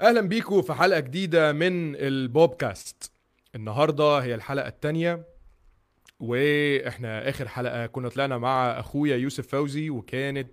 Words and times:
أهلا 0.00 0.20
بيكم 0.20 0.62
في 0.62 0.74
حلقة 0.74 1.00
جديدة 1.00 1.52
من 1.52 1.96
البوبكاست. 1.96 3.12
النهارده 3.54 4.18
هي 4.18 4.34
الحلقة 4.34 4.68
الثانية 4.68 5.24
وإحنا 6.20 7.28
آخر 7.28 7.48
حلقة 7.48 7.86
كنا 7.86 8.08
طلعنا 8.08 8.38
مع 8.38 8.80
أخويا 8.80 9.16
يوسف 9.16 9.46
فوزي 9.48 9.90
وكانت 9.90 10.52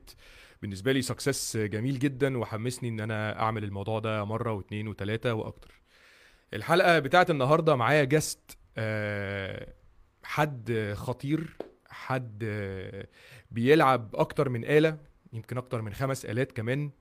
بالنسبة 0.62 0.92
لي 0.92 1.02
success 1.02 1.58
جميل 1.58 2.00
جدا 2.00 2.38
وحمسني 2.38 2.90
إن 2.90 3.00
أنا 3.00 3.40
أعمل 3.40 3.64
الموضوع 3.64 4.00
ده 4.00 4.24
مرة 4.24 4.52
واثنين 4.54 4.88
وثلاثه 4.88 5.34
وأكتر. 5.34 5.82
الحلقة 6.54 7.00
بتاعت 7.00 7.30
النهارده 7.30 7.76
معايا 7.76 8.04
guest 8.04 8.58
حد 10.24 10.94
خطير 10.96 11.58
حد 11.90 12.44
آه، 12.44 13.08
بيلعب 13.52 14.16
أكتر 14.16 14.50
من 14.50 14.66
آلة 14.66 14.98
يمكن 15.34 15.58
أكتر 15.58 15.82
من 15.82 15.94
خمس 15.94 16.26
آلات 16.26 16.52
كمان. 16.52 16.92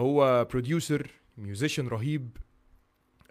هو 0.00 0.44
producer 0.44 1.10
musician 1.38 1.88
رهيب 1.88 2.36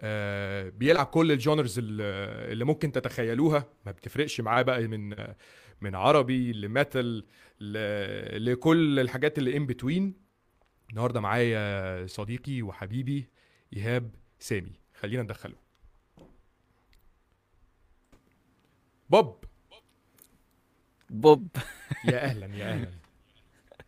آه 0.00 0.68
بيلعب 0.68 1.06
كل 1.06 1.32
ال 1.32 1.39
genres 1.39 1.78
اللي 1.78 2.64
ممكن 2.64 2.92
تتخيلوها 2.92 3.66
ما 3.86 3.92
بتفرقش 3.92 4.40
معاه 4.40 4.62
بقى 4.62 4.86
من 4.86 5.16
من 5.80 5.94
عربي 5.94 6.52
ل 6.52 6.64
metal 6.64 7.24
لكل 8.44 9.00
الحاجات 9.00 9.38
اللي 9.38 9.56
in 9.56 9.66
between 9.66 10.14
النهارده 10.90 11.20
معايا 11.20 12.06
صديقي 12.06 12.62
وحبيبي 12.62 13.28
إيهاب 13.72 14.10
سامي. 14.38 14.72
خلينا 14.94 15.22
ندخله. 15.22 15.54
بوب. 19.10 19.44
بوب. 21.10 21.48
يا 22.04 22.24
أهلا 22.24 22.46
يا 22.56 22.72
أهلا. 22.72 22.90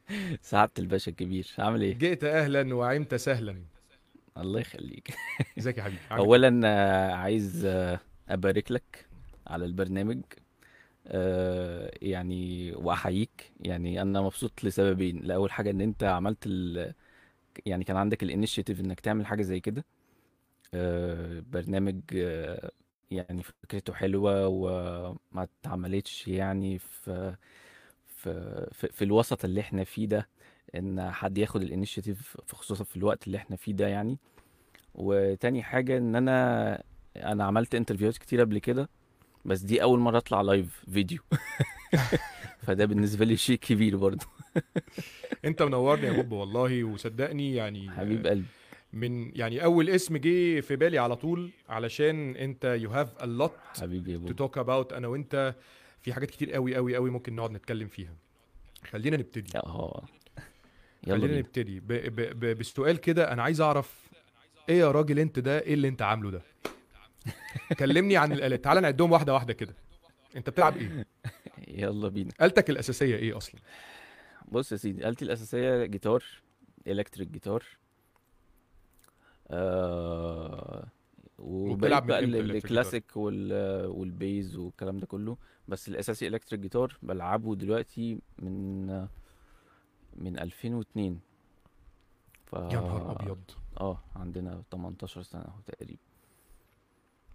سعادة 0.43 0.73
الباشا 0.79 1.11
الكبير. 1.11 1.49
عامل 1.59 1.83
إيه؟ 1.83 1.95
جئت 1.95 2.25
أهلا 2.25 2.75
وعمت 2.75 3.15
سهلا. 3.15 3.63
الله 4.39 4.61
يخليك. 4.61 5.15
إزيك 5.59 5.79
يا 5.79 5.83
حبيبي؟ 5.83 6.01
إيه؟ 6.11 6.17
اولا 6.17 6.61
آه، 6.65 7.13
عايز 7.13 7.65
آه، 7.65 8.01
أبارك 8.29 8.73
لك 8.73 9.07
على 9.47 9.65
البرنامج. 9.65 10.23
آه، 11.07 11.91
يعني 12.03 12.73
وأحييك. 12.73 13.53
يعني 13.61 14.03
أنا 14.03 14.21
مبسوط 14.21 14.65
لسببين. 14.65 15.19
لأول 15.19 15.51
حاجة 15.53 15.71
إن 15.71 15.81
أنت 15.81 16.05
عملت 16.05 16.47
ال... 16.47 16.95
يعني 17.67 17.85
كان 17.85 17.97
عندك 17.97 18.23
الانيشيتيف 18.23 18.81
إنك 18.81 19.01
تعمل 19.01 19.27
حاجة 19.27 19.43
زي 19.43 19.61
كده. 19.61 19.85
برنامج 21.53 22.01
يعني 23.11 23.43
فكرته 23.43 23.93
حلوة 23.95 24.47
وما 24.49 25.17
اتعملتش 25.63 26.29
يعني 26.29 26.79
في 26.79 27.37
في 28.07 28.67
في, 28.73 28.89
في 28.89 29.05
الوسط 29.05 29.45
اللي 29.45 29.61
إحنا 29.61 29.85
فيه 29.85 30.07
ده. 30.07 30.29
إن 30.75 31.11
حد 31.11 31.39
ياخد 31.39 31.63
ال 31.63 31.69
initiative 31.69 32.37
خصوصا 32.53 32.85
في 32.85 32.97
الوقت 32.97 33.27
اللي 33.27 33.39
إحنا 33.39 33.57
فيه 33.57 33.73
ده 33.73 33.89
يعني. 33.89 34.19
وتاني 34.99 35.63
حاجة 35.63 35.99
إن 35.99 36.17
أنا 36.17 36.83
أنا 37.17 37.45
عملت 37.45 37.75
انترفيوهات 37.75 38.19
كتير 38.19 38.41
قبل 38.41 38.59
كده 38.59 38.89
بس 39.45 39.61
دي 39.61 39.83
أول 39.83 39.99
مرة 39.99 40.19
أطلع 40.19 40.41
live 40.41 40.85
video 40.93 41.19
فده 42.67 42.85
بالنسبة 42.85 43.25
لي 43.25 43.37
شيء 43.37 43.57
كبير 43.59 43.97
برضه. 43.97 44.27
أنت 45.45 45.63
منورني 45.63 46.07
يا 46.07 46.13
بوب 46.13 46.33
والله 46.33 46.85
وصدقني 46.85 47.55
يعني 47.55 47.91
حبيب 47.91 48.27
قلبي. 48.27 48.45
من 48.93 49.37
يعني 49.37 49.65
أول 49.65 49.91
اسم 49.91 50.17
جه 50.17 50.61
في 50.61 50.77
بالي 50.77 50.99
على 50.99 51.17
طول 51.17 51.51
علشان 51.69 52.37
أنت 52.37 52.65
you 52.65 52.91
have 52.91 53.19
a 53.23 53.27
lot 53.27 53.53
حبيبي 53.81 54.19
to 54.19 54.33
talk 54.35 54.59
about 54.59 54.93
أنا 54.93 55.09
وأنت 55.09 55.55
في 56.01 56.13
حاجات 56.13 56.31
كتير 56.31 56.53
قوي 56.53 56.75
قوي 56.77 56.97
قوي 56.97 57.11
ممكن 57.11 57.35
نقعد 57.37 57.51
نتكلم 57.51 57.89
فيها. 57.89 58.15
خلينا 58.91 59.17
نبتدي. 59.17 59.59
آه 59.59 60.03
يلا 61.07 61.17
خلينا 61.17 61.27
بينا. 61.27 61.39
نبتدي. 61.39 61.81
ب 61.81 61.87
ب 61.89 62.15
ب 62.41 62.57
بالسؤال 62.59 62.97
كده 62.97 63.33
أنا 63.33 63.43
عايز 63.43 63.61
أعرف 63.61 64.08
إيه 64.69 64.79
يا 64.79 64.91
راجل 64.91 65.19
انت 65.19 65.39
ده؟ 65.39 65.61
إيه 65.61 65.75
اللي 65.75 65.89
انت 65.89 66.03
عامله 66.03 66.31
ده؟ 66.31 66.43
كلمني 67.79 68.17
عن 68.17 68.33
الآلات. 68.33 68.65
تعال 68.65 68.83
نعدهم 68.83 69.13
واحدة 69.13 69.35
واحدة 69.35 69.53
كده. 69.53 69.75
انت 70.37 70.51
بتلعب 70.51 70.77
إيه؟ 70.77 71.07
يلا 71.69 72.09
بينا. 72.09 72.31
آلتك 72.43 72.71
الأساسية 72.71 73.17
إيه 73.17 73.37
أصلا؟ 73.37 73.61
بص 74.49 74.73
يا 74.73 74.77
سيدي 74.77 75.09
آلتي 75.09 75.25
الأساسية 75.25 75.85
جيتار 75.85 76.25
electric 76.87 77.29
guitar. 77.29 77.65
آه 79.51 80.89
وبتلعب 81.39 82.07
بقى 82.07 82.19
الكلاسيك 82.19 83.17
وال 83.17 83.53
وال 83.87 84.10
bass 84.10 84.57
والكلام 84.57 84.99
ده 84.99 85.07
كله. 85.07 85.37
بس 85.69 85.89
الأساسي 85.89 86.27
electric 86.29 86.61
guitar 86.61 86.97
بلعبه 87.03 87.55
دلوقتي 87.55 88.19
من 88.39 88.87
من 90.17 90.39
2002 90.39 91.21
ف 92.49 92.53
يا 92.53 92.81
نهار 92.81 93.11
أبيض. 93.21 93.39
آه 93.81 93.99
عندنا 94.17 94.63
18 94.73 95.23
سنة 95.23 95.43
اهو 95.43 95.61
تقريبا. 95.67 96.01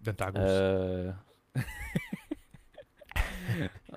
ده 0.00 0.10
أنت 0.12 0.22
عجوز. 0.22 0.40
آه. 0.46 1.14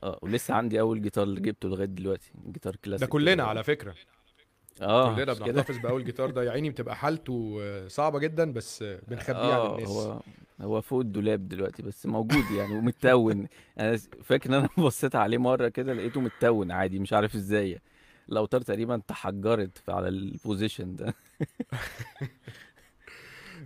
آه 0.03 0.19
ولسه 0.21 0.53
عندي 0.53 0.79
أول 0.79 1.01
جيتار 1.01 1.23
اللي 1.23 1.41
جبته 1.41 1.69
لغاية 1.69 1.85
دلوقتي 1.85 2.31
جيتار 2.51 2.73
ده 2.73 2.79
كلاسيك 2.85 3.09
كلنا 3.09 3.33
كده. 3.33 3.43
على 3.47 3.63
فكرة. 3.63 3.95
آه 4.81 5.15
كلنا 5.15 5.33
بنحتفظ 5.33 5.77
بأول 5.77 6.05
جيتار 6.05 6.31
ده. 6.31 6.43
يا 6.43 6.51
عيني 6.51 6.69
بتبقى 6.69 6.95
حالته 6.95 7.57
آه، 7.61 7.87
صعبة 7.87 8.19
جدا 8.19 8.53
بس 8.53 8.81
آه، 8.83 8.99
بنخبيه 9.07 9.37
عن 9.37 9.59
آه 9.59 9.75
الناس. 9.75 9.89
هو 9.89 10.19
هو 10.61 10.81
فوق 10.81 10.99
الدولاب 10.99 11.47
دلوقتي 11.47 11.83
بس 11.83 12.05
موجود 12.05 12.51
يعني 12.57 12.77
ومتون. 12.77 13.47
أنا 13.79 13.97
فاكر 14.23 14.49
إن 14.49 14.53
أنا 14.53 14.69
بصيت 14.85 15.15
عليه 15.15 15.37
مرة 15.37 15.67
كده 15.67 15.93
لقيته 15.93 16.21
متون 16.21 16.71
عادي 16.71 16.99
مش 16.99 17.13
عارف 17.13 17.35
إزاي 17.35 17.79
الاوتار 18.29 18.61
تقريبا 18.61 19.01
تحجرت 19.07 19.89
على 19.89 20.07
ال 20.07 20.17
position 20.17 20.95
ده. 20.95 21.13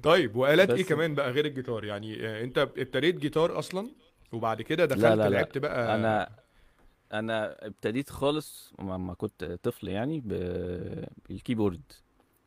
طيب 0.03 0.35
وآلات 0.35 0.69
إيه 0.69 0.83
كمان 0.83 1.15
بقى 1.15 1.31
غير 1.31 1.45
الجيتار؟ 1.45 1.85
يعني 1.85 2.27
آه، 2.27 2.43
أنت 2.43 2.57
ابتديت 2.57 3.15
جيتار 3.15 3.59
أصلا 3.59 3.89
وبعد 4.31 4.61
كده 4.61 4.85
دخلت 4.85 5.03
لا 5.03 5.15
لا. 5.15 5.29
لعبت 5.29 5.57
بقى 5.57 5.95
أنا 5.95 6.29
أنا 7.13 7.65
ابتديت 7.67 8.09
خالص 8.09 8.73
لما 8.79 9.13
كنت 9.13 9.59
طفل 9.63 9.87
يعني 9.87 10.19
بال 10.19 10.51
keyboard 10.51 11.81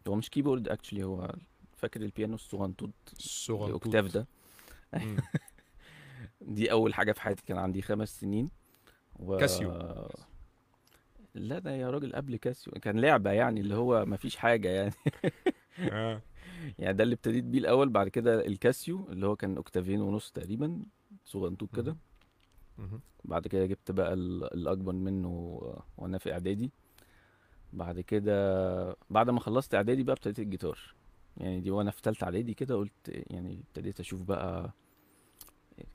هو 0.08 0.14
مش 0.14 0.30
keyboard 0.30 0.68
actually 0.68 1.04
هو 1.04 1.34
فاكر 1.76 2.02
البيانو 2.02 2.34
الصغنطوط 2.34 2.90
ال 3.48 3.56
octave 3.56 4.04
الصغنطوط 4.04 4.14
ده. 4.14 4.26
دي 6.40 6.72
أول 6.72 6.94
حاجة 6.94 7.12
في 7.12 7.20
حياتي 7.20 7.42
كان 7.46 7.58
عندي 7.58 7.82
خمس 7.82 8.20
سنين. 8.20 8.50
و 9.16 9.36
كاسيو. 9.36 9.72
لا 11.34 11.58
ده 11.58 11.70
يا 11.70 11.90
راجل 11.90 12.12
قبل 12.14 12.36
كاسيو 12.36 12.72
كان 12.72 12.98
لعبة 13.00 13.30
يعني 13.30 13.60
اللي 13.60 13.74
هو 13.74 14.04
مفيش 14.06 14.36
حاجة 14.36 14.68
يعني. 14.68 14.92
آه. 15.78 16.22
يعني 16.78 16.96
ده 16.96 17.04
اللي 17.04 17.14
ابتديت 17.14 17.44
بيه 17.44 17.58
الأول 17.58 17.88
بعد 17.88 18.08
كده 18.08 18.46
الكاسيو 18.46 19.06
اللي 19.10 19.26
هو 19.26 19.36
كان 19.36 19.56
أوكتافين 19.56 20.00
ونص 20.00 20.30
تقريبا 20.30 20.80
صغنطوط 21.24 21.76
كده. 21.76 21.96
بعد 23.24 23.46
كده 23.48 23.66
جبت 23.66 23.90
بقى 23.90 24.12
ال- 24.14 24.54
الأكبر 24.54 24.92
منه 24.92 25.60
وأنا 25.98 26.18
في 26.18 26.32
إعدادي. 26.32 26.70
بعد 27.72 28.00
كده 28.00 28.96
بعد 29.10 29.30
ما 29.30 29.40
خلصت 29.40 29.74
إعدادي 29.74 30.02
بقى 30.02 30.12
ابتديت 30.12 30.38
الجيتار. 30.38 30.78
يعني 31.36 31.60
دي 31.60 31.70
وأنا 31.70 31.90
في 31.90 32.02
تالتة 32.02 32.24
إعدادي 32.24 32.54
كده 32.54 32.74
قلت 32.74 33.08
يعني 33.30 33.60
ابتديت 33.68 34.00
أشوف 34.00 34.22
بقى 34.22 34.70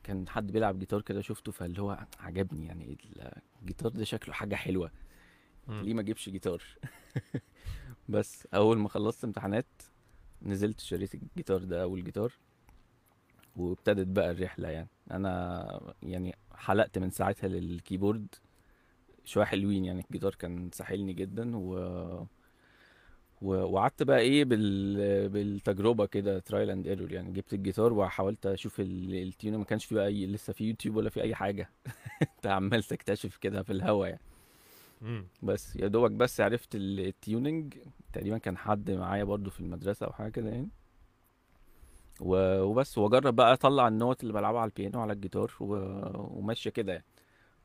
كان 0.03 0.28
حد 0.28 0.51
بيلعب 0.51 0.79
جيتار 0.79 1.01
كده 1.01 1.22
شفته 1.22 1.51
فاللي 1.51 1.81
هو 1.81 1.97
عجبني 2.19 2.66
يعني 2.66 2.97
الجيتار 3.61 3.91
ده 3.91 4.03
شكله 4.03 4.33
حاجة 4.33 4.55
حلوة. 4.55 4.85
مم. 4.88 5.09
ليه 5.69 5.94
ما 5.94 6.02
اجيبش 6.02 6.30
جيتار؟ 6.30 6.63
بس 8.09 8.47
اول 8.53 8.78
ما 8.78 8.90
خلصت 8.90 9.24
امتحانات 9.24 9.66
نزلت 10.41 10.80
شريت 10.80 11.16
الجيتار 11.16 11.63
ده 11.63 11.84
اول 11.84 12.03
جيتار 12.03 12.34
وابتدت 13.56 14.08
بقى 14.08 14.31
الرحلة 14.31 14.68
يعني. 14.69 14.90
أنا 15.12 15.94
يعني 16.03 16.35
حلقت 16.56 16.97
من 16.97 17.09
ساعتها 17.12 17.47
لل 17.47 17.65
keyboard 17.65 18.35
شوية 19.25 19.46
حلوين 19.46 19.85
يعني. 19.85 20.02
الجيتار 20.02 20.35
كان 20.35 20.69
ساحلني 20.74 21.13
جدا 21.13 21.58
و 21.58 22.25
وقعدت 23.41 24.03
بقى 24.03 24.19
إيه 24.19 24.46
بال... 24.46 25.29
بالتجربة 25.29 26.05
كده 26.05 26.40
trial 26.40 26.70
and 26.70 26.87
error 26.87 27.11
يعني. 27.11 27.32
جبت 27.32 27.53
الجيتار 27.53 27.93
وحاولت 27.93 28.46
أشوف 28.46 28.79
ال- 28.79 29.34
ما 29.43 29.64
كانش 29.64 29.85
في 29.85 29.96
بقى 29.96 30.08
أي... 30.08 30.26
لسه 30.28 30.53
في 30.53 30.64
يوتيوب 30.64 30.96
ولا 30.96 31.09
في 31.09 31.22
أي 31.22 31.35
حاجة. 31.35 31.70
انت 32.22 32.47
عمال 32.47 32.84
تكتشف 32.84 33.38
كده 33.38 33.64
في 33.64 33.73
الهوا 33.73 34.08
يعني. 34.08 34.22
مم. 35.01 35.25
بس 35.43 35.75
يا 35.75 35.87
دوبك 35.87 36.11
بس 36.11 36.41
عرفت 36.41 36.75
ال- 36.75 36.99
ال 36.99 37.09
tuning. 37.09 37.78
تقريبا 38.13 38.37
كان 38.37 38.57
حد 38.57 38.91
معايا 38.91 39.23
برضو 39.23 39.49
في 39.49 39.59
المدرسة 39.59 40.05
أو 40.05 40.11
حاجة 40.11 40.29
كده 40.31 40.49
يعني. 40.49 40.69
وبس 42.22 42.97
وأجرب 42.97 43.35
بقى 43.35 43.53
أطلع 43.53 43.87
النوت 43.87 44.22
اللي 44.22 44.34
بلعبها 44.34 44.61
على 44.61 44.69
البيانو 44.69 45.01
على 45.01 45.13
الجيتار 45.13 45.51
و... 45.59 45.66
وماشية 46.40 46.69
كده 46.69 46.91
يعني. 46.93 47.05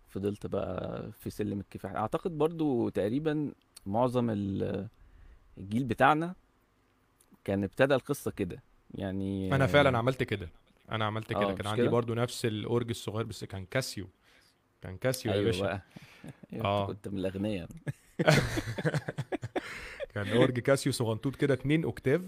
فضلت 0.09 0.47
بقى 0.47 1.13
في 1.13 1.31
سلم 1.31 1.61
الكفاح. 1.61 1.93
أعتقد 1.95 2.39
برضو 2.39 2.89
تقريبا 2.89 3.53
معظم 3.87 4.31
ال- 4.31 4.89
الجيل 5.59 5.85
بتاعنا 5.85 6.35
كان 7.45 7.65
ابتدى 7.65 7.95
القصة 7.95 8.31
كده 8.31 8.63
يعني. 8.95 9.55
أنا 9.55 9.67
فعلا 9.67 9.99
عملت 9.99 10.23
كده. 10.23 10.49
أنا 10.91 11.05
عملت 11.05 11.29
كده. 11.31 11.51
آه 11.51 11.55
كان 11.55 11.67
عندي 11.67 11.83
كده؟ 11.83 11.91
برضو 11.91 12.15
نفس 12.15 12.45
الأورج 12.47 12.89
الصغير 12.91 13.27
بس 13.27 13.45
كان 13.45 13.67
كاسيو. 13.67 14.07
كان 14.85 14.97
كاسيو 14.97 15.33
يا 15.33 15.37
أيوه 15.37 15.47
باشا. 15.47 15.81
أيوه 16.53 16.65
آه. 16.65 16.83
انت 16.83 16.91
كنت 16.91 17.09
من 17.09 17.19
الاغنياء 17.19 17.69
كان 20.15 20.29
أورج 20.29 20.59
كاسيو 20.61 20.93
صغنطوط 20.93 21.37
كده 21.37 21.55
2 21.55 21.85
octave 21.85 22.21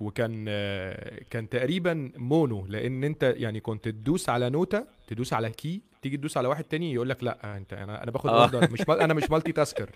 وكان 0.00 0.44
آه، 0.48 1.20
كان 1.30 1.48
تقريبا 1.48 2.12
mono 2.16 2.66
لأن 2.66 3.04
أنت 3.04 3.34
يعني 3.36 3.60
كنت 3.60 3.88
تدوس 3.88 4.28
على 4.28 4.50
نوتة 4.50 4.84
تدوس 5.06 5.32
على 5.32 5.50
key 5.50 5.80
تيجي 6.02 6.16
تدوس 6.16 6.36
على 6.36 6.48
واحد 6.48 6.64
تاني 6.64 6.92
يقول 6.92 7.08
لك 7.08 7.24
لا 7.24 7.56
أنت 7.56 7.72
أنا 7.72 8.02
أنا 8.02 8.10
باخد 8.10 8.30
آه. 8.30 8.40
order 8.42 8.72
مش 8.72 8.80
أنا 8.88 9.14
مش 9.14 9.30
multitasker 9.30 9.90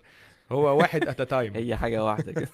هو 0.53 0.79
واحد 0.79 1.09
at 1.09 1.23
time 1.23 1.55
هي 1.57 1.77
حاجة 1.77 2.05
واحدة 2.05 2.33
كده. 2.33 2.49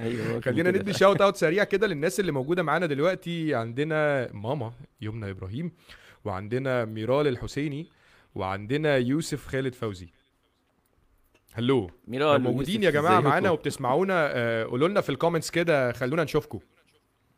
أيوه 0.00 0.40
خلينا. 0.40 0.70
ندي 0.70 0.92
shout 0.92 1.20
out 1.20 1.36
سريع 1.36 1.64
كده 1.64 1.86
للناس 1.86 2.20
اللي 2.20 2.32
موجودة 2.32 2.62
معانا 2.62 2.86
دلوقتي. 2.86 3.54
عندنا 3.54 4.28
ماما 4.32 4.72
يمنى 5.00 5.30
إبراهيم. 5.30 5.72
وعندنا 6.24 6.84
ميرال 6.84 7.26
الحسيني 7.26 7.90
وعندنا 8.34 8.96
يوسف 8.96 9.46
خالد 9.46 9.74
فوزي. 9.74 10.08
hello 11.52 11.90
ميرال 12.08 12.42
لو 12.42 12.50
موجودين 12.50 12.82
يا 12.82 12.90
جماعة؟ 12.90 13.20
معانا 13.20 13.50
وبتسمعونا. 13.50 14.30
آه، 14.34 14.64
قولوا 14.64 14.88
لنا 14.88 15.00
في 15.00 15.08
ال 15.08 15.13
comments 15.13 15.50
كده 15.50 15.92
خلونا 15.92 16.24
نشوفكم. 16.24 16.60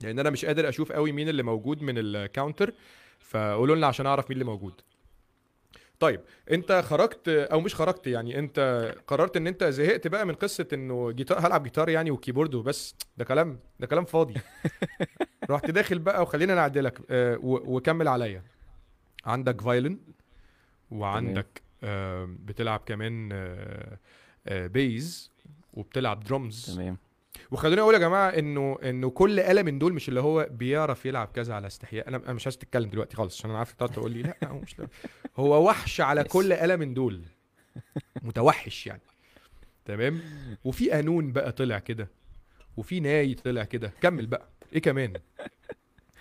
لأن 0.00 0.18
أنا 0.18 0.30
مش 0.30 0.44
قادر 0.44 0.68
أشوف 0.68 0.92
قوي 0.92 1.12
مين 1.12 1.28
اللي 1.28 1.42
موجود 1.42 1.82
من 1.82 1.94
ال 1.98 2.08
counter 2.08 2.74
فقولوا 3.18 3.76
لنا 3.76 3.86
عشان 3.86 4.06
أعرف 4.06 4.30
مين 4.30 4.32
اللي 4.32 4.44
موجود. 4.44 4.80
طيب 6.00 6.20
أنت 6.50 6.72
خرجت 6.72 7.28
أو 7.28 7.60
مش 7.60 7.74
خرجت 7.74 8.06
يعني 8.06 8.38
أنت 8.38 8.94
قررت 9.06 9.36
إن 9.36 9.46
أنت 9.46 9.64
زهقت 9.64 10.08
بقى 10.08 10.26
من 10.26 10.34
قصة 10.34 10.66
إنه 10.72 11.10
جيتار 11.10 11.46
هلعب 11.46 11.62
جيتار 11.62 11.88
يعني 11.88 12.10
و 12.10 12.15
keyboard 12.15 12.54
وبس. 12.54 12.94
ده 13.16 13.24
كلام 13.24 13.60
ده 13.80 13.86
كلام 13.86 14.04
فاضي. 14.04 14.34
رحت 15.50 15.70
داخل 15.70 15.98
بقى 15.98 16.22
وخلينا 16.22 16.54
نعدلك 16.54 16.98
آه، 17.10 17.38
وكمل 17.42 18.08
عليا. 18.08 18.42
عندك 19.26 19.60
violin 19.60 19.98
وعندك 20.90 21.62
آه، 21.82 22.28
بتلعب 22.44 22.80
كمان 22.86 23.28
آه، 23.32 23.98
آه، 24.46 24.66
bass 24.66 25.30
وبتلعب 25.74 26.24
درمز 26.24 26.74
تمام. 26.76 26.96
وخلوني 27.50 27.80
أقول 27.80 27.94
يا 27.94 27.98
جماعة 27.98 28.28
إنه 28.28 28.78
إنه 28.82 29.10
كل 29.10 29.40
آلة 29.40 29.62
من 29.62 29.78
دول 29.78 29.92
مش 29.92 30.08
اللي 30.08 30.20
هو 30.20 30.48
بيعرف 30.50 31.06
يلعب 31.06 31.28
كذا 31.28 31.54
على 31.54 31.66
استحياء. 31.66 32.08
أنا 32.08 32.32
مش 32.32 32.46
عايز 32.46 32.58
تتكلم 32.58 32.90
دلوقتي 32.90 33.16
خالص 33.16 33.38
عشان 33.38 33.50
أنا 33.50 33.58
عارف 33.58 33.72
تقعد 33.72 33.90
تقول 33.92 34.10
لي 34.12 34.22
لا 34.22 34.36
هو 34.44 34.58
مش 34.58 34.78
لا. 34.78 34.88
هو 35.36 35.68
وحش 35.68 36.00
على. 36.00 36.24
كل 36.34 36.52
آلة 36.52 36.76
من 36.76 36.94
دول. 36.94 37.22
متوحش 38.22 38.86
يعني. 38.86 39.02
تمام؟ 39.84 40.20
وفي 40.64 40.90
قانون 40.90 41.32
بقى 41.32 41.52
طلع 41.52 41.78
كده 41.78 42.08
وفي 42.76 43.00
ناي 43.00 43.34
طلع 43.34 43.64
كده. 43.64 43.92
كمل 44.00 44.26
بقى. 44.26 44.48
إيه 44.72 44.82
كمان؟ 44.82 45.12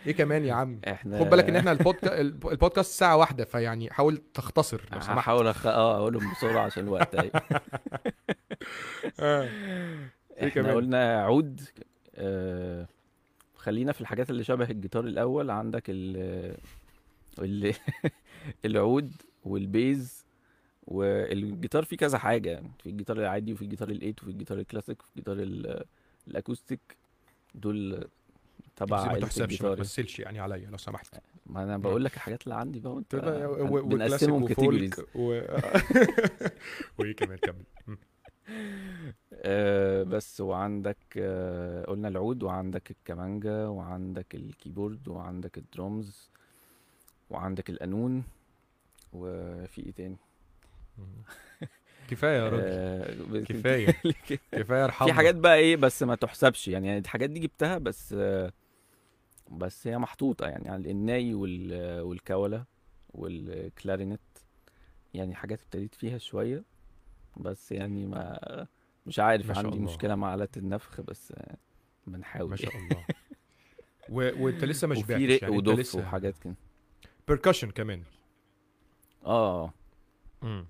إيه 0.07 0.11
كمان 0.13 0.45
يا 0.45 0.53
عم؟ 0.53 0.81
إحنا 0.87 1.19
خد 1.19 1.29
بالك 1.29 1.49
إن 1.49 1.55
إحنا 1.55 1.71
البودكا... 1.71 2.21
الب- 2.21 2.47
البودكاست 2.47 2.99
ساعة 2.99 3.17
واحدة 3.17 3.45
فيعني 3.45 3.91
حاول 3.91 4.17
تختصر 4.33 4.81
لو 4.93 4.99
سمحت. 5.01 5.17
هحاول 5.17 5.47
أخ... 5.47 5.65
آه 5.67 5.97
اقولهم 5.97 6.31
بسرعة 6.31 6.61
عشان 6.65 6.83
الوقت 6.83 7.15
أيوه 7.19 7.31
إحنا 10.39 10.49
كمان؟ 10.49 10.75
قلنا 10.75 11.21
عود 11.23 11.61
آه... 12.15 12.87
خلينا 13.55 13.91
في 13.91 14.01
الحاجات 14.01 14.29
اللي 14.29 14.43
شبه 14.43 14.69
الجيتار 14.69 15.03
الأول. 15.03 15.49
عندك 15.51 15.83
ال 15.89 16.17
ال 17.39 17.73
العود 18.65 19.11
وال 19.43 19.71
bass 19.71 20.25
والجيتار 20.83 21.83
فيه 21.83 21.97
كذا 21.97 22.17
حاجة 22.17 22.49
يعني. 22.49 22.71
في 22.83 22.89
الجيتار 22.89 23.17
العادي 23.17 23.53
وفي 23.53 23.61
الجيتار 23.61 23.89
ال 23.89 23.95
eight 23.95 24.21
وفي 24.23 24.31
الجيتار 24.31 24.57
الكلاسيك 24.59 25.01
وفي 25.01 25.09
الجيتار 25.11 25.35
ال- 25.39 25.83
ال 26.27 26.34
acoustic. 26.34 26.97
دول 27.55 28.07
تبع 28.75 29.01
بس 29.01 29.13
ما 29.13 29.19
تحسبش 29.19 29.61
ما 29.61 29.75
تمثلش 29.75 30.19
يعني 30.19 30.39
عليا 30.39 30.69
لو 30.69 30.77
سمحت. 30.77 31.15
ما 31.45 31.63
أنا 31.63 31.77
بقول 31.77 32.05
لك 32.05 32.15
الحاجات 32.15 32.43
اللي 32.43 32.55
عندي 32.55 32.79
بقى 32.79 32.93
وأنت 32.93 33.15
بنقسمهم 33.85 34.47
categories 34.47 35.01
و... 35.15 35.41
وإيه 36.97 37.15
كمان 37.15 37.37
كمل. 37.37 37.63
آه 39.33 40.03
بس 40.03 40.41
وعندك 40.41 40.97
آه 41.17 41.85
قلنا 41.85 42.07
العود 42.07 42.43
وعندك 42.43 42.91
الكمانجا 42.91 43.65
وعندك 43.67 44.35
ال 44.35 44.43
keyboard 44.43 45.07
وعندك 45.07 45.57
الدرمز 45.57 46.29
وعندك 47.29 47.69
القانون 47.69 48.23
وفي 49.13 49.81
إيه 49.81 49.91
تاني؟ 49.91 50.17
كفاية 52.09 52.37
يا 52.37 52.49
راجل. 52.49 52.63
آه 52.65 53.43
كفاية. 53.43 53.95
كفاية 54.51 54.85
ارحمنا 54.85 55.11
في 55.11 55.17
حاجات 55.17 55.35
بقى 55.35 55.55
إيه 55.55 55.75
بس 55.75 56.03
ما 56.03 56.15
تحسبش 56.15 56.67
يعني 56.67 56.87
يعني 56.87 56.99
الحاجات 56.99 57.29
دي 57.29 57.39
جبتها 57.39 57.77
بس 57.77 58.15
آه 58.17 58.51
بس 59.51 59.87
هي 59.87 59.97
محطوطة 59.97 60.47
يعني, 60.47 60.65
يعني 60.65 60.91
الناي 60.91 61.33
وال 61.33 62.01
والكولة 62.01 62.65
والكلارينت 63.09 64.21
يعني 65.13 65.35
حاجات 65.35 65.61
ابتديت 65.61 65.95
فيها 65.95 66.17
شوية 66.17 66.63
بس 67.37 67.71
يعني 67.71 68.05
ما 68.05 68.67
مش 69.05 69.19
عارف 69.19 69.47
ما 69.47 69.53
شاء 69.53 69.63
عندي 69.63 69.77
الله. 69.77 69.91
مشكلة 69.91 70.15
مع 70.15 70.33
آلات 70.33 70.57
النفخ 70.57 71.01
بس 71.01 71.33
بنحاول. 72.07 72.49
ما 72.49 72.55
شاء 72.55 72.75
الله. 72.77 73.05
و... 74.09 74.43
وانت 74.43 74.63
لسه 74.63 74.87
ما 74.87 74.97
وفي 74.97 75.01
شبعتش 75.07 75.23
رق 75.23 75.43
يعني 75.43 75.57
ودف 75.57 75.79
لسه 75.79 75.99
وحاجات 75.99 76.37
كده. 76.37 76.55
percussion 77.27 77.71
كمان. 77.71 78.03
آه. 79.25 79.73
و... 80.43 80.61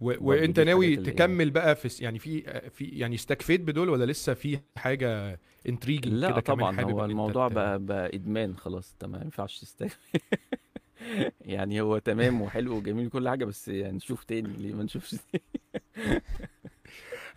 وانت 0.00 0.60
ناوي 0.60 0.96
تكمل 0.96 1.50
بقى 1.50 1.76
في 1.76 2.04
يعني 2.04 2.18
في 2.18 2.60
في 2.70 2.84
يعني 2.84 3.14
استكفيت 3.14 3.60
بدول 3.60 3.88
ولا 3.88 4.04
لسه 4.04 4.34
في 4.34 4.60
حاجة 4.76 5.40
intriguing 5.68 6.14
لا 6.14 6.30
كده 6.30 6.40
كمان 6.40 6.58
طبعا 6.58 6.76
حابب 6.76 6.90
هو 6.90 7.04
الموضوع 7.04 7.48
بقى 7.48 7.78
بقى 7.78 8.14
إدمان 8.14 8.56
خلاص 8.56 8.92
انت 8.92 9.04
ما 9.04 9.22
ينفعش 9.22 9.58
تستغنى 9.60 9.90
يعني 11.40 11.80
هو 11.80 11.98
تمام 11.98 12.42
وحلو 12.42 12.76
وجميل 12.76 13.06
وكل 13.06 13.28
حاجة 13.28 13.44
بس 13.44 13.68
يعني 13.68 13.96
نشوف 13.96 14.24
تاني 14.24 14.48
ليه 14.48 14.74
ما 14.74 14.82
نشوفش 14.82 15.10
تاني؟ 15.10 15.44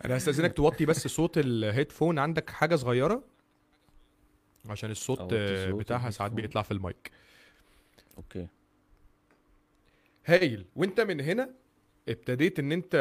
أنا 0.04 0.16
هستأذنك 0.16 0.52
توطي 0.52 0.86
بس 0.86 1.08
صوت 1.08 1.38
ال 1.38 1.46
headphone 1.46 2.18
عندك 2.18 2.50
حاجة 2.50 2.76
صغيرة؟ 2.76 3.24
عشان 4.68 4.90
الصوت 4.90 5.34
بتاعها 5.34 6.10
ساعات. 6.10 6.32
بيطلع 6.32 6.62
في 6.62 6.70
ال 6.70 6.78
mic. 6.78 7.10
okay. 8.16 8.46
هايل. 10.26 10.64
وانت 10.76 11.00
من 11.00 11.20
هنا 11.20 11.50
ابتديت 12.08 12.58
إن 12.58 12.72
أنت 12.72 12.96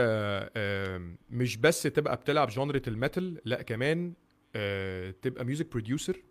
مش 1.30 1.58
بس 1.58 1.84
تبقى 1.84 2.16
بتلعب 2.16 2.48
genre 2.50 2.82
ال 2.88 2.97
metal 2.97 3.42
لأ 3.46 3.62
كمان 3.62 4.14
آه، 4.56 5.12
تبقى 5.22 5.46
music 5.46 5.72
producer. 5.72 6.22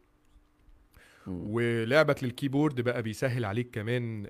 ولعبك 1.26 2.24
لل 2.24 2.35
keyboard 2.35 2.80
بقى 2.80 3.02
بيسهل 3.02 3.44
عليك 3.44 3.70
كمان 3.70 4.26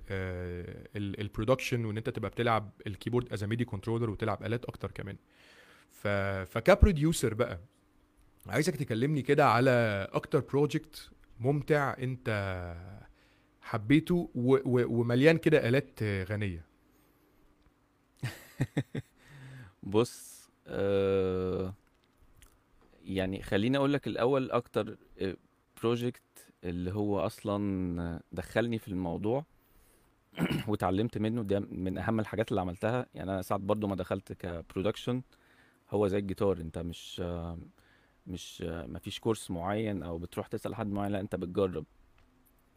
ال 0.97 1.05
production 1.05 1.85
وإن 1.85 1.97
أنت 1.97 2.11
تبقى 2.11 2.31
بتلعب 2.31 2.71
ال 2.87 2.92
keyboard 2.92 3.33
as 3.33 3.45
MIDI 3.45 3.65
controller 3.65 4.11
وتلعب 4.11 4.43
آلات 4.43 4.65
أكتر 4.65 4.91
كمان. 4.91 5.17
ف 5.91 6.09
فك 6.51 6.67
producer 6.67 7.35
بقى 7.35 7.61
عايزك 8.47 8.77
تكلمني 8.77 9.23
كده 9.23 9.47
على 9.47 10.09
أكتر 10.13 10.41
project 10.41 11.11
ممتع 11.41 11.95
أنت 11.99 12.29
حبيته 13.61 14.31
و... 14.35 14.55
و... 14.55 15.01
ومليان 15.01 15.37
كده 15.39 15.69
آلات 15.69 15.99
آه، 16.03 16.25
غنية. 16.25 16.70
بص 19.83 20.51
آه 20.67 21.75
يعني 23.05 23.43
خليني 23.43 23.77
أقول 23.77 23.93
لك 23.93 24.07
الأول 24.07 24.51
أكتر 24.51 24.97
project 25.83 26.23
اللي 26.65 26.93
هو 26.93 27.21
أصلا 27.27 28.21
دخلني 28.33 28.79
في 28.79 28.89
الموضوع 28.89 29.45
واتعلمت 30.69 31.19
منه 31.19 31.43
ده 31.43 31.61
من 31.61 31.99
أهم 31.99 32.21
الحاجات 32.21 32.49
اللي 32.51 32.61
عملتها. 32.61 33.07
يعني 33.15 33.33
أنا 33.33 33.43
ساعات 33.43 33.61
برضو 33.63 33.87
ما 33.87 33.97
دخلت 33.97 34.33
ك 34.33 34.41
production 34.41 35.23
هو 35.91 36.09
زي 36.09 36.19
الجيتار 36.19 36.61
أنت 36.61 36.79
مش 36.79 37.21
آه، 37.25 37.59
مش 38.27 38.63
آه، 38.67 38.87
مفيش 38.87 39.21
course 39.21 39.51
معين 39.51 40.03
أو 40.03 40.19
بتروح 40.19 40.47
تسأل 40.47 40.75
حد 40.75 40.87
معين 40.93 41.13
لأ 41.13 41.21
أنت 41.21 41.37
بتجرب 41.37 41.85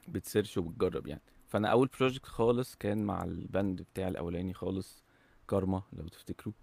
بت 0.08 0.20
search 0.20 0.58
وبتجرب 0.58 1.08
يعني. 1.08 1.22
فأنا 1.48 1.68
أول 1.68 1.90
project 2.00 2.26
خالص 2.26 2.76
كان 2.76 3.04
مع 3.04 3.24
ال 3.24 3.36
band 3.36 3.82
بتاعي 3.82 4.08
الأولاني 4.08 4.54
خالص 4.54 5.03
كارما 5.48 5.82
لو 5.94 6.08
تفتكروا. 6.08 6.54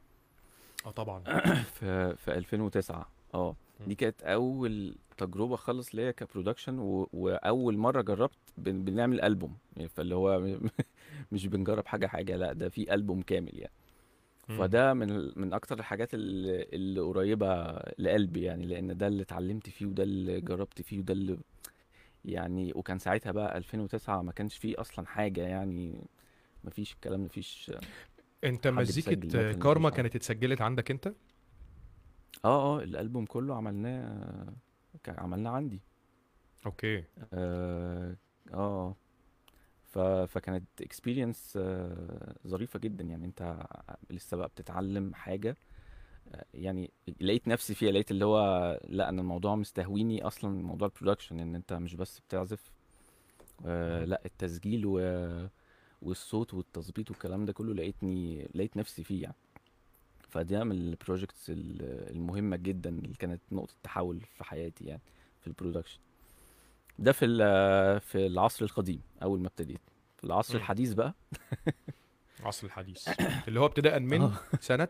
آه 0.86 0.90
طبعا. 0.90 1.22
في 1.78 2.16
في 2.16 2.34
2009 2.34 3.08
آه. 3.34 3.56
دي 3.86 3.94
كانت 3.94 4.22
أول 4.22 4.94
تجربة 5.16 5.56
خالص 5.56 5.94
ليا 5.94 6.10
ك 6.10 6.16
production 6.16 6.78
و... 6.78 7.08
وأول 7.12 7.76
مرة 7.78 8.02
جربت 8.02 8.38
بن... 8.58 8.84
بنعمل 8.84 9.20
ألبوم. 9.20 9.56
يعني 9.76 9.88
فاللي 9.88 10.14
هو 10.14 10.58
مش 11.32 11.46
بنجرب 11.46 11.86
حاجة 11.86 12.06
حاجة 12.06 12.36
لا 12.36 12.52
ده 12.52 12.68
في 12.68 12.94
ألبوم 12.94 13.22
كامل 13.22 13.58
يعني. 13.58 13.72
فده 14.58 14.94
من 14.94 15.32
من 15.36 15.52
أكتر 15.52 15.78
الحاجات 15.78 16.14
اللي, 16.14 16.62
اللي 16.62 17.00
قريبة 17.00 17.78
لقلبي 17.98 18.42
يعني 18.42 18.66
لأن 18.66 18.96
ده 18.96 19.06
اللي 19.06 19.22
اتعلمت 19.22 19.68
فيه 19.70 19.86
وده 19.86 20.02
اللي 20.02 20.40
جربت 20.40 20.82
فيه 20.82 20.98
وده 20.98 21.14
اللي 21.14 21.38
يعني 22.24 22.72
وكان 22.74 22.98
ساعتها 22.98 23.32
بقى 23.32 23.58
2009 23.58 24.22
ما 24.22 24.32
كانش 24.32 24.56
فيه 24.56 24.80
أصلا 24.80 25.06
حاجة 25.06 25.40
يعني. 25.40 26.04
ما 26.64 26.70
فيش 26.70 26.92
الكلام 26.92 27.20
ما 27.20 27.28
فيش 27.28 27.72
أنت 28.44 28.66
مزيكة 28.68 29.52
كارما 29.52 29.90
كانت 29.90 30.16
اتسجلت 30.16 30.60
عندك 30.60 30.90
أنت؟ 30.90 31.06
آه 32.44 32.78
آه 32.78 32.82
الألبوم 32.82 33.26
كله 33.26 33.56
عملناه 33.56 34.46
عملناه 35.08 35.50
عندي. 35.50 35.80
أوكي. 36.66 37.04
آه 37.34 38.16
آه 38.54 38.96
ف... 39.86 39.98
فكانت 39.98 40.64
experience 40.80 41.58
ظريفة 42.46 42.78
جدا. 42.78 43.04
يعني 43.04 43.26
أنت 43.26 43.66
لسه 44.10 44.36
بقى 44.36 44.48
بتتعلم 44.48 45.14
حاجة. 45.14 45.56
يعني 46.54 46.90
لقيت 47.20 47.48
نفسي 47.48 47.74
فيها 47.74 47.92
لقيت 47.92 48.10
اللي 48.10 48.24
هو 48.24 48.80
لا 48.88 49.08
أنا 49.08 49.20
الموضوع 49.20 49.54
مستهويني 49.54 50.26
أصلا 50.26 50.62
موضوع 50.62 50.88
ال 50.88 50.93
production 50.93 51.40
إن 51.40 51.54
أنت 51.54 51.72
مش 51.72 51.94
بس 51.94 52.20
بتعزف. 52.20 52.72
آه 53.66 54.04
لا 54.04 54.22
التسجيل 54.26 54.82
و... 54.86 54.98
والصوت 56.02 56.54
والتظبيط 56.54 57.10
والكلام 57.10 57.44
ده 57.44 57.52
كله 57.52 57.74
لقيتني 57.74 58.48
لقيت 58.54 58.76
نفسي 58.76 59.04
فيه 59.04 59.22
يعني. 59.22 59.34
فده 60.28 60.64
من 60.64 60.72
ال 60.72 60.81
projects 60.81 61.50
ال- 61.50 62.10
المهمة 62.16 62.56
جدا 62.56 62.90
اللي 62.90 63.14
كانت 63.14 63.40
نقطة 63.52 63.74
تحول 63.82 64.20
في 64.20 64.44
حياتي 64.44 64.84
يعني 64.84 65.00
في 65.40 65.46
ال 65.46 65.51
production 65.51 65.98
ده 66.98 67.12
في 67.12 67.26
في 68.00 68.26
العصر 68.26 68.64
القديم 68.64 69.00
أول 69.22 69.40
ما 69.40 69.46
ابتديت. 69.48 69.80
في 70.18 70.24
العصر 70.24 70.54
مم. 70.54 70.60
الحديث 70.60 70.92
بقى. 70.92 71.14
العصر 72.40 72.66
الحديث. 72.66 73.08
اللي 73.48 73.60
هو 73.60 73.66
ابتداء 73.66 73.98
من 74.00 74.22
آه. 74.22 74.32
سنة؟ 74.60 74.88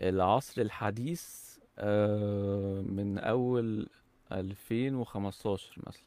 العصر 0.00 0.62
الحديث 0.62 1.48
آه، 1.78 2.80
من 2.80 3.18
أول 3.18 3.88
2015 4.32 5.82
مثلا. 5.86 6.02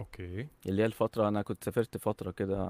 okay. 0.00 0.46
اللي 0.66 0.82
هي 0.82 0.86
الفترة 0.86 1.28
أنا 1.28 1.42
كنت 1.42 1.64
سافرت 1.64 1.96
فترة 1.96 2.30
كده 2.30 2.68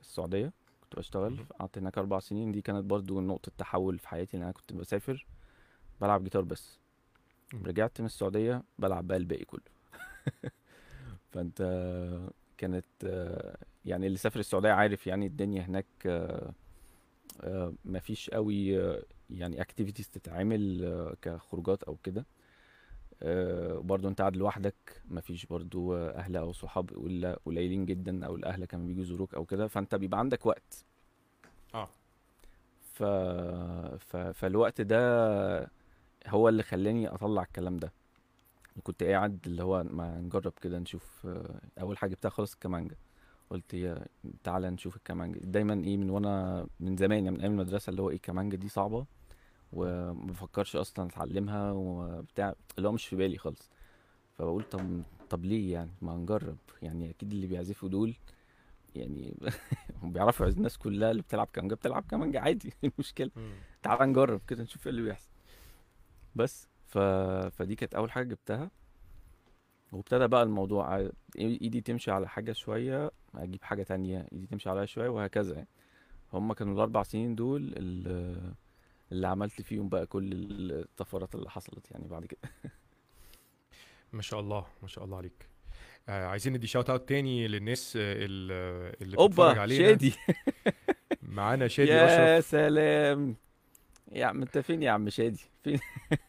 السعودية 0.00 0.52
كنت 0.82 0.96
بشتغل. 0.96 1.44
قعدت 1.60 1.78
هناك 1.78 1.98
أربع 1.98 2.18
سنين. 2.18 2.52
دي 2.52 2.62
كانت 2.62 2.84
برضو 2.84 3.20
نقطة 3.20 3.52
تحول 3.58 3.98
في 3.98 4.08
حياتي 4.08 4.36
لأن 4.36 4.44
أنا 4.44 4.52
كنت 4.52 4.72
بسافر 4.72 5.26
بلعب 6.00 6.24
جيتار 6.24 6.42
بس. 6.42 6.78
رجعت 7.64 8.00
من 8.00 8.06
السعودية 8.06 8.62
بلعب 8.78 9.06
بقى 9.06 9.16
الباقي 9.16 9.44
كله. 9.44 9.62
فأنت 11.32 11.62
كانت 12.58 12.84
يعني 13.84 14.06
اللي 14.06 14.18
سافر 14.18 14.40
السعودية 14.40 14.70
عارف 14.72 15.06
يعني 15.06 15.26
الدنيا 15.26 15.62
هناك 15.62 15.86
آه، 17.40 17.72
مفيش 17.84 18.30
قوي 18.30 18.80
آه، 18.80 19.02
يعني 19.30 19.60
اكتيفيتيز 19.60 20.08
تتعمل 20.08 20.84
آه، 20.84 21.16
كخروجات 21.22 21.82
أو 21.82 21.96
كده. 22.04 22.24
آه، 23.22 23.78
برضو 23.78 24.08
انت 24.08 24.20
قاعد 24.20 24.36
لوحدك 24.36 25.02
مفيش 25.10 25.46
برضو 25.46 25.94
آه، 25.96 26.10
أهل 26.10 26.36
أو 26.36 26.52
صحاب 26.52 26.96
ولا 26.96 27.38
قليلين 27.46 27.86
جدا 27.86 28.26
أو 28.26 28.36
الأهل 28.36 28.64
كانوا 28.64 28.86
بيجوا 28.86 29.02
يزوروك 29.02 29.34
أو 29.34 29.44
كده 29.44 29.68
فأنت 29.68 29.94
بيبقى 29.94 30.18
عندك 30.20 30.46
وقت. 30.46 30.84
آه. 31.74 31.88
ف... 32.94 33.02
ف... 33.98 34.16
فالوقت 34.16 34.80
ده 34.80 35.70
هو 36.26 36.48
اللي 36.48 36.62
خلاني 36.62 37.08
أطلع 37.08 37.42
الكلام 37.42 37.76
ده. 37.76 37.92
كنت 38.82 39.02
قاعد 39.02 39.38
اللي 39.46 39.62
هو 39.62 39.84
ما 39.84 40.18
نجرب 40.20 40.52
كده 40.62 40.78
نشوف 40.78 41.26
آه، 41.26 41.60
أول 41.80 41.98
حاجة 41.98 42.10
جبتها 42.10 42.28
خالص 42.28 42.52
الكمانجا 42.52 42.96
قلت 43.50 43.74
يا 43.74 44.06
تعالى 44.44 44.70
نشوف 44.70 44.96
الكمانجا 44.96 45.40
دايما 45.44 45.84
إيه 45.84 45.96
من 45.96 46.10
وأنا 46.10 46.66
من 46.80 46.96
زمان 46.96 47.24
يعني 47.24 47.30
من 47.30 47.40
أيام 47.40 47.52
المدرسة 47.52 47.90
اللي 47.90 48.02
هو 48.02 48.10
إيه 48.10 48.16
الكمانجا 48.16 48.56
دي 48.56 48.68
صعبة. 48.68 49.06
وما 49.76 50.12
بفكرش 50.26 50.76
أصلا 50.76 51.06
أتعلمها 51.06 51.72
وبتاع 51.72 52.54
اللي 52.78 52.88
هو 52.88 52.92
مش 52.92 53.06
في 53.06 53.16
بالي 53.16 53.38
خالص. 53.38 53.70
فبقول 54.38 54.62
طب 54.62 55.02
طب 55.30 55.44
ليه 55.44 55.72
يعني؟ 55.72 55.90
ما 56.02 56.16
نجرب 56.16 56.56
يعني 56.82 57.10
أكيد 57.10 57.32
اللي 57.32 57.46
بيعزفوا 57.46 57.88
دول 57.88 58.14
يعني 58.94 59.36
هم 60.02 60.12
بيعرفوا 60.12 60.46
يعزفوا 60.46 60.58
الناس 60.58 60.78
كلها 60.78 61.10
اللي 61.10 61.22
بتلعب 61.22 61.48
كمانجا 61.52 61.74
بتلعب 61.74 62.04
كمانجا 62.10 62.40
عادي 62.40 62.68
إيه 62.84 62.90
المشكلة. 62.98 63.30
تعال 63.82 64.08
نجرب 64.10 64.40
كده 64.48 64.62
نشوف 64.62 64.86
إيه 64.86 64.90
اللي 64.90 65.02
بيحصل. 65.02 65.30
بس 66.34 66.68
ف... 66.86 66.98
فدي 67.48 67.74
كانت 67.74 67.94
أول 67.94 68.10
حاجة 68.10 68.26
جبتها. 68.28 68.70
وابتدى 69.92 70.26
بقى 70.26 70.42
الموضوع 70.42 71.08
ايدي 71.38 71.80
تمشي 71.80 72.10
على 72.10 72.28
حاجة 72.28 72.52
شوية 72.52 73.10
أجيب 73.34 73.62
حاجة 73.62 73.82
تانية 73.82 74.26
ايدي 74.32 74.46
تمشي 74.46 74.70
عليها 74.70 74.84
شوية 74.86 75.08
وهكذا 75.08 75.54
يعني. 75.54 75.68
هم 76.32 76.52
كانوا 76.52 76.74
الأربع 76.74 77.02
سنين 77.02 77.34
دول 77.34 77.74
اللي, 79.12 79.26
عملت 79.26 79.62
فيهم 79.62 79.88
بقى 79.88 80.06
كل 80.06 80.30
الطفرات 80.72 81.34
اللي 81.34 81.50
حصلت 81.50 81.90
يعني 81.90 82.08
بعد 82.08 82.24
كده. 82.26 82.40
ما 84.12 84.22
شاء 84.22 84.40
الله 84.40 84.66
ما 84.82 84.88
شاء 84.88 85.04
الله 85.04 85.16
عليك. 85.16 85.48
آه 86.08 86.26
عايزين 86.26 86.52
ندي 86.52 86.66
shout 86.66 86.90
out 86.90 87.08
تاني 87.08 87.48
للناس 87.48 87.92
ال- 87.96 88.92
اللي 89.02 89.16
بتتفرج 89.16 89.20
أوبا 89.46 89.60
علينا. 89.60 89.86
شادي. 89.88 90.14
معانا 91.22 91.68
شادي 91.68 91.90
يا 91.90 92.38
أشرف. 92.38 92.50
سلام. 92.50 93.36
يا 94.12 94.26
عم 94.26 94.42
أنت 94.42 94.58
فين 94.58 94.82
يا 94.82 94.90
عم 94.90 95.08
شادي؟ 95.10 95.40
فين؟ 95.64 95.78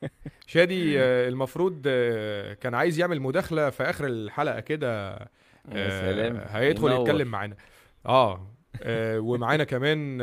شادي 0.48 1.00
آه، 1.02 1.28
المفروض 1.28 1.84
آه، 1.88 2.54
كان 2.54 2.74
عايز 2.76 3.00
يعمل 3.00 3.22
مداخلة 3.22 3.70
في 3.70 3.84
آخر 3.84 4.06
الحلقة 4.08 4.60
كده. 4.60 5.12
يا 5.14 5.28
آه، 5.72 6.12
سلام. 6.14 6.38
هيدخل. 6.50 6.92
يتكلم 6.92 7.28
معانا. 7.28 7.58
آه 8.06 8.52
آه، 8.82 9.20
ومعانا 9.20 9.64
كمان 9.64 10.22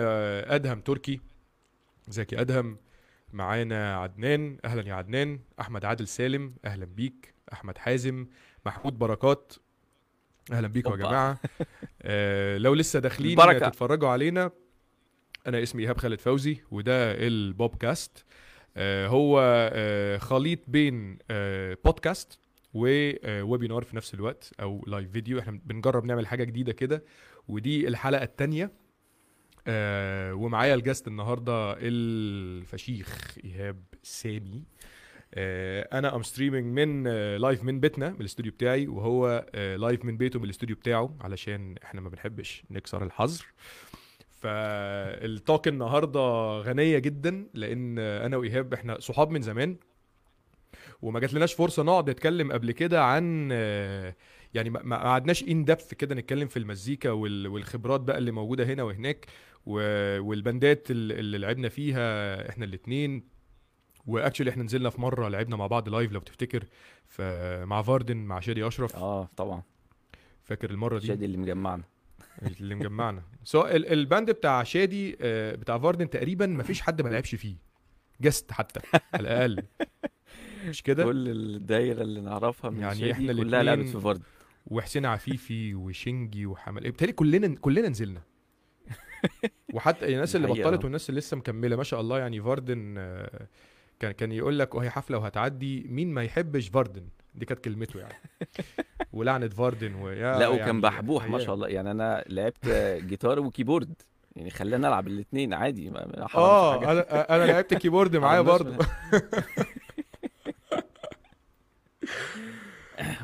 أدهم 0.48 0.80
تركي. 0.80 1.20
ازيك 2.08 2.32
يا 2.32 2.40
أدهم 2.40 2.76
معانا 3.32 3.96
عدنان 3.96 4.58
أهلا 4.64 4.88
يا 4.88 4.94
عدنان 4.94 5.40
أحمد 5.60 5.84
عادل 5.84 6.08
سالم 6.08 6.54
أهلا 6.64 6.84
بيك 6.84 7.34
أحمد 7.52 7.78
حازم 7.78 8.26
محمود 8.66 8.98
بركات 8.98 9.52
أهلا 10.52 10.68
بيكم 10.68 10.90
يا. 10.92 10.96
جماعة 10.96 11.38
آه 12.02 12.58
لو 12.58 12.74
لسه 12.74 12.98
داخلين 12.98 13.40
البركة. 13.40 13.68
تتفرجوا 13.68 14.08
علينا 14.08 14.50
أنا 15.46 15.62
اسمي 15.62 15.82
إيهاب 15.82 15.98
خالد 15.98 16.20
فوزي 16.20 16.56
وده 16.70 17.12
البوبكاست 17.26 18.24
آه 18.76 19.06
هو 19.08 19.40
آه 19.72 20.18
خليط 20.18 20.58
بين 20.68 21.18
آه 21.30 21.76
بودكاست 21.84 22.38
و 22.74 22.88
webinar 22.88 23.82
في 23.84 23.96
نفس 23.96 24.14
الوقت 24.14 24.52
أو 24.60 24.84
live 24.86 25.10
video 25.12 25.38
إحنا 25.38 25.60
بنجرب 25.64 26.04
نعمل 26.04 26.26
حاجة 26.26 26.44
جديدة 26.44 26.72
كده 26.72 27.04
ودي 27.48 27.88
الحلقة 27.88 28.22
الثانية 28.24 28.70
آه 29.66 30.34
ومعايا 30.34 30.74
ال 30.74 30.80
guest 30.80 31.08
النهارده 31.08 31.76
الفشيخ 31.78 33.36
إيهاب 33.44 33.82
سامي. 34.02 34.62
آه 35.34 35.88
أنا 35.98 36.16
I'm 36.16 36.22
streaming 36.22 36.78
من 36.78 37.04
آه 37.06 37.36
live 37.36 37.64
من 37.64 37.80
بيتنا 37.80 38.08
من 38.10 38.20
الاستوديو 38.20 38.52
بتاعي 38.52 38.86
وهو 38.88 39.46
آه 39.54 39.76
live 39.76 40.04
من 40.04 40.16
بيته 40.16 40.38
من 40.38 40.44
الاستوديو 40.44 40.76
بتاعه 40.76 41.16
علشان 41.20 41.74
إحنا 41.84 42.00
ما 42.00 42.08
بنحبش 42.08 42.64
نكسر 42.70 43.04
الحظر. 43.04 43.46
فال 44.40 44.83
talk 44.83 45.68
النهارده 45.68 46.20
غنية 46.60 46.98
جدا 46.98 47.46
لأن 47.54 47.98
أنا 47.98 48.36
وإيهاب 48.36 48.74
إحنا 48.74 49.00
صحاب 49.00 49.30
من 49.30 49.42
زمان 49.42 49.76
وما 51.02 51.20
جاتلناش 51.20 51.54
فرصة 51.54 51.82
نقعد 51.82 52.10
نتكلم 52.10 52.52
قبل 52.52 52.72
كده 52.72 53.04
عن 53.04 53.48
آه، 53.52 54.14
يعني 54.54 54.70
ما 54.70 54.96
قعدناش 54.96 55.42
in 55.42 55.64
depth 55.64 55.94
كده 55.94 56.14
نتكلم 56.14 56.48
في 56.48 56.56
المزيكا 56.58 57.10
وال- 57.10 57.46
والخبرات 57.46 58.00
بقى 58.00 58.18
اللي 58.18 58.30
موجودة 58.30 58.64
هنا 58.64 58.82
وهناك. 58.82 59.26
والبندات 59.66 60.90
ال- 60.90 61.12
اللي 61.12 61.38
لعبنا 61.38 61.68
فيها 61.68 62.48
إحنا 62.50 62.64
الاثنين 62.64 63.28
و 64.06 64.11
actually 64.11 64.50
إحنا 64.50 64.62
نزلنا 64.62 64.90
في 64.90 65.00
مرة 65.00 65.28
لعبنا 65.28 65.56
مع 65.56 65.66
بعض 65.66 65.88
live 65.88 66.12
لو 66.12 66.20
تفتكر 66.20 66.64
مع 67.64 67.82
Varden 67.82 68.16
مع 68.16 68.40
شادي 68.40 68.66
أشرف. 68.66 68.96
آه 68.96 69.28
طبعا. 69.36 69.62
فاكر 70.42 70.70
المرة 70.70 70.98
دي؟ 70.98 71.06
شادي 71.06 71.24
اللي 71.24 71.36
مجمعنا. 71.36 71.82
اللي 72.60 72.74
مجمعنا. 72.74 73.22
so 73.44 73.62
ال- 73.66 73.86
ال 73.92 74.00
band 74.00 74.30
بتاع 74.30 74.62
شادي 74.62 75.16
آه، 75.20 75.54
بتاع 75.54 75.78
Varden 75.78 76.10
تقريبا 76.10 76.46
ما 76.46 76.62
فيش 76.62 76.80
حد 76.80 77.02
ما 77.02 77.08
لعبش 77.08 77.34
فيه. 77.34 77.56
guest 78.20 78.52
حتى 78.52 78.80
على 79.14 79.20
الأقل. 79.22 79.62
مش 80.68 80.82
كده؟ 80.82 81.04
كل 81.04 81.28
الدايرة 81.28 82.02
اللي 82.02 82.20
نعرفها 82.20 82.70
من 82.70 82.80
يعني 82.80 82.98
شادي 82.98 83.12
إحنا 83.12 83.32
كلها 83.32 83.62
لعبت 83.62 83.88
في 83.88 84.00
Varden 84.00 84.22
وحسين 84.66 85.06
عفيفي 85.06 85.74
وشنجي 85.74 86.46
وحمل 86.46 86.82
بالتالي 86.82 87.12
كلنا 87.12 87.54
كلنا 87.60 87.88
نزلنا. 87.88 88.22
وحتى 89.74 90.14
الناس 90.14 90.36
اللي. 90.36 90.48
بطلت 90.48 90.84
والناس 90.84 91.08
اللي 91.10 91.18
لسه 91.18 91.36
مكملة 91.36 91.76
ما 91.76 91.84
شاء 91.84 92.00
الله 92.00 92.18
يعني 92.18 92.42
فاردن 92.42 92.94
آه، 92.98 93.46
كان 94.00 94.12
كان 94.12 94.32
يقول 94.32 94.58
لك 94.58 94.74
وهي 94.74 94.90
حفلة 94.90 95.18
وهتعدي 95.18 95.86
مين 95.88 96.14
ما 96.14 96.22
يحبش 96.24 96.68
فاردن 96.68 97.08
دي 97.34 97.46
كانت 97.46 97.60
كلمته 97.60 98.00
يعني 98.00 98.14
ولعنة 99.12 99.48
فاردن 99.48 99.94
ويا 99.94 100.38
لا 100.38 100.48
وكان 100.48 100.66
يعني 100.66 100.80
بحبوح 100.80 101.28
ما. 101.28 101.38
شاء 101.38 101.54
الله 101.54 101.68
يعني 101.68 101.90
أنا 101.90 102.24
لعبت 102.28 102.68
جيتار 103.06 103.40
وكيبورد 103.40 103.94
يعني 104.36 104.50
خلاني 104.50 104.88
ألعب 104.88 105.06
الاثنين 105.06 105.54
عادي 105.54 105.92
آه. 106.34 106.92
أنا 106.92 107.36
أنا 107.36 107.44
لعبت 107.52 107.74
كيبورد 107.74 108.16
معايا 108.16 108.40
برضه. 108.40 108.76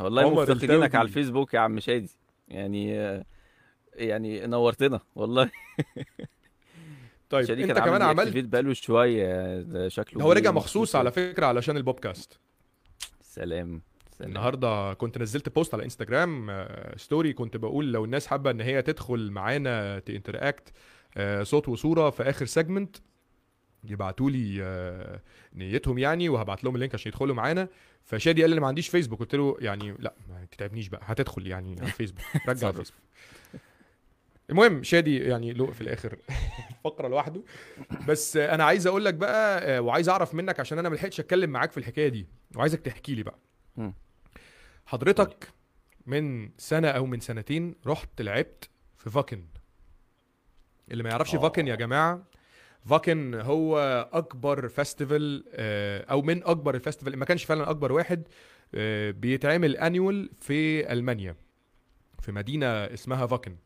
والله 0.00 0.34
مفتقدينك. 0.34 0.94
على 0.94 1.08
الفيسبوك 1.08 1.54
يا 1.54 1.58
عم 1.58 1.80
شادي 1.80 2.10
يعني 2.48 2.94
يعني 3.94 4.46
نورتنا 4.46 5.00
والله. 5.14 5.50
طيب 7.30 7.46
شادي 7.46 7.64
انت 7.64 7.72
كان 7.72 7.84
كمان 7.84 8.02
عملت 8.02 8.36
بقاله 8.44 8.72
شوية 8.72 9.88
شكله 9.88 10.22
هو 10.24 10.32
رجع 10.32 10.50
مخصوص 10.50 10.96
على 10.96 11.12
فكرة 11.12 11.46
علشان 11.46 11.76
البودكاست. 11.76 12.38
سلام 13.22 13.82
سلام. 14.18 14.28
النهارده 14.30 14.94
كنت 14.94 15.18
نزلت 15.18 15.48
بوست 15.48 15.74
على 15.74 15.84
إنستجرام 15.84 16.50
آه، 16.50 16.96
ستوري 16.96 17.32
كنت 17.32 17.56
بقول 17.56 17.92
لو 17.92 18.04
الناس 18.04 18.26
حابة 18.26 18.50
إن 18.50 18.60
هي 18.60 18.82
تدخل 18.82 19.30
معانا 19.30 20.02
ت 20.10 20.17
interact 20.17 20.72
آه، 21.16 21.42
صوت 21.42 21.68
وصورة 21.68 22.10
في 22.10 22.22
آخر 22.22 22.46
segment 22.46 22.96
يبعتوا 23.84 24.30
لي 24.30 24.58
آه، 24.62 25.20
نيتهم 25.54 25.98
يعني 25.98 26.28
وهبعت 26.28 26.64
لهم 26.64 26.74
ال 26.74 26.78
link 26.78 26.94
عشان 26.94 27.08
يدخلوا 27.12 27.34
معانا. 27.34 27.68
فشادي 28.04 28.42
قال 28.42 28.50
لي 28.50 28.60
ما 28.60 28.66
عنديش 28.66 28.88
فيسبوك 28.88 29.20
قلت 29.20 29.34
له 29.34 29.56
يعني 29.60 29.94
لا 29.98 30.14
ما 30.28 30.44
تتعبنيش 30.50 30.88
بقى 30.88 31.00
هتدخل 31.04 31.46
يعني 31.46 31.76
على 31.80 31.86
الفيسبوك 31.88 32.24
رجع. 32.48 32.68
الفيسبوك 32.68 33.00
المهم 34.50 34.82
شادي 34.82 35.18
يعني 35.18 35.52
له 35.52 35.66
في 35.66 35.80
الآخر. 35.80 36.18
فقرة 36.84 37.08
لوحده. 37.08 37.42
بس 38.08 38.36
أنا 38.36 38.64
عايز 38.64 38.86
أقول 38.86 39.04
لك 39.04 39.14
بقى 39.14 39.62
آه، 39.76 39.80
وعايز 39.80 40.08
أعرف 40.08 40.34
منك 40.34 40.60
عشان 40.60 40.78
أنا 40.78 40.88
ما 40.88 40.94
لحقتش 40.94 41.20
أتكلم 41.20 41.50
معاك 41.50 41.72
في 41.72 41.78
الحكاية 41.78 42.08
دي 42.08 42.26
وعايزك 42.56 42.80
تحكي 42.80 43.14
لي 43.14 43.22
بقى. 43.22 43.38
حضرتك 44.86 45.48
من 46.06 46.50
سنة 46.58 46.88
أو 46.88 47.06
من 47.06 47.20
سنتين 47.20 47.74
رحت 47.86 48.22
لعبت 48.22 48.68
في 48.98 49.10
فاكن. 49.10 49.44
اللي 50.90 51.02
ما 51.02 51.10
يعرفش 51.10 51.34
آه. 51.34 51.38
فاكن 51.38 51.68
يا 51.68 51.74
جماعة 51.74 52.22
فاكن 52.86 53.34
هو 53.34 53.78
أكبر 54.12 54.68
festival 54.68 55.44
آه، 55.54 56.04
أو 56.10 56.22
من 56.22 56.44
أكبر 56.44 56.80
ال 56.80 56.84
festival 56.84 57.14
ما 57.16 57.24
كانش 57.24 57.44
فعلا 57.44 57.70
أكبر 57.70 57.92
واحد 57.92 58.28
آه، 58.74 59.10
بيتعمل 59.10 59.76
annual 59.76 60.30
في 60.40 60.92
ألمانيا 60.92 61.36
في 62.22 62.32
مدينة 62.32 62.66
اسمها 62.66 63.26
فاكن. 63.26 63.56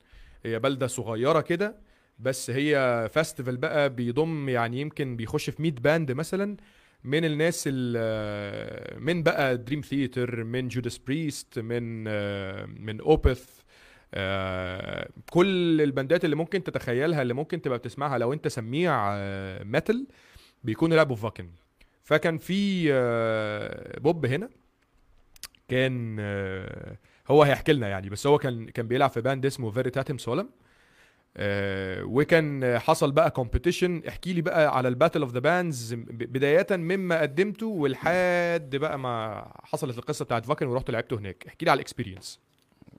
هي 0.44 0.58
بلدة 0.58 0.86
صغيرة 0.86 1.40
كده 1.40 1.76
بس 2.18 2.50
هي 2.50 3.08
festival 3.14 3.48
بقى 3.50 3.90
بيضم 3.90 4.48
يعني 4.48 4.80
يمكن 4.80 5.16
بيخش 5.16 5.50
في 5.50 5.62
100 5.62 5.72
band 5.72 6.12
مثلا 6.12 6.56
من 7.04 7.24
الناس 7.24 7.64
ال- 7.66 9.00
من 9.04 9.22
بقى 9.22 9.56
Dream 9.56 9.80
Theater 9.80 10.44
من 10.44 10.68
Judas 10.68 10.98
Priest 10.98 11.58
من 11.58 12.04
آه، 12.08 12.66
من 12.66 13.00
Opeth 13.00 13.60
آه، 14.14 15.08
كل 15.30 15.80
ال 15.80 15.88
bandات 15.88 16.24
اللي 16.24 16.36
ممكن 16.36 16.64
تتخيلها 16.64 17.22
اللي 17.22 17.34
ممكن 17.34 17.62
تبقى 17.62 17.78
بتسمعها 17.78 18.18
لو 18.18 18.32
انت 18.32 18.48
سميع 18.48 19.14
آه، 19.14 19.62
metal 19.64 20.06
بيكونوا 20.64 20.96
لعبوا 20.96 21.16
في 21.16 21.22
فاكن 21.22 21.48
فكان 22.02 22.38
في 22.38 22.88
آه، 22.92 23.98
بوب 24.00 24.26
هنا 24.26 24.48
كان 25.68 26.16
آه، 26.20 26.96
هو 27.28 27.42
هيحكي 27.42 27.72
لنا 27.72 27.88
يعني. 27.88 28.08
بس 28.10 28.26
هو 28.26 28.38
كان 28.38 28.66
كان 28.66 28.88
بيلعب 28.88 29.10
في 29.10 29.20
band 29.20 29.46
اسمه 29.46 29.70
Veritatem 29.70 30.18
Solam 30.18 30.48
آه، 31.36 32.04
وكان 32.04 32.78
حصل 32.78 33.12
بقى 33.12 33.30
competition 33.30 34.02
احكي 34.08 34.32
لي 34.32 34.40
بقى 34.42 34.76
على 34.76 34.88
ال 34.88 34.93
battle 34.93 35.20
of 35.22 35.32
the 35.32 35.38
bands 35.38 35.94
بداية 35.94 36.66
من 36.70 37.20
ما 37.20 37.28
قدمتوا 37.28 37.66
ولحد 37.66 38.76
بقى 38.76 38.98
ما 38.98 39.44
حصلت 39.64 39.98
القصة 39.98 40.24
بتاعت 40.24 40.46
فاكن 40.46 40.66
ورحت 40.66 40.90
لعبته 40.90 41.18
هناك. 41.18 41.46
احكي 41.46 41.64
لي 41.64 41.70
على 41.70 41.78
ال 41.78 41.84
experience 41.84 42.40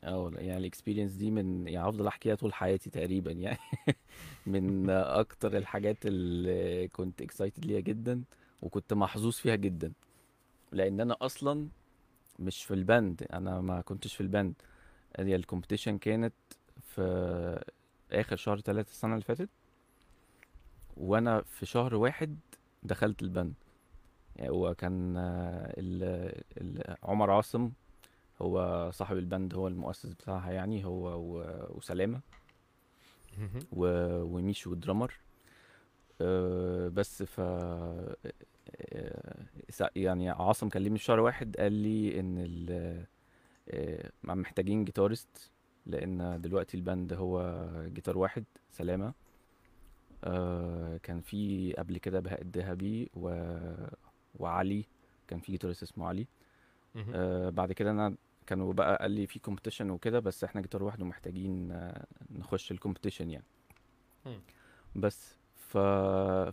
آه 0.04 0.32
يعني 0.36 0.58
ال 0.58 0.62
experience 0.62 1.12
دي 1.12 1.32
من 1.32 1.68
يعني 1.68 1.90
هفضل 1.90 2.08
أحكيها 2.08 2.36
طول 2.36 2.54
حياتي 2.54 2.90
تقريبا 2.90 3.32
يعني. 3.32 3.58
من 4.48 4.90
أكتر 4.90 5.58
الحاجات 5.58 5.98
اللي 6.06 6.88
كنت 6.88 7.22
excited 7.22 7.66
ليها 7.66 7.80
جدا 7.80 8.22
وكنت 8.62 8.94
محظوظ 8.94 9.34
فيها 9.34 9.56
جدا. 9.56 9.92
لأن 10.72 11.02
أنا 11.02 11.16
أصلا 11.22 11.68
مش 12.40 12.64
في 12.64 12.74
ال 12.74 12.84
band 12.84 13.28
أنا 13.34 13.62
ما 13.62 13.82
كنتش 13.82 14.16
في 14.16 14.22
الباند 14.22 14.54
هي 15.20 15.36
ال 15.36 15.41
competition 15.41 15.98
كانت 15.98 16.34
في 16.82 17.64
آخر 18.12 18.36
شهر 18.36 18.60
ثلاثة 18.60 18.90
السنة 18.90 19.14
اللي 19.14 19.24
فاتت. 19.26 19.50
وأنا 20.98 21.42
في 21.42 21.66
شهر 21.66 21.96
واحد 21.96 22.38
دخلت 22.84 23.22
ال 23.22 23.28
band 23.28 23.54
يعني 24.36 24.50
هو 24.50 24.76
كان 24.76 25.18
آه، 25.18 25.74
ال- 25.78 26.42
ال- 26.62 26.96
عمر 27.04 27.32
عاصم 27.32 27.72
هو 28.42 28.90
صاحب 28.94 29.18
ال 29.18 29.25
band 29.25 29.54
هو 29.56 29.68
المؤسس 29.68 30.14
بتاعها 30.14 30.52
يعني 30.52 30.86
هو 30.86 31.20
وسلامة. 31.70 32.20
وميشو 33.72 34.74
ال 34.74 34.78
drummer. 34.78 35.14
أه 36.22 36.88
بس 36.88 37.24
ف 37.24 37.40
آه، 37.40 38.16
يعني 39.96 40.30
عاصم 40.30 40.70
كلمني 40.70 40.98
في 41.00 41.04
شهر 41.04 41.20
واحد 41.20 41.58
قال 41.58 41.72
لي 41.74 42.20
إن 42.20 42.38
ال 42.38 43.06
آه، 43.70 44.12
محتاجين 44.24 44.86
guitarist 44.86 45.52
لأن 45.86 46.42
دلوقتي 46.42 46.78
ال 46.78 46.85
band 46.85 47.14
هو 47.14 47.60
جيتار 47.88 48.18
واحد 48.18 48.44
سلامة. 48.72 49.14
أه 50.24 50.98
كان 50.98 51.22
في 51.22 51.74
قبل 51.74 51.98
كده 51.98 52.20
بهاء 52.20 52.42
الذهبي 52.42 53.10
و... 53.14 53.56
وعلي 54.40 54.86
كان 55.28 55.40
في 55.40 55.52
guitarist 55.52 55.84
اسمه 55.84 56.08
علي. 56.08 56.28
آه 57.16 57.50
بعد 57.50 57.72
كده 57.72 57.92
أنا 57.92 58.16
كانوا 58.48 58.74
بقى 58.74 58.98
قال 59.02 59.12
لي 59.12 59.28
في 59.28 59.40
competition 59.40 59.90
وكده 59.90 60.20
بس 60.20 60.44
إحنا 60.44 60.62
جيتار 60.62 60.84
واحد 60.84 61.02
ومحتاجين 61.02 61.72
آه 61.72 62.06
نخش 62.32 62.72
ال 62.72 62.76
competition 62.76 63.30
يعني. 63.32 63.46
بس. 64.96 65.36
ف... 65.76 65.78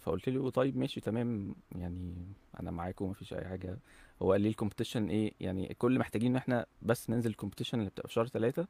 فقلت 0.05 0.29
له 0.29 0.51
طيب 0.51 0.77
ماشي 0.77 1.01
تمام 1.01 1.55
يعني 1.75 2.15
أنا 2.61 2.71
معاكم 2.71 3.11
مفيش 3.11 3.35
أي 3.35 3.45
حاجة. 3.45 3.79
هو 4.23 4.33
قال 4.33 4.41
لي 4.41 4.49
ال 4.49 4.54
competition 4.54 5.09
إيه 5.09 5.33
يعني 5.41 5.75
كل 5.79 5.99
محتاجين 5.99 6.31
إن 6.31 6.37
إحنا 6.37 6.67
بس 6.83 7.11
ننزل 7.11 7.31
ال 7.31 7.35
competition 7.35 7.79
اللي 7.79 7.91
بتبقى 7.91 8.09
في 8.09 8.15
شهر 8.15 8.27
ثلاثة 8.27 8.67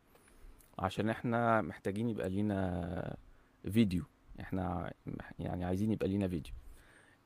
عشان 0.78 1.10
إحنا 1.10 1.62
محتاجين 1.62 2.08
يبقى 2.08 2.28
لينا 2.28 3.16
فيديو 3.72 4.04
إحنا 4.40 4.92
يعني 5.38 5.64
عايزين 5.64 5.92
يبقى 5.92 6.08
لينا 6.08 6.28
فيديو 6.28 6.52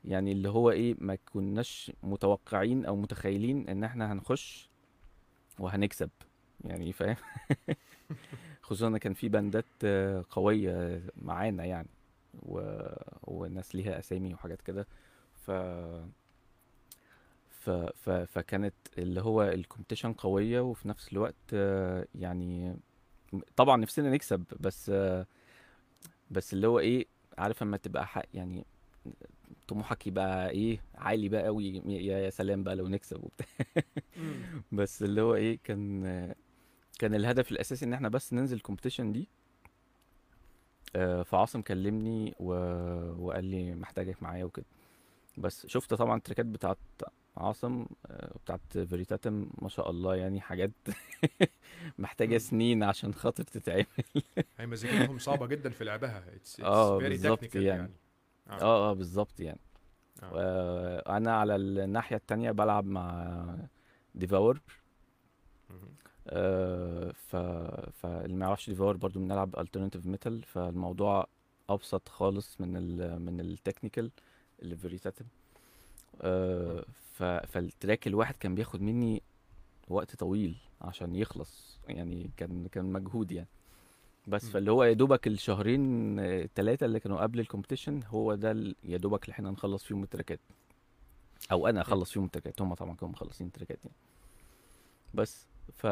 يعني 0.05 0.31
اللي 0.31 0.49
هو 0.49 0.71
إيه 0.71 0.95
ما 0.99 1.15
كناش 1.33 1.91
متوقعين 2.03 2.85
أو 2.85 2.95
متخيلين 2.95 3.69
إن 3.69 3.83
إحنا 3.83 4.13
هنخش 4.13 4.69
وهنكسب. 5.59 6.09
يعني 6.65 6.93
فاهم؟ 6.93 7.15
خصوصا 8.61 8.87
إن 8.87 8.97
كان 8.97 9.13
في 9.13 9.29
باندات 9.29 9.65
آه، 9.83 10.25
قوية 10.29 11.01
معانا 11.21 11.65
يعني. 11.65 11.96
و... 12.43 12.79
وناس 13.23 13.75
ليها 13.75 13.99
أسامي 13.99 14.33
وحاجات 14.33 14.61
كده. 14.61 14.87
ف... 15.33 15.51
ف... 17.49 17.69
ف... 17.69 18.09
فكانت 18.09 18.73
اللي 18.97 19.21
هو 19.21 19.43
الكومبيتيشن 19.43 20.13
قوية 20.13 20.61
وفي 20.61 20.87
نفس 20.87 21.13
الوقت 21.13 21.53
يعني 22.15 22.77
طبعا 23.55 23.77
نفسنا 23.77 24.09
نكسب 24.11 24.43
بس 24.59 24.91
بس 26.31 26.53
اللي 26.53 26.67
هو 26.67 26.79
إيه 26.79 27.05
عارف 27.37 27.63
اما 27.63 27.77
تبقى 27.77 28.07
حق 28.07 28.25
يعني 28.33 28.65
طموحك 29.67 30.07
يبقى 30.07 30.49
إيه 30.49 30.81
عالي 30.95 31.29
بقى 31.29 31.43
قوي 31.45 31.81
يا 31.85 32.19
يا 32.19 32.29
سلام 32.29 32.63
بقى 32.63 32.75
لو 32.75 32.87
نكسب 32.87 33.23
وبتاع. 33.23 33.47
بس 34.71 35.03
اللي 35.03 35.21
هو 35.21 35.35
إيه 35.35 35.59
كان 35.63 36.03
كان 36.99 37.15
الهدف 37.15 37.51
الأساسي 37.51 37.85
إن 37.85 37.93
إحنا 37.93 38.09
بس 38.09 38.33
ننزل 38.33 38.57
ال 38.57 38.62
competition 38.62 39.11
دي. 39.11 39.29
آه، 40.97 41.23
فعاصم 41.23 41.61
كلمني 41.61 42.35
و... 42.39 42.53
وقال 43.19 43.45
لي 43.45 43.75
محتاجك 43.75 44.23
معايا 44.23 44.45
وكده 44.45 44.65
بس 45.37 45.67
شفت 45.67 45.93
طبعا 45.93 46.17
ال 46.17 46.21
trackات 46.21 46.45
بتاعت 46.45 46.77
عاصم 47.37 47.85
آه، 48.05 48.33
بتاعت 48.45 48.61
Veritatem 48.77 49.49
ما 49.61 49.69
شاء 49.69 49.89
الله 49.89 50.15
يعني 50.15 50.41
حاجات 50.41 50.71
محتاجة 51.99 52.33
مم. 52.33 52.37
سنين 52.37 52.83
عشان 52.83 53.13
خاطر 53.13 53.43
تتعمل 53.43 53.85
هي 54.59 54.65
مزيكتهم 54.67 55.17
صعبة 55.19 55.45
جدا 55.53 55.69
في 55.69 55.83
لعبها 55.83 56.23
it's 56.35 56.59
آه، 56.59 56.99
very 56.99 57.03
بالظبط 57.03 57.43
technical 57.43 57.55
يعني. 57.55 57.91
آه 58.49 58.61
آه 58.61 58.93
بالظبط 58.93 59.39
يعني 59.39 59.59
آه. 60.23 60.31
وأنا 60.33 61.37
على 61.37 61.55
الناحية 61.55 62.15
التانية 62.15 62.51
بلعب 62.51 62.85
مع 62.85 63.35
Devour. 64.15 64.61
آه، 65.71 66.06
ف 67.11 67.35
فاللي 68.01 68.35
ما 68.35 68.45
يعرفش 68.45 68.69
Devour 68.69 68.97
برضو 68.97 69.19
بنلعب 69.19 69.59
alternative 69.59 70.05
metal 70.05 70.43
فالموضوع 70.43 71.27
أبسط 71.69 72.09
خالص 72.09 72.61
من 72.61 72.77
ال 72.77 73.21
من 73.21 73.39
ال 73.39 73.46
technical 73.46 74.11
اللي 74.61 74.75
في 74.75 74.81
Veritatem 74.81 75.25
آه، 76.21 76.85
ف 77.13 77.23
فال 77.23 77.47
track 77.47 78.07
الواحد 78.07 78.35
كان 78.35 78.55
بياخد 78.55 78.81
مني 78.81 79.21
وقت 79.89 80.15
طويل 80.15 80.55
عشان 80.81 81.15
يخلص 81.15 81.79
يعني 81.87 82.29
كان 82.37 82.67
كان 82.67 82.85
مجهود 82.85 83.31
يعني. 83.31 83.47
بس 84.27 84.45
مم. 84.45 84.51
فاللي 84.51 84.71
هو 84.71 84.83
يا 84.83 84.93
دوبك 84.93 85.27
الشهرين 85.27 86.19
الثلاثه 86.19 86.85
اللي 86.85 86.99
كانوا 86.99 87.21
قبل 87.21 87.39
ال 87.39 87.44
competition 87.44 87.99
هو 88.07 88.35
ده 88.35 88.73
يا 88.83 88.97
دوبك 88.97 89.23
اللي 89.23 89.31
إحنا 89.33 89.51
نخلص 89.51 89.83
فيهم 89.83 90.03
ال 90.03 90.07
trackات. 90.07 90.39
أو 91.51 91.67
أنا 91.67 91.81
أخلص 91.81 92.11
فيهم 92.11 92.25
ال 92.25 92.30
trackات 92.30 92.61
هم 92.61 92.73
طبعا 92.73 92.95
كانوا 92.95 93.13
مخلصين 93.13 93.47
ال 93.47 93.52
trackات 93.52 93.79
يعني. 93.85 93.95
بس. 95.13 95.45
ف 95.73 95.87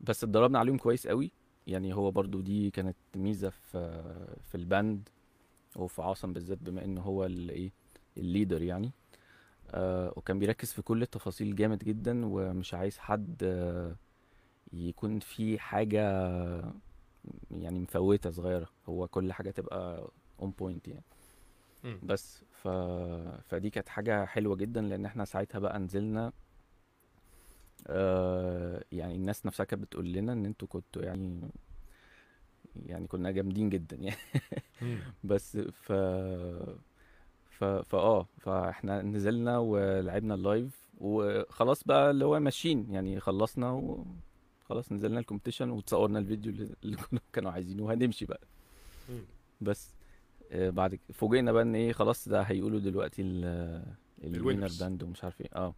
بس 0.00 0.24
اتدربنا 0.24 0.58
عليهم 0.58 0.78
كويس 0.78 1.06
قوي. 1.06 1.32
يعني 1.66 1.94
هو 1.94 2.10
برضو 2.10 2.40
دي 2.40 2.70
كانت 2.70 2.96
ميزة 3.16 3.48
في 3.50 4.02
في 4.42 4.54
ال 4.54 4.65
band 4.65 5.08
وفي 5.76 6.02
عاصم 6.02 6.32
بالذات 6.32 6.58
بما 6.58 6.84
انه 6.84 7.00
هو 7.00 7.24
الايه 7.24 7.72
ال 8.16 8.23
leader 8.23 8.62
يعني. 8.62 8.92
آه 9.70 10.12
وكان 10.16 10.38
بيركز 10.38 10.72
في 10.72 10.82
كل 10.82 11.02
التفاصيل 11.02 11.54
جامد 11.54 11.78
جدا 11.84 12.26
ومش 12.26 12.74
عايز 12.74 12.98
حد 12.98 13.42
آه 13.42 13.96
يكون 14.72 15.18
في 15.20 15.58
حاجة 15.58 16.02
يعني 17.50 17.80
مفوتة 17.80 18.30
صغيرة. 18.30 18.68
هو 18.88 19.08
كل 19.08 19.32
حاجة 19.32 19.50
تبقى 19.50 20.10
on 20.42 20.50
point 20.50 20.88
يعني. 20.88 21.04
مم. 21.84 21.98
بس 22.02 22.44
ف... 22.62 22.68
فدي 23.48 23.70
كانت 23.70 23.88
حاجة 23.88 24.24
حلوة 24.24 24.56
جدا 24.56 24.80
لأن 24.80 25.04
إحنا 25.04 25.24
ساعتها 25.24 25.58
بقى 25.58 25.78
نزلنا 25.78 26.32
آه 27.86 28.84
يعني 28.92 29.14
الناس 29.14 29.46
نفسها 29.46 29.64
كانت 29.64 29.82
بتقول 29.82 30.12
لنا 30.12 30.32
إن 30.32 30.46
أنتوا 30.46 30.68
كنتوا 30.68 31.02
يعني 31.02 31.40
يعني 32.86 33.06
كنا 33.06 33.30
جامدين 33.30 33.70
جدا 33.70 33.96
يعني. 33.96 34.16
بس 35.24 35.56
ف 35.56 35.92
ف 37.50 37.64
فاه 37.64 38.26
فإحنا 38.38 39.02
نزلنا 39.02 39.58
ولعبنا 39.58 40.34
ال 40.34 40.45
live 40.45 40.88
وخلاص 40.98 41.84
بقى 41.84 42.10
اللي 42.10 42.24
هو 42.24 42.40
ماشيين 42.40 42.86
يعني 42.90 43.20
خلصنا 43.20 43.70
و... 43.70 44.04
خلاص 44.68 44.92
نزلنا 44.92 45.20
ال 45.20 45.24
competition 45.24 45.70
وتصورنا 45.70 46.18
الفيديو 46.18 46.68
اللي 46.84 46.96
كانوا 47.32 47.50
عايزينه 47.50 47.82
وهنمشي 47.82 48.24
بقى. 48.26 48.40
بس 49.60 49.94
آه 50.52 50.70
بعد 50.70 50.98
فوجئنا 51.12 51.52
بقى 51.52 51.62
إن 51.62 51.74
إيه 51.74 51.92
خلاص 51.92 52.28
ده 52.28 52.42
هيقولوا 52.42 52.80
دلوقتي 52.80 53.22
ال 53.22 53.44
ال 54.24 54.30
winner. 54.30 54.68
band 54.80 55.02
ومش 55.02 55.24
عارف 55.24 55.40
إيه 55.40 55.48
آه 55.54 55.74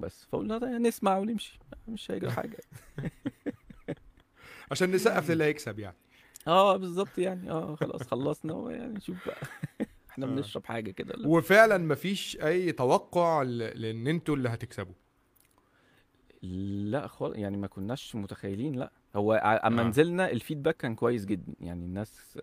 بس 0.00 0.24
فقلنا 0.24 0.58
ده 0.58 0.78
نسمع 0.78 1.18
ونمشي 1.18 1.58
مش 1.88 2.10
هيجرى 2.10 2.30
حاجة 2.30 2.58
عشان 4.70 4.90
نسقف 4.90 5.30
للي 5.30 5.44
هيكسب 5.44 5.78
يعني 5.78 5.96
آه 6.46 6.76
بالظبط 6.76 7.18
يعني 7.18 7.50
آه 7.50 7.74
خلاص 7.74 8.02
خلصنا 8.02 8.70
يعني 8.70 8.92
نشوف 8.94 9.16
بقى 9.26 9.36
إحنا 10.10 10.26
آه. 10.26 10.28
بنشرب 10.28 10.66
حاجة 10.66 10.90
كده 10.90 11.28
وفعلا 11.28 11.78
مفيش 11.78 12.36
أي 12.42 12.72
توقع 12.72 13.42
لإن 13.42 14.06
أنتوا 14.06 14.36
اللي 14.36 14.48
هتكسبوا 14.48 14.94
لا 16.42 17.06
خالص 17.06 17.36
يعني 17.36 17.56
ما 17.56 17.66
كناش 17.66 18.16
متخيلين 18.16 18.74
لا 18.74 18.92
هو 19.16 19.34
أما 19.64 19.82
آه. 19.82 19.84
نزلنا 19.88 20.30
الفيدباك 20.30 20.76
كان 20.76 20.94
كويس 20.94 21.24
جدا 21.24 21.54
يعني 21.60 21.84
الناس. 21.84 22.38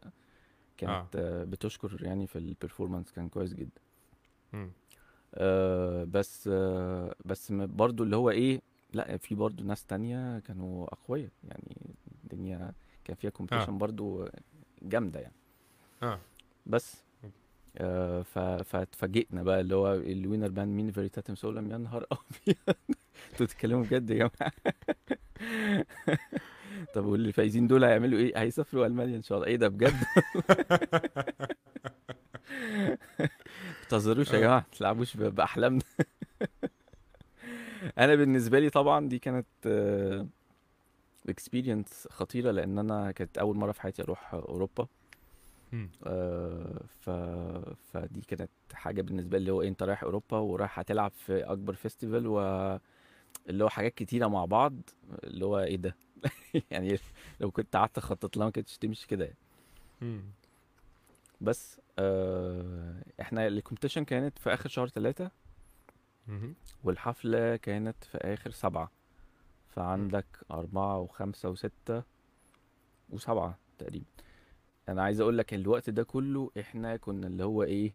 كانت 0.78 1.16
آه. 1.16 1.44
بتشكر 1.44 1.98
يعني 2.02 2.28
في 2.28 2.36
البرفورمانس 2.36 3.12
كان 3.12 3.30
كويس 3.30 3.54
جدا. 3.54 3.82
آه 5.36 6.04
بس 6.04 6.50
آه 6.54 7.16
بس 7.26 7.52
برضو 7.52 8.04
اللي 8.04 8.16
هو 8.16 8.30
إيه 8.30 8.62
لأ 8.94 9.18
في 9.18 9.36
برضو 9.36 9.64
ناس 9.64 9.86
تانية 9.86 10.40
كانوا 10.40 10.86
أقوياء 10.94 11.30
يعني 11.44 11.78
الدنيا 12.24 12.72
كان 13.06 13.16
فيها 13.16 13.30
competition 13.30 13.78
برضو 13.78 14.26
جامدة 14.82 15.20
يعني. 15.20 15.34
آه. 16.04 16.20
بس 16.66 17.04
آه 17.78 18.22
فاتفاجئنا 18.64 19.44
بقى 19.44 19.62
اللي 19.62 19.76
هو 19.76 19.94
ال 19.94 20.02
winner 20.02 20.48
band 20.50 20.76
مين 20.76 20.92
Veritatem 20.92 21.36
Solam 21.36 21.72
يا 21.72 21.78
نهار 21.78 22.06
أبيض! 22.12 22.58
أنتوا 23.32 23.46
بتتكلموا 23.46 23.84
بجد 23.84 24.10
يا 24.10 24.16
جماعة. 24.16 24.54
طب 26.94 27.06
واللي 27.06 27.32
فايزين 27.32 27.68
دول 27.68 27.84
هيعملوا 27.84 28.20
إيه؟ 28.20 28.38
هيسافروا 28.42 28.86
ألمانيا 28.86 29.18
إن 29.18 29.24
شاء 29.24 29.38
الله. 29.38 29.48
إيه 29.48 29.56
ده 29.56 29.68
بجد؟ 29.68 29.94
ما 33.94 34.00
تهزروش 34.00 34.32
يا 34.32 34.38
آه. 34.38 34.42
جماعة 34.42 34.60
ما 34.60 34.78
تلعبوش 34.78 35.18
بأحلامنا 35.18 35.82
أنا 37.98 38.16
بالنسبة 38.16 38.60
لي 38.60 38.70
طبعا 38.70 39.08
دي 39.08 39.20
كانت 39.20 39.46
experience 41.30 42.08
خطيرة 42.12 42.52
لأن 42.52 42.80
أنا 42.80 43.12
كانت 43.12 43.38
أول 43.38 43.58
مرة 43.58 43.72
في 43.72 43.82
حياتي 43.82 44.02
أروح 44.02 44.34
أوروبا. 44.34 44.88
آه، 46.04 46.82
ف... 47.02 47.10
فدي 47.94 48.22
كانت 48.22 48.50
حاجة 48.74 49.02
بالنسبة 49.02 49.38
لي 49.38 49.42
اللي 49.42 49.52
هو 49.52 49.62
إيه، 49.62 49.70
أنت 49.70 49.84
رايح 49.84 50.04
أوروبا 50.04 50.38
ورايح 50.38 50.80
هتلعب 50.80 51.12
في 51.12 51.44
أكبر 51.44 51.74
festival 51.74 52.28
و 52.28 52.40
اللي 53.50 53.64
هو 53.64 53.70
حاجات 53.70 53.94
كتيرة 53.94 54.28
مع 54.28 54.46
بعض 54.46 54.74
اللي 55.24 55.46
هو 55.46 55.60
إيه 55.60 55.76
ده 55.78 55.96
يعني 56.72 57.00
لو 57.40 57.52
كنت 57.52 57.76
قعدت 57.76 57.98
أخطط 57.98 58.38
لها 58.38 58.46
ما 58.46 58.52
كانتش 58.52 58.78
تمشي 58.78 59.08
كده 59.08 59.26
يعني. 59.26 59.38
بس 61.42 61.80
آه 62.00 63.04
إحنا 63.22 63.48
الكومبيتيشن 63.48 64.04
كانت 64.06 64.40
في 64.40 64.54
آخر 64.54 64.70
شهر 64.70 64.88
ثلاثة. 64.88 65.32
والحفلة 66.84 67.56
كانت 67.56 68.04
في 68.04 68.18
آخر 68.18 68.52
سبعة. 68.52 68.92
فعندك 69.70 70.26
أربعة 70.52 71.00
وخمسة 71.00 71.50
وستة 71.50 72.04
وسبعة 73.10 73.58
تقريبا. 73.80 74.06
أنا 74.90 75.04
عايز 75.04 75.20
أقول 75.22 75.38
لك 75.38 75.54
الوقت 75.54 75.90
ده 75.90 76.04
كله 76.04 76.52
إحنا 76.60 76.98
كنا 76.98 77.28
اللي 77.28 77.44
هو 77.44 77.64
إيه 77.64 77.94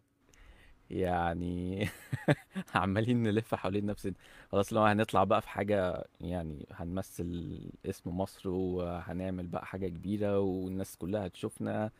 يعني 0.89 1.87
عمالين 2.75 3.23
نلف 3.23 3.55
حوالين 3.55 3.85
نفسنا. 3.85 4.13
خلاص 4.51 4.73
لو 4.73 4.81
هنطلع 4.81 5.23
بقى 5.23 5.41
في 5.41 5.49
حاجة 5.49 6.05
يعني 6.21 6.65
هنمثل 6.71 7.59
اسم 7.85 8.17
مصر 8.17 8.49
وهنعمل 8.49 9.47
بقى 9.47 9.65
حاجة 9.65 9.87
كبيرة 9.87 10.39
والناس 10.39 10.97
كلها 10.97 11.25
هتشوفنا. 11.27 11.91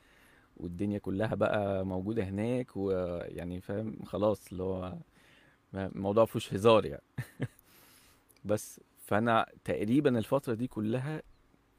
والدنيا 0.60 1.00
كلها 1.00 1.36
بقى 1.36 1.86
موجودة 1.86 2.24
هناك 2.24 2.78
ويعني 2.78 3.62
فاهم 3.62 3.98
خلاص 4.06 4.52
اللي 4.52 4.64
هو 4.64 4.98
الموضوع 5.74 6.24
مفيهوش 6.24 6.54
هزار 6.54 6.86
يعني. 6.86 7.04
بس 8.46 8.82
فأنا 9.06 9.46
تقريبا 9.64 10.18
الفترة 10.20 10.54
دي 10.54 10.68
كلها 10.68 11.22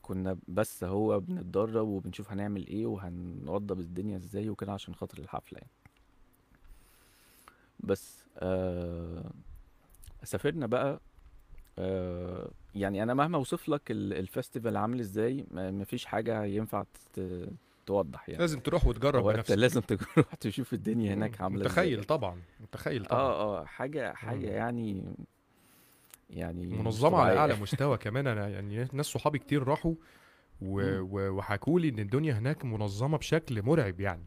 كنا 0.02 0.38
بس 0.48 0.84
هو 0.84 1.20
بنتدرب 1.20 1.88
وبنشوف 1.88 2.30
هنعمل 2.32 2.66
إيه 2.66 2.86
وهنوضب 2.86 3.80
الدنيا 3.80 4.16
إزاي 4.16 4.48
وكده 4.48 4.72
عشان 4.72 4.94
خاطر 4.94 5.18
الحفلة 5.18 5.58
يعني. 5.58 5.70
بس 7.80 8.24
آه 8.38 9.30
سافرنا 10.24 10.66
بقى 10.66 11.00
آه 11.78 12.50
يعني 12.74 13.02
أنا 13.02 13.14
مهما 13.14 13.36
اوصف 13.38 13.68
لك 13.68 13.90
ال- 13.90 14.26
الفestival 14.26 14.76
عامل 14.76 15.00
إزاي 15.00 15.46
مفيش 15.52 16.04
حاجة 16.06 16.44
ينفع 16.44 16.84
توضح 17.90 18.28
يعني 18.28 18.40
لازم 18.40 18.60
تروح 18.60 18.86
وتجرب 18.86 19.24
بنفسك 19.24 19.56
لازم 19.58 19.80
تروح 19.80 20.34
تشوف 20.40 20.72
الدنيا 20.72 21.14
هناك 21.14 21.30
مم. 21.38 21.42
عاملة 21.44 21.66
إزاي 21.66 21.84
متخيل. 21.86 22.04
طبعا 22.04 22.42
متخيل 22.60 23.04
طبعا 23.04 23.20
آه 23.20 23.60
آه 23.60 23.64
حاجة 23.64 24.14
مم. 24.24 24.40
يعني 24.44 25.04
يعني 26.30 26.66
منظمة 26.66 27.18
على. 27.18 27.38
أعلى 27.38 27.56
مستوى 27.56 27.96
كمان 27.98 28.26
أنا 28.26 28.48
يعني 28.48 28.88
ناس 28.92 29.06
صحابي 29.06 29.38
كتير 29.38 29.62
راحوا. 29.68 29.94
وحكوا 30.62 31.80
لي 31.80 31.88
إن 31.88 31.98
الدنيا 31.98 32.32
هناك 32.34 32.64
منظمة 32.64 33.18
بشكل 33.18 33.62
مرعب 33.62 34.00
يعني 34.00 34.22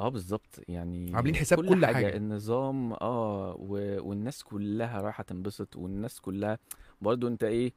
آه 0.00 0.08
بالظبط 0.08 0.60
يعني 0.68 1.14
عاملين 1.16 1.34
حساب 1.34 1.66
كل 1.66 1.86
حاجة 1.86 1.94
حاجة. 1.94 2.16
النظام 2.16 2.92
آه 2.92 3.56
و... 3.58 3.98
والناس 4.08 4.42
كلها 4.42 5.00
رايحة 5.00 5.22
تنبسط 5.22 5.76
والناس 5.76 6.20
كلها 6.20 6.58
برضو 7.00 7.28
أنت 7.28 7.44
إيه 7.44 7.72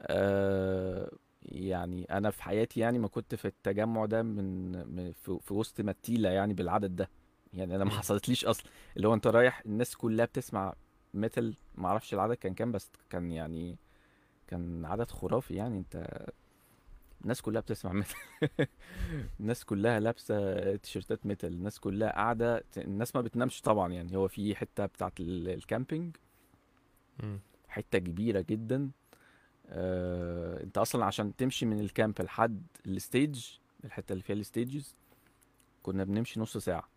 آه 0.00 1.12
يعني 1.44 2.04
أنا 2.04 2.30
في 2.30 2.42
حياتي 2.42 2.80
يعني 2.80 2.98
ما 2.98 3.08
كنت 3.08 3.34
في 3.34 3.44
التجمع 3.44 4.04
ده 4.06 4.22
من, 4.22 4.72
من 4.96 5.12
في... 5.12 5.38
في 5.42 5.54
وسط 5.54 5.80
متيلة 5.80 6.28
يعني 6.28 6.54
بالعدد 6.54 6.96
ده. 6.96 7.08
يعني 7.54 7.76
أنا 7.76 7.84
ما 7.84 7.90
مم. 7.90 7.98
حصلتليش 7.98 8.44
أصلا 8.44 8.66
اللي 8.96 9.08
هو 9.08 9.14
أنت 9.14 9.26
رايح 9.26 9.62
الناس 9.66 9.96
كلها 9.96 10.24
بتسمع 10.24 10.74
metal 11.14 11.54
ما 11.74 11.88
أعرفش 11.88 12.14
العدد 12.14 12.34
كان 12.34 12.54
كام 12.54 12.72
بس 12.72 12.90
كان 13.10 13.32
يعني 13.32 13.76
كان 14.46 14.84
عدد 14.84 15.10
خرافي 15.10 15.54
يعني. 15.54 15.78
أنت 15.78 16.26
الناس 17.22 17.42
كلها 17.42 17.60
بتسمع 17.60 17.92
metal 17.92 18.16
الناس 19.40 19.64
كلها 19.64 20.00
لابسة 20.00 20.76
تيشيرتات 20.76 21.26
metal 21.26 21.52
الناس 21.52 21.80
كلها 21.80 22.10
قاعدة 22.10 22.64
الناس 22.76 23.16
ما 23.16 23.22
بتنامش 23.22 23.60
طبعا 23.60 23.92
يعني. 23.92 24.16
هو 24.16 24.28
في 24.28 24.54
حتة 24.56 24.86
بتاعت 24.86 25.20
ال- 25.20 25.48
ال 25.48 25.57
camping 25.57 26.16
مم. 27.22 27.38
حتة 27.68 27.98
كبيرة 27.98 28.40
جدا. 28.48 28.90
آه، 29.72 30.62
انت 30.62 30.78
أصلا 30.78 31.04
عشان 31.04 31.36
تمشي 31.36 31.66
من 31.66 31.80
ال 31.80 31.88
camp 31.88 32.22
لحد 32.22 32.62
ال 32.86 32.96
stage 32.96 33.46
الحتة 33.84 34.12
اللي 34.12 34.22
فيها 34.22 34.36
ال 34.36 34.44
stages 34.44 34.94
كنا 35.82 36.04
بنمشي 36.04 36.40
نص 36.40 36.56
ساعة. 36.56 36.88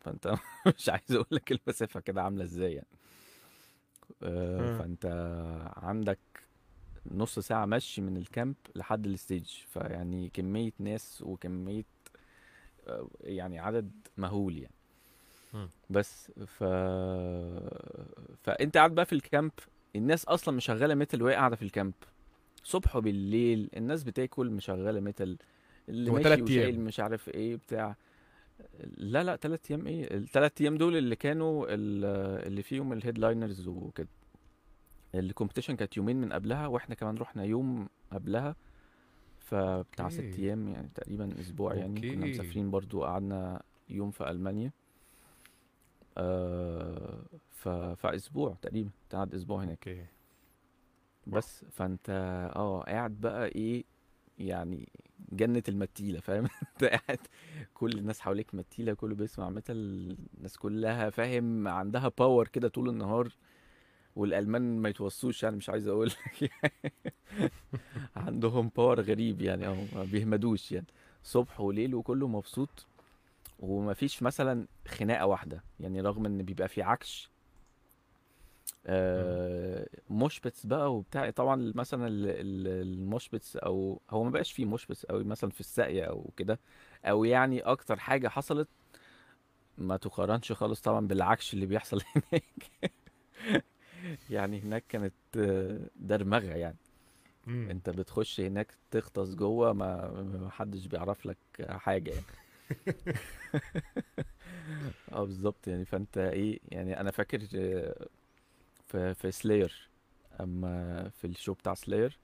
فانت 0.00 0.34
مش 0.78 0.88
عايز 0.88 1.12
أقول 1.12 1.26
لك 1.30 1.52
المسافة 1.52 2.00
كده 2.00 2.22
عاملة 2.22 2.44
إزاي 2.44 2.72
يعني. 2.74 2.86
آه،. 4.22 4.78
فانت 4.78 5.06
عندك 5.76 6.18
نص 7.10 7.38
ساعة 7.38 7.66
مشي 7.66 8.00
من 8.00 8.16
ال 8.16 8.24
camp 8.24 8.54
لحد 8.76 9.06
ال 9.06 9.12
stage. 9.12 9.50
فيعني 9.68 10.28
كمية 10.28 10.72
ناس 10.78 11.22
وكمية 11.22 11.84
آه، 12.86 13.08
يعني 13.20 13.58
عدد 13.58 13.90
مهول 14.16 14.58
يعني. 14.58 14.74
بس 15.90 16.30
ف 16.46 16.64
فانت 18.42 18.76
قاعد 18.76 18.94
بقى 18.94 19.06
في 19.06 19.12
ال 19.12 19.19
camp. 19.19 19.52
الناس 19.96 20.24
أصلا 20.24 20.56
مشغلة 20.56 20.94
metal 20.94 21.22
وهي 21.22 21.34
قاعدة 21.34 21.56
في 21.56 21.62
ال 21.62 21.67
camp. 21.67 21.94
صبح 22.62 22.96
وبالليل 22.96 23.70
الناس 23.76 24.04
بتاكل 24.04 24.50
مشغله 24.50 25.00
metal 25.00 25.38
اللي 25.88 26.10
هو 26.10 26.14
ماشي 26.14 26.24
تلات 26.24 26.42
وشايل 26.42 26.74
أيام. 26.74 26.84
مش 26.84 27.00
عارف 27.00 27.28
إيه 27.28 27.56
بتاع. 27.56 27.96
لا 28.96 29.22
لا 29.24 29.36
تلات 29.36 29.70
أيام 29.70 29.86
إيه؟ 29.86 30.14
التلات 30.16 30.60
أيام 30.60 30.76
دول 30.78 30.96
اللي 30.96 31.16
كانوا 31.16 31.66
ال- 31.68 32.46
اللي 32.46 32.62
فيهم 32.62 32.92
ال 32.92 32.99
headliners 32.99 33.68
وكده. 33.68 34.08
ال 35.14 35.19
competition 35.19 35.76
كانت 35.76 35.96
يومين 35.96 36.16
من 36.20 36.32
قبلها 36.32 36.66
وإحنا 36.66 36.94
كمان 36.94 37.16
رحنا 37.16 37.44
يوم 37.44 37.88
قبلها 38.12 38.56
فبتاع 39.38 40.08
ست. 40.08 40.20
أيام 40.20 40.68
يعني 40.68 40.88
تقريبا 40.94 41.40
أسبوع 41.40 41.74
يعني. 41.74 42.00
كنا. 42.00 42.26
مسافرين 42.26 42.70
برضو 42.70 43.02
قعدنا 43.02 43.62
يوم 43.88 44.10
في 44.10 44.30
ألمانيا. 44.30 44.72
آه 46.18 47.22
ف... 47.50 47.68
فأسبوع 47.68 48.56
تقريبا 48.62 48.90
قعد 49.12 49.34
أسبوع 49.34 49.64
هناك. 49.64 49.88
أوكي. 49.88 50.06
بس 51.26 51.64
فانت 51.70 52.10
آه 52.56 52.80
قاعد 52.86 53.20
بقى 53.20 53.46
إيه 53.48 53.84
يعني 54.38 54.88
جنة 55.32 55.62
المتيلة 55.68 56.20
فاهم؟ 56.20 56.44
أنت 56.72 56.84
قاعد 56.84 57.18
كل 57.74 57.92
الناس 57.98 58.20
حواليك 58.20 58.54
متيلة 58.54 58.94
كله 58.94 59.14
بيسمع 59.14 59.50
metal 59.50 60.16
الناس 60.36 60.56
كلها 60.56 61.10
فاهم؟ 61.10 61.68
عندها 61.68 62.12
power 62.18 62.48
كده 62.48 62.68
طول 62.68 62.88
النهار 62.88 63.28
والألمان 64.16 64.78
ما 64.78 64.88
يتوصوش 64.88 65.42
يعني 65.42 65.56
مش 65.56 65.68
عايز 65.70 65.86
أقول 65.88 66.06
لك 66.08 66.50
عندهم 68.16 68.70
power 68.76 69.00
غريب 69.00 69.42
يعني 69.42 69.66
آه 69.66 69.86
ما 69.92 70.04
بيهمدوش 70.04 70.72
يعني. 70.72 70.86
صبح 71.22 71.60
وليل 71.60 71.94
وكله 71.94 72.28
مبسوط 72.28 72.86
ومفيش 73.58 74.22
مثلا 74.22 74.66
خناقة 74.88 75.26
واحدة 75.26 75.64
يعني 75.80 76.00
رغم 76.00 76.26
إن 76.26 76.42
بيبقى 76.42 76.68
في 76.68 76.82
عكش 76.82 77.31
آه 78.86 79.86
موشبتس 80.10 80.66
بقى 80.66 80.94
وبتاع. 80.94 81.30
طبعا 81.30 81.72
مثلا 81.74 82.06
ال- 82.06 82.26
ال- 82.26 82.82
الموشبتس 82.82 83.56
أو 83.56 84.00
هو 84.10 84.24
ما 84.24 84.30
بقاش 84.30 84.52
فيه 84.52 84.64
موشبتس 84.64 85.06
قوي 85.06 85.24
مثلا 85.24 85.50
في 85.50 85.60
الساقية 85.60 86.04
أو 86.04 86.30
كده 86.36 86.58
أو 87.04 87.24
يعني 87.24 87.60
أكتر 87.60 87.98
حاجة 87.98 88.28
حصلت 88.28 88.68
ما 89.78 89.96
تقارنش 89.96 90.52
خالص 90.52 90.80
طبعا 90.80 91.06
بالعكس 91.06 91.54
اللي 91.54 91.66
بيحصل 91.66 92.00
هناك. 92.16 92.92
يعني 94.30 94.60
هناك 94.60 94.84
كانت 94.88 95.14
درمغة 95.96 96.44
يعني. 96.54 96.76
مم. 97.46 97.68
أنت 97.70 97.90
بتخش 97.90 98.40
هناك 98.40 98.74
تغطس 98.90 99.34
جوه 99.34 99.72
ما 99.72 100.48
حدش 100.52 100.86
بيعرف 100.86 101.26
لك 101.26 101.36
حاجة 101.68 102.10
يعني. 102.10 102.24
آه 105.12 105.24
بالظبط 105.24 105.68
يعني. 105.68 105.84
فأنت 105.84 106.18
إيه 106.18 106.60
يعني 106.68 107.00
أنا 107.00 107.10
فاكر 107.10 107.40
في 108.92 109.14
في 109.14 109.30
Slayer 109.32 109.88
أما 110.40 111.08
في 111.08 111.26
ال 111.26 111.31
show 111.31 111.52
بتاع 111.54 111.74
Slayer 111.74 112.18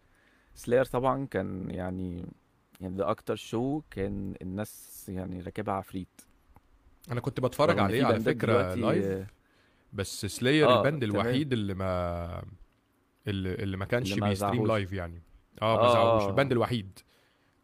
Slayer 0.55 0.85
طبعا 0.85 1.27
كان 1.27 1.71
يعني 1.71 2.25
يعني 2.81 2.97
ده 2.97 3.11
أكتر 3.11 3.37
show 3.37 3.83
كان 3.91 4.35
الناس 4.43 5.05
يعني 5.09 5.41
راكبها 5.41 5.75
عفريت 5.75 6.21
أنا 7.13 7.21
كنت 7.21 7.41
بتفرج 7.41 7.79
عليه 7.79 8.01
في 8.01 8.07
على 8.07 8.21
فكرة 8.21 8.75
live 8.75 9.05
آه، 9.05 9.27
بس 9.93 10.27
Slayer 10.27 10.79
ال 10.79 10.84
band 10.84 11.07
تمام. 11.07 11.21
الوحيد 11.21 11.53
اللي 11.53 11.75
ما 11.75 12.43
اللي, 13.27 13.55
اللي 13.55 13.77
ما 13.77 13.85
كانش 13.85 14.11
اللي 14.11 14.21
ما 14.21 14.29
بي 14.29 14.38
stream 14.38 14.67
live 14.67 14.93
يعني. 14.93 15.23
آه 15.63 15.77
ما 15.77 15.83
آه 15.83 15.93
زعقوش 15.93 16.23
آه 16.23 16.31
ال 16.31 16.35
band 16.35 16.53
الوحيد. 16.53 16.99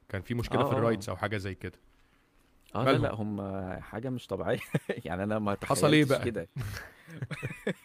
كان 0.09 0.23
في 0.23 0.35
مشكلة 0.35 0.65
في 0.65 0.71
آه 0.75 0.79
ال 0.79 0.83
rights 0.83 1.09
أو 1.09 1.17
حاجة 1.17 1.37
زي 1.37 1.55
كده. 1.55 1.79
آه 2.75 2.85
لا 2.85 2.99
لا 2.99 3.15
هم 3.15 3.63
حاجة 3.81 4.11
مش 4.11 4.27
طبيعية. 4.27 4.59
يعني 5.05 5.23
أنا 5.23 5.39
ما 5.39 5.57
حصل 5.65 5.93
إيه 5.93 6.05
بقى؟ 6.05 6.25
كده. 6.25 6.49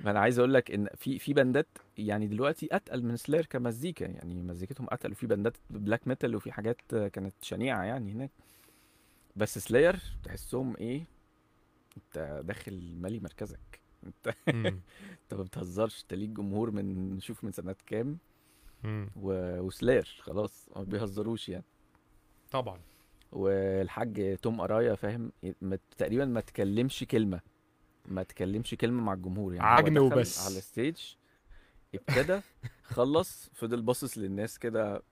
ما 0.00 0.10
أنا 0.10 0.20
عايز 0.20 0.38
أقول 0.38 0.54
لك 0.54 0.70
إن 0.70 0.88
في 0.96 1.18
في 1.18 1.32
باندات 1.32 1.68
يعني 1.98 2.26
دلوقتي 2.26 2.68
أتقل 2.72 3.02
من 3.02 3.16
Slayer 3.16 3.46
كمزيكا 3.46 4.04
يعني 4.04 4.42
مزيكتهم 4.42 4.86
أتقل 4.90 5.12
وفي 5.12 5.26
باندات 5.26 5.56
black 5.70 6.08
metal 6.08 6.36
وفي 6.36 6.52
حاجات 6.52 6.94
كانت 6.94 7.34
شنيعة 7.42 7.82
يعني 7.82 8.12
هناك. 8.12 8.30
بس 9.36 9.58
Slayer 9.58 10.00
تحسهم 10.24 10.76
إيه؟ 10.76 11.04
أنت 11.96 12.42
داخل 12.44 12.96
مالي 13.00 13.20
مركزك. 13.20 13.80
أنت. 14.06 14.34
أنت 14.48 15.34
ما 15.34 15.42
بتهزرش 15.42 16.02
أنت 16.02 16.14
ليك 16.14 16.30
جمهور 16.30 16.70
من 16.70 17.20
شوف 17.20 17.44
من 17.44 17.52
سنة 17.52 17.74
كام. 17.86 18.18
و... 19.16 19.60
وسلاير 19.60 20.20
خلاص 20.22 20.68
ما 20.76 20.82
بيهزروش 20.82 21.48
يعني. 21.48 21.64
طبعا. 22.50 22.80
والحاج 23.32 24.36
توم 24.42 24.60
قرايا 24.60 24.94
فاهم. 24.94 25.32
تقريبا 25.98 26.24
ما 26.24 26.40
تكلمش 26.40 27.04
كلمة. 27.04 27.40
ما 28.06 28.22
تكلمش 28.22 28.74
كلمة 28.74 29.02
مع 29.02 29.12
الجمهور 29.12 29.54
يعني 29.54 29.66
عجن 29.68 29.94
دخل 29.94 30.04
على 30.04 30.16
وبس 30.16 30.56
الستيج 30.56 30.96
ابتدى 31.94 32.40
خلص 32.82 33.50
فضل 33.54 33.82
باصص 33.82 34.18
للناس 34.18 34.58
كده 34.58 35.02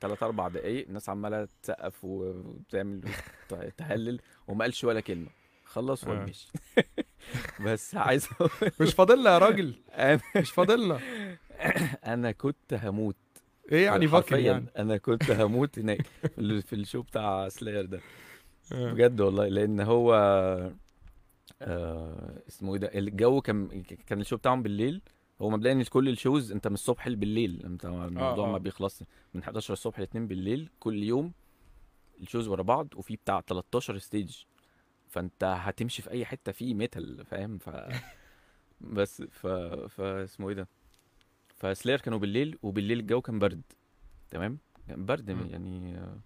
تلات 0.00 0.22
أربع 0.22 0.48
دقايق 0.48 0.86
الناس 0.88 1.08
عمالة 1.08 1.48
تسقف 1.62 2.04
وبتعمل 2.04 3.00
ت- 3.48 3.72
تهلل 3.76 4.20
وما 4.48 4.64
قالش 4.64 4.84
ولا 4.84 5.00
كلمة. 5.00 5.28
خلص 5.64 6.04
آه. 6.04 6.24
مشي 6.24 6.48
بس 7.66 7.94
عايز 7.94 8.28
مش 8.80 8.94
فاضلنا 8.94 9.30
يا 9.30 9.38
راجل. 9.38 9.74
مش 10.36 10.50
فاضلنا. 10.50 11.00
أنا 12.14 12.32
كنت 12.32 12.74
هموت. 12.74 13.16
إيه 13.72 13.84
يعني 13.84 14.08
فاكر 14.08 14.38
يعني؟ 14.38 14.66
أنا 14.78 14.96
كنت 14.96 15.30
هموت 15.30 15.78
هناك 15.78 16.06
في 16.06 16.38
ال- 16.38 16.62
في 16.62 16.72
ال 16.72 16.78
show 16.78 17.02
بتاع 17.02 17.48
Slayer 17.48 17.84
ده. 17.86 18.00
آه. 18.72 18.92
بجد 18.92 19.20
والله 19.20 19.48
لأن 19.48 19.80
هو 19.80 20.12
آه 21.62 22.42
اسمه 22.48 22.74
إيه 22.74 22.80
ده؟ 22.80 22.98
الجو 22.98 23.40
كان 23.40 23.82
كان 23.82 24.20
ال 24.20 24.23
show 24.23 24.36
بتاعهم 24.36 24.62
بالليل. 24.62 25.02
هو 25.42 25.50
مبدئيا 25.50 25.84
كل 25.84 26.08
ال 26.08 26.15
shows 26.15 26.52
أنت 26.52 26.68
من 26.68 26.74
الصبح 26.74 27.08
بالليل. 27.08 27.62
أنت 27.64 27.84
الموضوع 27.84 28.46
آه 28.46 28.50
ما 28.50 28.56
آه. 28.56 28.58
بيخلص 28.58 29.02
من 29.34 29.42
11 29.42 29.72
الصبح 29.72 30.00
ل 30.00 30.02
2 30.02 30.26
بالليل 30.26 30.70
كل 30.80 31.02
يوم 31.02 31.32
ال 32.20 32.25
shows 32.25 32.48
ورا 32.48 32.62
بعض 32.62 32.88
وفي 32.96 33.16
بتاع 33.16 33.40
13 33.40 33.98
stage 33.98 34.36
فأنت 35.08 35.44
هتمشي 35.44 36.02
في 36.02 36.10
أي 36.10 36.24
حتة 36.24 36.52
فيه 36.52 36.74
metal 36.74 37.24
فاهم؟ 37.24 37.58
ف 37.58 37.70
بس 38.80 39.22
ف 39.22 39.46
ف 39.46 40.00
اسمه 40.00 40.48
إيه 40.48 40.54
ده؟ 40.54 40.68
ف 41.54 41.61
Slayer 41.61 42.00
كانوا 42.00 42.18
بالليل 42.18 42.58
وبالليل 42.62 42.98
الجو 43.00 43.20
كان 43.20 43.38
برد. 43.38 43.62
تمام؟ 44.30 44.58
كان 44.88 45.06
برد. 45.06 45.28
يعني 45.28 45.98
آه، 45.98 46.18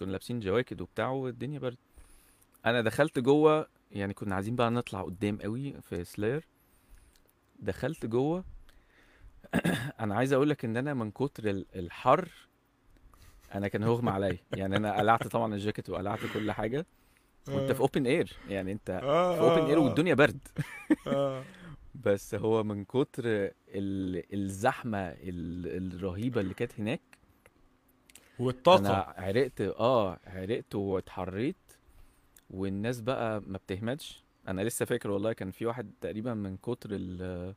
كنا 0.00 0.10
لابسين 0.10 0.40
جواكت 0.40 0.80
وبتاع 0.80 1.08
والدنيا 1.08 1.58
برد. 1.58 1.76
أنا 2.66 2.80
دخلت 2.80 3.18
جوه 3.18 3.66
يعني 3.90 4.14
كنا 4.14 4.34
عايزين 4.34 4.56
بقى 4.56 4.70
نطلع 4.70 5.02
قدام 5.02 5.38
قوي 5.42 5.80
في 5.82 6.04
Slayer. 6.04 6.44
دخلت 7.58 8.06
جوه. 8.06 8.44
أنا 10.00 10.14
عايز 10.14 10.32
أقول 10.32 10.50
لك 10.50 10.64
إن 10.64 10.76
أنا 10.76 10.94
من 10.94 11.10
كتر 11.10 11.50
ال- 11.50 11.66
الحر 11.74 12.28
أنا 13.54 13.68
كان 13.68 13.82
هغمى 13.82 14.10
عليا. 14.10 14.38
يعني 14.52 14.76
أنا 14.76 14.98
قلعت 14.98 15.26
طبعا 15.26 15.54
الجاكيت 15.54 15.90
وقلعت 15.90 16.18
كل 16.34 16.52
حاجة. 16.52 16.86
وانت 17.48 17.72
في 17.72 17.78
آه 17.78 17.82
open 17.82 18.06
air 18.06 18.36
يعني 18.48 18.72
أنت 18.72 18.90
آه 18.90 19.34
في 19.34 19.40
open 19.40 19.66
air 19.66 19.78
آه 19.78 19.80
والدنيا 19.80 20.14
برد. 20.14 20.48
بس 22.04 22.34
هو 22.34 22.64
من 22.64 22.84
كتر 22.84 23.22
ال- 23.26 24.34
الزحمة 24.34 24.98
ال- 24.98 25.94
الرهيبة 25.94 26.40
اللي 26.40 26.54
كانت 26.54 26.80
هناك 26.80 27.00
أنا 27.10 28.46
والطاقة. 28.46 29.14
عرقت 29.22 29.60
آه 29.60 30.18
عرقت 30.26 30.74
واتحريت. 30.74 31.56
والناس 32.50 33.00
بقى 33.00 33.42
ما 33.46 33.58
بتهمدش 33.58 34.24
أنا 34.48 34.60
لسه 34.62 34.84
فاكر 34.84 35.10
والله 35.10 35.32
كان 35.32 35.50
في 35.50 35.66
واحد 35.66 35.90
تقريبا 36.00 36.34
من 36.34 36.56
كتر 36.56 36.88
ال 36.92 37.54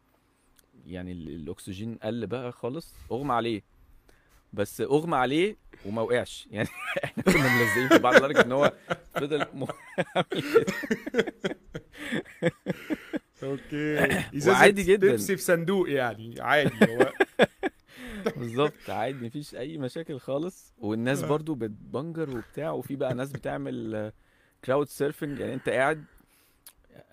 يعني 0.85 1.11
ال- 1.11 1.29
الأكسجين 1.29 1.95
قل 2.03 2.27
بقى 2.27 2.51
خالص 2.51 2.93
أغمى 3.11 3.33
عليه. 3.33 3.61
بس 4.53 4.81
أغمى 4.81 5.15
عليه 5.15 5.55
وما 5.85 6.01
وقعش. 6.01 6.47
يعني 6.51 6.67
إحنا 7.03 7.23
كنا 7.23 7.59
ملزقين 7.59 7.87
في 7.89 7.97
بعض 7.99 8.15
لدرجة 8.15 8.41
إن 8.41 8.51
هو 8.51 8.73
فضل 9.15 9.45
م- 9.53 9.65
أوكي. 13.43 13.95
وعادي 14.47 14.81
ازازه 14.81 14.93
جدا. 14.93 15.07
بيبسي 15.07 15.35
في 15.37 15.41
صندوق 15.41 15.89
يعني. 15.91 16.35
عادي. 16.41 16.73
هو 16.89 17.11
بالظبط. 18.37 18.89
عادي 18.89 19.25
مفيش 19.25 19.55
أي 19.55 19.77
مشاكل 19.77 20.19
خالص. 20.19 20.73
والناس 20.77 21.23
آه. 21.23 21.27
برضو 21.27 21.55
بتبنجر 21.55 22.37
وبتاع. 22.37 22.71
وفي 22.71 22.95
بقى 22.95 23.13
ناس 23.13 23.31
بتعمل 23.31 24.11
crowd 24.65 24.87
surfing 24.87 25.39
يعني 25.39 25.53
أنت 25.53 25.69
قاعد 25.69 26.05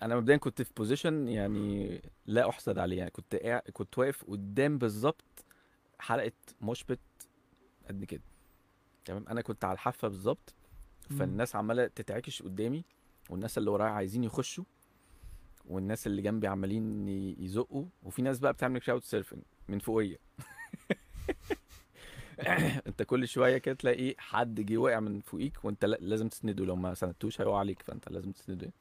أنا 0.01 0.15
مبدئيا 0.15 0.37
كنت 0.37 0.61
في 0.61 0.71
position 0.77 1.27
يعني 1.27 2.01
لا 2.25 2.49
أحسد 2.49 2.77
عليه 2.77 2.97
يعني 2.97 3.09
كنت 3.11 3.35
قاعد 3.35 3.61
كنت 3.73 3.97
واقف 3.97 4.23
قدام 4.25 4.77
بالظبط 4.77 5.45
حلقة 5.99 6.31
mosh 6.61 6.83
pit 6.83 6.99
قد 7.87 8.03
كده. 8.03 8.21
تمام؟ 9.05 9.25
أنا 9.29 9.41
كنت 9.41 9.65
على 9.65 9.73
الحافة 9.73 10.07
بالظبط. 10.07 10.53
فالناس 11.19 11.55
عمالة 11.55 11.87
تتعكش 11.87 12.43
قدامي 12.43 12.83
والناس 13.29 13.57
اللي 13.57 13.69
ورايا 13.69 13.91
عايزين 13.91 14.23
يخشوا 14.23 14.63
والناس 15.65 16.07
اللي 16.07 16.21
جنبي 16.21 16.47
عمالين 16.47 17.07
يزقوا 17.39 17.85
وفي 18.03 18.21
ناس 18.21 18.39
بقى 18.39 18.53
بتعمل 18.53 18.81
crowd 18.81 19.03
surfing 19.03 19.41
من 19.67 19.79
فوقية. 19.79 20.17
انت 22.87 23.03
كل 23.03 23.27
شوية 23.27 23.57
كده 23.57 23.75
تلاقي 23.75 24.15
حد 24.17 24.61
جه 24.61 24.77
وقع 24.77 24.99
من 24.99 25.19
فوقيك 25.19 25.65
وانت 25.65 25.85
لا- 25.85 25.97
لازم 26.01 26.27
تسنده. 26.27 26.65
لو 26.65 26.75
ما 26.75 26.93
سندتوش 26.93 27.41
هيقع 27.41 27.59
عليك 27.59 27.81
فانت 27.81 28.09
لازم 28.11 28.31
تسنده. 28.31 28.71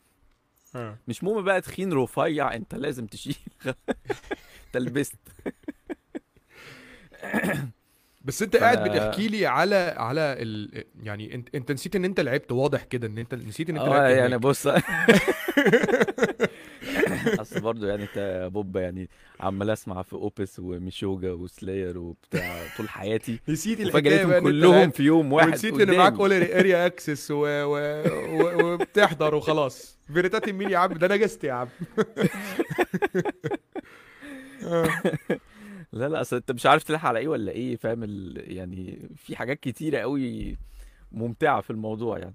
آه. 0.77 0.99
مش 1.09 1.25
مهم 1.25 1.44
بقى 1.44 1.61
تخين 1.61 1.92
رفيع 1.92 2.55
انت 2.55 2.75
لازم 2.75 3.07
تشيل. 3.07 3.37
انت 4.66 4.77
لبست 4.77 5.14
بس 8.25 8.42
انت 8.42 8.57
قاعد 8.57 8.88
بتحكي 8.88 9.29
لي 9.29 9.46
على 9.46 9.75
على 9.96 10.20
ال... 10.20 10.85
يعني 11.03 11.35
انت 11.35 11.55
انت 11.55 11.73
نسيت 11.73 11.96
ان 11.96 12.05
انت 12.05 12.20
لعبت 12.20 12.53
واضح 12.53 12.85
كده 12.85 13.07
ان 13.07 13.18
انت 13.18 13.35
نسيت 13.35 13.70
ان 13.70 13.77
انت 13.77 13.87
آه 13.87 13.90
لعبت 13.90 14.16
يعني 14.16 14.38
بص. 14.38 14.66
أصل 17.26 17.61
برضه 17.61 17.88
يعني 17.88 18.02
أنت 18.02 18.16
يا 18.16 18.48
بوبا 18.48 18.80
يعني 18.80 19.09
عمال 19.40 19.70
أسمع 19.70 20.02
في 20.02 20.12
أوبس 20.12 20.59
وميشوجا 20.59 21.33
وسلاير 21.33 21.98
وبتاع 21.98 22.76
طول 22.76 22.88
حياتي 22.88 23.40
نسيت 23.48 23.80
الحكاية 23.80 24.24
لقيتهم 24.24 24.42
كلهم 24.42 24.90
في 24.90 25.02
يوم 25.02 25.33
واحد 25.33 25.48
ونسيت 25.48 25.80
إن 25.80 25.96
معاك 25.96 26.12
اول 26.12 26.33
area 26.33 26.87
access 26.87 27.31
و... 27.30 27.37
و... 27.44 27.76
و... 28.30 28.64
وبتحضر 28.64 29.35
وخلاص. 29.35 29.98
Veritati 30.14 30.53
مين 30.52 30.70
يا 30.70 30.78
عم 30.78 30.92
ده 30.92 31.06
أنا 31.06 31.16
guest 31.16 31.44
يا 31.44 31.52
عم. 31.52 31.68
لا 35.92 36.09
لا 36.09 36.20
أصل 36.20 36.37
أنت 36.37 36.52
مش 36.52 36.66
عارف 36.66 36.83
تلحق 36.83 37.09
على 37.09 37.18
إيه 37.18 37.28
ولا 37.28 37.52
إيه 37.52 37.76
فاهم 37.76 38.02
ال... 38.04 38.44
يعني 38.56 39.09
في 39.16 39.37
حاجات 39.37 39.61
كتيرة 39.61 39.98
قوي 39.98 40.56
ممتعة 41.12 41.61
في 41.61 41.70
الموضوع 41.70 42.18
يعني. 42.18 42.35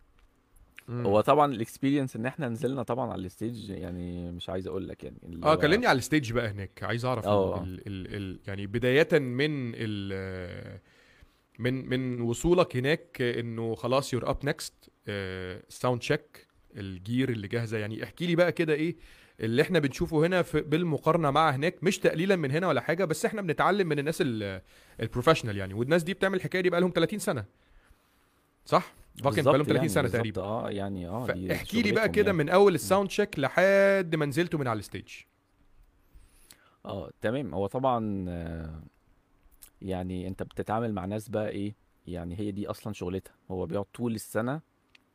هو 0.89 1.15
مم. 1.15 1.21
طبعا 1.21 1.53
ال 1.53 1.59
experience 1.59 2.15
إن 2.15 2.25
إحنا 2.25 2.49
نزلنا 2.49 2.83
طبعا 2.83 3.11
على 3.11 3.25
ال 3.25 3.33
stage 3.33 3.69
يعني 3.69 4.31
مش 4.31 4.49
عايز 4.49 4.67
أقول 4.67 4.87
لك 4.87 5.03
يعني 5.03 5.17
آه 5.43 5.51
هو 5.53 5.57
كلمني 5.57 5.87
على 5.87 5.97
ال 5.97 6.03
stage 6.03 6.31
بقى 6.33 6.47
هناك. 6.47 6.83
عايز 6.83 7.05
أعرف 7.05 7.23
ال... 7.25 7.29
آه. 7.29 7.63
ال... 7.63 7.87
ال... 7.87 8.15
ال... 8.15 8.39
يعني 8.47 8.67
بداية 8.67 9.19
من 9.19 9.71
ال... 9.75 10.79
من 11.59 11.89
من 11.89 12.21
وصولك 12.21 12.77
هناك 12.77 13.21
إنه 13.21 13.75
خلاص 13.75 14.13
you're 14.13 14.29
up 14.29 14.37
next 14.45 14.73
sound 15.69 15.99
check 16.01 16.47
ال 16.77 16.88
gear 16.88 17.29
اللي 17.29 17.47
جاهزة. 17.47 17.77
يعني 17.77 18.03
احكي 18.03 18.27
لي 18.27 18.35
بقى 18.35 18.51
كده 18.51 18.73
إيه 18.73 18.95
اللي 19.39 19.61
إحنا 19.61 19.79
بنشوفه 19.79 20.25
هنا 20.25 20.41
في 20.41 20.61
بالمقارنة 20.61 21.31
مع 21.31 21.49
هناك. 21.49 21.83
مش 21.83 21.99
تقليلا 21.99 22.35
من 22.35 22.51
هنا 22.51 22.67
ولا 22.67 22.81
حاجة 22.81 23.05
بس 23.05 23.25
إحنا 23.25 23.41
بنتعلم 23.41 23.87
من 23.87 23.99
الناس 23.99 24.17
ال- 24.21 24.61
ال 25.01 25.06
professional 25.06 25.57
يعني. 25.57 25.73
والناس 25.73 26.03
دي 26.03 26.13
بتعمل 26.13 26.35
الحكاية 26.37 26.61
دي 26.61 26.69
بقى 26.69 26.81
لهم 26.81 26.91
30 26.95 27.19
سنة. 27.19 27.45
صح؟ 28.65 28.93
Wacken 29.23 29.43
بقى 29.43 29.53
لهم 29.53 29.63
بالظبط 29.63 29.65
30 29.67 29.75
يعني 29.75 29.89
سنة 29.89 30.07
تقريبا. 30.07 30.41
آه 30.41 30.69
يعني 30.69 31.07
آه 31.07 31.25
دي 31.31 31.47
فاحكي 31.47 31.81
لي 31.81 31.91
بقى 31.91 32.09
كده 32.09 32.25
يعني 32.25 32.37
من 32.37 32.49
أول 32.49 32.75
ال 32.75 32.81
sound 32.81 33.07
check 33.09 33.39
لحد 33.39 34.15
ما 34.15 34.25
نزلتوا 34.25 34.59
من 34.59 34.67
على 34.67 34.79
ال 34.79 34.84
stage 34.84 35.09
آه 36.85 37.11
تمام. 37.21 37.53
هو 37.53 37.67
طبعا 37.67 38.25
يعني 39.81 40.27
أنت 40.27 40.43
بتتعامل 40.43 40.93
مع 40.93 41.05
ناس 41.05 41.29
بقى 41.29 41.49
إيه 41.49 41.75
يعني 42.07 42.39
هي 42.39 42.51
دي 42.51 42.67
أصلا 42.67 42.93
شغلتها. 42.93 43.33
هو 43.51 43.65
بيقعد 43.65 43.85
طول 43.93 44.15
السنة 44.15 44.61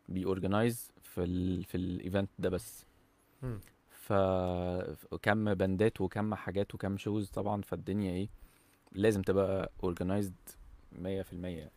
بي 0.08 0.25
organize 0.25 0.92
في 1.02 1.24
ال 1.24 1.64
في 1.64 1.76
ال 1.76 1.85
event 1.85 2.30
ده 2.38 2.48
بس. 2.48 2.86
مم. 3.42 3.60
ف 3.90 4.12
كم 5.22 5.54
band 5.54 5.91
ات 5.91 6.00
وكم 6.00 6.34
حاجات 6.34 6.74
وكم 6.74 6.96
shows 6.96 7.30
طبعا 7.30 7.62
فالدنيا 7.62 8.12
إيه 8.12 8.28
لازم 8.92 9.22
تبقى 9.22 9.72
organized 9.82 10.34
مية 10.92 11.22
في 11.22 11.32
المية. 11.32 11.70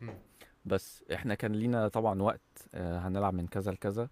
مم. 0.00 0.14
بس 0.64 1.04
إحنا 1.14 1.34
كان 1.34 1.52
لينا 1.52 1.88
طبعا 1.88 2.22
وقت 2.22 2.68
آه، 2.74 2.98
هنلعب 2.98 3.34
من 3.34 3.46
كذا 3.46 3.72
لكذا 3.72 4.08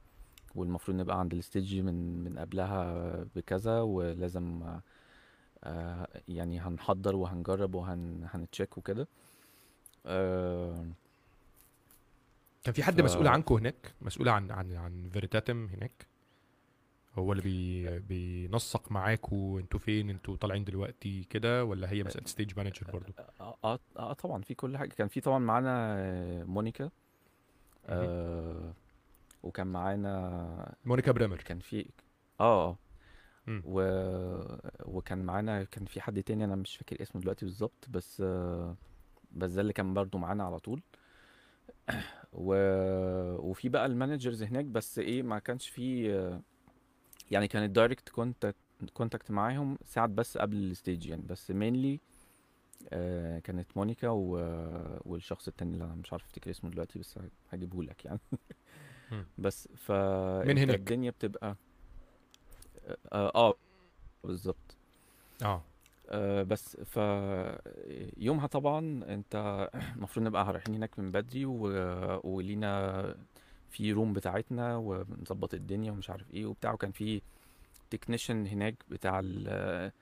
والمفروض 0.54 0.96
نبقى 0.96 1.20
عند 1.20 1.34
ال 1.34 1.42
stage 1.42 1.80
من 1.80 2.24
من 2.24 2.38
قبلها 2.38 3.24
بكذا 3.36 3.80
ولازم 3.80 4.62
آه، 5.64 6.08
يعني 6.28 6.60
هنحضر 6.60 7.16
وهنجرب 7.16 7.74
وهن 7.74 8.13
check 8.13 8.78
وكده. 8.78 9.08
آه، 10.06 10.86
كان 12.64 12.74
في 12.74 12.82
ف 12.82 12.84
حد 12.84 13.00
مسؤول 13.00 13.28
عنكم 13.28 13.54
هناك؟ 13.54 13.94
مسؤول 14.02 14.28
عن 14.28 14.50
عن 14.50 14.76
عن 14.76 15.08
Veritatem 15.12 15.66
هناك؟ 15.66 16.06
هو 17.18 17.32
اللي 17.32 17.42
بي 17.42 17.98
بينسق 17.98 18.92
معاكوا 18.92 19.60
أنتوا 19.60 19.80
فين؟ 19.80 20.10
أنتوا 20.10 20.36
طالعين 20.36 20.64
دلوقتي 20.64 21.24
كده 21.24 21.64
ولا 21.64 21.90
هي 21.90 22.02
مسألة 22.04 22.26
stage 22.26 22.56
manager 22.56 22.90
برضو؟ 22.92 23.12
آه 23.40 23.56
آه 23.64 23.78
آه، 23.96 24.12
طبعا 24.12 24.42
في 24.42 24.54
كل 24.54 24.78
حاجة. 24.78 24.88
كان 24.88 25.08
في 25.08 25.20
طبعا 25.20 25.38
معانا 25.38 25.96
آه، 25.98 26.44
مونيكا. 26.44 26.90
آه 27.86 28.72
وكان 29.42 29.66
معانا 29.66 30.74
مونيكا 30.84 31.12
بريمر. 31.12 31.36
كان 31.36 31.58
في 31.58 31.86
آه 32.40 32.68
آه. 32.70 32.78
و... 33.64 33.80
وكان 34.84 35.18
معانا 35.24 35.64
كان 35.64 35.84
في 35.84 36.00
حد 36.00 36.22
تاني 36.22 36.44
أنا 36.44 36.56
مش 36.56 36.76
فاكر 36.76 37.02
اسمه 37.02 37.20
دلوقتي 37.20 37.44
بالظبط 37.44 37.86
بس 37.90 38.22
آه 38.26 38.76
بس 39.32 39.50
ده 39.50 39.60
اللي 39.60 39.72
كان 39.72 39.94
برضو 39.94 40.18
معانا 40.18 40.44
على 40.44 40.58
طول. 40.58 40.82
و... 42.32 42.54
وفي 43.50 43.68
بقى 43.68 43.86
ال 43.86 43.92
managers 43.92 44.42
هناك 44.42 44.64
بس 44.64 44.98
إيه 44.98 45.22
ما 45.22 45.38
كانش 45.38 45.68
في 45.68 46.14
آه، 46.14 46.42
يعني 47.30 47.48
كان 47.48 47.62
ال 47.62 47.69
direct 47.69 48.08
contact 48.08 48.56
contact 48.94 49.30
معاهم 49.30 49.78
ساعات 49.84 50.10
بس 50.10 50.38
قبل 50.38 50.56
ال 50.56 50.64
stage 50.64 51.06
يعني 51.06 51.22
بس 51.22 51.50
mainly 51.50 52.00
آه 52.90 53.38
كانت 53.38 53.76
مونيكا 53.76 54.08
و... 54.08 54.30
والشخص 55.04 55.48
التاني 55.48 55.72
اللي 55.74 55.84
أنا 55.84 55.94
مش 55.94 56.12
عارف 56.12 56.24
أفتكر 56.24 56.50
اسمه 56.50 56.70
دلوقتي 56.70 56.98
بس 56.98 57.18
هجيبه 57.52 57.82
لك 57.82 58.04
يعني. 58.04 58.20
بس 59.38 59.68
من 59.70 59.76
فانت 59.76 60.58
هناك؟ 60.58 60.70
الدنيا 60.70 61.10
بتبقى 61.10 61.56
آه, 63.12 63.32
آه 63.34 63.54
بالظبط. 64.24 64.76
آه. 65.42 65.62
آه 66.08 66.42
بس 66.42 66.76
ف 66.76 66.96
يومها 68.16 68.46
طبعا 68.46 69.04
أنت 69.08 69.68
المفروض 69.96 70.26
نبقى 70.26 70.52
رايحين 70.52 70.74
هناك 70.74 70.98
من 70.98 71.10
بدري 71.10 71.44
و... 71.46 71.60
ولينا 72.24 73.14
في 73.70 73.92
room 73.92 74.12
بتاعتنا 74.12 74.76
ونظبط 74.76 75.54
الدنيا 75.54 75.92
ومش 75.92 76.10
عارف 76.10 76.30
إيه 76.30 76.46
وبتاع 76.46 76.72
وكان 76.72 76.92
في 76.92 77.22
technician 77.90 78.46
هناك 78.46 78.74
بتاع 78.88 79.20
ال- 79.24 79.92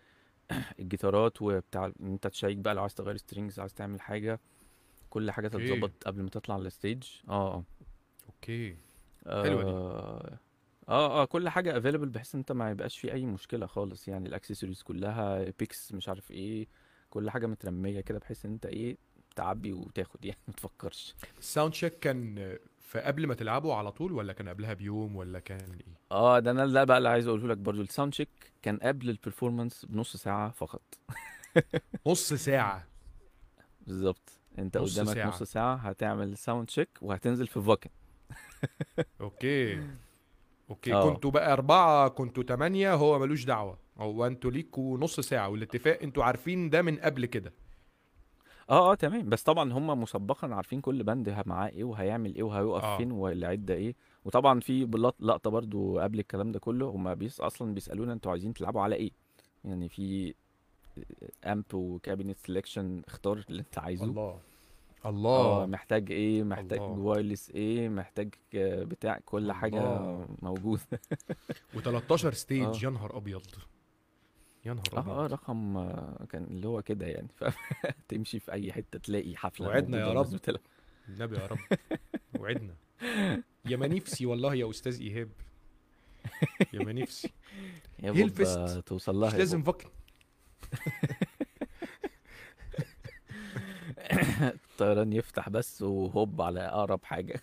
الجيتارات 0.80 1.42
وبتاع 1.42 1.86
إن 1.86 1.92
أنت 2.12 2.26
تشيك 2.26 2.56
بقى 2.56 2.74
لو 2.74 2.80
عايز 2.82 2.94
تغير 2.94 3.16
strings 3.16 3.60
عايز 3.60 3.74
تعمل 3.74 4.00
حاجة 4.00 4.40
كل 5.10 5.30
حاجة 5.30 5.48
تتظبط 5.48 6.04
قبل 6.06 6.22
ما 6.22 6.30
تطلع 6.30 6.54
على 6.54 6.66
ال 6.66 6.72
stage 6.72 7.02
آه 7.28 7.54
آه. 7.54 7.64
okay. 8.26 8.76
حلوة 9.26 9.62
دي. 9.62 9.68
آه 9.70 10.38
آه 10.88 11.22
آه 11.22 11.24
كل 11.24 11.48
حاجة 11.48 11.78
available 11.78 12.08
بحيث 12.08 12.34
إن 12.34 12.40
أنت 12.40 12.52
ما 12.52 12.70
يبقاش 12.70 12.98
في 12.98 13.12
أي 13.12 13.26
مشكلة 13.26 13.66
خالص 13.66 14.08
يعني 14.08 14.28
الاكسسوارز 14.28 14.82
كلها 14.82 15.44
picks 15.58 15.92
مش 15.92 16.08
عارف 16.08 16.30
إيه 16.30 16.66
كل 17.10 17.30
حاجة 17.30 17.46
مترمية 17.46 18.00
كده 18.00 18.18
بحيث 18.18 18.44
إن 18.44 18.52
أنت 18.52 18.66
إيه 18.66 18.96
تعبي 19.36 19.72
وتاخد 19.72 20.24
يعني 20.24 20.38
ما 20.48 20.54
تفكرش. 20.54 21.14
ال 21.38 21.44
sound 21.44 21.72
check 21.72 21.98
كان 21.98 22.58
في 22.84 23.00
قبل 23.00 23.26
ما 23.26 23.34
تلعبوا 23.34 23.74
على 23.74 23.92
طول 23.92 24.12
ولا 24.12 24.32
كان 24.32 24.48
قبلها 24.48 24.72
بيوم 24.74 25.16
ولا 25.16 25.38
كان 25.38 25.60
إيه؟ 25.72 25.94
آه 26.12 26.38
ده 26.38 26.50
أنا 26.50 26.66
ده 26.66 26.84
بقى 26.84 26.98
اللي 26.98 27.08
عايز 27.08 27.26
أقوله 27.28 27.48
لك 27.48 27.56
برضو 27.58 27.80
ال 27.82 27.87
sound 27.87 28.12
check 28.12 28.28
كان 28.62 28.76
قبل 28.76 29.10
ال 29.10 29.16
performance 29.16 29.84
بنص 29.84 30.16
ساعة 30.16 30.50
فقط. 30.50 30.82
نص 32.06 32.32
ساعة. 32.32 32.86
بالظبط. 33.86 34.32
أنت 34.58 34.76
نص 34.78 34.98
قدامك 35.00 35.14
ساعة. 35.14 35.28
نص 35.28 35.42
ساعة 35.42 35.74
هتعمل 35.74 36.36
sound 36.38 36.66
check 36.66 36.88
وهتنزل 37.02 37.46
في 37.46 37.60
Wacken 37.60 37.90
okay. 39.20 39.82
okay. 40.70 40.94
آه. 40.94 41.10
كنتوا 41.14 41.30
بقى 41.30 41.52
أربعة 41.52 42.08
كنتوا 42.08 42.42
تمانية 42.42 42.94
هو 42.94 43.18
ملوش 43.18 43.44
دعوة. 43.44 43.78
هو 43.98 44.26
أنتوا 44.26 44.50
ليكوا 44.50 44.98
نص 44.98 45.20
ساعة 45.20 45.48
والاتفاق 45.48 45.98
أنتوا 46.02 46.24
عارفين 46.24 46.70
ده 46.70 46.82
من 46.82 46.96
قبل 46.98 47.26
كده. 47.26 47.52
آه 48.70 48.92
آه 48.92 48.94
تمام. 48.94 49.28
بس 49.28 49.42
طبعا 49.42 49.72
هم 49.72 50.00
مسبقا 50.02 50.54
عارفين 50.54 50.80
كل 50.80 51.02
band 51.02 51.28
ه- 51.28 51.42
معاه 51.46 51.68
إيه 51.68 51.84
وهيعمل 51.84 52.34
إيه 52.34 52.42
وهيقف 52.42 52.84
آه. 52.84 52.96
فين 52.96 53.12
والعدة 53.12 53.74
إيه. 53.74 53.94
وطبعا 54.24 54.60
في 54.60 54.84
بلط- 54.84 55.16
لقطة 55.20 55.50
برضو 55.50 55.98
قبل 55.98 56.18
الكلام 56.18 56.52
ده 56.52 56.58
كله 56.58 56.86
هم 56.88 57.14
بيس 57.14 57.40
أصلا 57.40 57.74
بيسألونا 57.74 58.12
أنتوا 58.12 58.30
عايزين 58.32 58.54
تلعبوا 58.54 58.80
على 58.82 58.94
إيه. 58.94 59.10
يعني 59.64 59.88
في 59.88 60.34
amp 61.46 61.64
و 61.74 61.82
cabinet 61.82 62.36
selection 62.46 63.08
اختار 63.08 63.44
اللي 63.50 63.60
أنت 63.60 63.78
عايزه. 63.78 64.04
الله. 64.04 64.22
آه 65.04 65.08
الله 65.10 65.66
محتاج 65.66 66.12
إيه 66.12 66.42
محتاج 66.42 66.78
الله. 66.80 66.98
wireless 66.98 67.50
إيه 67.50 67.88
محتاج 67.88 68.34
آه، 68.54 68.84
بتاع 68.84 69.18
كل 69.26 69.52
حاجة 69.52 69.78
الله. 69.78 70.26
موجودة. 70.42 70.82
و13 71.76 72.14
stage 72.14 72.62
آه 72.84 72.86
يا 72.88 72.90
نهار 72.90 73.16
أبيض. 73.16 73.42
يا 74.64 74.74
نهار 74.74 74.84
آه 74.96 74.98
أبيض. 75.00 75.12
آه 75.12 75.26
رقم 75.26 75.76
آه، 75.76 76.26
كان 76.30 76.44
اللي 76.44 76.68
هو 76.68 76.82
كده 76.82 77.06
يعني 77.06 77.28
فتمشي 77.36 78.38
في 78.44 78.52
أي 78.52 78.72
حتة 78.72 78.98
تلاقي 78.98 79.36
حفلة 79.36 79.66
وعدنا 79.68 79.98
يا 80.00 80.12
رب. 80.12 80.40
النبي 81.08 81.36
يا 81.36 81.46
رب. 81.46 81.58
وعدنا. 82.40 82.74
يا 83.66 83.76
ما 83.76 83.86
نفسي 83.86 84.26
والله 84.26 84.54
يا 84.54 84.70
أستاذ 84.70 85.00
إيهاب. 85.00 85.28
يا 86.72 86.84
ما 86.84 86.92
نفسي. 86.92 87.32
يا 88.02 88.10
هيل 88.12 88.28
بوب 88.28 88.36
فيست 88.36 88.58
آه، 88.58 88.80
توصل 88.80 89.12
مش 89.16 89.20
لها 89.20 89.32
يا 89.32 89.38
لازم 89.38 89.62
بوب 89.62 89.74
فك 89.82 89.90
الطيران 94.40 95.12
يفتح 95.18 95.48
بس 95.48 95.82
وهوب 95.82 96.42
على 96.42 96.60
أقرب 96.60 97.04
حاجة. 97.04 97.42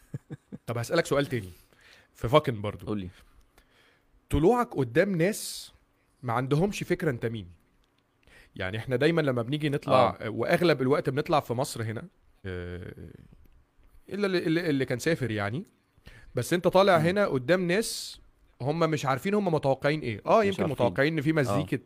طب 0.68 0.78
هسألك 0.78 1.06
سؤال 1.06 1.26
تاني 1.26 1.52
في 2.14 2.30
فاكن 2.30 2.62
برضو. 2.62 2.86
قول 2.86 3.00
لي 3.00 3.10
طلوعك 4.30 4.68
قدام 4.76 5.16
ناس 5.16 5.72
ما 6.24 6.34
عندهمش 6.34 6.84
فكرة 6.84 7.10
انت 7.12 7.26
مين. 7.26 7.48
يعني 8.56 8.78
إحنا 8.78 8.96
دايما 8.96 9.22
لما 9.22 9.42
بنيجي 9.42 9.70
نطلع 9.70 10.18
آه. 10.22 10.30
واغلب 10.30 10.82
الوقت 10.82 11.10
بنطلع 11.10 11.40
في 11.40 11.54
مصر 11.54 11.84
هنا 11.84 12.08
آه، 12.46 12.94
إلا 14.10 14.28
اللي, 14.28 14.70
اللي 14.70 14.86
كان 14.86 15.00
سافر 15.00 15.32
يعني. 15.32 15.66
بس 16.36 16.54
انت 16.54 16.68
طالع 16.68 16.98
مم. 16.98 17.06
هنا 17.06 17.28
قدام 17.28 17.68
ناس 17.68 18.22
هم 18.62 18.80
مش 18.80 19.06
عارفين 19.06 19.34
هم 19.34 19.54
متوقعين 19.54 20.00
إيه. 20.00 20.22
آه 20.26 20.44
يمكن 20.44 20.64
عارفين. 20.64 20.86
متوقعين 20.86 21.14
إن 21.14 21.22
في 21.22 21.30
آه. 21.30 21.34
مزيكة 21.34 21.80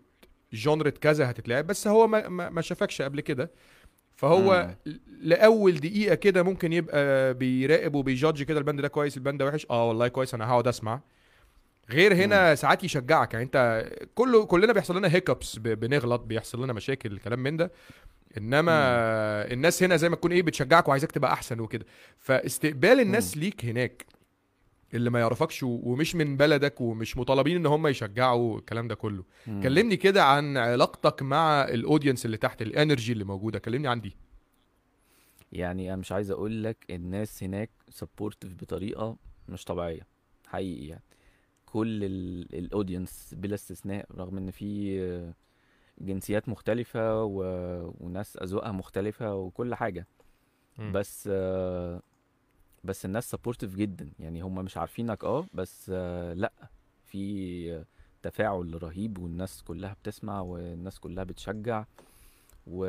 جونرة 0.54 0.90
كذا 0.90 1.30
هتتلعب 1.30 1.68
بس 1.68 1.88
هو 1.88 2.08
ما, 2.08 2.30
ما, 2.50 2.62
شافكش 2.62 3.02
قبل 3.02 3.22
كده. 3.22 3.52
فهو 4.16 4.54
امم 4.86 5.00
لأول 5.22 5.80
دقيقة 5.80 6.16
كده 6.16 6.44
ممكن 6.44 6.74
يبقى 6.74 7.34
بيراقب 7.34 7.96
وبيجادج 7.96 8.44
كده 8.44 8.60
البند 8.60 8.82
ده 8.82 8.88
كويس 8.88 9.18
البند 9.18 9.40
ده 9.40 9.46
وحش. 9.46 9.68
آه 9.70 9.88
والله 9.88 10.08
كويس 10.08 10.34
أنا 10.34 10.46
هقعد 10.50 10.68
أسمع. 10.68 11.02
غير 11.90 12.14
هنا 12.14 12.56
ساعات 12.56 12.84
يشجعك. 12.84 13.34
يعني 13.34 13.46
انت 13.46 13.90
كله 14.16 14.46
كلنا 14.46 14.74
بيحصل 14.74 14.98
لنا 14.98 15.14
هيكبس 15.16 15.60
بنغلط 15.60 16.22
بيحصل 16.22 16.64
لنا 16.64 16.74
مشاكل 16.74 17.18
كلام 17.18 17.40
من 17.40 17.58
ده. 17.58 17.72
انما 18.38 18.72
امم 18.72 19.54
الناس 19.54 19.84
هنا 19.84 19.96
زي 19.98 20.10
ما 20.10 20.16
تكون 20.16 20.32
إيه 20.32 20.44
بتشجعك 20.44 20.88
وعايزك 20.88 21.12
تبقى 21.12 21.34
احسن 21.34 21.60
وكده. 21.60 21.86
فاستقبال 22.18 23.00
الناس 23.00 23.38
ليك 23.38 23.66
هناك 23.66 24.06
اللي 24.94 25.10
ما 25.10 25.20
يعرفكش 25.20 25.64
ومش 25.64 26.16
من 26.16 26.38
بلدك 26.38 26.82
ومش 26.82 27.18
مطالبين 27.18 27.56
ان 27.56 27.66
هم 27.66 27.88
يشجعوا 27.88 28.58
الكلام 28.60 28.88
ده 28.88 28.96
كله. 28.96 29.24
امم 29.48 29.64
كلمني 29.64 29.98
كده 29.98 30.24
عن 30.24 30.58
علاقتك 30.58 31.22
مع 31.22 31.64
ال 31.64 31.71
audience 31.71 32.26
اللي 32.26 32.38
تحت 32.38 32.62
ال 32.62 32.69
energy 32.69 33.12
اللي 33.14 33.24
موجودة. 33.24 33.60
كلمني 33.60 33.88
عن 33.88 34.02
دي. 34.02 34.16
يعني 35.52 35.88
أنا 35.90 35.96
مش 35.96 36.12
عايز 36.12 36.32
أقول 36.32 36.64
لك 36.64 36.86
الناس 36.90 37.44
هناك 37.44 37.70
supportive 37.90 38.54
بطريقة 38.54 39.18
مش 39.50 39.64
طبيعية 39.64 40.08
حقيقي 40.48 40.88
يعني. 40.88 41.04
كل 41.76 42.04
ال 42.54 42.63
audience 42.63 43.36
بلا 43.38 43.56
استثناء 43.56 44.08
رغم 44.18 44.38
إن 44.38 44.52
في 44.52 45.00
آه، 45.02 45.34
جنسيات 46.02 46.50
مختلفة 46.50 47.24
و... 47.24 47.40
وناس 48.00 48.38
أذواقها 48.38 48.72
مختلفة 48.72 49.36
وكل 49.36 49.76
حاجة. 49.76 50.08
مم. 50.78 50.92
بس 50.92 51.30
آه، 51.32 52.02
بس 52.84 53.06
الناس 53.06 53.32
sportive 53.32 53.76
جدا. 53.76 54.10
يعني 54.20 54.42
هم 54.42 54.56
مش 54.56 54.78
عارفينك 54.78 55.24
آه 55.24 55.46
بس 55.54 55.92
آه، 55.94 56.34
لأ. 56.34 56.54
في 57.04 57.84
تفاعل 58.22 58.84
رهيب 58.84 59.18
والناس 59.18 59.64
كلها 59.64 59.94
بتسمع 59.94 60.42
والناس 60.42 61.00
كلها 61.00 61.24
بتشجع. 61.24 61.86
و... 62.68 62.86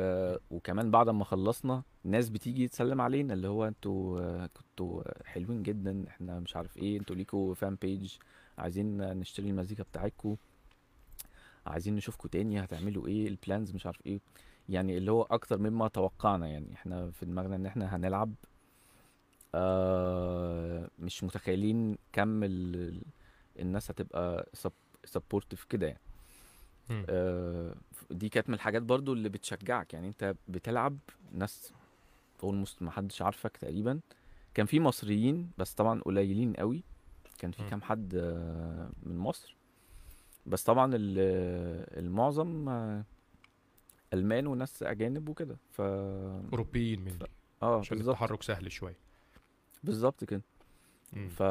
وكمان 0.51 0.91
بعد 0.91 1.09
ما 1.09 1.23
خلصنا 1.23 1.83
ناس 2.03 2.29
بتيجي 2.29 2.67
تسلم 2.67 3.01
علينا 3.01 3.33
اللي 3.33 3.47
هو 3.47 3.67
أنتوا 3.67 4.47
كنتوا 4.47 5.03
حلوين 5.25 5.63
جدا 5.63 6.05
إحنا 6.07 6.39
مش 6.39 6.55
عارف 6.55 6.77
إيه 6.77 6.99
أنتوا 6.99 7.15
ليكوا 7.15 7.53
fan 7.53 7.77
page 7.81 8.17
عايزين 8.57 8.97
نشتري 9.19 9.49
المزيكا 9.49 9.83
بتاعتكم 9.83 10.35
عايزين 11.67 11.95
نشوفكم 11.95 12.29
تاني 12.29 12.63
هتعملوا 12.63 13.07
إيه 13.07 13.27
ال 13.27 13.34
plans 13.34 13.71
مش 13.71 13.85
عارف 13.85 14.01
إيه. 14.05 14.19
يعني 14.69 14.97
اللي 14.97 15.11
هو 15.11 15.21
أكتر 15.23 15.57
مما 15.57 15.87
توقعنا 15.87 16.47
يعني. 16.47 16.73
إحنا 16.73 17.11
في 17.11 17.25
دماغنا 17.25 17.55
إن 17.55 17.65
إحنا 17.65 17.95
هنلعب. 17.95 18.33
آه 19.55 20.89
مش 20.99 21.23
متخيلين 21.23 21.97
كم 22.13 22.43
ال... 22.43 23.01
الناس 23.59 23.91
هتبقى 23.91 24.49
sportive 25.05 25.63
كده 25.63 25.87
يعني. 25.87 26.01
آه 27.09 27.75
دي 28.11 28.29
كانت 28.29 28.49
من 28.49 28.55
الحاجات 28.55 28.81
برضو 28.81 29.13
اللي 29.13 29.29
بتشجعك. 29.29 29.93
يعني 29.93 30.07
انت 30.07 30.35
بتلعب 30.47 30.97
ناس 31.31 31.73
almost 32.43 32.81
ما 32.81 32.91
حدش 32.91 33.21
عارفك 33.21 33.57
تقريبا. 33.57 33.99
كان 34.53 34.65
في 34.65 34.79
مصريين 34.79 35.51
بس 35.57 35.73
طبعا 35.73 36.01
قليلين 36.01 36.53
قوي. 36.53 36.83
كان 37.37 37.51
في. 37.51 37.69
كام 37.69 37.81
حد 37.81 38.15
آه، 38.15 38.89
من 39.03 39.17
مصر. 39.17 39.55
بس 40.45 40.63
طبعا 40.63 40.91
ال- 40.95 41.99
المعظم 42.05 42.69
آه، 42.69 43.03
ألمان 44.13 44.47
وناس 44.47 44.83
أجانب 44.83 45.29
وكده. 45.29 45.57
ف 45.71 45.81
أوروبيين 45.81 46.99
مني. 47.01 47.17
آه 47.63 47.79
عشان 47.79 47.97
التحرك 48.01 48.43
سهل 48.43 48.71
شوية. 48.71 48.97
بالظبط 49.83 50.23
كده. 50.23 50.41
ف... 51.29 51.43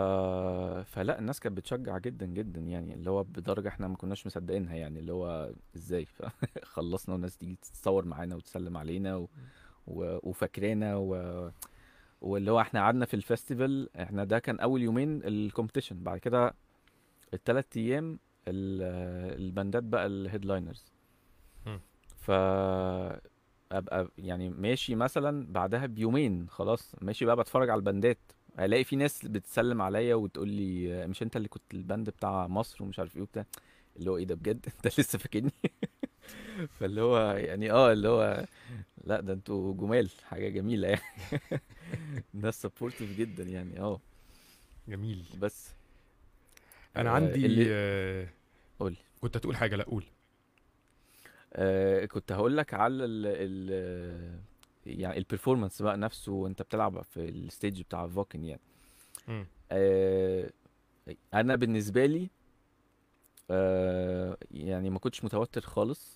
فلا 0.90 1.18
الناس 1.18 1.40
كانت 1.40 1.56
بتشجع 1.56 1.98
جدا 1.98 2.26
جدا 2.26 2.60
يعني 2.60 2.94
اللي 2.94 3.10
هو 3.10 3.22
بدرجة 3.22 3.68
إحنا 3.68 3.88
ما 3.88 3.96
كناش 3.96 4.26
مصدقينها 4.26 4.74
يعني 4.76 4.98
اللي 4.98 5.12
هو 5.12 5.52
إزاي؟ 5.76 6.04
ف... 6.06 6.22
خلصنا 6.74 7.12
والناس 7.14 7.36
تيجي 7.36 7.54
تتصور 7.62 8.04
معانا 8.04 8.36
وتسلم 8.36 8.76
علينا 8.76 9.16
و... 9.16 9.28
و... 9.86 10.18
وفاكرانا 10.22 10.96
و... 10.96 11.14
واللي 12.26 12.50
هو 12.50 12.60
إحنا 12.60 12.80
قعدنا 12.80 13.06
في 13.06 13.20
ال 13.20 13.29
festival 13.29 14.00
إحنا 14.00 14.24
ده 14.24 14.38
كان 14.38 14.60
أول 14.60 14.82
يومين 14.82 15.20
ال 15.24 15.31
competition 15.31 16.02
بعد 16.02 16.18
كده 16.18 16.54
التلات 17.34 17.76
أيام 17.76 18.18
ال... 18.48 18.82
ال 19.40 19.47
bandات 19.47 19.82
بقى 19.82 20.06
ال 20.06 20.13
headliners. 20.13 20.84
ف 22.16 22.30
أبقى 23.72 24.08
يعني 24.18 24.50
ماشي 24.50 24.94
مثلا 24.94 25.46
بعدها 25.52 25.86
بيومين 25.86 26.48
خلاص 26.48 26.94
ماشي 27.00 27.24
بقى 27.24 27.36
بتفرج 27.36 27.70
على 27.70 27.78
ال 27.78 27.85
bandات 27.85 28.18
ألاقي 28.58 28.84
في 28.84 28.96
ناس 28.96 29.26
بتسلم 29.26 29.82
عليا 29.82 30.14
وتقول 30.14 30.48
لي 30.48 31.06
مش 31.06 31.22
أنت 31.22 31.36
اللي 31.36 31.48
كنت 31.48 31.74
ال 31.74 31.81
band 31.81 32.10
بتاع 32.10 32.46
مصر 32.46 32.84
ومش 32.84 32.98
عارف 32.98 33.16
إيه 33.16 33.22
وبتاع؟ 33.22 33.46
اللي 33.96 34.10
هو 34.10 34.16
إيه 34.16 34.24
ده 34.24 34.34
بجد؟ 34.34 34.66
أنت 34.76 35.00
لسه 35.00 35.18
فاكرني؟ 35.18 35.52
فاللي 36.78 37.00
هو 37.00 37.18
يعني 37.32 37.70
آه 37.70 37.92
اللي 37.92 38.08
هو 38.08 38.46
لا 39.06 39.20
ده 39.20 39.32
أنتوا 39.32 39.74
جمال 39.74 40.10
حاجة 40.24 40.48
جميلة 40.48 40.88
يعني. 40.88 41.02
ناس 42.34 42.62
sportive 42.62 43.18
جدا 43.18 43.42
يعني 43.44 43.80
آه. 43.80 44.00
جميل. 44.88 45.24
بس. 45.40 45.70
أنا 46.96 47.10
آه، 47.10 47.12
عندي 47.12 47.46
اللي- 47.46 47.66
آه، 47.68 48.28
قول. 48.80 48.96
كنت 49.20 49.36
هتقول 49.36 49.56
حاجة 49.56 49.76
لا 49.76 49.84
قول. 49.84 50.04
آه 51.52 52.04
كنت 52.04 52.32
هقول 52.32 52.56
لك 52.56 52.74
على 52.74 53.04
ال 53.04 53.26
ال 53.26 54.40
يعني 54.86 55.18
ال 55.18 55.24
performance 55.24 55.82
بقى 55.82 55.96
نفسه 55.96 56.32
وأنت 56.32 56.62
بتلعب 56.62 57.02
في 57.02 57.28
ال 57.28 57.37
stage 57.37 57.82
بتاع 57.82 58.06
Wacken 58.06 58.44
يعني. 58.44 58.60
آه 59.72 60.50
أنا 61.34 61.56
بالنسبة 61.56 62.06
لي 62.06 62.30
آه 63.50 64.36
يعني 64.50 64.90
ما 64.90 64.98
كنتش 64.98 65.24
متوتر 65.24 65.60
خالص. 65.60 66.15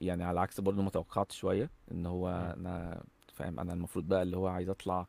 يعني 0.00 0.24
على 0.24 0.40
عكس 0.40 0.60
برضه 0.60 0.82
ما 0.82 0.90
توقعت 0.90 1.32
شوية 1.32 1.70
إن 1.92 2.06
هو. 2.06 2.54
أنا 2.56 3.02
فاهم 3.34 3.60
أنا 3.60 3.72
المفروض 3.72 4.08
بقى 4.08 4.22
اللي 4.22 4.36
هو 4.36 4.46
عايز 4.46 4.68
أطلع 4.68 5.06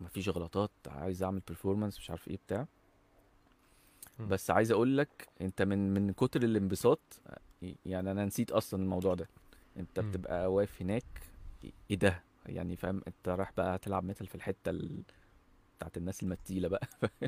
ما 0.00 0.08
فيش 0.08 0.28
غلطات 0.28 0.70
عايز 0.86 1.22
أعمل 1.22 1.42
performance 1.50 1.98
مش 1.98 2.10
عارف 2.10 2.28
إيه 2.28 2.38
بتاع. 2.46 2.66
بس 4.20 4.50
عايز 4.50 4.70
أقول 4.70 4.98
لك 4.98 5.28
أنت 5.40 5.62
من 5.62 5.94
من 5.94 6.12
كتر 6.12 6.42
الانبساط 6.42 7.20
يعني 7.86 8.10
أنا 8.10 8.24
نسيت 8.24 8.50
أصلا 8.50 8.82
الموضوع 8.82 9.14
ده 9.14 9.28
أنت. 9.76 10.00
بتبقى 10.00 10.52
واقف 10.52 10.82
هناك 10.82 11.04
إيه 11.90 11.96
ده 11.96 12.22
يعني 12.46 12.76
فاهم 12.76 13.02
أنت 13.08 13.28
رايح 13.28 13.52
بقى 13.56 13.78
تلعب 13.78 14.04
ميتال 14.04 14.26
في 14.26 14.34
الحتة 14.34 14.70
ال... 14.70 15.02
بتاعت 15.76 15.96
الناس 15.96 16.22
ال 16.22 16.30
metal 16.30 16.68
بقى 16.68 16.88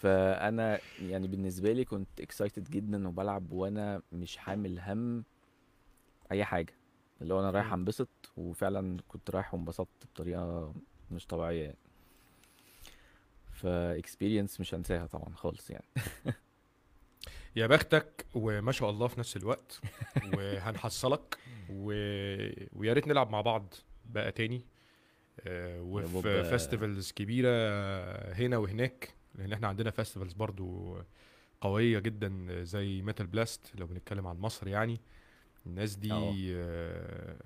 فأنا 0.00 0.80
يعني 1.02 1.28
بالنسبة 1.28 1.72
لي 1.72 1.84
كنت 1.84 2.20
excited 2.20 2.70
جدا 2.70 3.08
وبلعب 3.08 3.52
وأنا 3.52 4.02
مش 4.12 4.36
حامل 4.36 4.80
هم 4.80 5.24
أي 6.32 6.44
حاجة 6.44 6.74
اللي 7.22 7.34
هو 7.34 7.40
أنا 7.40 7.50
رايح. 7.50 7.72
أنبسط 7.72 8.32
وفعلا 8.36 8.96
كنت 9.08 9.30
رايح 9.30 9.54
وانبسطت 9.54 10.06
بطريقة 10.14 10.74
مش 11.10 11.26
طبيعية 11.26 11.64
يعني 11.64 11.76
ف 13.52 13.62
experience 13.62 14.60
مش 14.60 14.74
هنساها 14.74 15.06
طبعا 15.06 15.34
خالص 15.34 15.70
يعني 15.70 15.84
يا 17.56 17.66
بختك 17.66 18.26
وما 18.34 18.72
شاء 18.72 18.90
الله 18.90 19.06
في 19.06 19.20
نفس 19.20 19.36
الوقت 19.36 19.80
وهنحصلك 20.34 21.38
و... 21.70 21.86
ويا 22.72 22.92
ريت 22.92 23.08
نلعب 23.08 23.30
مع 23.30 23.40
بعض 23.40 23.74
بقى 24.04 24.32
تاني 24.32 24.66
آه، 25.40 25.82
وفي. 25.82 26.44
festivals 26.44 27.12
كبيرة 27.12 27.48
هنا 28.32 28.56
وهناك 28.56 29.14
لأن 29.34 29.52
إحنا 29.52 29.68
عندنا 29.68 29.90
festivals 29.90 30.32
برضو 30.32 30.96
قوية 31.60 31.98
جدا 31.98 32.62
زي 32.64 33.02
Metal 33.02 33.26
Blast 33.26 33.76
لو 33.76 33.86
بنتكلم 33.86 34.26
عن 34.26 34.36
مصر 34.36 34.68
يعني 34.68 35.00
الناس 35.66 35.96
دي. 35.96 36.08
آه، 36.56 37.36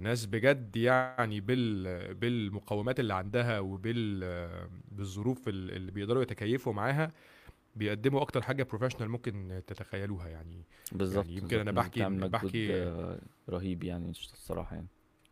ناس 0.00 0.26
بجد 0.26 0.76
يعني 0.76 1.40
بال 1.40 2.14
بالمقومات 2.14 3.00
اللي 3.00 3.14
عندها 3.14 3.58
وبال 3.60 4.20
آه، 4.24 4.68
بالظروف 4.92 5.48
ال- 5.48 5.70
اللي 5.76 5.92
بيقدروا 5.92 6.22
يتكيفوا 6.22 6.72
معاها 6.72 7.12
بيقدموا 7.76 8.22
أكتر 8.22 8.42
حاجة 8.42 8.62
professional 8.62 9.08
ممكن 9.08 9.62
تتخيلوها 9.66 10.28
يعني 10.28 10.62
بالظبط 10.92 11.26
يعني 11.26 11.36
يمكن. 11.38 11.58
أنا 11.60 11.70
بحكي 11.72 12.08
بحكي 12.08 12.74
آه، 12.82 13.18
رهيب 13.48 13.84
يعني 13.84 14.10
الصراحة 14.10 14.74
يعني 14.74 14.86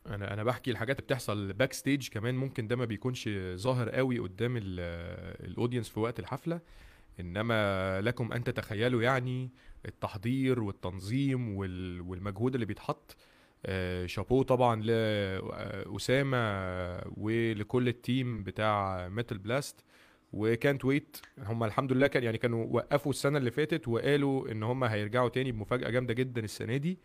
أنا 0.07 0.33
أنا 0.33 0.45
بحكي 0.45 0.71
الحاجات 0.71 0.97
اللي 0.99 1.07
بتحصل 1.07 1.53
backstage 1.53 2.09
كمان 2.09 2.35
ممكن 2.35 2.67
ده 2.69 2.77
ما 2.77 2.85
بيكونش 2.85 3.29
ظاهر 3.55 3.91
قوي 3.91 4.19
قدام 4.19 4.55
ال 4.61 4.75
audience 4.75 5.89
في 5.89 6.01
وقت 6.01 6.19
الحفلة 6.21 6.61
إنما 7.21 8.01
لكم 8.01 8.33
أن 8.33 8.45
تتخيلوا 8.45 9.03
يعني 9.03 9.51
التحضير 9.87 10.63
والتنظيم 10.63 11.57
وال- 11.57 12.01
والمجهود 12.01 12.55
اللي 12.55 12.67
بيتحط. 12.67 13.17
آه، 13.67 14.07
شابوه 14.07 14.45
طبعا 14.45 14.83
لأسامة 14.83 16.39
ولكل 17.17 17.89
ال 17.89 18.00
team 18.00 18.43
بتاع 18.43 19.09
Metal 19.09 19.39
Blast 19.39 19.85
وكانت 20.33 20.85
with 20.85 21.17
them 21.39 21.65
الحمد 21.65 21.93
لله 21.93 22.07
كان 22.07 22.23
يعني 22.23 22.39
كانوا 22.39 22.67
وقفوا 22.71 23.11
السنة 23.13 23.39
اللي 23.39 23.51
فاتت 23.51 23.89
وقالوا 23.89 24.51
إن 24.53 24.63
هم 24.63 24.85
هيرجعوا 24.85 25.29
تاني 25.29 25.53
بمفاجأة 25.53 25.91
جامدة 25.91 26.15
جدا 26.15 26.45
السنة 26.45 26.77
دي. 26.77 26.99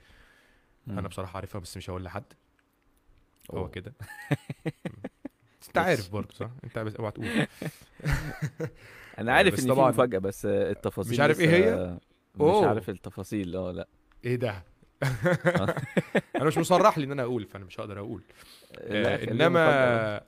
أنا 0.87 1.01
مم. 1.01 1.07
بصراحة 1.07 1.35
عارفها 1.35 1.61
بس 1.61 1.77
مش 1.77 1.89
هقول 1.89 2.03
لحد. 2.03 2.33
هو. 3.53 3.69
كده. 3.69 3.93
أنت 5.67 5.77
عارف 5.77 6.09
برضه 6.11 6.33
صح؟ 6.33 6.49
أنت 6.63 6.79
بس 6.79 6.95
أوعى 6.95 7.11
تقول. 7.11 7.27
أنا 9.19 9.33
عارف 9.33 9.53
إن 9.59 9.73
في 9.75 9.81
مفاجأة 9.81 10.19
بس 10.19 10.45
آه، 10.45 10.71
التفاصيل 10.71 11.11
مش 11.13 11.19
عارف 11.19 11.39
إيه 11.39 11.49
هي؟ 11.49 11.97
مش 12.35 12.41
أوه. 12.41 12.67
عارف 12.67 12.89
التفاصيل 12.89 13.55
آه 13.55 13.71
لا 13.71 13.87
إيه 14.25 14.35
ده؟ 14.35 14.63
أنا 16.35 16.45
مش 16.45 16.57
مصرح 16.57 16.97
لي 16.97 17.03
إن 17.05 17.11
أنا 17.11 17.23
أقول 17.23 17.45
فأنا 17.45 17.65
مش 17.65 17.79
هقدر 17.79 17.99
أقول. 17.99 18.23
آه،. 18.75 19.31
إنما 19.31 20.21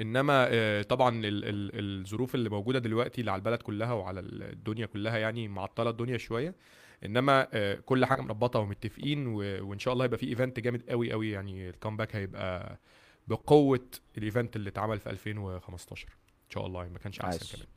إنما 0.00 0.46
آه، 0.50 0.82
طبعا 0.82 1.24
ال 1.24 1.44
ال 1.44 2.00
الظروف 2.00 2.34
اللي 2.34 2.48
موجودة 2.50 2.78
دلوقتي 2.78 3.20
اللي 3.20 3.30
على 3.30 3.38
البلد 3.38 3.62
كلها 3.62 3.92
وعلى 3.92 4.20
الدنيا 4.20 4.86
كلها 4.86 5.18
يعني 5.18 5.48
معطلة 5.48 5.90
الدنيا 5.90 6.18
شوية. 6.18 6.54
إنما 7.04 7.48
آه، 7.52 7.74
كل 7.74 8.04
حاجة 8.04 8.20
مربطة 8.20 8.58
ومتفقين 8.58 9.26
وإن 9.26 9.78
شاء 9.78 9.94
الله 9.94 10.04
يبقى 10.04 10.18
في 10.18 10.26
event 10.28 10.60
جامد 10.60 10.90
قوي 10.90 11.12
قوي 11.12 11.30
يعني 11.30 11.68
ال 11.68 11.73
comeback 11.73 12.16
هيبقى 12.16 12.78
بقوة 13.28 13.86
ال 14.18 14.24
event 14.24 14.56
اللي 14.56 14.70
اتعمل 14.70 14.98
في 14.98 15.10
2015 15.10 16.08
إن 16.08 16.50
شاء 16.50 16.66
الله 16.66 16.88
ما 16.88 16.98
كانش 16.98 17.20
أحسن. 17.20 17.56
كمان. 17.56 17.73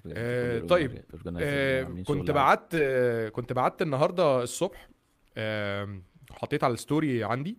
بجد 0.00 0.14
آه، 0.18 0.58
طيب، 0.66 0.90
آه، 1.42 1.82
كنت 2.04 2.30
بعت 2.34 2.74
آه، 2.74 3.28
كنت 3.28 3.52
بعت 3.52 3.82
النهارده 3.82 4.42
الصبح 4.42 4.88
آم، 5.38 6.02
حطيت 6.30 6.64
على 6.64 6.72
ال 6.74 6.82
story 6.82 7.24
عندي 7.24 7.58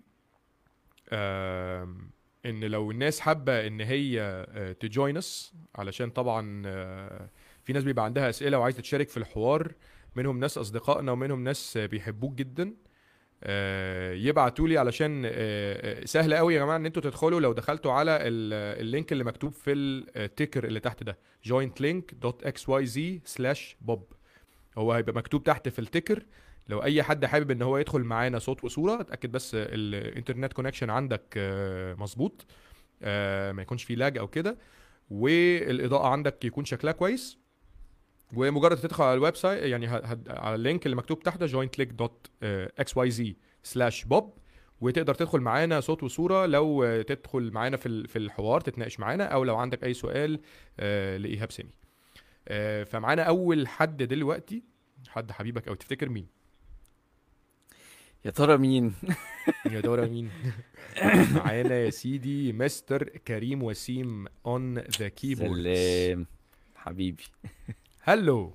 آم، 1.13 2.09
إن 2.45 2.63
لو 2.63 2.91
الناس 2.91 3.19
حابة 3.19 3.67
إن 3.67 3.81
هي 3.81 4.75
ت 4.79 4.87
join 4.87 5.17
us 5.17 5.53
علشان 5.75 6.09
طبعا 6.09 6.63
آه، 6.65 7.29
في 7.63 7.73
ناس 7.73 7.83
بيبقى 7.83 8.05
عندها 8.05 8.29
أسئلة 8.29 8.59
وعايزة 8.59 8.81
تشارك 8.81 9.09
في 9.09 9.17
الحوار 9.17 9.73
منهم 10.15 10.39
ناس 10.39 10.57
أصدقائنا 10.57 11.11
ومنهم 11.11 11.43
ناس 11.43 11.77
آه، 11.77 11.85
بيحبوك 11.85 12.33
جدا 12.33 12.73
يبعتوا 14.13 14.67
لي 14.67 14.77
علشان 14.77 15.23
آه، 15.25 15.31
آه، 15.33 16.05
سهل 16.05 16.33
قوي 16.33 16.55
يا 16.55 16.59
جماعة 16.59 16.75
إن 16.75 16.85
أنتوا 16.85 17.01
تدخلوا 17.01 17.39
لو 17.39 17.53
دخلتوا 17.53 17.91
على 17.91 18.11
ال- 18.11 18.79
ال 18.81 18.87
link 18.87 19.11
اللي 19.11 19.23
مكتوب 19.23 19.51
في 19.53 19.73
ال 19.73 19.86
ticker 19.86 20.63
اللي 20.63 20.79
تحت 20.79 21.03
ده 21.03 21.17
jointlink.xyz 21.49 23.19
slash 23.37 23.75
bob. 23.91 23.99
هو 24.77 24.91
هيبقى 24.93 25.13
مكتوب 25.15 25.43
تحت 25.43 25.69
في 25.69 25.79
ال 25.79 25.86
ticker 25.86 26.25
لو 26.69 26.83
أي 26.83 27.03
حد 27.03 27.25
حابب 27.25 27.51
إن 27.51 27.61
هو 27.61 27.77
يدخل 27.77 27.99
معانا 28.03 28.39
صوت 28.39 28.63
وصورة 28.63 29.01
اتأكد 29.01 29.31
بس 29.31 29.51
ال 29.55 29.66
internet 29.66 30.53
connection 30.53 30.89
عندك 30.89 31.23
آه، 31.37 31.93
مظبوط 31.93 32.45
آه، 33.03 33.51
ما 33.51 33.61
يكونش 33.61 33.83
فيه 33.83 33.95
lag 33.95 34.17
أو 34.17 34.27
كده. 34.27 34.57
والإضاءة 35.09 36.07
عندك 36.07 36.45
يكون 36.45 36.65
شكلها 36.65 36.93
كويس. 36.93 37.37
ومجرد 38.35 38.77
تدخل 38.77 39.03
على 39.03 39.13
ال 39.13 39.35
website 39.35 39.63
يعني 39.63 39.87
هد- 39.87 40.29
على 40.29 40.55
ال 40.55 40.61
link 40.61 40.85
اللي 40.85 40.95
مكتوب 40.97 41.19
تحت 41.23 41.43
jointlink.xyz 41.43 43.23
slash 43.63 44.05
bob 44.05 44.23
وتقدر 44.81 45.13
تدخل 45.15 45.39
معانا 45.39 45.79
صوت 45.79 46.03
وصورة 46.03 46.45
لو 46.45 47.01
تدخل 47.01 47.51
معانا 47.51 47.77
في 47.77 48.07
في 48.07 48.19
الحوار 48.19 48.61
تتناقش 48.61 48.99
معانا 48.99 49.23
أو 49.23 49.43
لو 49.43 49.55
عندك 49.57 49.83
أي 49.83 49.93
سؤال 49.93 50.39
آه، 50.79 51.17
لإيهاب 51.17 51.51
سامي. 51.51 51.69
آه، 52.47 52.83
فمعانا 52.83 53.23
أول 53.23 53.67
حد 53.67 54.03
دلوقتي 54.03 54.63
حد 55.07 55.31
حبيبك 55.31 55.67
أو 55.67 55.73
تفتكر 55.73 56.09
مين؟ 56.09 56.27
يا 58.25 58.31
ترى 58.31 58.57
مين؟ 58.57 58.93
يا 59.71 59.79
ترى 59.79 60.05
مين؟ 60.05 60.29
معانا 61.35 61.75
يا 61.75 61.89
سيدي 61.89 62.53
مستر 62.53 63.03
كريم 63.03 63.63
وسيم 63.63 64.25
on 64.45 64.77
the 64.79 65.07
keyboard 65.07 65.53
سلام. 65.53 66.25
حبيبي. 66.75 67.23
هلو. 68.03 68.53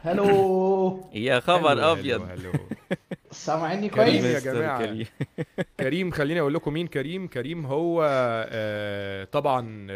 هلو. 0.00 1.10
يا 1.14 1.40
خبر 1.40 1.92
أبيض. 1.92 2.22
Hello 2.30 2.52
سامعني 3.30 3.88
كريم 3.88 4.04
كويس؟ 4.20 4.24
يا 4.24 4.36
مستر 4.36 4.54
جماعة. 4.54 4.86
كريم. 4.86 5.06
كريم 5.80 6.10
خليني 6.10 6.40
أقول 6.40 6.54
لكم 6.54 6.72
مين 6.72 6.86
كريم. 6.86 7.28
كريم 7.28 7.66
هو 7.66 8.02
آه، 8.50 9.24
طبعا 9.24 9.86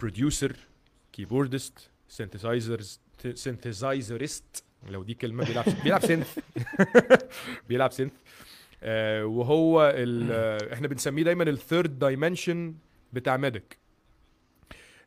producer 0.00 0.56
keyboardist 1.12 1.90
synthesizers 2.08 3.00
synthesizerist 3.34 4.64
لو 4.88 5.02
دي 5.02 5.14
كلمة 5.14 5.44
بيلعب 5.44 5.64
بيلعب 5.84 6.00
synth 6.06 6.38
بيلعب 7.68 7.92
synth 7.92 8.12
آه، 8.82 9.24
وهو 9.24 9.92
ال- 9.96 10.28
آه، 10.32 10.74
إحنا 10.74 10.88
بنسميه 10.88 11.22
دايما 11.22 11.42
ال 11.44 11.53
third 11.53 11.98
dimension 11.98 12.74
بتاع 13.12 13.36
ميدك 13.36 13.76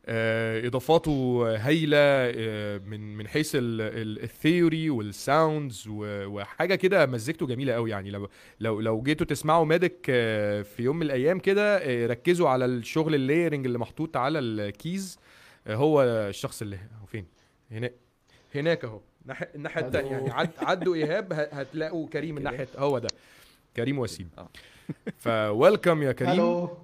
إضافاته 0.08 1.44
هايلة 1.58 1.98
آه، 1.98 2.78
من 2.78 3.18
من 3.18 3.28
حيث 3.28 3.52
ال 3.56 3.75
theory 3.75 4.90
وال 4.90 5.13
sounds 5.13 5.84
وحاجة 5.90 6.76
كده 6.76 7.06
مزيكته 7.06 7.48
جميلة 7.48 7.74
قوي 7.74 7.90
يعني. 7.92 8.12
لو 8.12 8.30
لو 8.60 8.80
لو 8.82 9.02
جيتوا 9.02 9.26
تسمعوا 9.26 9.66
ميدك 9.66 10.06
آه، 10.10 10.62
في 10.62 10.84
يوم 10.84 10.96
من 10.96 11.02
الأيام 11.06 11.40
كده 11.40 11.78
آه، 11.78 12.08
ركزوا 12.08 12.50
على 12.50 12.66
الشغل 12.66 13.16
ال 13.16 13.21
layering 13.21 13.66
اللي 13.66 13.78
محطوط 13.78 14.18
على 14.18 14.40
ال 14.40 14.56
keys 14.56 15.20
آه، 15.68 15.76
هو 15.76 16.04
الشخص 16.04 16.62
اللي 16.62 16.76
هو 17.02 17.06
فين؟ 17.06 17.26
هناك 17.72 17.94
هناك 18.56 18.86
أهو. 18.86 19.00
الناحية. 19.56 19.82
الثانية 19.88 20.12
يعني. 20.12 20.32
عد 20.32 20.50
عدوا 20.58 20.96
إيهاب 20.96 21.34
هتلاقوا 21.34 22.08
كريم. 22.14 22.38
الناحية 22.38 22.68
هو 22.78 23.00
ده. 23.00 23.08
كريم 23.76 24.00
وسيم. 24.00 24.30
آه. 24.38 24.50
فويلكم 25.18 26.04
يا 26.04 26.12
كريم. 26.12 26.30
هلو 26.32 26.78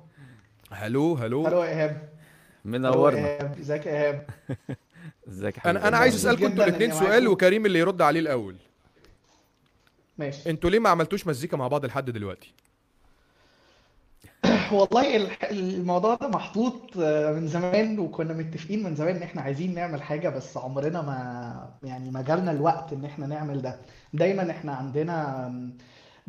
هلو 0.71 1.13
هلو 1.15 1.47
هلو 1.47 1.63
يا 1.63 1.69
إيهاب. 1.69 2.18
منورنا. 2.65 3.53
ازيك 3.59 3.85
يا 3.85 3.91
ايهاب 3.91 4.27
ازيك 5.29 5.57
يا 5.57 5.61
حبيبي 5.61 5.79
أنا 5.79 5.87
أنا 5.87 5.97
عايز 5.97 6.15
أسألكم 6.15 6.45
أنتوا 6.45 6.63
الاثنين 6.65 6.91
سؤال. 6.91 7.27
وكريم 7.27 7.65
اللي 7.65 7.79
يرد 7.79 8.01
عليه 8.01 8.19
الأول. 8.19 8.55
ماشي. 10.17 10.49
أنتوا 10.49 10.69
ليه 10.69 10.79
ما 10.79 10.89
عملتوش 10.89 11.27
مزيكا 11.27 11.57
مع 11.57 11.67
بعض 11.67 11.85
لحد 11.85 12.09
دلوقتي؟ 12.09 12.53
والله 14.71 15.27
الموضوع 15.51 16.15
ده 16.15 16.27
محطوط 16.27 16.81
آه، 16.97 17.31
من 17.33 17.47
زمان 17.47 17.99
وكنا 17.99 18.33
متفقين 18.33 18.83
من 18.83 18.95
زمان 18.95 19.15
إن 19.15 19.23
إحنا 19.23 19.41
عايزين 19.41 19.73
نعمل 19.75 20.01
حاجة 20.03 20.29
بس 20.29 20.57
عمرنا 20.57 21.01
ما 21.01 21.69
يعني 21.83 22.11
ما 22.11 22.21
جالنا 22.21 22.51
الوقت 22.51 22.93
إن 22.93 23.05
إحنا 23.05 23.27
نعمل 23.27 23.61
ده. 23.61 23.79
دايما 24.13 24.51
إحنا 24.51 24.73
عندنا 24.73 25.49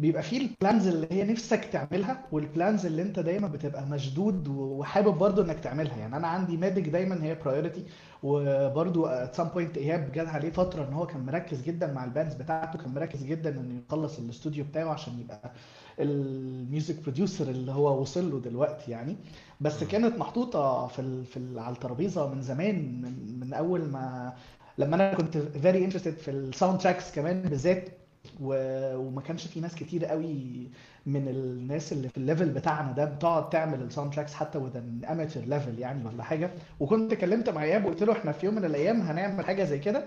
بيبقى 0.01 0.23
فيه 0.23 0.39
ال 0.41 0.48
plans 0.48 0.87
اللي 0.87 1.07
هي 1.11 1.25
نفسك 1.25 1.65
تعملها 1.65 2.25
وال 2.33 2.48
plans 2.48 2.87
اللي 2.87 3.03
انت 3.03 3.19
دايما 3.21 3.49
بتبقى 3.49 3.87
مشدود 3.87 4.49
وحابب 4.49 5.19
برضو 5.19 5.43
انك 5.43 5.61
تعملها. 5.61 5.97
يعني 5.97 6.17
أنا 6.17 6.27
عندي 6.29 6.57
ميديك 6.57 6.89
دايما 6.89 7.25
هي 7.25 7.35
priority 7.35 7.85
وبرضو 8.23 9.09
at 9.09 9.37
some 9.37 9.49
point 9.57 9.77
إيهاب 9.77 10.13
جات 10.13 10.29
عليه 10.29 10.51
فترة 10.51 10.89
إن 10.89 10.93
هو 10.93 11.07
كان 11.07 11.27
مركز 11.27 11.63
جدا 11.63 11.93
مع 11.93 12.05
ال 12.05 12.10
bands 12.10 12.35
بتاعته 12.35 12.79
كان 12.79 12.95
مركز 12.95 13.25
جدا 13.25 13.51
إنه 13.51 13.81
يخلص 13.87 14.19
الاستوديو 14.19 14.65
بتاعه 14.65 14.89
عشان 14.93 15.21
يبقى 15.21 15.53
ال 16.01 16.18
music 16.18 17.03
producer 17.03 17.49
اللي 17.51 17.73
هو 17.73 18.01
وصل 18.01 18.31
له 18.31 18.41
دلوقتي 18.41 18.91
يعني. 18.91 19.17
بس 19.61 19.85
كانت 19.85 20.19
محطوطة 20.19 20.87
في 20.87 20.99
ال 20.99 21.25
في 21.25 21.37
ال 21.37 21.59
على 21.59 21.75
الترابيزة 21.75 22.35
من 22.35 22.43
زمان 22.43 23.03
من, 23.03 23.41
من 23.41 23.53
أول 23.55 23.81
ما 23.81 24.33
لما 24.79 24.97
أنا 24.97 25.15
كنت 25.15 25.37
very 25.37 25.91
interested 25.93 26.19
في 26.21 26.31
ال 26.31 26.79
soundtracks 26.81 27.13
كمان 27.13 27.43
بالذات. 27.43 28.00
وما 28.41 29.21
كانش 29.21 29.47
في 29.47 29.61
ناس 29.61 29.75
كتير 29.75 30.05
قوي 30.05 30.69
من 31.07 31.29
الناس 31.29 31.93
اللي 31.93 32.09
في 32.09 32.17
ال 32.17 32.22
level 32.22 32.49
بتاعنا 32.49 32.93
ده 32.93 33.05
بتقعد 33.05 33.51
تعمل 33.51 33.83
ال 33.83 34.15
soundtracks 34.15 34.35
حتى 34.35 34.59
an 34.59 35.07
amateur 35.07 35.49
level 35.51 35.79
يعني 35.79 36.05
ولا 36.05 36.23
حاجة. 36.23 36.51
وكنت 36.81 37.15
كلمت 37.15 37.49
مع 37.49 37.63
إيهاب 37.63 37.85
وقلت 37.85 38.03
له 38.03 38.13
إحنا 38.13 38.33
في 38.33 38.47
يوم 38.47 38.55
من 38.55 38.65
الأيام 38.65 39.01
هنعمل 39.01 39.45
حاجة 39.45 39.65
زي 39.65 39.79
كده 39.79 40.05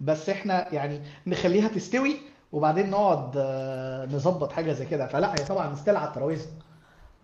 بس 0.00 0.28
إحنا 0.28 0.74
يعني 0.74 1.00
نخليها 1.26 1.68
تستوي 1.68 2.16
وبعدين 2.52 2.90
نقعد 2.90 3.32
آه، 3.36 4.06
نظبط 4.06 4.52
حاجة 4.52 4.72
زي 4.72 4.86
كده. 4.86 5.06
فلا 5.06 5.32
هي 5.32 5.44
طبعا 5.44 5.74
still 5.74 5.96
على 5.96 6.08
الترابيزه 6.08 6.50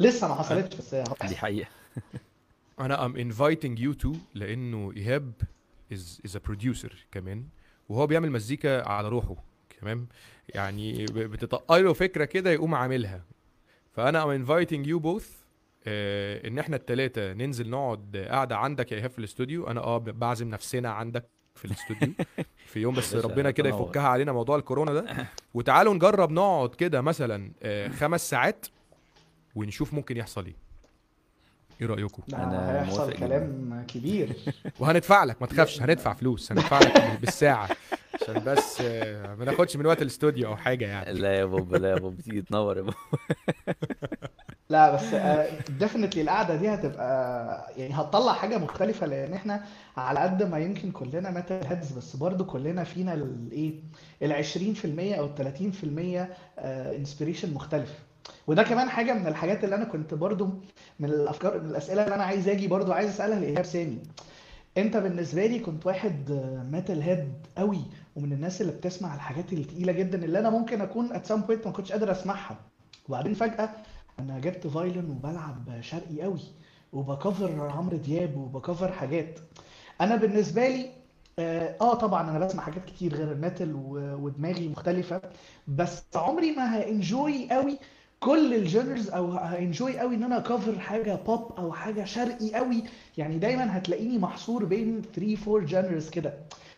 لسه 0.01 0.29
ما 0.29 0.35
حصلتش 0.35 0.77
بس 0.77 0.95
هي 0.95 1.05
دي 1.29 1.37
حقيقة. 1.37 1.69
أنا 2.81 3.05
I'm 3.07 3.33
inviting 3.33 3.79
you 3.81 4.05
to 4.05 4.17
لأنه 4.35 4.93
إيهاب 4.97 5.33
is 5.95 6.29
is 6.29 6.31
a 6.31 6.41
producer 6.51 6.93
كمان 7.13 7.45
وهو 7.89 8.07
بيعمل 8.07 8.31
مزيكا 8.31 8.89
على 8.89 9.09
روحه. 9.09 9.54
تمام؟ 9.81 10.07
يعني 10.49 11.05
بتطق 11.05 11.83
له 11.83 11.93
فكرة 11.93 12.25
كده 12.25 12.51
يقوم 12.51 12.75
عاملها. 12.75 13.23
فأنا 13.93 14.23
I'm 14.23 14.47
inviting 14.47 14.87
you 14.89 15.03
both 15.05 15.25
آه 15.87 16.49
إن 16.49 16.59
إحنا 16.59 16.77
التلاتة 16.77 17.33
ننزل 17.33 17.71
نقعد 17.71 18.27
قاعدة 18.31 18.57
عندك 18.57 18.93
يا 18.93 18.97
إيهاب 18.97 19.11
في 19.11 19.19
الاستوديو. 19.19 19.67
أنا 19.67 19.81
آه 19.81 19.99
بعزم 19.99 20.49
نفسنا 20.49 20.91
عندك 20.91 21.25
في 21.55 21.65
الاستوديو. 21.65 22.13
في 22.73 22.81
يوم 22.81 22.95
بس 22.95 23.15
ربنا 23.15 23.51
كده. 23.51 23.69
يفكها 23.69 24.09
علينا 24.09 24.33
موضوع 24.33 24.57
الكورونا 24.57 24.93
ده. 24.93 25.27
وتعالوا 25.55 25.95
نجرب 25.95 26.31
نقعد 26.31 26.75
كده 26.75 27.01
مثلا 27.01 27.53
آه 27.63 27.89
خمس 27.89 28.31
ساعات 28.31 28.67
ونشوف 29.55 29.95
ممكن 29.95 30.17
يحصل 30.17 30.47
إيه. 30.47 30.57
إيه 31.81 31.87
رأيكم؟ 31.87 32.23
ده 32.29 32.37
أنا 32.45 32.83
هيحصل. 32.83 33.13
كلام 33.13 33.85
كبير. 33.89 34.37
وهندفع 34.81 35.25
لك 35.25 35.37
ما 35.43 35.47
تخافش 35.47 35.83
هندفع 35.83 36.13
فلوس 36.15 36.53
هندفع 36.53 36.79
لك 36.79 37.21
بالساعة. 37.21 37.69
عشان 38.25 38.45
بس 38.45 38.81
آه، 38.81 39.35
ما 39.35 39.45
ناخدش 39.45 39.77
من 39.77 39.87
وقت 39.87 40.03
الاستوديو 40.03 40.49
أو 40.49 40.57
حاجة 40.57 40.85
يعني. 40.87 41.13
لا 41.13 41.35
يا 41.35 41.45
بابا 41.45 41.77
لا 41.77 41.91
يا 41.91 41.95
بابا 41.95 42.23
تيجي 42.23 42.43
تنور 42.43 42.77
يا 42.77 42.83
بابا 42.83 42.97
لا 44.71 44.95
بس 44.95 45.15
definitely 45.71 46.23
القعدة 46.23 46.57
دي 46.57 46.69
هتبقى 46.69 47.73
يعني 47.77 47.95
هتطلع 47.95 48.33
حاجة 48.33 48.59
مختلفة 48.59 49.07
لأن 49.07 49.33
إحنا 49.33 49.65
على 49.97 50.21
قد 50.21 50.43
ما 50.43 50.59
يمكن 50.59 50.91
كلنا 50.91 51.31
metalheads 51.31 51.93
بس 51.93 52.17
برضو 52.17 52.45
كلنا 52.45 52.85
فينا 52.85 53.15
الايه 53.15 53.75
ال 54.23 54.45
20% 54.45 55.19
أو 55.19 55.31
ال 55.39 56.29
30% 56.59 56.59
inspiration 56.99 57.55
مختلف. 57.55 57.99
وده 58.47 58.63
كمان 58.63 58.89
حاجة 58.89 59.13
من 59.13 59.27
الحاجات 59.27 59.65
اللي 59.65 59.77
أنا 59.77 59.85
كنت 59.85 60.15
برضو 60.15 60.49
من 61.01 61.09
الأفكار 61.09 61.61
من 61.61 61.71
الأسئلة 61.71 62.05
اللي 62.05 62.15
أنا 62.15 62.25
عايز 62.25 62.49
أجي 62.49 62.69
برضو 62.69 62.93
عايز 62.93 63.11
أسألها 63.11 63.41
لإيهاب 63.41 63.65
سامي. 63.65 63.99
أنت 64.79 64.97
بالنسبة 64.97 65.47
لي 65.47 65.59
كنت 65.59 65.87
واحد 65.87 66.31
metalhead 66.73 67.33
قوي. 67.59 67.81
ومن 68.17 68.33
الناس 68.33 68.61
اللي 68.61 68.73
بتسمع 68.73 69.15
الحاجات 69.15 69.53
التقيلة 69.53 69.93
جدا 69.93 70.25
اللي 70.25 70.39
أنا 70.39 70.51
ممكن 70.51 70.81
أكون 70.81 71.13
at 71.13 71.27
some 71.27 71.41
point 71.41 71.67
ما 71.67 71.73
كنتش 71.73 71.93
قادر 71.93 72.11
أسمعها. 72.11 72.57
وبعدين 73.09 73.35
فجأة 73.35 73.71
أنا 74.19 74.39
جبت 74.39 74.67
violin 74.67 75.11
وبلعب 75.11 75.79
شرقي 75.81 76.23
قوي 76.23 76.41
وب 76.93 77.12
cover 77.12 77.61
عمرو 77.71 77.97
دياب 77.97 78.37
وب 78.37 78.53
cover 78.53 78.93
حاجات. 78.93 79.39
أنا 80.01 80.17
بالنسبة 80.17 80.69
لي 80.69 80.91
آه 81.39 81.77
آه 81.81 81.95
طبعا 81.95 82.31
أنا 82.31 82.39
بسمع 82.39 82.63
حاجات 82.63 82.85
كتير 82.85 83.15
غير 83.15 83.33
ال 83.33 83.39
metal 83.39 83.73
ودماغي 84.23 84.69
مختلفة 84.69 85.21
بس 85.69 86.03
عمري 86.15 86.53
ما 86.53 86.77
ه 86.77 86.89
enjoy 86.89 87.51
قوي 87.51 87.79
كل 88.21 88.55
ال 88.55 88.63
genres 88.63 89.11
أو 89.11 89.31
ه 89.33 89.44
enjoy 89.44 89.99
قوي 89.99 90.15
إن 90.15 90.23
أنا 90.23 90.39
cover 90.39 90.79
حاجة 90.79 91.15
بوب 91.15 91.53
أو 91.59 91.73
حاجة 91.73 92.05
شرقي 92.05 92.55
قوي. 92.55 92.85
يعني 93.19 93.39
دايما 93.39 93.77
هتلاقيني 93.79 94.19
محصور 94.19 94.65
بين 94.65 95.03
3 95.15 95.37
4 95.55 95.67
genres 95.67 96.11
كده. 96.11 96.35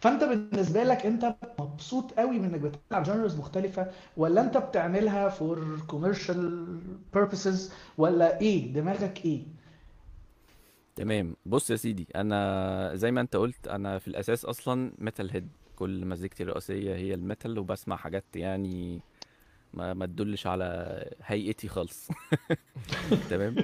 فانت 0.07 0.25
بالنسبة 0.25 0.83
لك 0.83 1.07
انت 1.07 1.35
مبسوط 1.61 2.13
قوي 2.13 2.39
من 2.39 2.45
انك 2.45 2.61
بتلعب 2.61 3.03
genres 3.03 3.39
مختلفة 3.39 3.91
ولا 4.17 4.41
انت 4.41 4.57
بتعملها 4.57 5.29
for 5.29 5.81
commercial 5.87 6.67
purposes 7.15 7.73
ولا 7.99 8.41
إيه؟ 8.41 8.73
دماغك 8.73 9.25
إيه؟ 9.25 9.43
تمام. 10.97 11.37
بص 11.47 11.71
يا 11.71 11.77
سيدي 11.77 12.07
أنا 12.17 12.91
زي 12.95 13.11
ما 13.11 13.21
أنت 13.21 13.37
قلت 13.37 13.69
أنا 13.69 13.99
في 13.99 14.09
الأساس 14.09 14.45
أصلا 14.45 14.93
metalhead 14.99 15.49
كل 15.77 16.07
مزيكتي 16.07 16.43
الرئيسية 16.43 16.95
هي 16.95 17.15
ال 17.15 17.22
metal 17.22 17.59
وبسمع 17.59 17.97
حاجات 17.97 18.25
يعني 18.35 19.01
ما 19.75 19.95
ما 19.95 20.07
تدلش 20.07 20.47
على 20.47 21.05
هيئتي 21.23 21.69
خالص. 21.69 22.09
تمام؟ 23.31 23.57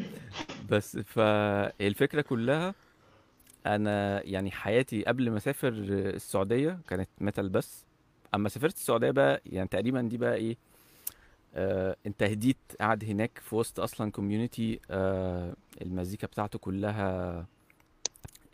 بس 0.70 0.98
فالفكرة 0.98 2.20
كلها 2.20 2.74
أنا 3.66 4.22
يعني 4.26 4.50
حياتي 4.50 5.02
قبل 5.04 5.30
ما 5.30 5.36
أسافر 5.36 5.68
السعودية 5.88 6.78
كانت 6.88 7.08
metal 7.20 7.48
بس. 7.48 7.84
أما 8.34 8.48
سافرت 8.48 8.76
السعودية 8.76 9.10
بقى 9.10 9.42
يعني 9.46 9.68
تقريبا 9.68 10.00
دي 10.02 10.16
بقى 10.16 10.34
إيه 10.34 10.56
آه 11.54 11.96
انت 12.06 12.22
هديت 12.22 12.56
قاعد 12.80 13.04
هناك 13.04 13.38
في 13.38 13.54
وسط 13.56 13.80
أصلا 13.80 14.10
كوميونتي 14.10 14.80
آه 14.90 15.54
المزيكا 15.82 16.26
بتاعته 16.26 16.58
كلها 16.58 17.46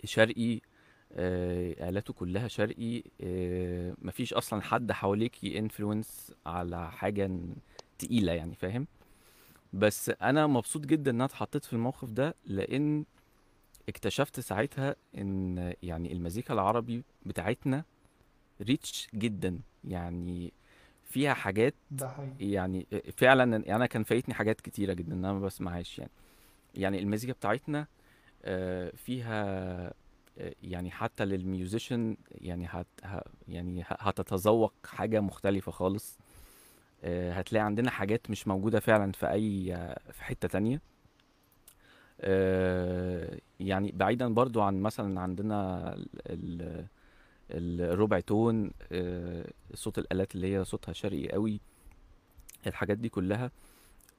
شرقي 0.05 0.61
آه 1.13 1.89
آلاته 1.89 2.13
كلها 2.13 2.49
شرقي 2.49 3.03
آه 3.21 3.95
مفيش 4.03 4.35
أصلا 4.35 4.63
حد 4.63 4.93
حواليك 4.93 5.45
ينفلونس 5.45 6.33
على 6.47 6.91
حاجة 6.91 7.31
تقيلة 7.99 8.33
يعني 8.33 8.55
فاهم؟ 8.55 8.87
بس 9.73 10.11
أنا 10.23 10.47
مبسوط 10.47 10.87
جدا 10.87 11.11
إن 11.11 11.15
أنا 11.17 11.25
اتحطيت 11.25 11.65
في 11.65 11.73
الموقف 11.73 12.11
ده 12.11 12.35
لأن 12.47 13.05
اكتشفت 13.89 14.41
ساعتها 14.41 14.97
إن 15.19 15.75
يعني 15.83 16.13
المزيكا 16.13 16.55
العربي 16.55 17.03
بتاعتنا 17.27 17.85
ريتش 18.63 19.09
جدا. 19.15 19.59
يعني 19.85 20.53
فيها 21.05 21.35
حاجات 21.35 21.75
ده 21.91 22.09
حقيقي. 22.09 22.51
يعني 22.53 22.87
فعلا 23.17 23.75
أنا 23.77 23.87
كان 23.87 24.03
فايتني 24.05 24.35
حاجات 24.35 24.61
كتيرة 24.61 24.93
جدا 24.93 25.15
إن 25.15 25.25
أنا 25.25 25.33
ما 25.33 25.41
بسمعهاش 25.47 25.99
يعني. 25.99 26.11
يعني 26.75 26.99
المزيكا 26.99 27.33
بتاعتنا 27.33 27.87
آه، 28.45 28.93
فيها 28.97 29.43
آه، 30.39 30.55
يعني 30.63 30.91
حتى 30.91 31.25
للميوزيشن 31.25 32.17
يعني 32.31 32.67
هت 32.71 32.87
ه- 33.05 33.23
يعني 33.49 33.83
ه- 33.83 33.87
هتتذوق 33.91 34.73
حاجة 34.87 35.21
مختلفة 35.21 35.73
خالص. 35.73 36.19
آه، 37.05 37.33
هتلاقي 37.33 37.65
عندنا 37.65 37.91
حاجات 37.91 38.31
مش 38.31 38.49
موجودة 38.49 38.81
فعلا 38.81 39.13
في 39.13 39.31
أي 39.31 39.65
في 40.13 40.25
حتة 40.25 40.49
تانية. 40.49 40.81
يعني 43.61 43.93
بعيدا 43.93 44.35
برضو 44.35 44.61
عن 44.61 44.81
مثلا 44.83 45.21
عندنا 45.21 45.93
ال- 45.95 46.87
ال- 47.51 47.81
الربع 47.81 48.21
تون 48.21 48.71
آه، 48.93 49.51
صوت 49.75 49.99
الآلات 49.99 50.35
اللي 50.35 50.57
هي 50.57 50.65
صوتها 50.65 50.93
شرقي 50.93 51.29
قوي 51.29 51.61
الحاجات 52.67 52.99
دي 52.99 53.09
كلها 53.09 53.51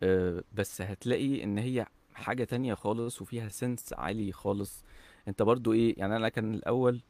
آه، 0.03 0.43
بس 0.53 0.81
هتلاقي 0.81 1.43
إن 1.43 1.57
هي 1.57 1.85
حاجة 2.13 2.43
تانية 2.43 2.73
خالص 2.73 3.21
وفيها 3.21 3.49
sense 3.49 3.93
عالي 3.93 4.31
خالص. 4.31 4.83
أنت 5.27 5.41
برضو 5.41 5.73
إيه 5.73 5.95
يعني 5.99 6.15
أنا 6.15 6.29
كان 6.29 6.53
الأول 6.53 7.01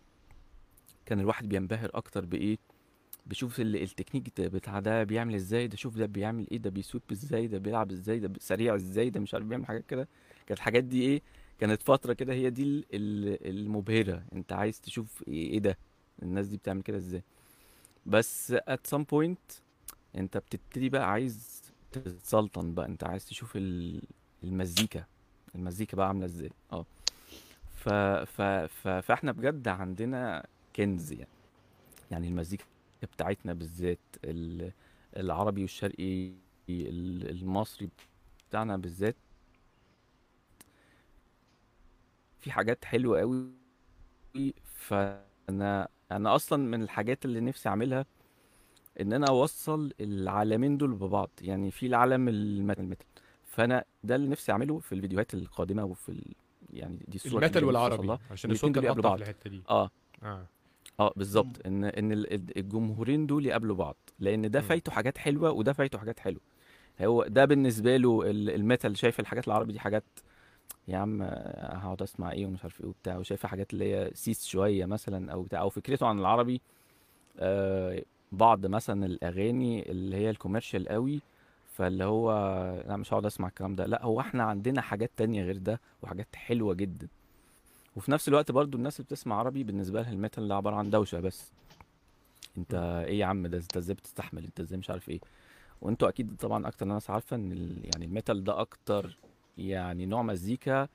كان 1.05 1.19
الواحد 1.19 1.49
بينبهر 1.49 1.89
أكتر 1.93 2.25
بإيه؟ 2.25 2.57
بشوف 3.25 3.59
ال- 3.59 3.75
التكنيك 3.83 4.41
بتاع 4.41 4.79
ده 4.79 5.03
بيعمل 5.03 5.35
إزاي 5.35 5.67
ده 5.67 5.77
شوف 5.77 5.97
ده 5.97 6.05
بيعمل 6.05 6.47
إيه 6.51 6.57
ده 6.57 6.69
بي 6.69 6.79
sweep 6.79 7.03
إزاي 7.11 7.47
ده 7.47 7.57
بيلعب 7.57 7.91
إزاي 7.91 8.19
ده 8.19 8.31
سريع 8.39 8.75
إزاي 8.75 9.09
ده 9.09 9.19
مش 9.19 9.33
عارف 9.33 9.45
بيعمل 9.45 9.65
حاجات 9.65 9.85
كده. 9.85 10.07
كانت 10.49 10.59
الحاجات 10.59 10.83
دي 10.83 11.01
إيه 11.01 11.21
كانت 11.59 11.81
فترة 11.83 12.13
كده 12.13 12.33
هي 12.33 12.49
دي 12.49 12.63
ال- 12.63 12.85
ال- 12.93 13.47
المبهرة. 13.49 14.23
أنت 14.33 14.53
عايز 14.53 14.81
تشوف 14.81 15.23
إيه 15.27 15.49
إيه 15.51 15.59
ده؟ 15.59 15.77
الناس 16.23 16.47
دي 16.47 16.57
بتعمل 16.57 16.81
كده 16.81 16.97
إزاي؟ 16.97 17.23
بس 18.05 18.53
at 18.53 18.95
some 18.95 19.03
point 19.13 19.61
أنت 20.15 20.37
بتبتدي 20.37 20.89
بقى 20.89 21.11
عايز 21.11 21.61
تتسلطن 21.91 22.73
بقى. 22.73 22.85
أنت 22.85 23.03
عايز 23.03 23.25
تشوف 23.25 23.51
ال- 23.55 24.01
المزيكا 24.43 25.05
المزيكا 25.55 25.97
بقى 25.97 26.07
عاملة 26.07 26.25
إزاي. 26.25 26.51
آه. 26.73 26.85
ف... 27.75 27.89
ف... 27.89 28.41
ف... 28.41 28.87
فإحنا 28.87 29.31
بجد 29.31 29.67
عندنا 29.67 30.45
كنز 30.75 31.11
يعني. 31.11 31.27
يعني 32.11 32.27
المزيكا 32.27 32.65
بتاعتنا 33.03 33.53
بالذات 33.53 33.99
ال- 34.23 34.71
العربي 35.17 35.61
والشرقي 35.61 36.27
ال- 36.69 37.29
المصري 37.29 37.89
بتاعنا 38.49 38.77
بالذات 38.77 39.15
في 42.39 42.51
حاجات 42.51 42.85
حلوة 42.85 43.19
قوي 43.19 43.49
فأنا 44.63 45.87
أنا 46.11 46.35
أصلا 46.35 46.63
من 46.63 46.81
الحاجات 46.83 47.25
اللي 47.25 47.39
نفسي 47.39 47.69
أعملها 47.69 48.05
إن 49.01 49.13
أنا 49.13 49.27
أوصل 49.29 49.93
العالمين 50.01 50.77
دول 50.77 50.91
ببعض. 50.93 51.29
يعني 51.41 51.71
في 51.71 51.85
العالم 51.85 52.27
ال 52.29 52.40
metal. 52.40 53.05
فأنا 53.45 53.83
ده 54.03 54.15
اللي 54.15 54.27
نفسي 54.27 54.51
أعمله 54.51 54.79
في 54.79 54.95
الفيديوهات 54.95 55.33
القادمة 55.33 55.83
وفي 55.85 56.09
ال... 56.09 56.23
يعني 56.73 56.99
دي 57.07 57.15
الصورة 57.15 57.37
ال 57.37 57.42
metal 57.42 57.63
والعربي 57.63 58.17
عشان 58.31 58.51
الصوت 58.51 58.71
كان 58.75 58.83
قطع 58.85 58.93
في 58.93 59.01
بعض 59.01 59.21
الحتة 59.21 59.49
دي. 59.49 59.61
آه. 59.69 59.89
آه. 60.23 60.45
آه 60.99 61.13
بالظبط. 61.15 61.65
إن 61.65 61.83
إن 61.85 62.11
ال- 62.11 62.33
ال- 62.33 62.57
الجمهورين 62.57 63.27
دول 63.27 63.45
يقابلوا 63.45 63.75
بعض. 63.75 63.95
لأن 64.19 64.51
ده. 64.51 64.61
فايته 64.61 64.91
حاجات 64.91 65.17
حلوة 65.17 65.51
وده 65.51 65.73
فايته 65.73 65.97
حاجات 65.99 66.19
حلوة. 66.19 66.41
هو 67.01 67.25
ده 67.27 67.45
بالنسبة 67.45 67.97
له 67.97 68.29
ال- 68.29 68.49
metal 68.49 68.97
شايف 68.97 69.19
الحاجات 69.19 69.47
العربي 69.47 69.73
دي 69.73 69.79
حاجات 69.79 70.03
يا 70.89 70.97
عم 70.97 71.21
هقعد 71.21 72.01
اسمع 72.01 72.31
إيه 72.31 72.45
ومش 72.45 72.63
عارف 72.63 72.81
إيه 72.81 72.87
وبتاع 72.87 73.17
وشايفها 73.17 73.49
حاجات 73.49 73.73
اللي 73.73 73.93
هي 73.95 74.11
sis 74.13 74.45
شوية 74.45 74.85
مثلا 74.85 75.31
أو 75.31 75.41
بتاع 75.43 75.61
أو 75.61 75.69
فكرته 75.69 76.07
عن 76.07 76.19
العربي 76.19 76.61
آه 77.39 78.01
بعض 78.31 78.65
مثلا 78.65 79.05
الأغاني 79.05 79.91
اللي 79.91 80.15
هي 80.17 80.29
ال 80.29 80.35
commercial 80.35 80.87
قوي 80.89 81.19
فاللي 81.77 82.03
هو 82.03 82.31
لا 82.87 82.97
مش 82.97 83.13
هقعد 83.13 83.25
اسمع 83.25 83.47
الكلام 83.47 83.75
ده 83.75 83.85
لا 83.85 84.03
هو 84.05 84.19
إحنا 84.19 84.43
عندنا 84.43 84.81
حاجات 84.81 85.11
تانية 85.17 85.43
غير 85.43 85.57
ده 85.57 85.79
وحاجات 86.03 86.35
حلوة 86.35 86.73
جدا 86.73 87.07
وفي 87.95 88.11
نفس 88.11 88.27
الوقت 88.27 88.51
برضو 88.51 88.77
الناس 88.77 88.99
اللي 88.99 89.05
بتسمع 89.05 89.35
عربي 89.39 89.63
بالنسبة 89.63 90.01
لها 90.01 90.11
الميتال 90.11 90.47
ده 90.47 90.55
عبارة 90.55 90.75
عن 90.75 90.89
دوشة 90.89 91.19
بس 91.19 91.51
انت 92.57 92.73
إيه 93.07 93.19
يا 93.19 93.25
عم 93.25 93.47
ده 93.47 93.57
انت 93.57 93.77
إزاي 93.77 93.95
بتستحمل 93.95 94.43
انت 94.43 94.59
إزاي 94.59 94.79
مش 94.79 94.89
عارف 94.89 95.09
إيه 95.09 95.19
وانتوا 95.81 96.09
أكيد 96.09 96.35
طبعا 96.39 96.67
أكتر 96.67 96.85
ناس 96.85 97.09
عارفة 97.09 97.35
إن. 97.35 97.77
يعني 97.83 98.05
ال 98.05 98.12
metal 98.12 98.43
ده 98.43 98.61
أكتر 98.61 99.17
يعني 99.67 100.05
نوع 100.05 100.21
مزيكا 100.21 100.87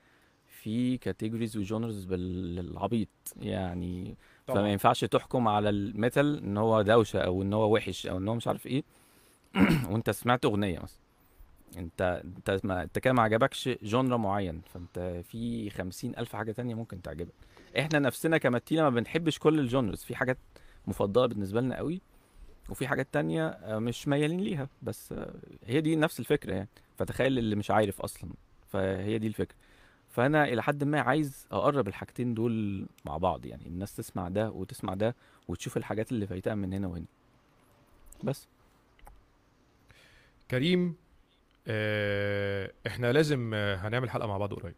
في 0.47 0.99
categories 0.99 1.57
و 1.57 1.64
genres 1.64 2.05
بالعبيط 2.05 3.09
يعني 3.41 4.17
فما 4.47 4.57
طبعا. 4.57 4.69
ينفعش 4.69 5.05
تحكم 5.05 5.49
على 5.49 5.69
ال 5.69 5.80
metal 5.80 6.39
إن 6.39 6.57
هو 6.57 6.83
دوشة 6.83 7.19
أو 7.21 7.43
إن 7.43 7.53
هو 7.53 7.75
وحش 7.75 8.07
أو 8.07 8.19
إن 8.19 8.29
هو 8.29 8.35
مش 8.35 8.49
عارف 8.49 8.67
إيه. 8.67 8.83
وأنت 9.91 10.11
سمعت 10.11 10.45
أغنية 10.45 10.79
مثلا. 10.79 10.99
أنت 11.77 12.23
أنت 12.25 12.61
ما 12.65 12.83
أنت 12.83 12.99
كده 12.99 13.13
ما 13.13 13.23
عجبكش 13.23 13.69
genre 13.83 14.17
معين. 14.17 14.63
فأنت 14.67 15.23
في 15.29 15.71
خمسين 15.71 16.13
ألف 16.19 16.37
حاجة 16.37 16.53
تانية 16.53 16.75
ممكن 16.75 17.03
تعجبك. 17.03 17.35
إحنا 17.79 17.99
نفسنا 17.99 18.39
كمتينا 18.39 18.83
ما 18.83 18.91
بنحبش 18.91 19.39
كل 19.39 19.59
الجونرز 19.61 20.03
في 20.03 20.17
حاجات 20.17 20.39
مفضلة 20.87 21.27
بالنسبة 21.27 21.61
لنا 21.61 21.77
قوي 21.77 22.01
وفي 22.71 22.87
حاجات 22.89 23.09
تانية 23.13 23.59
مش 23.69 24.09
ميالين 24.09 24.41
ليها. 24.41 24.69
بس 24.83 25.15
هي 25.67 25.81
دي 25.81 25.97
نفس 25.97 26.21
الفكرة 26.21 26.55
يعني. 26.55 26.69
فتخيل 26.99 27.39
اللي 27.39 27.57
مش 27.57 27.71
عارف 27.71 28.01
أصلا. 28.01 28.31
فهي 28.75 29.19
دي 29.19 29.27
الفكرة. 29.27 29.57
فأنا 30.11 30.45
إلى 30.45 30.63
حد 30.63 30.85
ما 30.85 31.01
عايز 31.01 31.47
أقرب 31.53 31.89
الحاجتين 31.89 32.35
دول 32.35 32.87
مع 33.05 33.17
بعض 33.17 33.47
يعني 33.47 33.67
الناس 33.67 33.97
تسمع 33.97 34.29
ده 34.29 34.51
وتسمع 34.51 34.95
ده 34.95 35.15
وتشوف 35.49 35.77
الحاجات 35.77 36.13
اللي 36.13 36.27
فايتها 36.27 36.55
من 36.55 36.73
هنا 36.73 36.87
وهنا. 36.89 37.07
بس. 38.25 38.49
كريم 40.51 40.97
آه 41.69 42.73
إحنا 42.87 43.13
لازم 43.13 43.51
آه، 43.55 43.77
هنعمل 43.77 44.11
حلقة 44.11 44.27
مع 44.29 44.39
بعض 44.39 44.55
قريب 44.55 44.75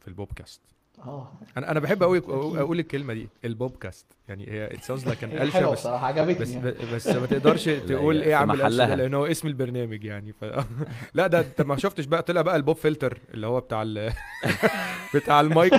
في 0.00 0.08
البوبكاست 0.08 0.60
آه 1.06 1.32
أنا 1.56 1.70
أنا 1.70 1.80
بحب 1.80 2.02
قوي. 2.02 2.18
أقول 2.28 2.78
الكلمة 2.78 3.14
دي 3.14 3.28
البوبكاست 3.44 4.06
يعني 4.28 4.50
هي 4.50 4.74
it 4.74 4.82
sounds 4.82 5.06
like 5.06 5.24
an 5.24 5.30
قلشه 5.38 5.52
حلوة 5.52 5.72
بس 5.72 5.80
بصراحة 5.80 6.06
عجبتني 6.06 6.34
بس 6.34 6.50
يعني. 6.50 6.74
بس 6.94 7.06
ما 7.08 7.26
تقدرش 7.26 7.64
تقول 7.88 8.22
إيه 8.22 8.38
ده 8.38 8.44
محلها. 8.44 8.96
لأن 8.96 9.14
هو 9.14 9.26
اسم 9.26 9.48
البرنامج 9.48 10.04
يعني 10.04 10.32
ف... 10.32 10.44
لا 11.14 11.26
ده 11.26 11.40
انت 11.40 11.62
ما 11.62 11.76
شفتش 11.76 12.04
بقى 12.04 12.22
طلع 12.22 12.42
بقى 12.42 12.56
ال 12.56 12.61
pop 12.61 12.76
filter 12.76 13.18
اللي 13.34 13.46
هو 13.46 13.60
بتاع 13.60 13.82
ال... 13.82 14.12
بتاع 15.14 15.40
المايك 15.40 15.74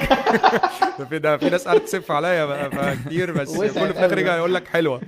في 1.10 1.20
ده 1.20 1.38
في 1.38 1.50
ناس 1.50 1.68
قعدت 1.68 1.84
تسف 1.84 2.12
عليا 2.12 2.46
بقى 2.46 2.72
فكتير 2.72 3.32
بس 3.34 3.58
كله 3.58 3.68
في 3.68 3.84
الآخر. 3.84 4.18
يرجع 4.18 4.36
يقول 4.36 4.54
لك 4.54 4.68
حلوة 4.68 5.02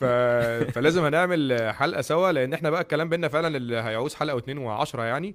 ف... 0.00 0.04
فلازم 0.74 1.04
هنعمل 1.04 1.72
حلقة 1.74 2.02
سوا 2.02 2.32
لأن 2.32 2.52
إحنا 2.54 2.70
بقى 2.70 2.80
الكلام 2.80 3.08
بينا 3.08 3.28
فعلا 3.28 3.56
اللي 3.56 3.76
هيعوز 3.76 4.14
حلقة 4.14 4.34
واتنين 4.34 4.58
وعشرة 4.58 5.02
يعني 5.02 5.34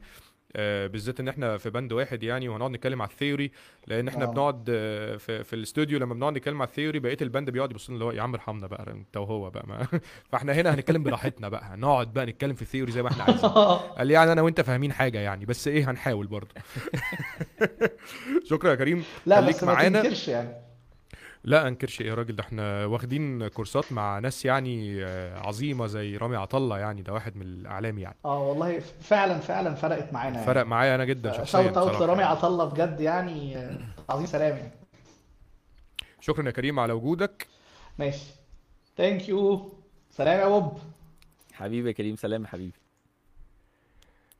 بالذات 0.88 1.20
إن 1.20 1.28
إحنا 1.28 1.58
في 1.58 1.70
بند 1.70 1.91
واحد 1.93 2.24
يعني 2.24 2.49
وهنقعد 2.49 2.72
نتكلم 2.72 3.01
على 3.01 3.12
الثيوري 3.12 3.51
لأن 3.88 4.08
إحنا 4.08 4.24
آه. 4.26 4.28
بنقعد 4.28 4.66
آه، 4.70 5.16
في, 5.18 5.43
في 5.43 5.53
الاستوديو 5.53 5.99
لما 5.99 6.14
بنقعد 6.14 6.38
نتكلم 6.38 6.62
على 6.62 6.68
الثيوري 6.70 6.99
بقية 6.99 7.18
البند 7.22 7.49
بيقعد 7.49 7.72
يبص 7.72 7.89
لنا 7.89 7.95
اللي 7.95 8.05
هو 8.05 8.12
يا 8.12 8.22
عم 8.22 8.34
ارحمنا 8.34 8.68
بقى 8.68 8.91
انت 8.91 9.18
وهو 9.18 9.49
بقى 9.49 9.68
ما. 9.68 9.88
فإحنا 10.32 10.53
هنا 10.53 10.74
هنتكلم 10.74 11.03
براحتنا 11.03 11.49
بقى 11.49 11.64
هنقعد 11.66 12.14
بقى 12.14 12.26
نتكلم 12.26 12.53
في 12.55 12.62
الثيوري 12.62 12.91
زي 12.91 13.03
ما 13.03 13.10
إحنا 13.10 13.24
عايزين 13.24 13.49
قال 13.97 14.08
لي 14.08 14.14
يعني 14.14 14.32
أنا 14.32 14.41
وأنت 14.41 14.62
فاهمين 14.62 14.93
حاجة 14.93 15.20
يعني 15.20 15.45
بس 15.45 15.68
إيه 15.68 15.91
هنحاول 15.91 16.28
برضه 16.28 16.55
شكرا 18.49 18.70
يا 18.70 18.76
كريم 18.76 19.03
لا 19.26 19.39
بس 19.41 19.64
ما 19.64 19.74
معانا. 19.74 20.01
تنكرش 20.01 20.28
يعني 20.28 20.66
لا 21.48 21.68
انكرش 21.68 22.02
إيه 22.02 22.08
يا 22.08 22.14
راجل 22.14 22.36
ده 22.36 22.43
إحنا 22.43 22.86
واخدين 22.86 23.48
كورسات 23.48 23.91
مع 23.91 24.20
ناس 24.20 24.45
يعني 24.45 25.06
آه، 25.06 25.39
عظيمة 25.39 25.88
زي 25.88 26.18
رامي 26.18 26.36
عطله 26.36 26.78
يعني 26.80 27.02
ده 27.02 27.14
واحد 27.14 27.36
من 27.36 27.41
الأعلام 27.41 27.98
يعني. 28.00 28.16
آه 28.26 28.39
والله 28.50 28.80
فعلا 28.80 29.39
فعلا 29.39 29.76
فرقت 29.76 30.14
معانا 30.14 30.43
فرق 30.45 30.64
معايا 30.66 30.95
أنا 30.95 31.06
جدا 31.06 31.30
يعني 31.32 31.45
شخصيا 31.45 31.68
shout 31.68 31.78
out 31.78 31.91
لرامي 32.02 32.22
يعني. 32.22 32.24
عطله 32.36 32.66
بجد 32.66 33.00
يعني 33.00 33.58
آه، 33.58 33.78
عظيم 34.10 34.26
سلام 34.26 34.58
يعني. 34.58 34.72
شكرا 36.22 36.45
يا 36.45 36.52
كريم 36.52 36.80
على 36.80 36.93
وجودك. 36.93 37.48
ماشي. 38.00 38.26
thank 38.97 39.30
you 39.30 39.74
سلام 40.12 40.39
يا 40.39 40.48
بوب. 40.48 40.80
حبيبي 41.54 41.88
يا 41.88 41.93
كريم 41.93 42.16
سلام 42.16 42.43
يا 42.43 42.48
حبيبي. 42.48 42.74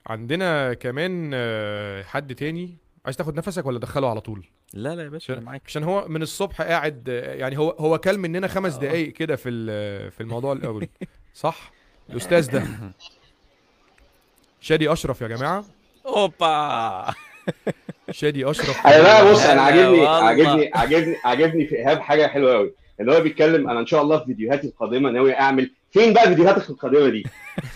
عندنا 0.08 0.74
كمان 0.74 1.32
آه، 1.34 2.04
حد 2.04 2.36
تاني. 2.36 2.78
عايز 3.08 3.18
تاخد 3.18 3.38
نفسك 3.38 3.66
ولا 3.66 3.80
دخله 3.80 4.10
على 4.10 4.22
طول؟ 4.22 4.46
لا 4.74 4.96
لا 4.96 5.04
يا 5.04 5.10
باشا 5.10 5.34
أنا 5.34 5.42
معاك. 5.42 5.62
عشان 5.68 5.84
هو 5.84 6.08
من 6.08 6.22
الصبح 6.22 6.62
قاعد 6.62 7.08
يعني 7.38 7.58
هو 7.58 7.70
هو 7.70 7.98
كل 7.98 8.18
مننا 8.18 8.48
خمس 8.48 8.74
آه. 8.76 8.80
دقايق 8.80 9.14
كده 9.14 9.36
في 9.36 9.50
ال- 9.50 10.12
في 10.12 10.22
الموضوع 10.22 10.54
الأول. 10.54 10.88
صح؟ 11.34 11.72
الأستاذ 12.10 12.52
ده. 12.52 12.64
شادي 14.62 14.92
أشرف 14.94 15.22
يا 15.22 15.28
جماعة. 15.28 15.66
أوبا. 16.06 17.14
شادي 18.12 18.50
أشرف. 18.50 18.88
أنا 18.88 19.02
بقى 19.04 19.32
بص 19.32 19.46
أنا 19.46 19.62
عاجبني. 19.62 20.06
عاجبني 20.08 20.72
عاجبني 20.74 21.16
عاجبني 21.24 21.68
في 21.68 21.76
إيهاب 21.76 22.00
حاجة 22.02 22.28
حلوة 22.28 22.54
قوي 22.54 22.74
اللي 23.00 23.16
هو 23.16 23.22
بيتكلم 23.22 23.70
أنا 23.70 23.80
إن 23.80 23.86
شاء 23.86 24.02
الله 24.02 24.20
في 24.20 24.26
فيديوهاتي 24.26 24.68
القادمة 24.68 25.10
ناوي 25.12 25.40
أعمل 25.40 25.72
فين 25.92 26.14
بقى 26.14 26.28
فيديوهاتك 26.28 26.70
القادمة 26.70 27.10
دي؟ 27.10 27.24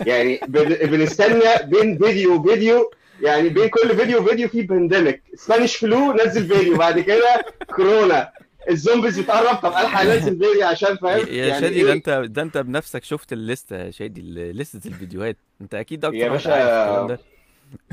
يعني 0.06 0.40
بن- 0.48 0.86
بنستنى 0.90 1.40
بين 1.64 1.98
فيديو 1.98 2.34
وفيديو 2.40 2.90
يعني 3.22 3.48
بين 3.48 3.68
كل 3.68 3.96
فيديو 3.96 4.22
وفيديو 4.22 4.48
في 4.48 4.62
pandemic 4.62 5.22
سبانيش 5.34 5.76
فلو 5.76 6.12
نزل 6.12 6.46
فيديو 6.46 6.76
بعد 6.76 7.00
كده 7.00 7.44
كورونا. 7.76 8.32
الزومبيز 8.70 9.20
بتقرب 9.20 9.56
طب 9.56 9.70
ألحق 9.70 10.00
أنزل 10.00 10.38
فيديو 10.38 10.66
عشان 10.66 10.96
فاهم؟ 10.96 11.26
يا 11.26 11.46
يعني 11.46 11.60
شادي 11.60 11.82
ده 11.82 11.88
إيه؟ 11.88 11.92
انت 11.92 12.10
ده 12.10 12.42
أنت 12.42 12.58
بنفسك 12.58 13.04
شفت 13.04 13.32
الليسته 13.32 13.76
يا 13.76 13.90
شادي 13.90 14.20
لستة 14.52 14.88
الفيديوهات. 14.88 15.36
أنت 15.60 15.74
أكيد 15.74 16.04
أكتر 16.04 16.16
يا 16.16 16.28
باشا، 16.28 16.52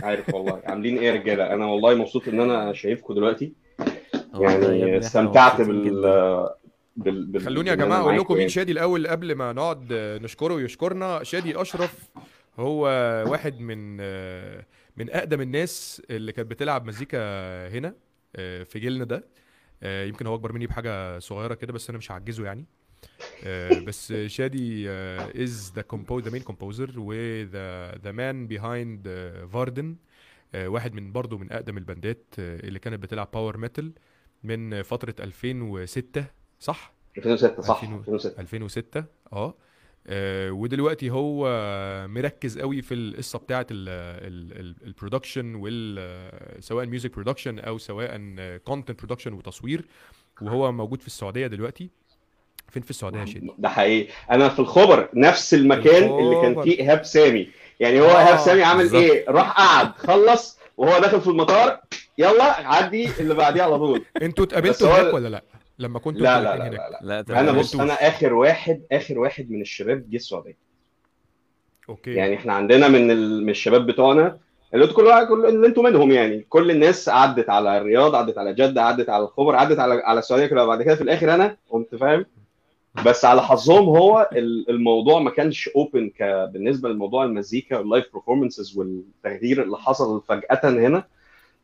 عارف 0.03 0.27
ده. 0.27 0.37
والله. 0.37 0.61
عاملين 0.65 0.97
إيه 0.97 1.07
يا 1.07 1.13
رجالة؟ 1.13 1.53
أنا 1.53 1.65
والله 1.65 1.95
مبسوط 1.95 2.27
إن 2.27 2.39
أنا 2.39 2.73
شايفكم 2.73 3.13
دلوقتي. 3.13 3.53
يعني 4.33 4.97
استمتعت 4.97 5.61
بال 5.61 5.85
جدا. 5.85 6.49
بال, 6.95 7.25
بال... 7.25 7.41
خلوني 7.41 7.69
يا 7.69 7.75
جماعة 7.75 8.01
أقول 8.01 8.17
لكم 8.17 8.33
مين 8.33 8.39
يعني. 8.39 8.49
شادي 8.49 8.71
الأول 8.71 9.07
قبل 9.07 9.35
ما 9.35 9.53
نقعد 9.53 9.93
نشكره 9.93 10.53
ويشكرنا. 10.53 11.23
شادي 11.23 11.61
أشرف 11.61 11.93
هو 12.59 12.81
واحد 13.27 13.59
من 13.59 13.97
آه، 14.01 14.65
من 14.99 15.09
أقدم 15.09 15.41
الناس 15.41 16.01
اللي 16.09 16.31
كانت 16.31 16.51
بتلعب 16.51 16.85
مزيكا 16.85 17.19
هنا 17.67 17.95
آه، 18.35 18.63
في 18.63 18.79
جيلنا 18.79 19.03
ده. 19.03 19.27
آه، 19.83 20.05
يمكن 20.05 20.27
هو 20.27 20.35
أكبر 20.35 20.53
مني 20.53 20.67
بحاجة 20.67 21.19
صغيرة 21.19 21.53
كده 21.53 21.73
بس 21.73 21.89
أنا 21.89 21.97
مش 21.97 22.11
هعجزه 22.11 22.45
يعني. 22.45 22.65
آه، 23.43 23.79
بس 23.79 24.13
شادي 24.13 24.89
is 24.89 25.73
the 25.75 25.81
compose 25.81 26.23
the 26.23 26.31
main 26.31 26.41
composer 26.41 26.93
و 26.97 27.22
the 27.22 27.95
the 27.97 28.11
man 28.11 28.47
behind 28.47 29.07
فاردن 29.53 29.95
واحد 30.55 30.93
من 30.93 31.11
برضه 31.11 31.37
من 31.37 31.51
أقدم 31.51 31.77
الباندات 31.77 32.25
اللي 32.39 32.79
كانت 32.79 33.03
بتلعب 33.03 33.31
power 33.33 33.57
metal 33.57 33.93
من 34.43 34.81
فترة 34.81 35.15
2006 35.19 36.25
صح؟ 36.59 36.93
2006 37.17 37.61
صح. 37.61 37.83
2000 37.83 37.95
2006 37.95 38.39
2006 38.39 39.03
آه. 39.33 39.55
ودلوقتي 40.51 41.09
هو 41.09 41.47
مركز 42.07 42.59
قوي 42.59 42.81
في 42.81 42.93
القصة 42.93 43.39
بتاعه 43.39 43.67
ال 43.71 43.88
production 43.88 45.55
وال 45.55 46.63
سواء 46.63 46.85
music 46.85 47.13
production 47.15 47.59
أو 47.59 47.77
سواء 47.77 48.17
content 48.65 48.99
production 48.99 49.33
وتصوير. 49.33 49.85
وهو 50.41 50.71
موجود 50.71 51.01
في 51.01 51.07
السعودية 51.07 51.47
دلوقتي. 51.47 51.89
فين 52.69 52.81
في 52.83 52.89
السعودية 52.89 53.19
يا 53.19 53.25
شادي 53.25 53.51
ده 53.57 53.69
حقيقي. 53.69 54.11
أنا 54.31 54.49
في 54.49 54.59
الخبر 54.59 55.09
نفس 55.13 55.53
المكان 55.53 56.03
اللي 56.19 56.41
كان 56.41 56.51
الخبر. 56.51 56.63
فيه 56.63 56.79
إيهاب 56.79 57.05
سامي. 57.05 57.49
يعني 57.79 58.01
هو 58.01 58.05
آه، 58.05 58.19
إيهاب 58.19 58.39
سامي 58.39 58.63
عامل 58.63 58.83
بالظبط. 58.83 59.01
إيه؟ 59.01 59.25
راح 59.29 59.51
قعد 59.51 59.91
خلص 59.97 60.59
وهو 60.77 60.99
داخل 60.99 61.21
في 61.21 61.27
المطار. 61.27 61.79
يلا 62.17 62.67
عدي 62.67 63.09
اللي 63.19 63.33
بعديه 63.33 63.63
على 63.63 63.77
طول. 63.77 64.05
أنتوا 64.21 64.45
اتقابلتوا 64.45 64.87
هناك 64.87 65.13
ولا 65.13 65.27
لأ؟ 65.27 65.43
لما 65.79 65.99
كنتوا 65.99 66.21
لا 66.21 66.41
لا 66.41 66.43
لا 66.43 66.57
لا, 66.57 66.67
هناك. 66.67 66.79
لا. 66.79 66.99
لا 67.01 67.21
تمام. 67.21 67.39
أنا 67.39 67.51
بص. 67.59 67.75
أنا 67.75 67.93
آخر 67.93 68.33
واحد 68.33 68.81
آخر 68.91 69.19
واحد 69.19 69.51
من 69.51 69.61
الشباب 69.61 70.09
جه 70.09 70.15
السعودية. 70.15 70.57
okay. 71.89 72.13
يعني 72.13 72.35
إحنا 72.35 72.53
عندنا 72.53 72.87
من 72.87 73.11
ال... 73.11 73.43
من 73.43 73.49
الشباب 73.49 73.85
بتوعنا 73.85 74.37
اللي 74.73 74.85
أنتوا 74.85 74.97
كل 74.97 75.03
واحد 75.05 75.27
كل 75.27 75.45
اللي 75.45 75.67
أنتوا 75.67 75.83
منهم 75.83 76.11
يعني. 76.11 76.45
كل 76.49 76.71
الناس 76.71 77.09
عدت 77.09 77.49
على 77.49 77.77
الرياض 77.77 78.15
عدت 78.15 78.37
على 78.37 78.53
جدة 78.53 78.83
عدت 78.83 79.09
على 79.09 79.23
الخبر 79.23 79.55
عدت 79.55 79.79
على 79.79 79.93
على 80.03 80.19
السعودية 80.19 80.45
كلها. 80.47 80.65
بعد 80.65 80.83
كده 80.83 80.95
في 80.95 81.01
الآخر 81.01 81.33
أنا 81.33 81.57
قمت 81.69 81.95
فاهم؟ 81.95 82.25
بس 83.05 83.25
على 83.25 83.41
حظهم 83.41 83.85
هو 83.85 84.29
ال- 84.33 84.69
الموضوع 84.69 85.19
ما 85.19 85.29
كانش 85.31 85.67
open 85.75 86.09
ك 86.09 86.23
بالنسبة 86.53 86.89
لموضوع 86.89 87.23
المزيكا 87.23 87.77
وال 87.77 87.87
live 87.87 88.05
performances 88.13 88.77
والتغيير 88.77 89.63
اللي 89.63 89.77
حصل 89.77 90.21
فجأة 90.27 90.59
هنا. 90.63 91.03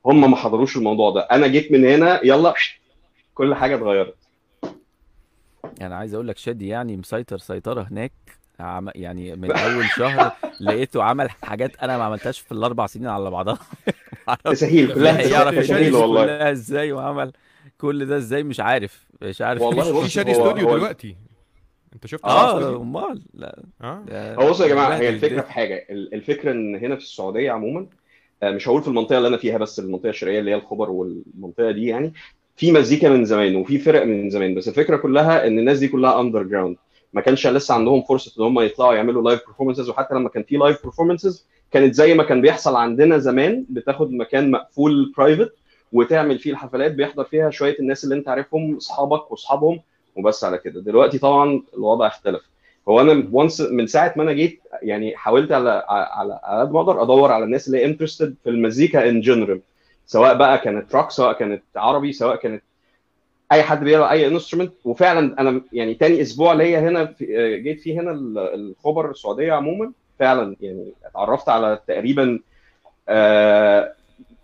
هم 0.05 0.32
ما 0.32 0.38
حضروش 0.38 0.78
الموضوع 0.78 1.09
ده. 1.11 1.22
أنا 1.22 1.47
جيت 1.47 1.72
من 1.72 1.86
هنا 1.86 2.20
يلا 2.24 2.49
كل 3.36 3.55
حاجة 3.55 3.75
اتغيرت. 3.75 4.15
يعني 5.79 5.95
عايز 5.95 6.13
أقول 6.13 6.27
لك 6.27 6.38
شادي 6.38 6.67
يعني 6.67 6.97
مسيطر 6.97 7.38
سيطرة 7.38 7.81
هناك 7.91 8.11
عم... 8.59 8.89
يعني 8.95 9.36
من 9.36 9.51
أول 9.51 9.86
شهر 9.97 10.31
لقيته 10.61 11.03
عمل 11.03 11.29
حاجات 11.29 11.75
أنا 11.75 11.97
ما 11.97 12.03
عملتهاش 12.03 12.39
في 12.39 12.51
الأربع 12.51 12.86
سنين 12.88 13.07
على 13.07 13.31
بعضها. 13.31 13.57
تسهيل 14.45 14.93
كلها 14.93 15.21
يعرف 15.21 15.55
شادي 15.55 15.67
تسهيل 15.67 15.95
والله. 15.95 16.23
كلها 16.25 16.51
إزاي 16.51 16.91
وعمل 16.91 17.31
كل 17.77 18.05
ده 18.05 18.17
إزاي 18.17 18.43
مش 18.43 18.59
عارف 18.59 19.05
مش 19.21 19.41
عارف. 19.41 19.61
والله 19.61 20.01
في 20.03 20.09
شادي 20.09 20.31
استوديو 20.31 20.75
دلوقتي. 20.77 21.15
انت 21.95 22.07
شفت 22.07 22.25
آه؟ 22.25 22.75
أمال. 22.81 23.21
لا. 23.33 23.63
آه؟ 23.81 24.36
هو 24.36 24.49
بصوا 24.49 24.65
يا 24.65 24.71
جماعة 24.73 24.95
هي 24.97 25.09
الفكرة. 25.09 25.41
في 25.41 25.51
حاجة. 25.51 25.86
ال- 25.89 26.13
الفكرة 26.13 26.51
إن 26.51 26.75
هنا 26.75 26.95
في 26.95 27.01
السعودية 27.01 27.51
عموما 27.51 27.88
آه، 28.43 28.51
مش 28.51 28.67
هقول 28.67 28.81
في 28.81 28.88
المنطقة 28.88 29.17
اللي 29.17 29.27
أنا 29.27 29.38
فيها 29.38 29.57
بس 29.57 29.79
المنطقة 29.79 30.09
الشرقية 30.09 30.39
اللي 30.39 30.51
هي 30.51 30.55
الخبر 30.55 30.89
والمنطقة 30.89 31.71
دي 31.71 31.86
يعني 31.88 32.13
في 32.55 32.71
مزيكا 32.71 33.09
من 33.09 33.25
زمان 33.25 33.55
وفي 33.55 33.77
فرق 33.79 34.05
من 34.05 34.29
زمان 34.29 34.55
بس 34.55 34.67
الفكرة 34.67 34.97
كلها 34.97 35.47
إن 35.47 35.59
الناس 35.59 35.79
دي 35.79 35.87
كلها 35.87 36.21
underground 36.21 36.77
ما 37.13 37.21
كانش 37.21 37.47
لسه 37.47 37.73
عندهم 37.73 38.01
فرصة 38.01 38.31
إن 38.39 38.45
هم 38.45 38.59
يطلعوا 38.59 38.93
يعملوا 38.93 39.21
live 39.23 39.41
performances 39.47 39.89
وحتى 39.89 40.15
لما 40.15 40.29
كان 40.29 40.43
في 40.43 40.57
live 40.57 40.86
performances 40.86 41.47
كانت 41.71 41.93
زي 41.93 42.13
ما 42.13 42.23
كان 42.23 42.41
بيحصل 42.41 42.75
عندنا 42.75 43.17
زمان 43.17 43.65
بتاخد 43.69 44.11
مكان 44.11 44.51
مقفول 44.51 45.13
private 45.17 45.51
وتعمل 45.93 46.39
فيه 46.39 46.51
الحفلات 46.51 46.91
بيحضر 46.91 47.23
فيها 47.23 47.49
شوية 47.49 47.75
الناس 47.79 48.03
اللي 48.03 48.15
أنت 48.15 48.29
عارفهم 48.29 48.75
أصحابك 48.75 49.31
وأصحابهم 49.31 49.79
وبس 50.15 50.43
على 50.43 50.57
كده. 50.57 50.81
دلوقتي 50.81 51.17
طبعا 51.19 51.61
الوضع 51.73 52.07
اختلف. 52.07 52.41
هو 52.89 53.01
أنا 53.01 53.27
once 53.31 53.61
من 53.61 53.87
ساعة 53.87 54.13
ما 54.17 54.23
أنا 54.23 54.31
جيت 54.33 54.61
يعني 54.81 55.17
حاولت 55.17 55.51
على 55.51 55.83
على 55.89 56.39
قد 56.61 56.71
ما 56.71 56.79
أقدر 56.79 57.03
أدور 57.03 57.31
على 57.31 57.43
الناس 57.43 57.67
اللي 57.67 57.85
interested 57.86 58.36
في 58.43 58.49
المزيكا 58.49 59.09
in 59.09 59.21
general 59.21 59.61
سواء 60.05 60.37
بقى 60.37 60.57
كانت 60.57 60.95
روك 60.95 61.11
سواء 61.11 61.33
كانت 61.33 61.63
عربي 61.75 62.13
سواء 62.13 62.35
كانت 62.35 62.63
أي 63.51 63.63
حد 63.63 63.83
بيلعب 63.83 64.09
أي 64.11 64.27
instrument 64.27 64.73
وفعلا 64.85 65.41
أنا 65.41 65.61
يعني 65.73 65.93
تاني 65.93 66.21
أسبوع 66.21 66.53
ليا 66.53 66.79
هنا 66.79 67.05
في 67.05 67.25
جيت 67.63 67.81
فيه 67.81 67.99
هنا 68.01 68.11
ال- 68.11 68.37
الخبر 68.37 69.11
السعودية 69.11 69.53
عموما. 69.53 69.91
فعلا 70.19 70.55
يعني 70.61 70.93
اتعرفت 71.05 71.49
على 71.49 71.79
تقريبا 71.87 72.39
آه، 73.09 73.93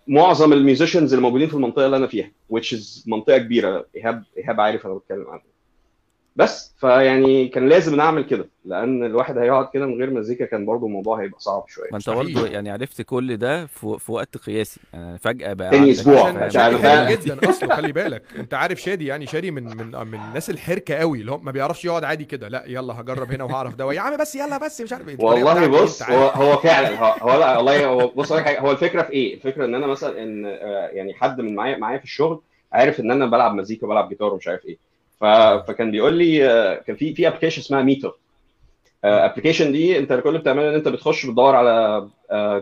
معظم 0.08 0.52
ال 0.52 0.58
musicians 0.58 1.12
اللي 1.14 1.22
موجودين 1.22 1.48
في 1.48 1.54
المنطقة 1.54 1.86
اللي 1.86 1.96
أنا 1.96 2.06
فيها 2.06 2.30
which 2.54 2.74
is 2.78 3.02
منطقة 3.06 3.38
كبيرة. 3.38 3.86
إيهاب 3.96 4.24
إيهاب 4.38 4.60
عارف 4.60 4.86
أنا 4.86 4.94
بتكلم 4.94 5.26
عنها. 5.28 5.51
بس 6.36 6.74
فيعني 6.80 7.48
كان 7.48 7.68
لازم 7.68 7.94
نعمل 7.96 8.24
كده 8.24 8.48
لأن 8.64 9.04
الواحد 9.04 9.38
هيقعد 9.38 9.68
كده 9.74 9.86
من 9.86 9.98
غير 9.98 10.10
مزيكا 10.10 10.44
كان 10.44 10.66
برضو 10.66 10.86
الموضوع 10.86 11.20
هيبقى 11.22 11.40
صعب 11.40 11.64
شوية 11.68 11.88
ما 11.90 11.96
انت. 11.96 12.10
برضه 12.10 12.46
يعني 12.46 12.70
عرفت 12.70 13.02
كل 13.02 13.36
ده 13.36 13.66
في, 13.66 13.96
في 13.98 14.12
وقت 14.12 14.36
قياسي 14.36 14.80
يعني 14.92 15.18
فجأة 15.18 15.52
بقى 15.52 15.70
تاني 15.70 15.94
فاهم. 15.94 17.08
جدا 17.10 17.50
اصله 17.50 17.76
خلي 17.76 17.92
بالك 17.92 18.22
أنت 18.38 18.54
عارف 18.54 18.80
شادي 18.80 19.06
يعني 19.06 19.26
شادي 19.26 19.50
من 19.50 19.64
من 19.64 19.86
من 20.08 20.18
الناس 20.28 20.50
الحركة 20.50 20.94
قوي 20.94 21.20
اللي 21.20 21.32
هو 21.32 21.38
ما 21.38 21.50
بيعرفش 21.50 21.84
يقعد 21.84 22.04
عادي 22.04 22.24
كده 22.24 22.48
لا 22.48 22.64
يلا 22.66 23.00
هجرب 23.00 23.32
هنا 23.32 23.44
وهعرف 23.44 23.74
ده 23.74 23.92
يا 23.92 24.00
عم 24.00 24.16
بس 24.16 24.34
يلا 24.34 24.58
بس 24.58 24.80
مش 24.80 24.92
عارف 24.92 25.08
إيه 25.08 25.16
والله 25.18 25.66
بص 25.66 26.02
هو. 26.02 26.26
هو 26.28 26.56
فعلا 26.56 26.98
هو, 27.22 27.38
لا 27.38 27.56
والله 27.56 27.86
هو 27.86 28.08
بص 28.08 28.32
هو 28.32 28.70
الفكرة 28.70 29.02
في 29.02 29.12
إيه؟ 29.12 29.34
الفكرة 29.34 29.64
إن 29.64 29.74
أنا 29.74 29.86
مثلا 29.86 30.22
إن 30.22 30.46
آه، 30.46 30.88
يعني 30.92 31.14
حد 31.14 31.40
من 31.40 31.54
معايا 31.54 31.76
معايا 31.76 31.98
في 31.98 32.04
الشغل 32.04 32.40
عارف 32.72 33.00
إن 33.00 33.10
أنا 33.10 33.26
بلعب 33.26 33.54
مزيكا 33.54 33.86
وبلعب 33.86 34.08
جيتار 34.08 34.32
ومش 34.34 34.48
عارف 34.48 34.64
إيه. 34.66 34.91
فكان 35.66 35.90
بيقول 35.90 36.14
لي 36.14 36.50
آه، 36.50 36.74
كان 36.74 36.96
في 36.96 37.14
في 37.14 37.28
application 37.28 37.60
اسمها 37.60 37.82
ميتو 37.82 38.10
application 39.04 39.72
دي 39.72 39.98
انت 39.98 40.12
كل 40.12 40.28
اللي 40.28 40.38
بتعمله 40.38 40.68
ان 40.68 40.74
انت 40.74 40.88
بتخش 40.88 41.26
بتدور 41.26 41.56
على 41.56 42.08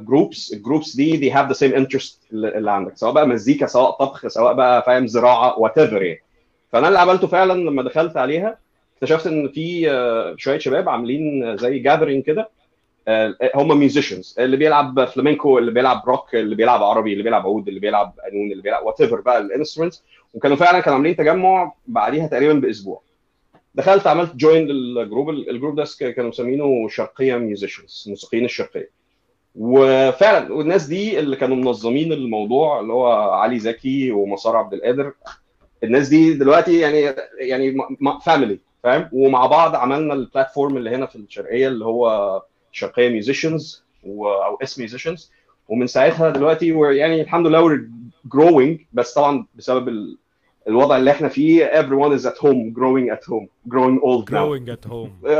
groups 0.00 0.52
ال 0.52 0.58
groups 0.58 0.96
دي 0.96 1.16
دي 1.16 1.30
have 1.30 1.48
the 1.48 1.52
same 1.52 1.74
interest 1.74 2.22
اللي 2.32 2.70
عندك 2.70 2.96
سواء 2.96 3.12
بقى 3.12 3.28
مزيكا 3.28 3.66
سواء 3.66 3.90
طبخ 3.90 4.26
سواء 4.26 4.54
بقى 4.54 4.82
فاهم 4.82 5.06
زراعة 5.06 5.58
whatever 5.58 6.02
يعني. 6.02 6.22
فانا 6.72 6.88
اللي 6.88 6.98
عملته 6.98 7.26
فعلا 7.26 7.52
لما 7.52 7.82
دخلت 7.82 8.16
عليها 8.16 8.58
اكتشفت 8.96 9.26
ان 9.26 9.48
في 9.48 9.90
آه، 9.90 10.34
شوية 10.38 10.58
شباب 10.58 10.88
عاملين 10.88 11.56
زي 11.56 11.78
gathering 11.78 12.24
كده 12.24 12.50
آه، 13.08 13.34
هم 13.54 13.78
musicians 13.78 14.36
اللي 14.38 14.56
بيلعب 14.56 15.04
flamenco 15.04 15.58
اللي 15.58 15.70
بيلعب 15.70 16.02
روك 16.06 16.34
اللي 16.34 16.54
بيلعب 16.54 16.82
عربي 16.82 17.12
اللي 17.12 17.22
بيلعب 17.24 17.46
عود 17.46 17.68
اللي 17.68 17.80
بيلعب 17.80 18.14
قانون 18.24 18.52
اللي 18.52 18.62
بيلعب 18.62 18.86
whatever 18.86 19.20
بقى 19.20 19.38
ال 19.38 19.43
instruments 19.43 20.02
وكانوا 20.34 20.56
فعلا 20.56 20.80
كانوا 20.80 20.94
عاملين 20.96 21.16
تجمع 21.16 21.72
بعديها 21.86 22.26
تقريبا 22.26 22.52
بأسبوع. 22.52 23.02
دخلت 23.74 24.06
عملت 24.06 24.36
join 24.36 24.66
للجروب 24.66 25.30
الجروب 25.30 25.74
ده 25.76 25.84
كانوا 26.00 26.30
مسمينه 26.30 26.88
شرقية 26.88 27.36
musicians 27.36 28.04
موسيقيين 28.08 28.44
الشرقية. 28.44 28.90
وفعلا 29.56 30.52
والناس 30.52 30.86
دي 30.86 31.18
اللي 31.18 31.36
كانوا 31.36 31.56
منظمين 31.56 32.12
الموضوع 32.12 32.80
اللي 32.80 32.92
هو 32.92 33.12
علي 33.12 33.58
زكي 33.58 34.12
ومسار 34.12 34.56
عبد 34.56 34.74
القادر 34.74 35.12
الناس 35.84 36.08
دي 36.08 36.34
دلوقتي 36.34 36.78
يعني 36.78 37.14
يعني 37.38 37.76
family 38.24 38.58
فاهم؟ 38.82 39.08
ومع 39.12 39.46
بعض 39.46 39.74
عملنا 39.74 40.14
ال 40.14 40.21
platform 40.21 40.76
اللي 40.76 40.90
هنا 40.90 41.06
في 41.06 41.16
الشرقية 41.16 41.68
اللي 41.68 41.84
هو 41.84 42.42
شرقية 42.72 43.08
musicians 43.08 43.84
أو 44.06 44.58
S 44.62 44.78
musicians 44.78 45.30
ومن 45.70 45.86
ساعتها 45.86 46.30
دلوقتي 46.30 46.68
يعني 46.68 47.20
الحمد 47.20 47.46
لله 47.46 47.68
we're 47.68 47.80
growing 48.36 48.80
بس 48.92 49.14
طبعا 49.14 49.46
بسبب 49.54 49.88
ال... 49.88 50.18
الوضع 50.68 50.96
اللي 50.96 51.10
إحنا 51.10 51.28
فيه 51.28 51.66
everyone 51.82 52.18
is 52.20 52.24
at 52.24 52.36
home 52.38 52.74
growing 52.78 53.16
at 53.16 53.24
home 53.30 53.46
growing 53.68 54.00
old 54.02 54.30
now. 54.30 54.34
Growing 54.34 54.68
at 54.68 54.90
home. 54.90 55.12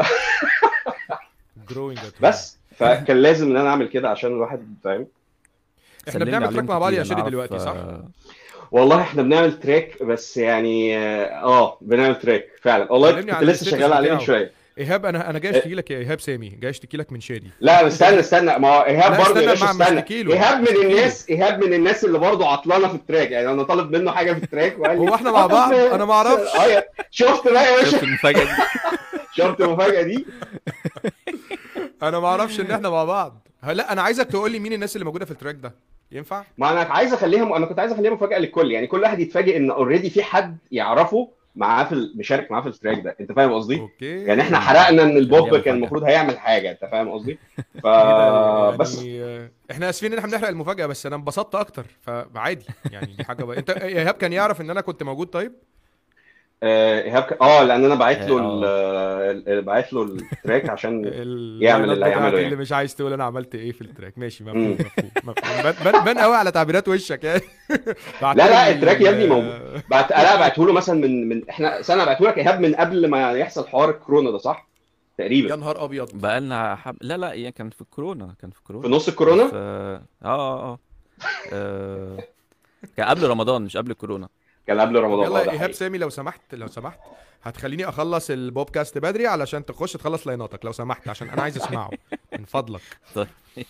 Growing 1.72 1.98
at 1.98 2.14
home. 2.14 2.22
بس 2.22 2.58
فكان 2.76 3.16
لازم 3.16 3.50
إن 3.50 3.56
أنا 3.56 3.68
أعمل 3.68 3.88
كده 3.88 4.10
عشان 4.10 4.30
الواحد 4.32 4.74
فاهم؟ 4.84 5.06
إحنا 6.08 6.24
بنعمل 6.24 6.48
track 6.52 6.64
مع 6.64 6.78
بعض 6.78 6.92
يا 6.92 7.02
شادي 7.02 7.22
دلوقتي 7.22 7.58
صح؟ 7.58 7.70
آه، 7.72 8.08
والله 8.72 9.00
إحنا 9.00 9.22
بنعمل 9.22 9.60
track 9.60 10.02
بس 10.02 10.36
يعني 10.36 10.98
آه 10.98 11.78
بنعمل 11.80 12.18
track 12.18 12.48
فعلا. 12.62 12.92
والله 12.92 13.20
كنت 13.20 13.42
لسه 13.42 13.70
شغال 13.70 13.92
عليه 13.92 14.12
من. 14.12 14.20
شوية. 14.20 14.52
إيهاب 14.78 15.06
أنا 15.06 15.30
أنا 15.30 15.38
جاي 15.38 15.50
أشتكي 15.58 15.74
لك 15.74 15.90
يا 15.90 15.98
إيهاب 15.98 16.20
سامي 16.20 16.48
جاي 16.48 16.70
أشتكي 16.70 16.96
لك 16.96 17.12
من 17.12 17.20
شادي. 17.20 17.50
لا 17.60 17.82
بس 17.82 17.92
استنى 17.92 18.20
استنى. 18.20 18.58
ما 18.58 18.68
هو 18.68 18.80
إيهاب 18.86 19.10
برضه 19.16 19.22
استنى، 19.52 19.52
استنى. 19.70 19.98
اشتكيله. 19.98 20.32
إيهاب 20.34 20.60
من. 20.60 20.68
الناس 20.90 21.28
إيهاب 21.30 21.64
من 21.64 21.72
الناس 21.74 22.04
اللي 22.04 22.18
برضه 22.18 22.48
عطلانة 22.48 22.88
في 22.88 22.94
ال 22.94 22.99
track. 22.99 23.30
يعني 23.30 23.50
أنا 23.50 23.62
طالب 23.62 23.96
منه 23.96 24.10
حاجة 24.12 24.32
في 24.32 24.44
ال 24.44 24.50
track 24.50 24.78
وقال 24.78 25.02
لي 25.02 25.10
هو 25.10 25.14
إحنا 25.14 25.32
مع 25.32 25.46
بعض؟ 25.46 25.72
أنا 25.94 26.04
ما 26.04 26.12
أعرفش. 26.14 26.54
آه 26.56 26.64
يا- 26.66 26.84
شفت 27.10 27.48
بقى 27.48 27.64
يا 27.72 27.84
شفت 27.84 27.94
باشا 27.94 28.06
المفاجأة 28.06 28.44
دي. 28.44 28.50
شفت 29.34 29.60
المفاجأة 29.60 30.02
دي؟ 30.02 30.26
أنا 32.02 32.18
ما 32.20 32.26
أعرفش 32.28 32.60
إن 32.60 32.70
إحنا 32.70 32.90
مع 32.90 33.04
بعض. 33.04 33.46
لا 33.62 33.92
أنا 33.92 34.02
عايزك 34.02 34.26
تقول 34.26 34.50
لي 34.52 34.58
مين 34.58 34.72
الناس 34.72 34.96
اللي 34.96 35.04
موجودة 35.04 35.24
في 35.24 35.30
ال 35.30 35.34
track 35.34 35.54
ده. 35.54 35.74
ينفع؟ 36.12 36.44
ما 36.58 36.70
أنا 36.72 36.80
عايز 36.80 37.12
اخليها 37.12 37.56
أنا 37.56 37.66
كنت 37.66 37.78
عايز 37.78 37.92
اخليها 37.92 38.10
مفاجأة 38.10 38.38
للكل. 38.38 38.70
يعني 38.72 38.86
كل 38.86 39.00
واحد 39.02 39.20
يتفاجئ 39.20 39.56
إن 39.56 39.70
already 39.70 40.10
في 40.10 40.22
حد 40.22 40.56
يعرفه 40.72 41.28
معاه 41.56 41.84
في 41.84 42.12
مشارك 42.16 42.50
معاه 42.50 42.60
في 42.62 42.68
ال 42.68 42.73
track 42.73 43.00
ده 43.00 43.16
انت 43.20 43.32
فاهم 43.32 43.52
قصدي؟ 43.52 43.80
أوكي 43.80 44.24
يعني 44.24 44.42
إحنا 44.42 44.58
حرقنا 44.60 45.02
إن 45.02 45.16
البوب 45.16 45.56
كان. 45.56 45.74
المفروض 45.74 46.02
هيعمل 46.04 46.38
حاجة 46.38 46.70
انت 46.70 46.80
فاهم 46.92 47.08
قصدي؟ 47.10 47.38
ف 47.82 47.86
إيه؟ 47.86 48.64
يعني 48.64 48.76
بس 48.76 49.02
آه، 49.08 49.50
إحنا 49.70 49.90
آسفين 49.90 50.12
إن 50.12 50.18
إحنا 50.18 50.30
بنحرق 50.30 50.48
المفاجأة 50.48 50.86
بس 50.86 51.06
أنا 51.06 51.16
انبسطت 51.16 51.54
أكتر 51.54 51.86
فعادي 52.00 52.66
يعني 52.92 53.12
دي 53.12 53.24
حاجة 53.24 53.44
بقى. 53.44 53.58
انت 53.58 53.70
إيهاب 53.70 54.14
كان 54.14 54.32
يعرف 54.32 54.60
إن 54.60 54.70
أنا 54.70 54.80
كنت 54.80 55.02
موجود 55.02 55.26
طيب 55.26 55.52
ايهاب 56.62 57.22
ك- 57.22 57.42
آه 57.42 57.62
لأن 57.64 57.84
أنا 57.84 57.94
بعت 57.94 58.16
له 58.28 58.38
آه. 58.40 59.30
ال- 59.30 59.48
ال- 59.48 59.62
بعت 59.62 59.92
له 59.92 60.02
ال 60.02 60.13
track 60.13 60.68
عشان 60.70 61.04
يعمل 61.62 61.90
اللي 61.92 62.06
هيعمله 62.06 62.26
يعني. 62.34 62.44
اللي 62.44 62.56
مش 62.56 62.72
عايز 62.72 62.94
تقول 62.94 63.12
أنا 63.12 63.24
عملت 63.24 63.54
إيه 63.54 63.72
في 63.72 63.80
ال 63.82 63.87
track. 63.87 64.18
ماشي 64.18 64.44
مفهوم 64.44 64.58
مم. 64.62 64.72
مفهوم 65.24 65.58
مفهوم. 65.64 66.04
بان- 66.04 66.18
قوي 66.18 66.36
على 66.36 66.50
تعبيرات 66.50 66.88
وشك 66.88 67.24
يعني. 67.24 67.40
لا 68.22 68.34
لا 68.34 68.70
ال 68.70 68.75
track 68.75 69.00
يا 69.00 69.10
ابني 69.10 69.26
موجود 69.26 69.60
بعت 69.90 70.10
لا 70.10 70.36
بعته 70.36 70.66
له 70.66 70.72
مثلا 70.72 71.00
من 71.00 71.28
من 71.28 71.48
إحنا 71.48 71.82
سنة 71.82 72.04
بعته 72.04 72.24
لك 72.24 72.38
ايهاب 72.38 72.60
من 72.60 72.74
قبل 72.74 73.08
ما 73.10 73.32
يحصل 73.32 73.68
حوار 73.68 73.90
الكورونا 73.90 74.30
ده 74.30 74.38
صح؟ 74.38 74.68
يا 75.18 75.24
تقريبا 75.24 75.56
نهار 75.56 75.84
أبيض. 75.84 76.08
بقالنا 76.14 76.76
حب... 76.76 76.96
لا 77.00 77.16
لا 77.16 77.32
يعني 77.32 77.52
كان 77.52 77.70
في 77.70 77.80
الكورونا 77.80 78.34
كان 78.40 78.50
في 78.50 78.58
الكورونا 78.58 78.88
في 78.88 78.94
نص 78.94 79.08
الكورونا؟ 79.08 79.50
آه 79.54 80.02
آه 80.24 80.72
آه. 80.72 80.78
آه، 81.52 82.18
كان 82.96 83.06
قبل 83.06 83.28
رمضان 83.28 83.62
مش 83.62 83.76
قبل 83.76 83.90
الكورونا. 83.90 84.28
كان 84.70 84.80
قبل 84.80 84.96
رمضان 85.00 85.26
يلا 85.26 85.38
ده 85.38 85.44
إيهاب 85.44 85.58
حقيقي. 85.58 85.72
سامي 85.72 85.98
لو 85.98 86.10
سمحت 86.10 86.54
لو 86.54 86.66
سمحت 86.66 86.98
هتخليني 87.42 87.88
أخلص 87.88 88.30
البودكاست 88.30 88.98
بدري 88.98 89.26
علشان 89.26 89.64
تخش 89.64 89.92
تخلص 89.92 90.26
لايناتك 90.26 90.64
لو 90.64 90.72
سمحت 90.72 91.08
عشان 91.08 91.28
أنا 91.28 91.42
عايز 91.42 91.56
أسمعه 91.56 91.90
من 92.38 92.44
فضلك 92.44 92.80
طيب. 93.14 93.26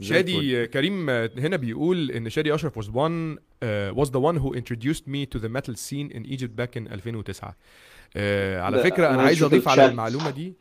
شادي 0.00 0.66
كريم 0.66 1.10
هنا 1.10 1.56
بيقول 1.56 2.10
إن 2.10 2.30
شادي 2.30 2.54
أشرف 2.54 2.78
was 2.78 2.88
one 2.88 3.38
uh, 3.38 4.02
was 4.02 4.08
the 4.08 4.20
one 4.20 4.36
who 4.36 4.54
introduced 4.54 5.06
me 5.06 5.26
to 5.34 5.38
the 5.38 5.48
metal 5.48 5.74
scene 5.74 6.10
in 6.16 6.24
Egypt 6.26 6.56
back 6.56 6.76
in 6.76 6.92
2009 6.92 7.50
uh, 7.50 8.18
على 8.62 8.76
ده 8.76 8.82
فكرة 8.82 9.06
أنا 9.06 9.14
أنا 9.14 9.22
عايز 9.22 9.42
أضيف 9.42 9.68
على. 9.68 9.86
المعلومة 9.86 10.30
دي 10.30 10.54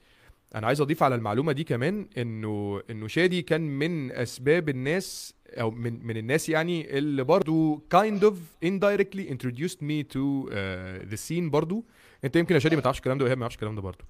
أنا 0.56 0.68
عايز 0.68 0.82
أضيف 0.82 1.04
على 1.04 1.16
المعلومة 1.16 1.52
دي 1.52 1.64
كمان 1.64 2.08
إنه 2.18 2.82
إنه 2.90 3.08
شادي 3.08 3.42
كان 3.42 3.62
من 3.62 4.12
أسباب 4.12 4.70
الناس 4.70 5.34
أو 5.60 5.72
من 5.72 6.06
من 6.06 6.18
الناس 6.18 6.50
يعني 6.50 6.98
اللي 6.98 7.24
برضو 7.24 7.84
kind 7.96 8.22
of 8.24 8.34
indirectly 8.66 9.30
introduced 9.34 9.78
me 9.82 10.04
to 10.14 10.50
uh, 10.50 11.12
the 11.12 11.18
scene 11.18 11.50
برضو. 11.52 11.86
أنت 12.26 12.36
يمكن 12.36 12.56
يا 12.56 12.60
شادي 12.60 12.76
ما 12.76 12.82
تعرفش 12.82 13.00
الكلام 13.00 13.18
ده 13.18 13.24
وإيهاب 13.24 13.38
ما 13.38 13.42
يعرفش 13.44 13.56
الكلام 13.56 13.76
ده 13.76 13.82
برضو. 13.82 14.04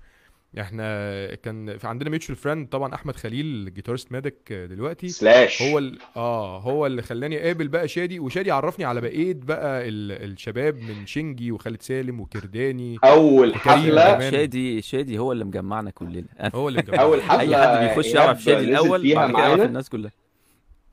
إحنا 0.59 1.35
كان 1.35 1.77
في 1.77 1.87
عندنا 1.87 2.09
mutual 2.09 2.35
friend 2.35 2.67
طبعا 2.69 2.93
أحمد 2.93 3.15
خليل 3.15 3.73
guitarist 3.73 4.11
ميدك 4.11 4.53
دلوقتي. 4.53 5.09
سلاش 5.09 5.61
هو 5.61 5.77
ال... 5.79 5.99
آه 6.15 6.59
هو 6.59 6.85
اللي 6.85 7.01
خلاني 7.01 7.43
أقابل 7.43 7.67
بقى 7.67 7.87
شادي. 7.87 8.19
وشادي 8.19 8.51
عرفني 8.51 8.85
على 8.85 9.01
بقية 9.01 9.33
بقى 9.33 9.87
ال... 9.87 10.11
الشباب 10.31 10.75
من 10.75 11.05
شنجي 11.05 11.51
وخالد 11.51 11.81
سالم 11.81 12.19
وكرداني 12.19 12.97
أول 13.03 13.55
حفلة. 13.55 14.13
كمان. 14.13 14.31
شادي 14.31 14.81
شادي 14.81 15.19
هو 15.19 15.31
اللي 15.31 15.45
مجمعنا 15.45 15.89
كلنا. 15.89 16.25
هو 16.55 16.69
اللي 16.69 16.79
مجمعنا. 16.87 17.01
أول 17.03 17.21
حفلة 17.21 17.39
أي 17.39 17.57
حد 17.57 17.89
بيخش 17.89 18.13
يعرف 18.13 18.43
شادي 18.43 18.65
الأول 18.65 19.01
فيها 19.01 19.27
بعد 19.27 19.55
كده 19.55 19.65
الناس 19.65 19.89
كلها. 19.89 20.11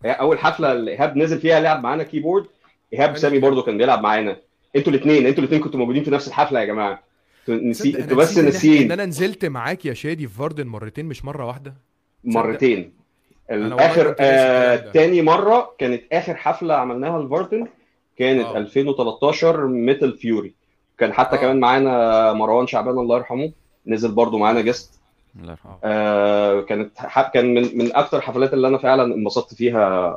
أول 0.05 0.39
حفلة 0.39 0.73
اللي 0.73 0.91
إيهاب 0.91 1.17
نزل 1.17 1.39
فيها 1.41 1.61
لعب 1.61 1.83
معانا 1.83 2.03
keyboard 2.03 2.47
إيهاب 2.93 3.17
سامي 3.17 3.39
برضو 3.39 3.63
كان 3.63 3.79
بيلعب 3.79 4.03
معانا. 4.03 4.37
أنتوا 4.77 4.93
الاثنين 4.93 5.27
أنتوا 5.27 5.39
الاثنين 5.43 5.61
كنتوا 5.61 5.81
موجودين 5.81 6.05
في 6.05 6.11
نفس 6.11 6.29
الحفلة 6.29 6.61
يا 6.61 6.65
جماعة. 6.65 7.03
نسي... 7.49 7.89
أنتوا 7.89 8.05
أنا 8.05 8.15
بس 8.15 8.35
إحنا- 8.35 8.39
ان 8.39 8.45
ناسيين. 8.45 8.93
أنا 8.93 9.05
نزلت 9.07 9.45
معاك 9.45 9.87
يا 9.87 9.95
شادي 9.95 10.27
في 10.29 10.35
فاردن 10.35 10.67
مرتين 10.67 11.07
مش 11.07 11.25
مرة 11.25 11.47
واحدة؟ 11.47 11.75
مرتين. 12.25 12.93
ناسي 13.51 14.15
آه. 14.21 14.77
تاني 14.93 15.23
مرة 15.23 15.75
كانت 15.79 16.03
آخر 16.13 16.35
حفلة 16.35 16.75
عملناها 16.75 17.23
لفارتن 17.23 17.67
كانت 18.19 18.45
آه. 18.45 18.59
2013 18.59 19.67
ميتال 19.67 20.17
فيوري 20.17 20.55
كان 20.99 21.13
حتى 21.13 21.37
آه. 21.37 21.41
كمان 21.41 21.61
معانا 21.61 22.33
مروان 22.33 22.67
شعبان 22.67 22.99
الله 22.99 23.17
يرحمه 23.17 23.53
نزل 23.87 24.11
برضو 24.13 24.39
معانا 24.39 24.61
guest 24.61 24.98
الله 25.39 25.51
يرحمه. 25.51 25.79
آه 25.85 26.61
كانت 26.61 26.99
ح... 26.99 27.31
كان 27.31 27.55
من 27.55 27.79
من 27.79 27.97
أكتر 27.97 28.17
الحفلات 28.17 28.55
اللي 28.55 28.69
أنا 28.69 28.79
فعلا 28.79 29.15
انبسطت 29.15 29.55
فيها 29.55 30.11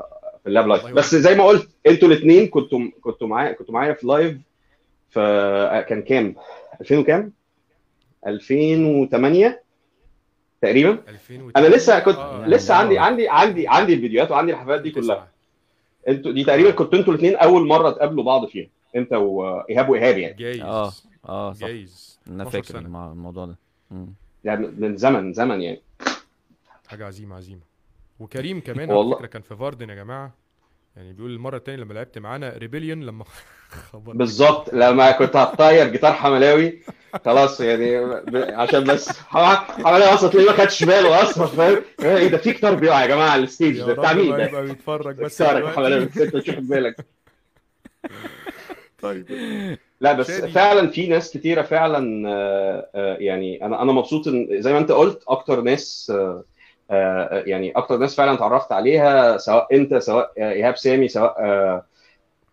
في 0.43 0.49
اللاب 0.49 0.67
live. 0.67 0.85
بس 0.85 1.15
زي 1.15 1.35
ما 1.35 1.43
قلت 1.43 1.69
أنتوا 1.87 2.07
الاثنين 2.07 2.47
كنتوا 2.47 2.79
كنتوا 3.01 3.27
معايا 3.27 3.51
كنتوا 3.51 3.73
معايا 3.73 3.93
في 3.93 4.07
live 4.07 4.37
ف 5.09 5.19
آه، 5.19 5.81
كان 5.81 6.01
كام؟ 6.01 6.35
2000 6.81 6.97
وكام؟ 6.97 7.31
2008 8.27 9.63
تقريبا. 10.61 10.97
2000 11.07 11.51
أنا 11.55 11.67
لسه 11.67 11.99
كنت 11.99 12.17
آه، 12.17 12.47
لسه 12.47 12.73
آه. 12.73 12.77
عندي 12.77 12.99
عندي 12.99 13.29
عندي 13.29 13.67
عندي 13.67 13.93
الفيديوهات 13.93 14.31
وعندي 14.31 14.51
الحفلات 14.51 14.81
دي 14.81 14.91
كلها. 14.91 15.27
أنتوا 16.07 16.31
دي 16.31 16.43
تقريبا 16.43 16.71
كنتوا 16.71 16.99
أنتوا 16.99 17.13
الاثنين 17.13 17.35
أول 17.35 17.67
مرة 17.67 17.89
تقابلوا 17.89 18.23
بعض 18.23 18.45
فيها. 18.45 18.67
انت 18.95 19.13
وإيهاب 19.13 19.89
وإيهاب 19.89 20.17
يعني. 20.17 20.33
جايز. 20.33 20.61
آه 20.61 20.91
آه 21.29 21.53
صح. 21.53 21.67
جايز. 21.67 22.19
أنا 22.27 22.47
12 22.47 22.61
فاكر 22.63 22.79
الموضوع 22.79 23.45
ده. 23.45 23.55
مم. 23.91 24.13
يعني 24.43 24.67
من 24.67 24.97
زمن 24.97 25.33
زمن 25.33 25.61
يعني. 25.61 25.81
حاجة 26.87 27.05
عظيمة 27.07 27.35
عظيمة. 27.35 27.61
وكريم 28.19 28.59
كمان 28.61 28.91
والله. 28.91 29.15
على 29.15 29.27
فكرة 29.27 29.27
كان 29.27 29.41
في 29.41 29.55
فاردن 29.55 29.89
يا 29.89 29.95
جماعة. 29.95 30.33
يعني 30.95 31.13
بيقول 31.13 31.31
المرة 31.31 31.57
الثانية 31.57 31.83
لما 31.83 31.93
لعبت 31.93 32.17
معانا 32.17 32.57
ريبيليون 32.57 33.03
لما 33.03 33.25
بالظبط. 33.93 34.73
لما 34.73 35.11
كنت 35.11 35.35
هتطير 35.35 35.87
جيتار 35.87 36.13
حملاوي 36.13 36.81
خلاص 37.25 37.61
يعني 37.61 37.95
عشان 38.53 38.83
بس 38.83 39.09
حملاوي 39.35 40.03
أصلا 40.13 40.29
تلاقيه 40.29 40.47
ما 40.51 40.57
خدش 40.57 40.83
باله 40.83 41.23
أصلا 41.23 41.47
فاهم؟ 41.47 41.81
إيه 42.03 42.27
ده 42.27 42.37
في 42.37 42.51
جيتار 42.51 42.75
بيقع 42.75 43.01
يا 43.01 43.07
جماعة 43.07 43.29
على 43.29 43.43
ال 43.43 43.49
stage 43.49 43.77
ده 43.81 43.93
بتاع 43.93 44.13
مين 44.13 44.37
ده؟ 44.37 44.61
بيتفرج 44.61 45.15
بس 45.15 45.41
دلوقتي. 45.41 45.75
حملاوي 45.75 46.03
انت 46.03 46.17
مش 46.35 46.47
واخد 46.49 46.67
بالك. 46.67 46.95
طيب. 49.01 49.25
لا 50.01 50.13
بس 50.13 50.27
شادي. 50.27 50.51
فعلا 50.51 50.87
في 50.87 51.07
ناس 51.07 51.31
كتيرة 51.31 51.61
فعلا 51.61 52.29
آه، 52.29 52.89
آه، 52.95 53.17
يعني 53.19 53.65
أنا 53.65 53.81
أنا 53.81 53.91
مبسوط 53.91 54.27
إن 54.27 54.47
زي 54.51 54.73
ما 54.73 54.79
أنت 54.79 54.91
قلت 54.91 55.23
أكتر 55.27 55.61
ناس 55.61 56.13
آه، 56.91 57.43
يعني 57.45 57.71
أكتر 57.71 57.97
ناس 57.97 58.15
فعلا 58.15 58.33
اتعرفت 58.33 58.71
عليها 58.71 59.37
سواء 59.37 59.75
أنت 59.75 59.95
سواء 59.95 60.31
إيهاب 60.37 60.77
سامي 60.77 61.07
سواء 61.07 61.35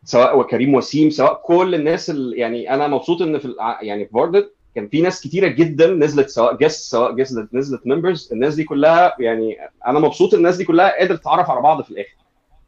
سواء 0.05 0.39
وكريم 0.39 0.75
وسيم 0.75 1.11
سواء 1.11 1.43
كل 1.45 1.75
الناس 1.75 2.11
اللي 2.11 2.37
يعني 2.37 2.75
أنا 2.75 2.89
مبسوط 2.89 3.23
إن 3.23 3.39
في 3.39 3.55
يعني 3.83 4.07
في 4.07 4.13
فاردن 4.13 4.49
كان 4.75 4.89
في 4.89 5.01
ناس 5.01 5.21
كتيرة 5.21 5.49
جدا 5.49 5.87
نزلت 5.87 6.29
سواء 6.29 6.57
guest 6.57 6.91
سواء 6.91 7.15
guest 7.15 7.49
نزلت 7.53 7.87
members 7.87 8.29
الناس 8.33 8.55
دي 8.55 8.65
كلها 8.65 9.15
يعني 9.21 9.57
أنا 9.87 9.99
مبسوط 9.99 10.35
الناس 10.35 10.57
دي 10.57 10.65
كلها 10.65 10.99
قادرة 10.99 11.17
تتعرف 11.17 11.51
على 11.51 11.61
بعض 11.61 11.83
في 11.83 11.91
الآخر. 11.91 12.17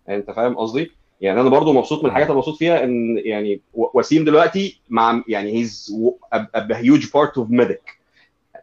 يعني 0.07 0.21
أنت 0.21 0.31
فاهم 0.31 0.57
قصدي؟ 0.57 0.93
يعني 1.21 1.41
أنا 1.41 1.49
برضو 1.49 1.73
مبسوط 1.73 2.03
من 2.05 2.07
الحاجات 2.11 2.27
اللي 2.27 2.39
مبسوط 2.39 2.57
فيها 2.57 2.85
إن 2.85 3.19
يعني 3.25 3.61
وسيم 3.73 4.25
دلوقتي 4.25 4.81
مع 4.91 5.23
يعني 5.29 5.53
هيز 5.53 5.97
a 6.35 6.75
huge 6.75 7.05
part 7.07 7.41
of 7.43 7.47
medic. 7.61 7.95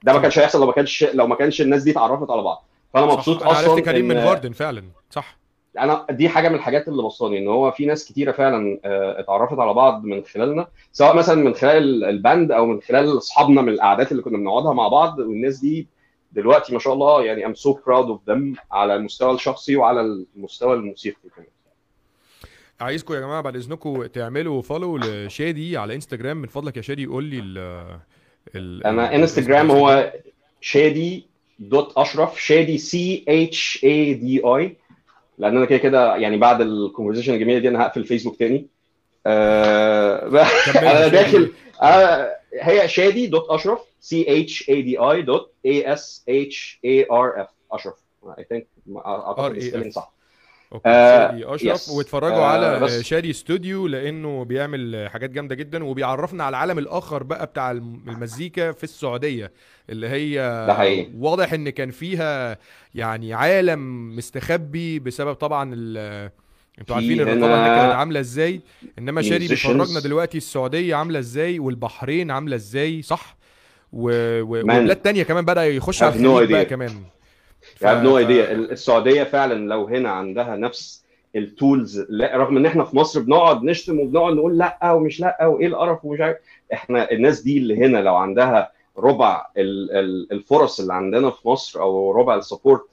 ده 0.04 0.14
ما 0.14 0.20
كانش 0.20 0.40
هيحصل 0.40 0.60
لو 0.60 0.66
ما 0.66 0.72
كانش 0.74 1.04
لو 1.04 1.28
ما 1.28 1.36
كانش 1.36 1.62
الناس 1.62 1.84
دي 1.84 1.92
اتعرفت 1.92 2.32
على 2.32 2.42
بعض. 2.42 2.66
فأنا 2.94 3.06
مبسوط 3.06 3.44
أصلا 3.44 3.72
عرفت 3.72 3.84
كريم 3.86 4.08
من 4.08 4.20
فاردن 4.20 4.52
فعلا. 4.52 4.84
صح. 5.10 5.38
أنا 5.80 6.06
دي 6.10 6.30
حاجة 6.30 6.50
من 6.50 6.56
الحاجات 6.56 6.88
اللي 6.88 7.04
بسطاني 7.04 7.38
إن 7.38 7.48
هو 7.48 7.72
في 7.72 7.86
ناس 7.86 8.06
كتيرة 8.06 8.32
فعلا 8.32 8.80
آه، 8.86 9.20
اتعرفت 9.20 9.60
على 9.60 9.74
بعض 9.74 10.04
من 10.04 10.24
خلالنا 10.24 10.68
سواء 10.92 11.16
مثلا 11.16 11.36
من 11.44 11.54
خلال 11.54 11.78
ال- 11.78 12.06
ال 12.06 12.15
band 12.15 12.52
أو 12.52 12.66
من 12.66 12.82
خلال 12.82 13.18
أصحابنا 13.18 13.62
من 13.62 13.70
القعدات 13.70 14.12
اللي 14.12 14.24
كنا 14.24 14.38
بنقعدها 14.38 14.74
مع 14.74 14.88
بعض. 14.88 15.20
والناس 15.20 15.60
دي 15.60 15.88
دلوقتي 16.32 16.74
ما 16.74 16.80
شاء 16.80 16.94
الله 16.94 17.24
يعني 17.24 17.46
I'm 17.48 17.58
so 17.58 17.72
proud 17.74 18.08
of 18.10 18.32
them 18.34 18.60
على 18.72 18.96
المستوى 18.96 19.34
الشخصي 19.36 19.76
وعلى 19.76 20.02
المستوى 20.36 20.74
الموسيقي 20.74 21.30
كمان. 21.36 21.48
عايزكم 22.82 23.14
يا 23.14 23.20
جماعة 23.20 23.42
بعد 23.42 23.56
إذنكم 23.56 24.06
تعملوا 24.06 24.62
follow 24.62 24.98
لشادي 24.98 25.78
على 25.78 25.96
انستجرام 25.96 26.38
من 26.38 26.48
فضلك 26.48 26.78
يا 26.78 26.82
شادي 26.82 27.06
قول 27.06 27.24
لي 27.24 27.40
ال 27.40 27.58
ال 28.56 28.84
أنا 28.86 29.16
انستجرام 29.16 29.72
هو 29.72 30.14
شادي 30.62 31.26
dot 31.60 31.98
أشرف 31.98 32.42
شادي 32.42 32.78
C 32.78 33.26
H 33.28 33.80
A 33.84 34.14
D 34.14 34.40
I 34.44 34.76
لأن 35.38 35.58
أنا 35.58 35.66
كده 35.66 35.78
كده 35.78 36.16
يعني 36.16 36.38
بعد 36.38 36.62
ال 36.62 36.67
conversation 36.67 37.34
الجميلة 37.34 37.60
دي 37.60 37.68
أنا 37.68 37.82
هقفل 37.82 38.06
فيسبوك 38.06 38.40
تاني. 38.40 38.68
آه، 39.26 40.28
أنا. 40.76 41.08
داخل 41.08 41.52
آه، 41.82 42.36
هي 42.62 42.88
شادي 42.88 43.28
dot 43.28 43.50
أشرف 43.50 43.80
C 44.02 44.42
H 44.42 44.70
A 44.70 44.82
D 44.82 44.98
I 44.98 45.22
dot 45.22 45.52
A 45.66 45.94
S 45.94 46.24
H 46.30 46.80
A 46.86 47.08
R 47.12 47.42
F 47.42 47.48
أشرف. 47.72 47.96
I 48.40 48.44
think 48.50 48.68
أعتقد 49.06 49.90
صح. 49.92 50.17
أوكي 50.74 50.90
آه، 50.90 51.56
أشرف 51.56 51.76
yes. 51.76 51.90
واتفرجوا 51.90 52.38
آه، 52.38 52.46
على 52.46 52.80
بس. 52.80 53.02
شادي 53.02 53.30
استوديو 53.30 53.88
لأنه 53.88 54.46
بيعمل 54.46 55.10
حاجات 55.10 55.30
جامدة 55.30 55.56
جدا 55.56 55.84
وبيعرفنا 55.84 56.44
على 56.44 56.50
العالم 56.50 56.80
الآخر 56.80 57.24
بقى 57.24 57.46
بتاع 57.46 57.72
الم- 57.72 58.02
المزيكا 58.08 58.72
في 58.72 58.84
السعودية 58.84 59.52
اللي 59.90 60.08
هي 60.08 60.36
ده 60.68 60.74
حقيقي. 60.74 61.12
واضح 61.18 61.54
إن 61.54 61.70
كان 61.70 61.92
فيها 61.92 62.58
يعني 62.96 63.34
عالم 63.34 64.16
مستخبي 64.16 65.00
بسبب 65.00 65.34
طبعا 65.34 65.72
ال 65.74 65.98
أنتوا 66.80 66.96
في 66.96 67.02
عارفين 67.02 67.22
الرقابة 67.22 67.46
هناك 67.66 67.78
كانت 67.82 67.94
عاملة 67.96 68.20
إزاي 68.20 68.62
إنما 69.00 69.22
شادي. 69.22 69.48
بيفرجنا 69.48 70.00
دلوقتي 70.00 70.38
السعودية 70.38 70.96
عاملة 70.96 71.20
إزاي 71.20 71.60
والبحرين 71.60 72.32
عاملة 72.32 72.56
إزاي 72.56 73.02
صح 73.02 73.38
و... 73.94 74.10
و... 74.42 74.60
وبلاد 74.62 74.96
تانية 74.96 75.24
كمان 75.24 75.46
بدأ 75.46 75.66
يخش 75.66 76.04
على 76.04 76.10
الخليج 76.16 76.52
بقى 76.52 76.66
idea. 76.66 76.68
كمان 77.80 77.96
I 77.96 78.00
have 78.00 78.04
no 78.04 78.28
idea. 78.28 78.72
السعودية 78.72 79.24
فعلا 79.24 79.68
لو 79.70 79.86
هنا 79.88 80.10
عندها 80.10 80.56
نفس 80.56 81.04
التولز 81.36 82.00
لا 82.10 82.38
رغم 82.38 82.58
إن 82.58 82.66
إحنا 82.66 82.84
في 82.84 82.96
مصر 82.98 83.20
بنقعد 83.22 83.64
نشتم 83.64 84.00
وبنقعد 84.00 84.34
نقول 84.34 84.58
لأ 84.58 84.92
ومش 84.92 85.20
لأ 85.20 85.46
وإيه 85.46 85.68
القرف 85.68 86.06
ومش 86.06 86.20
عارف. 86.22 86.38
إحنا 86.74 87.12
الناس 87.12 87.42
دي 87.42 87.58
اللي 87.58 87.78
هنا 87.86 87.98
لو 87.98 88.16
عندها 88.16 88.72
ربع 88.98 89.46
ال- 89.58 89.92
ال- 89.92 90.32
الفرص 90.32 90.80
اللي 90.80 90.94
عندنا 90.94 91.30
في 91.30 91.48
مصر 91.48 91.82
أو 91.82 92.12
ربع 92.12 92.36
ال 92.36 92.42
support 92.42 92.84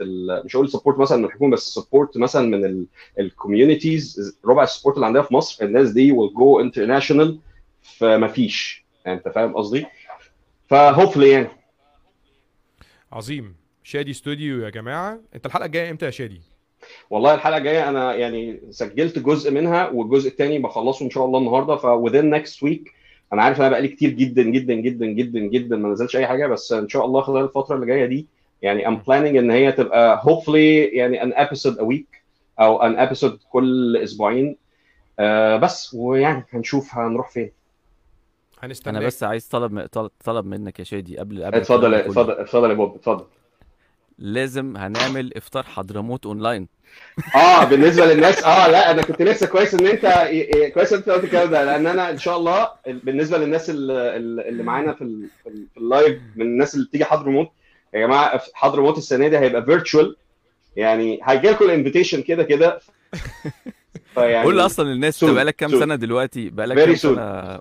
مش 0.45 0.57
هقول 0.57 0.69
support 0.69 0.99
مثلا 0.99 1.19
من 1.19 1.25
الحكومة 1.25 1.53
بس 1.53 1.75
support 1.75 2.17
مثلا 2.19 2.47
من 2.49 2.87
ال 3.19 3.28
communities 3.28 4.37
ربع 4.45 4.63
ال 4.63 4.67
support 4.67 4.97
اللي 4.97 5.07
عندنا 5.07 5.23
في 5.23 5.35
مصر 5.35 5.65
الناس 5.65 5.91
دي 5.91 6.13
will 6.15 6.31
go 6.31 6.65
international 6.71 7.29
فما 7.83 8.29
فيش. 8.29 8.85
يعني 9.05 9.19
أنت 9.19 9.29
فاهم 9.29 9.55
قصدي؟ 9.57 9.87
ف 10.67 10.73
hopefully 10.73 11.31
يعني. 11.31 11.49
عظيم. 13.13 13.55
شادي 13.87 14.11
استوديو 14.11 14.65
يا 14.65 14.71
جماعة. 14.71 15.21
انت 15.35 15.47
الحلقة 15.47 15.67
الجاية 15.67 15.91
إمتى 15.91 16.07
يا 16.07 16.11
شادي؟ 16.11 16.41
والله 17.11 17.35
الحلقة 17.35 17.57
الجاية 17.57 17.89
أنا 17.89 18.15
يعني 18.15 18.61
سجلت 18.71 19.19
جزء 19.19 19.51
منها 19.51 19.89
والجزء 19.89 20.29
الثاني 20.29 20.59
بخلصه 20.59 21.05
إن 21.05 21.11
شاء 21.11 21.25
الله 21.25 21.39
النهارده. 21.39 21.77
ف 21.77 21.87
within 21.87 22.41
next 22.41 22.69
week 22.69 22.93
أنا 23.33 23.43
عارف 23.43 23.57
إن 23.59 23.65
أنا 23.65 23.71
بقالي 23.71 23.89
كتير 23.89 24.11
جدا 24.11 24.43
جدا 24.43 24.75
جدا 24.75 25.07
جدا 25.07 25.41
جدا 25.41 25.77
ما 25.77 25.89
نزلتش 25.89 26.17
أي 26.17 26.27
حاجة. 26.27 26.47
بس 26.47 26.73
إن 26.73 26.89
شاء 26.89 27.05
الله 27.05 27.21
خلال 27.21 27.45
الفترة 27.45 27.75
اللي 27.75 27.87
جاية 27.87 28.07
دي 28.07 28.27
يعني 28.63 28.87
I'm 28.87 28.99
planning 29.07 29.37
إن 29.37 29.51
هي 29.51 29.73
تبقى 29.73 30.23
hopefully 30.23 30.95
يعني 30.95 31.21
an 31.21 31.35
episode 31.37 31.77
a 31.77 31.85
week 31.85 32.19
أو 32.61 32.79
an 32.79 33.09
episode 33.09 33.49
كل 33.53 33.97
أسبوعين. 33.97 34.57
آه 35.19 35.57
بس 35.57 35.95
ويعني 35.95 36.45
هنشوف 36.51 36.95
هنروح 36.95 37.31
فين. 37.31 37.51
هنستنى 38.61 38.99
أنا 38.99 39.07
بس 39.07 39.23
عايز 39.23 39.49
طلب 39.49 39.87
طلب, 39.87 40.11
طلب 40.25 40.47
منك 40.47 40.79
يا 40.79 40.85
شادي 40.85 41.19
قبل 41.19 41.45
قبل 41.45 41.57
اتفضل. 41.57 41.95
اتفضل 41.95 42.33
اتفضل 42.33 42.71
يا 42.71 42.75
بوب 42.75 42.95
اتفضل. 42.95 43.25
لازم 44.19 44.77
هنعمل 44.77 45.35
إفطار 45.37 45.63
حضرموت 45.63 46.27
أونلاين 46.27 46.69
آه 47.35 47.65
بالنسبة 47.65 48.07
للناس 48.07 48.45
آه 48.45 48.69
لا 48.69 48.91
أنا 48.91 49.03
كنت 49.03 49.23
لسه 49.23 49.47
كويس 49.47 49.75
إن 49.75 49.87
أنت 49.87 50.07
كويس 50.75 50.93
إن 50.93 50.99
أنت 50.99 51.09
قلت 51.11 51.25
الكلام 51.25 51.51
ده 51.51 51.65
لأن 51.65 51.87
أنا 51.87 52.11
إن 52.11 52.19
شاء 52.19 52.37
الله 52.37 52.69
بالنسبة 52.87 53.39
للناس 53.39 53.71
اللي, 53.71 54.17
اللي 54.49 54.63
معانا 54.63 54.93
في 54.93 54.99
في 55.43 55.49
ال- 55.49 55.67
في 55.75 55.81
اللايف 55.81 56.19
من 56.37 56.47
الناس 56.47 56.75
اللي 56.75 56.87
بتيجي 56.87 57.05
حضرموت 57.05 57.49
يا 57.95 58.01
جماعة 58.07 58.41
حضرموت 58.55 58.99
السنة 58.99 59.29
دي 59.29 59.39
هيبقى 59.39 59.65
virtual 59.65 60.17
يعني 60.77 61.21
هيجي 61.25 61.49
لكم 61.51 61.65
ال 61.65 61.70
invitation 61.70 62.23
كده 62.23 62.43
كده 62.43 62.81
فيعني 64.15 64.45
قول 64.45 64.61
أصلا 64.61 64.89
للناس 64.89 65.25
انت 65.25 65.33
بقالك 65.35 65.57
كام. 65.57 65.71
سنة 65.71 65.95
دلوقتي 65.95 66.51
بقالك 66.51 66.77
كام. 66.77 66.95
سنة. 66.95 67.59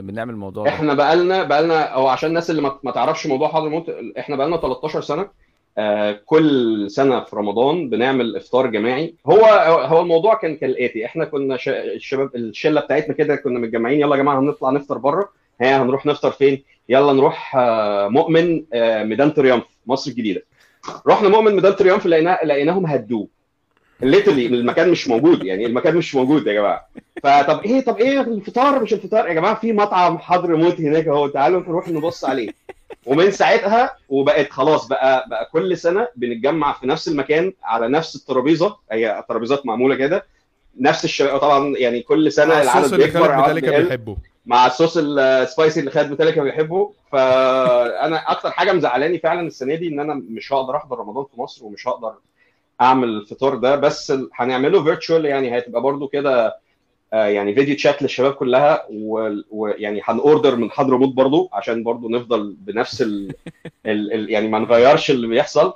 بنعمل 0.00 0.34
الموضوع 0.34 0.64
ده. 0.64 0.70
إحنا 0.70 0.94
بقالنا 0.94 1.42
بقالنا 1.42 1.82
أو 1.82 2.06
عشان 2.08 2.28
الناس 2.28 2.50
اللي 2.50 2.62
ما 2.82 2.90
تعرفش 2.90 3.26
موضوع 3.26 3.48
حضرموت 3.48 3.86
إحنا 4.18 4.36
بقالنا 4.36 4.56
13 4.56 5.00
سنة. 5.00 5.28
آه، 5.78 6.20
كل 6.26 6.86
سنة 6.90 7.20
في 7.24 7.36
رمضان 7.36 7.90
بنعمل 7.90 8.36
إفطار 8.36 8.66
جماعي. 8.66 9.14
هو 9.26 9.44
هو 9.86 10.00
الموضوع 10.00 10.34
كان 10.34 10.56
كالآتي. 10.56 11.04
إحنا 11.04 11.24
كنا 11.24 11.58
الشباب 11.68 12.30
الشلة 12.36 12.80
بتاعتنا 12.80 13.14
كده 13.14 13.36
كنا 13.36 13.58
متجمعين 13.58 14.00
يلا 14.00 14.16
يا 14.16 14.22
جماعة 14.22 14.38
هنطلع 14.40 14.70
نفطر 14.70 14.98
بره. 14.98 15.28
ها 15.60 15.82
هنروح 15.82 16.06
نفطر 16.06 16.30
فين؟ 16.30 16.62
يلا 16.88 17.12
نروح 17.12 17.56
آه، 17.56 18.08
مؤمن 18.08 18.64
آه، 18.72 19.02
ميدان 19.04 19.34
تريومف 19.34 19.64
مصر 19.86 20.10
الجديدة. 20.10 20.42
رحنا 21.06 21.28
مؤمن 21.28 21.54
ميدان 21.54 21.76
تريومف 21.76 22.06
لقينا 22.06 22.38
لقيناهم 22.44 22.86
هدوه. 22.86 23.28
literally 24.02 24.46
المكان 24.46 24.90
مش 24.90 25.08
موجود. 25.08 25.44
يعني 25.44 25.66
المكان 25.66 25.96
مش 25.96 26.14
موجود 26.14 26.46
يا 26.46 26.52
جماعة. 26.52 26.88
فطب 27.22 27.60
إيه 27.62 27.80
طب 27.84 27.96
إيه 27.96 28.20
الفطار؟ 28.20 28.82
مش 28.82 28.92
الفطار. 28.92 29.28
يا 29.28 29.32
جماعة 29.32 29.54
في 29.54 29.72
مطعم 29.72 30.18
حضرموت 30.18 30.80
هناك 30.80 31.08
أهو. 31.08 31.28
تعالوا 31.28 31.60
نروح 31.60 31.88
نبص 31.88 32.24
عليه. 32.24 32.50
ومن 33.06 33.30
ساعتها 33.30 33.96
وبقت 34.08 34.50
خلاص 34.50 34.86
بقى 34.88 35.24
بقى 35.28 35.48
كل 35.52 35.76
سنة 35.78 36.08
بنتجمع 36.16 36.72
في 36.72 36.86
نفس 36.86 37.08
المكان 37.08 37.52
على 37.62 37.88
نفس 37.88 38.16
الترابيزة. 38.16 38.76
هي 38.92 39.24
ترابيزات 39.28 39.66
معمولة 39.66 39.94
كده. 39.94 40.24
نفس 40.80 41.04
الشباب 41.04 41.38
طبعا 41.38 41.76
يعني 41.76 42.02
كل 42.02 42.32
سنة 42.32 42.54
مع 42.54 42.62
العدد 42.62 42.94
بيكبر 42.94 43.26
العدد. 43.26 43.64
بيحبه. 43.64 44.16
مع 44.46 44.66
الصوص 44.66 44.98
ال 45.00 45.13
spicy 45.13 45.80
اللي 45.80 45.90
خالد 45.90 46.10
ميتاليكا 46.10 46.42
بيحبه. 46.42 46.92
فانا 47.12 48.32
أكتر 48.32 48.50
حاجة 48.50 48.72
مزعلاني 48.72 49.18
فعلا 49.18 49.46
السنة 49.46 49.74
دي 49.74 49.88
إن 49.88 50.00
أنا 50.00 50.14
مش 50.28 50.52
هقدر 50.52 50.76
أحضر 50.76 50.98
رمضان 50.98 51.24
في 51.34 51.40
مصر 51.40 51.64
ومش 51.64 51.88
هقدر 51.88 52.14
اعمل 52.80 53.08
الفطار 53.08 53.54
ده 53.54 53.76
بس 53.76 54.12
هنعمله 54.34 54.84
virtual 54.84 55.24
يعني 55.24 55.58
هتبقى 55.58 55.82
برضو 55.82 56.08
كده 56.08 56.56
آه، 57.12 57.24
يعني 57.26 57.54
video 57.54 57.74
chat 57.74 58.02
للشباب 58.02 58.32
كلها 58.32 58.86
ويعني 59.50 60.00
هنوردر 60.04 60.56
من 60.56 60.70
حضرموت 60.70 61.14
برضو 61.14 61.50
عشان 61.52 61.82
برضو 61.82 62.08
نفضل 62.08 62.56
بنفس 62.58 63.02
ال... 63.02 63.34
ال... 63.86 64.12
ال... 64.12 64.30
يعني 64.30 64.48
ما 64.48 64.58
نغيرش 64.58 65.10
اللي 65.10 65.26
بيحصل. 65.26 65.72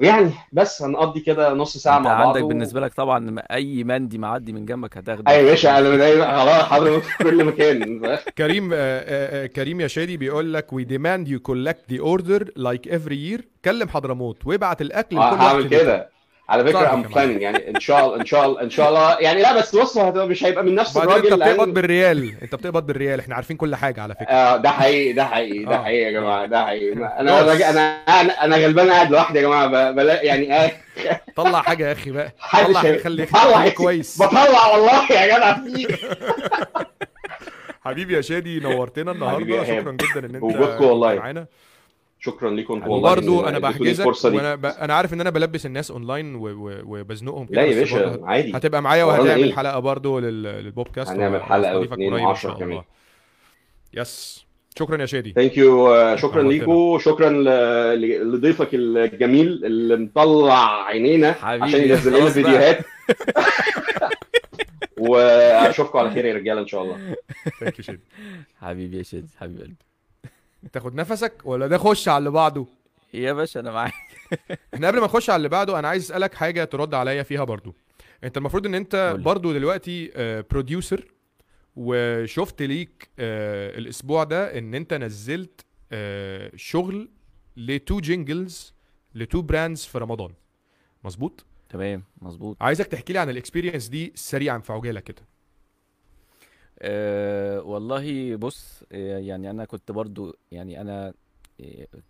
ويعني 0.00 0.30
بس 0.52 0.82
هنقضي 0.82 1.20
كده 1.20 1.52
نص 1.52 1.76
ساعة 1.76 1.98
مع 1.98 2.14
بعض 2.14 2.26
عندك 2.26 2.42
و- 2.42 2.48
بالنسبة 2.48 2.80
لك 2.80 2.94
طبعا 2.94 3.42
أي 3.50 3.84
مندي 3.84 4.18
معدي 4.18 4.52
من 4.52 4.66
جنبك 4.66 4.96
هتاخده. 4.96 5.30
أيوه 5.32 5.42
يا 5.42 5.50
باشا 5.50 5.78
أنا 5.78 5.96
دايما 5.96 6.38
خلاص 6.38 6.62
حضرموت 6.62 7.02
في 7.02 7.24
كل 7.24 7.44
مكان. 7.44 8.00
كريم 8.38 8.70
آه، 8.72 8.76
آه، 8.76 9.46
كريم 9.46 9.80
يا 9.80 9.86
شادي 9.86 10.16
بيقول 10.16 10.54
لك 10.54 10.72
وي 10.72 10.84
ديماند 10.84 11.28
يو 11.28 11.40
كولكت 11.40 11.92
ذا 11.92 12.00
اوردر 12.00 12.50
لايك 12.56 12.88
افري 12.88 13.16
يير 13.16 13.48
كلم 13.64 13.88
حضرموت 13.88 14.46
وابعت 14.46 14.80
الأكل 14.82 15.16
لكل 15.16 15.22
واحد 15.22 15.36
هعمل. 15.40 15.68
كده. 15.68 16.13
على 16.48 16.64
فكرة 16.64 16.92
ام. 16.94 17.02
بلاننج 17.02 17.42
يعني 17.42 17.70
إن 17.70 17.80
شاء 17.80 18.04
الله 18.06 18.20
إن 18.20 18.26
شاء 18.26 18.46
الله 18.46 18.60
إن 18.62 18.70
شاء 18.70 18.88
الله. 18.88 19.18
يعني 19.20 19.42
لا 19.42 19.56
بس 19.58 19.76
بص 19.76 19.98
هو 19.98 20.26
مش 20.26 20.44
هيبقى 20.44 20.64
من 20.64 20.74
نفس 20.74 20.98
بعدين 20.98 21.12
انت 21.14 21.24
الراجل 21.26 21.36
بتقبض 21.44 21.60
لأن 21.64 21.72
بالريال. 21.74 22.34
انت 22.42 22.54
بتقبض 22.54 22.86
بالريال. 22.86 23.20
إحنا 23.20 23.34
عارفين 23.34 23.56
كل 23.56 23.74
حاجة 23.74 24.02
على 24.02 24.14
فكرة. 24.14 24.26
آه 24.26 24.56
ده 24.56 24.70
حقيقي 24.70 25.12
ده 25.12 25.24
حقيقي 25.26 25.64
ده 25.64 25.74
آه. 25.74 25.82
حقيقي 25.82 26.02
يا 26.02 26.10
جماعة 26.10 26.46
ده 26.46 26.66
حقيقي. 26.66 26.92
أنا. 26.92 27.20
أنا 27.70 28.44
أنا 28.44 28.56
غلبان 28.56 28.90
قاعد 28.90 29.10
لوحدي 29.10 29.38
يا 29.38 29.42
جماعة 29.42 29.90
بلا 29.90 30.22
يعني 30.22 30.56
آه. 30.64 30.70
طلع 31.36 31.62
حاجة 31.62 31.86
يا 31.88 31.92
أخي 31.92 32.10
بقى. 32.10 32.32
طلع 32.66 32.80
هي- 32.80 32.98
خلي 32.98 33.24
بطلع 33.24 33.40
خلي 33.40 33.64
يا 33.64 33.70
كويس. 33.70 34.22
بطلع 34.22 34.66
والله 34.66 35.12
يا 35.12 35.26
جدع. 35.36 35.54
في 35.54 35.96
حبيبي 37.84 38.14
يا 38.16 38.20
شادي 38.20 38.60
نورتنا 38.60 39.12
النهارده. 39.12 39.64
شكرا 39.64 39.92
جدا 39.92 40.26
إن 40.26 40.34
أنت 40.34 40.42
وجودكم 40.42 40.84
والله. 40.84 41.14
معانا. 41.14 41.46
شكرا 42.24 42.50
لكم 42.50 42.74
أنتوا 42.74 42.88
والله 42.92 43.12
وبرضه 43.12 43.42
إن 43.42 43.48
أنا 43.48 43.58
بحجزك 43.58 44.24
وأنا 44.24 44.54
ب... 44.54 44.66
أنا 44.66 44.94
عارف 44.94 45.14
إن 45.14 45.20
أنا 45.20 45.30
بلبس 45.30 45.66
الناس 45.66 45.90
أونلاين 45.90 46.34
و... 46.34 46.40
و... 46.40 46.80
وبزنقهم 46.84 47.46
كده 47.46 47.56
لا 47.62 47.66
يا 47.66 47.80
باشا 47.80 48.20
عادي. 48.22 48.56
هتبقى 48.56 48.82
معايا 48.82 49.04
وهتعمل 49.04 49.44
إيه؟ 49.44 49.54
حلقة 49.54 49.78
برضه 49.78 50.20
لل... 50.20 50.42
للبودكاست 50.42 51.10
هنعمل 51.10 51.38
قريب 51.38 51.92
إن 51.92 52.12
وعشرة 52.12 52.48
شاء 52.50 52.58
كمان. 52.58 52.70
الله. 52.70 52.84
yes 53.94 54.44
شكرا 54.78 55.00
يا 55.00 55.06
شادي. 55.06 55.32
thank 55.32 55.56
you 55.58 56.16
شكرا. 56.16 56.42
ليكم 56.42 56.98
شكرا 57.00 57.30
ل- 57.30 58.00
ل- 58.00 58.32
لضيفك 58.34 58.68
الجميل 58.74 59.64
اللي 59.64 59.96
مطلع 59.96 60.84
عينينا 60.84 61.32
حبيبي، 61.32 61.64
عشان 61.64 61.80
ينزل 61.80 62.12
لنا. 62.20 62.30
فيديوهات. 62.30 62.78
وأشوفكم 64.98 65.98
على 65.98 66.10
خير 66.10 66.24
يا 66.24 66.34
رجالة 66.34 66.60
إن 66.60 66.66
شاء 66.66 66.82
الله. 66.82 66.98
thank 67.60 67.78
you 67.78 67.84
شادي. 67.84 68.00
حبيبي 68.60 68.98
يا 68.98 69.02
شادي 69.02 69.28
حبيب 69.40 69.60
قلبي. 69.60 69.76
تاخد 70.72 70.94
نفسك 70.94 71.42
ولا 71.44 71.66
ده 71.66 71.78
خش 71.78 72.08
على 72.08 72.18
اللي 72.18 72.30
بعده؟ 72.30 72.66
يا 73.14 73.32
باشا 73.32 73.60
أنا 73.60 73.70
معاك. 73.72 73.92
إحنا 74.74 74.86
قبل 74.86 74.98
ما 74.98 75.04
نخش 75.04 75.30
على 75.30 75.36
اللي 75.36 75.48
بعده 75.48 75.78
أنا 75.78 75.88
عايز 75.88 76.04
أسألك 76.04 76.34
حاجة 76.34 76.64
ترد 76.64 76.94
عليا 76.94 77.22
فيها 77.22 77.44
برضو. 77.44 77.74
أنت 78.24 78.36
المفروض 78.36 78.66
إن 78.66 78.74
أنت. 78.74 79.16
برضو 79.20 79.52
دلوقتي 79.52 80.10
producer 80.50 81.14
وشفت 81.76 82.62
ليك 82.62 83.08
آه، 83.18 83.78
الأسبوع 83.78 84.24
ده 84.24 84.58
إن 84.58 84.74
أنت 84.74 84.94
نزلت 84.94 85.64
آه، 85.92 86.50
شغل 86.56 87.10
ل 87.56 87.67
two 87.67 88.00
jingles 88.00 88.74
ل 89.14 89.21
two 89.21 89.42
brands 89.42 89.84
في 89.84 89.98
رمضان. 89.98 90.32
مظبوط؟ 91.04 91.44
تمام 91.68 92.04
مظبوط. 92.22 92.56
عايزك 92.60 92.86
تحكي 92.86 93.12
لي 93.12 93.18
عن 93.18 93.30
ال 93.30 93.35
experience 93.35 93.88
دي 93.88 94.12
سريعا 94.14 94.58
في 94.58 94.72
عجالة 94.72 95.00
كده. 95.00 95.22
أه 96.78 97.60
والله 97.62 98.36
بص 98.36 98.84
آه، 98.92 99.18
يعني 99.18 99.50
أنا 99.50 99.64
كنت 99.64 99.92
برضو 99.92 100.36
يعني 100.52 100.80
أنا 100.80 101.14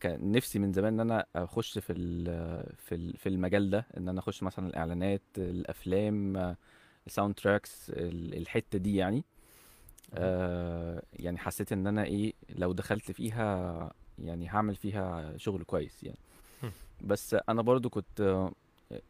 كان 0.01 0.33
نفسي 0.33 0.59
من 0.59 0.73
زمان 0.73 0.93
إن 0.95 1.01
أنا 1.01 1.27
أخش 1.37 1.79
في 1.79 1.93
ال- 1.93 2.73
في 2.77 2.95
ال- 2.95 3.17
في 3.17 3.29
المجال 3.29 3.71
ده 3.71 3.87
إن 3.97 4.09
أنا 4.09 4.19
أخش 4.21 4.43
مثلا 4.43 4.67
الإعلانات 4.67 5.23
الأفلام 5.39 6.57
ال 7.07 7.35
soundtracks 7.35 7.91
ال- 7.91 8.35
الحتة 8.37 8.79
دي 8.79 8.97
يعني. 8.97 9.25
آه 10.15 11.03
يعني 11.13 11.39
حسيت 11.39 11.73
إن 11.73 11.87
أنا 11.87 12.05
إيه 12.05 12.33
لو 12.57 12.73
دخلت 12.73 13.13
فيها 13.13 13.91
يعني 14.19 14.49
هعمل 14.49 14.75
فيها 14.77 15.37
شغل 15.37 15.65
كويس 15.65 16.05
يعني. 16.05 16.19
هم. 16.63 16.73
بس 17.01 17.37
أنا 17.49 17.63
برضو 17.63 17.91
كنت 17.91 18.21
آه، 18.21 18.53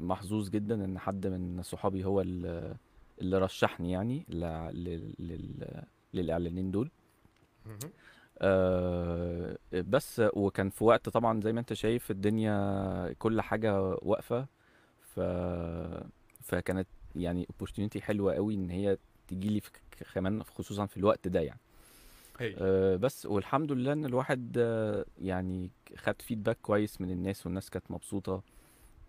محظوظ 0.00 0.48
جدا 0.48 0.84
إن 0.84 0.98
حد 0.98 1.26
من 1.26 1.62
صحابي 1.62 2.05
هو 2.05 2.20
ال- 2.20 2.76
اللي 3.21 3.39
رشحني 3.39 3.93
يعني 3.93 4.27
ل- 4.29 4.71
لل- 4.85 5.15
لل- 5.19 5.83
للاعلانين 6.15 6.71
دول. 6.71 6.91
آه 8.39 9.59
بس 9.73 10.23
وكان 10.35 10.71
في 10.71 10.85
وقت 10.85 11.09
طبعا 11.09 11.41
زي 11.41 11.53
ما 11.53 11.61
أنت 11.61 11.73
شايف 11.73 12.11
الدنيا 12.11 13.12
كل 13.19 13.41
حاجة 13.41 13.81
واقفة. 13.83 14.47
ف 15.01 15.21
فكانت 16.41 16.87
يعني 17.17 17.49
opportunity 17.53 17.99
حلوة 17.99 18.35
قوي 18.35 18.55
إن 18.55 18.71
هي 18.71 18.99
تجي 19.29 19.49
لي 19.49 19.62
كمان 20.15 20.43
خصوصا 20.43 20.87
في 20.87 20.97
الوقت 20.97 21.29
ده 21.29 21.41
يعني. 21.41 21.61
هاي 22.41 22.57
آه 22.59 22.97
بس 22.97 23.27
والحمد 23.27 23.73
لله 23.73 23.93
إن 23.93 24.05
الواحد 24.05 24.57
آه 24.59 25.05
يعني 25.19 25.71
خد 25.97 26.23
فيدباك 26.23 26.59
كويس 26.62 27.01
من 27.01 27.11
الناس 27.11 27.47
والناس 27.47 27.71
كانت 27.71 27.91
مبسوطة. 27.91 28.43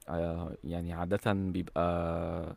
آه 0.10 0.58
يعني 0.64 0.93
عادة 0.93 1.34
بيبقى 1.34 2.56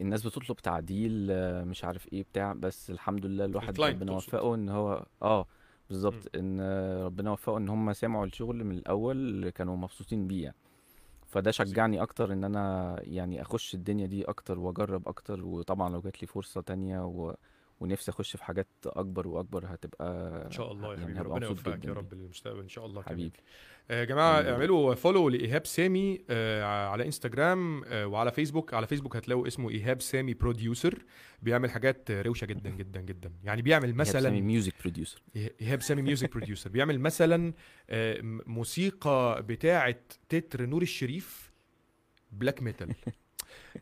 الناس 0.00 0.26
بتطلب 0.26 0.56
تعديل 0.56 1.26
مش 1.64 1.84
عارف 1.84 2.12
إيه 2.12 2.22
بتاع 2.22 2.52
بس 2.52 2.90
الحمد 2.90 3.26
لله 3.26 3.44
الواحد 3.44 3.68
ربنا. 3.96 4.12
وفقه 4.36 4.54
إن 4.54 4.68
هو 4.68 5.06
آه 5.22 5.46
بالظبط 5.88 6.36
إن 6.36 6.60
ربنا 7.04 7.30
وفقه 7.30 7.58
إن 7.58 7.68
هم 7.68 7.92
سمعوا 7.92 8.26
الشغل 8.26 8.64
من 8.64 8.78
الأول 8.78 9.50
كانوا 9.50 9.76
مبسوطين 9.76 10.26
بيه 10.26 10.44
يعني. 10.44 10.56
فده 11.26 11.50
شجعني 11.50 12.02
أكتر 12.02 12.32
إن 12.32 12.44
أنا 12.44 12.96
يعني 13.02 13.42
أخش 13.42 13.74
الدنيا 13.74 14.06
دي 14.06 14.24
أكتر 14.24 14.58
وأجرب 14.58 15.08
أكتر 15.08 15.44
وطبعا 15.44 15.90
لو 15.90 16.00
جات 16.00 16.22
لي 16.22 16.26
فرصة 16.26 16.60
تانية 16.60 17.04
و... 17.04 17.34
ونفسي 17.82 18.10
أخش 18.10 18.36
في 18.36 18.44
حاجات 18.44 18.68
أكبر 18.86 19.28
وأكبر 19.28 19.64
هتبقى 19.66 20.06
إن 20.46 20.50
شاء 20.50 20.72
الله 20.72 20.88
يا 20.88 20.92
يعني 20.98 21.04
حبيبي 21.04 21.20
ربنا 21.28 21.46
يوفقك 21.46 21.84
يا. 21.84 21.92
رب 21.92 22.14
للمستقبل 22.14 22.60
إن 22.60 22.68
شاء 22.68 22.86
الله 22.86 23.02
حبيبي. 23.02 23.32
آه، 23.90 24.00
يا 24.00 24.04
جماعة 24.04 24.36
حبيبي. 24.36 24.52
اعملوا 24.52 24.94
follow 24.94 25.28
لإيهاب 25.28 25.66
سامي 25.66 26.24
آه، 26.30 26.64
على 26.88 27.06
انستجرام 27.06 27.84
آه، 27.84 28.06
وعلى 28.06 28.32
فيسبوك 28.32 28.74
على 28.74 28.86
فيسبوك 28.86 29.16
هتلاقوا 29.16 29.46
اسمه 29.46 29.70
إيهاب 29.70 30.00
سامي 30.02 30.34
producer 30.34 31.04
بيعمل 31.42 31.70
حاجات 31.70 32.10
آه، 32.10 32.22
روشة 32.22 32.44
جدا 32.44 32.70
جدا 32.70 33.00
جدا. 33.00 33.32
يعني 33.44 33.62
بيعمل 33.62 33.94
مثلا 33.94 34.20
مثلا 34.30 34.40
music 34.40 34.74
producer 34.80 35.22
إيهاب 35.36 35.82
سامي 35.82 36.02
music 36.02 36.32
producer 36.32 36.70
بيعمل 36.70 37.00
مثلا 37.00 37.52
آه، 37.90 38.18
موسيقى 38.46 39.42
بتاعة 39.48 39.96
تتر 40.28 40.66
نور 40.66 40.82
الشريف 40.82 41.52
black 42.32 42.62
metal 42.62 42.94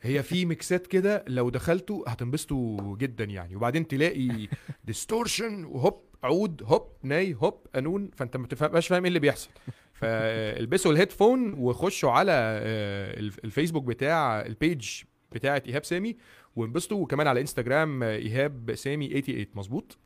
هي 0.02 0.22
في 0.22 0.44
mixات 0.44 0.86
كده 0.86 1.24
لو 1.28 1.50
دخلتوا 1.50 2.04
هتنبسطوا 2.12 2.96
جدا 2.96 3.24
يعني. 3.24 3.56
وبعدين 3.56 3.88
تلاقي 3.88 4.48
distortion 4.84 5.64
وهوب 5.64 6.02
عود 6.22 6.62
هوب 6.64 6.92
ناي 7.02 7.34
هوب 7.34 7.66
قانون. 7.74 8.10
فأنت 8.16 8.36
ما 8.36 8.46
تبقاش 8.46 8.88
فاهم 8.88 9.02
إيه 9.02 9.08
اللي 9.08 9.18
بيحصل. 9.20 9.50
فالبسوا 9.92 10.92
ال 10.92 10.98
headphone 10.98 11.52
وخشوا 11.54 12.10
على 12.10 12.32
آه، 12.32 13.20
الف- 13.20 13.38
الفيسبوك 13.44 13.84
بتاع 13.84 14.40
ال 14.40 14.53
page 14.53 15.02
بتاعه 15.32 15.62
إيهاب 15.66 15.84
سامي 15.84 16.16
وانبسطوا. 16.56 17.02
وكمان 17.02 17.26
على 17.26 17.40
إنستجرام 17.40 18.02
إيهاب 18.02 18.74
سامي 18.74 19.08
88 19.08 19.46
مظبوط؟ 19.54 19.98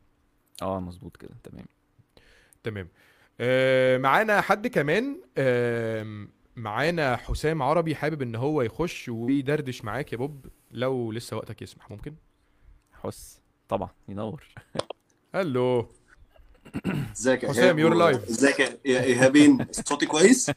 آه 0.63 0.81
مظبوط 0.81 1.17
كده. 1.17 1.35
تمام. 1.43 1.67
تمام. 2.65 2.89
آه 3.41 3.99
معانا 3.99 4.41
حد 4.41 4.67
كمان 4.67 5.21
آه 5.39 6.27
معانا 6.57 7.17
حسام 7.17 7.63
عربي 7.63 7.95
حابب 7.95 8.23
إن 8.23 8.35
هو 8.35 8.63
يخش 8.63 9.09
ويدردش 9.09 9.85
معاك 9.85 10.13
يا 10.13 10.19
بوب 10.19 10.47
لو 10.71 11.13
لسه 11.13 11.37
وقتك 11.37 11.63
يسمح 11.63 11.91
ممكن؟ 11.91 12.15
حس 12.93 13.41
طبعا 13.69 13.89
ينور. 14.09 14.45
هلو. 15.35 15.89
ازيك 17.13 17.43
يا 17.43 17.49
حسام، 17.49 17.77
you're 17.77 17.95
live. 17.97 18.29
ازيك 18.31 18.61
يا 18.61 19.03
ايهابين 19.03 19.67
صوتي 19.71 20.07
كويس؟ 20.07 20.51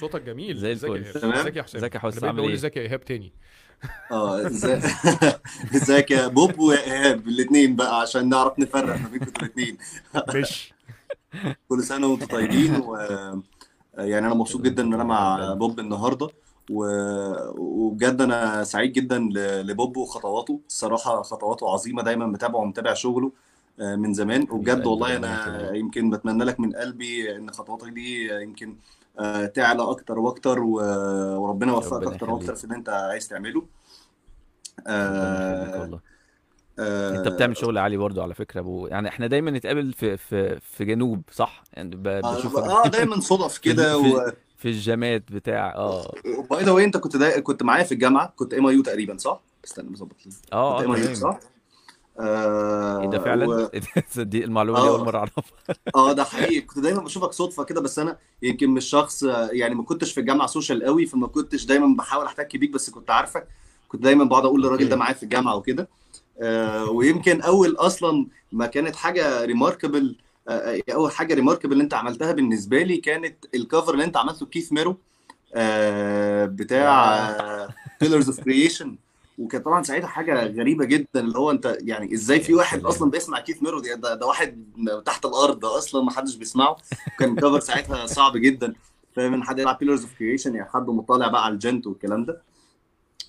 صوتك 0.00 0.22
جميل. 0.22 0.58
زي 0.58 0.72
ازيك 0.72 0.90
يا 0.90 0.96
الفل. 0.96 1.08
ايهاب 1.18 1.20
تمام. 1.22 1.34
ازيك 1.40 1.56
يا 1.56 1.62
حسام؟ 1.62 1.78
ازيك 1.78 1.94
يا 1.94 2.00
حسام، 2.00 2.24
عامل 2.24 2.36
بقول 2.36 2.48
إيه؟ 2.48 2.56
ازيك 2.56 2.76
يا 2.76 2.82
ايهاب 2.82 3.04
تاني. 3.04 3.32
آه 4.10 4.46
ازيك 5.76 6.10
يا 6.10 6.26
بوب 6.26 6.58
ويا 6.58 6.80
ايهاب 6.84 7.28
الاثنين 7.28 7.76
بقى 7.76 8.00
عشان 8.00 8.28
نعرف 8.28 8.58
نفرق 8.58 8.96
ما 9.00 9.08
بينكم 9.08 9.32
الاثنين 9.44 9.78
مش 10.34 10.72
كل 11.68 11.82
سنة 11.82 12.06
وأنتم 12.06 12.26
طيبين 12.26 12.76
و 12.76 12.96
يعني 13.98 14.26
أنا 14.26 14.34
مبسوط 14.34 14.62
جدا 14.62 14.82
إن 14.82 14.94
أنا 14.94 15.04
مع 15.04 15.54
بوب 15.54 15.80
النهارده. 15.80 16.28
وبجد 16.70 18.20
أنا 18.20 18.64
سعيد 18.64 18.92
جدا 18.92 19.18
لبوب 19.62 19.96
وخطواته 19.96 20.60
الصراحة 20.66 21.22
خطواته 21.22 21.70
عظيمة 21.72 22.02
دايما 22.02 22.26
متابعه 22.26 22.60
ومتابع 22.60 22.94
شغله 22.94 23.32
آه، 23.80 23.96
من 23.96 24.14
زمان 24.14 24.46
وبجد 24.50 24.86
والله 24.86 25.16
أنا. 25.16 25.70
يمكن 25.74 26.10
بتمنى 26.10 26.44
لك 26.44 26.60
من 26.60 26.72
قلبي 26.76 27.36
إن 27.36 27.50
خطواتك 27.50 27.88
دي 27.88 28.28
يمكن 28.42 28.76
آه، 29.18 29.46
تعلى 29.46 29.82
أكتر 29.90 30.18
وأكتر 30.18 30.58
وربنا 30.60 31.72
يوفقك 31.72 32.12
أكتر 32.12 32.30
وأكتر. 32.30 32.54
في 32.54 32.64
اللي 32.64 32.76
أنت 32.76 32.88
عايز 32.88 33.28
تعمله 33.28 33.66
ربنا 34.88 35.62
يخليك 35.62 35.80
والله 35.80 35.96
آه، 35.96 36.17
انت 36.78 37.28
بتعمل 37.28 37.56
شغل 37.56 37.78
عالي 37.78 37.96
برضو 37.96 38.22
على 38.22 38.34
فكرة 38.34 38.60
ابو 38.60 38.86
يعني 38.86 39.08
إحنا 39.08 39.26
دايما 39.26 39.50
نتقابل 39.50 39.92
في 39.92 40.16
في 40.16 40.60
في 40.60 40.84
جنوب 40.84 41.22
صح؟ 41.32 41.62
يعني 41.72 41.96
ب- 41.96 42.02
بشوفك 42.02 42.62
آه 42.62 42.86
دايما 42.88 43.20
صدف 43.20 43.58
كده 43.64 44.02
في- 44.02 44.08
و... 44.08 44.32
في 44.56 44.68
الجامات 44.68 45.32
بتاع 45.32 45.74
آه. 45.74 46.12
by 46.50 46.64
the 46.64 46.70
way 46.72 46.84
انت 46.84 46.96
كنت 46.96 47.16
دا... 47.16 47.40
كنت 47.40 47.62
معايا 47.62 47.84
في 47.84 47.92
الجامعة 47.92 48.32
كنت 48.36 48.54
MIU 48.54 48.82
تقريبا 48.82 49.16
صح؟ 49.18 49.40
استنى 49.64 49.88
بظبط. 49.90 50.16
لي 50.26 50.32
آه 50.52 50.76
كنت 50.78 50.86
MIU 50.86 51.14
صح؟ 51.14 51.38
آه 52.20 53.00
إيه 53.02 53.10
ده 53.10 53.18
فعلا؟ 53.18 53.46
و... 53.46 53.70
دي 54.22 54.44
المعلومة 54.44 54.80
دي 54.82 54.86
آه. 54.88 54.90
اول 54.90 55.04
مرة 55.04 55.18
أعرفها. 55.18 55.42
آه 55.96 56.12
ده 56.12 56.24
حقيقي. 56.24 56.60
كنت 56.60 56.78
دايما 56.78 57.02
بشوفك 57.02 57.32
صدفة 57.32 57.64
كده 57.64 57.80
بس 57.80 57.98
أنا 57.98 58.18
يمكن 58.42 58.70
مش 58.70 58.84
شخص 58.84 59.22
يعني 59.52 59.74
ما 59.74 59.82
كنتش 59.82 60.12
في 60.12 60.20
الجامعة 60.20 60.46
social 60.46 60.84
قوي 60.84 61.06
فما 61.06 61.26
كنتش 61.26 61.64
دايما 61.66 61.96
بحاول 61.96 62.24
أحتك 62.26 62.56
بيك 62.56 62.70
بس 62.70 62.90
كنت 62.90 63.10
عارفك. 63.10 63.48
كنت 63.88 64.02
دايما 64.02 64.24
بقعد 64.24 64.44
أقول 64.44 64.62
للراجل. 64.62 64.88
ده 64.88 64.96
معايا 64.96 65.14
في 65.14 65.22
الجامعة 65.22 65.56
وكده. 65.56 65.82
آه 65.82 65.88
ويمكن 66.90 67.40
أول 67.42 67.76
أصلا 67.76 68.26
ما 68.52 68.66
كانت 68.66 68.96
حاجة 68.96 69.44
remarkable 69.44 70.16
آه 70.48 70.82
أول 70.94 71.12
حاجة 71.12 71.34
remarkable 71.34 71.72
اللي 71.72 71.84
أنت 71.84 71.94
عملتها 71.94 72.32
بالنسبة 72.32 72.82
لي 72.82 72.96
كانت 72.96 73.44
ال 73.54 73.60
cover 73.60 73.92
اللي 73.94 74.04
أنت 74.04 74.16
عملته 74.16 74.46
Keith 74.46 74.72
Merrow 74.72 74.96
آه 75.54 76.46
بتاع 76.46 77.68
Pillars 78.00 78.28
of 78.28 78.40
Creation 78.40 78.96
وكانت 79.38 79.64
طبعا 79.64 79.82
ساعتها 79.82 80.06
حاجة 80.06 80.46
غريبة 80.46 80.84
جدا 80.84 81.20
اللي 81.20 81.38
هو 81.38 81.50
أنت 81.50 81.76
يعني 81.80 82.14
إزاي 82.14 82.40
في 82.40 82.54
واحد. 82.54 82.84
أصلا 82.84 83.10
بيسمع 83.10 83.40
Keith 83.40 83.62
Merrow؟ 83.62 83.80
ده, 83.80 84.14
ده, 84.14 84.26
واحد 84.26 84.64
تحت 85.06 85.26
الأرض 85.26 85.64
أصلا 85.64 86.02
ما 86.04 86.10
حدش 86.10 86.34
بيسمعه. 86.36 86.76
كان 87.18 87.36
cover 87.36 87.60
ساعتها 87.60 88.06
صعب 88.06 88.36
جدا. 88.36 88.74
فاهم 89.16 89.34
ان 89.34 89.42
حد 89.44 89.58
يلعب 89.58 89.78
Pillars 89.78 90.02
of 90.02 90.14
Creation 90.18 90.54
يعني 90.54 90.70
حد 90.70 90.86
مطلع 90.86 91.28
بقى 91.28 91.44
على 91.44 91.54
ال 91.54 91.59
djent 91.59 91.86
والكلام 91.86 92.24
ده. 92.24 92.42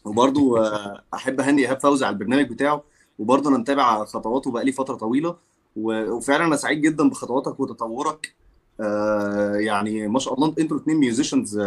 وبرضو 0.06 0.58
آه، 0.58 1.04
أحب 1.14 1.40
اهني 1.40 1.62
ايهاب 1.62 1.80
فوزي 1.82 2.06
على 2.06 2.14
البرنامج 2.14 2.50
بتاعه. 2.50 2.84
وبرضو 3.20 3.50
أنا 3.50 3.58
متابع 3.58 4.06
خطواته 4.06 4.52
بقى 4.52 4.66
لي 4.66 4.72
فترة 4.72 4.96
طويلة 4.96 5.36
وفعلا 5.76 6.46
أنا 6.46 6.56
سعيد 6.56 6.82
جدا 6.82 7.10
بخطواتك 7.10 7.60
وتطورك. 7.60 8.36
آه، 8.82 9.56
يعني 9.56 10.08
ما 10.08 10.20
شاء 10.20 10.34
الله 10.34 10.48
أنتوا 10.60 10.78
الاثنين 10.78 10.98
musicians 10.98 11.60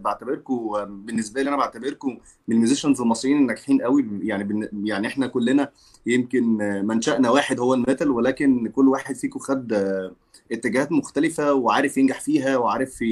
بعتبركم 0.00 0.84
بالنسبة 0.84 1.42
لي 1.42 1.48
أنا 1.48 1.56
بعتبركم 1.56 2.08
من 2.48 2.54
ال 2.54 2.59
musicians 2.59 3.00
المصريين 3.00 3.36
الناجحين 3.38 3.82
قوي. 3.82 4.06
يعني 4.22 4.68
يعني 4.84 5.06
إحنا 5.06 5.26
كلنا 5.26 5.70
يمكن 6.06 6.62
آه، 6.62 6.82
منشأنا 6.82 7.30
واحد 7.30 7.60
هو 7.60 7.74
ال 7.74 7.80
metal 7.80 8.10
ولكن 8.10 8.68
كل 8.68 8.88
واحد 8.88 9.14
فيكم 9.16 9.40
خد 9.40 9.72
آه، 9.72 10.12
اتجاهات 10.52 10.92
مختلفة 10.92 11.52
وعارف 11.54 11.96
ينجح 11.96 12.20
فيها 12.20 12.56
وعارف 12.56 13.02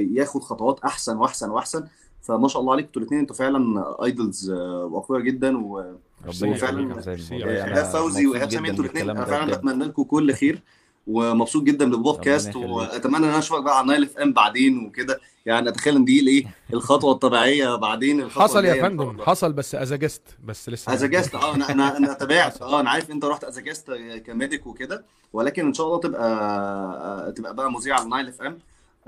ياخد 0.00 0.42
خطوات 0.42 0.80
أحسن 0.80 1.16
وأحسن 1.16 1.50
وأحسن. 1.50 1.84
فما 2.22 2.48
شاء 2.48 2.60
الله 2.62 2.72
عليكم 2.72 2.86
أنتوا 2.86 3.02
الاثنين 3.02 3.20
أنتوا 3.20 3.36
فعلا 3.36 3.84
idols 4.04 4.50
وأقوياء 4.50 5.22
جدا 5.24 5.58
و 5.58 5.94
ربنا 6.26 6.50
وفعلا 6.50 6.80
يخليك 6.80 6.96
يا 6.96 7.00
حسام 7.00 7.14
ميرسي. 7.14 7.34
والله 7.34 7.50
ايهاب 7.54 7.68
أنا 7.68 7.82
فوزي 7.84 8.26
وايهاب 8.26 8.50
سامي 8.50 8.70
أنتوا 8.70 8.84
الاثنين 8.84 9.10
أنا 9.10 9.24
فعلا 9.24 9.56
بتمنى 9.56 9.84
لكم 9.84 10.02
كل 10.02 10.34
خير 10.34 10.62
ومبسوط 11.06 11.62
جدا 11.62 11.90
بالبودكاست. 11.90 12.56
وأتمنى 12.56 13.16
إن 13.16 13.24
أنا 13.24 13.38
أشوفك 13.38 13.62
بقى 13.62 13.78
على 13.78 13.86
Nile 13.86 14.02
FM 14.02 14.32
بعدين 14.32 14.86
وكده. 14.86 15.20
يعني 15.46 15.68
أتخيل 15.68 15.96
إن 15.96 16.04
دي 16.04 16.20
الايه 16.20 16.44
الخطوة 16.72 17.12
الطبيعية 17.12 17.74
بعدين 17.76 18.20
الخطوة 18.20 18.42
حصل 18.44 18.64
يا 18.64 18.82
فندم. 18.82 19.16
حصل 19.22 19.52
بس 19.52 19.74
از 19.74 19.92
جست 19.92 20.22
بس 20.44 20.68
لسه 20.68 20.92
از 20.94 21.04
جاست 21.04 21.34
آه 21.34 21.54
أنا 21.54 21.70
أنا 21.70 21.96
أنا 21.96 22.12
تابعت. 22.20 22.62
آه 22.62 22.80
أنا 22.80 22.90
عارف 22.90 23.10
أنت 23.10 23.24
رحت 23.24 23.44
as 23.44 23.58
guest 23.58 23.90
comedic 24.26 24.66
وكده. 24.66 25.04
ولكن 25.32 25.66
إن 25.66 25.74
شاء 25.74 25.86
الله 25.86 26.00
تبقى 26.00 27.32
تبقى 27.36 27.54
بقى 27.54 27.72
مذيع 27.72 28.00
على 28.00 28.08
Nile 28.08 28.28
FM. 28.28 28.58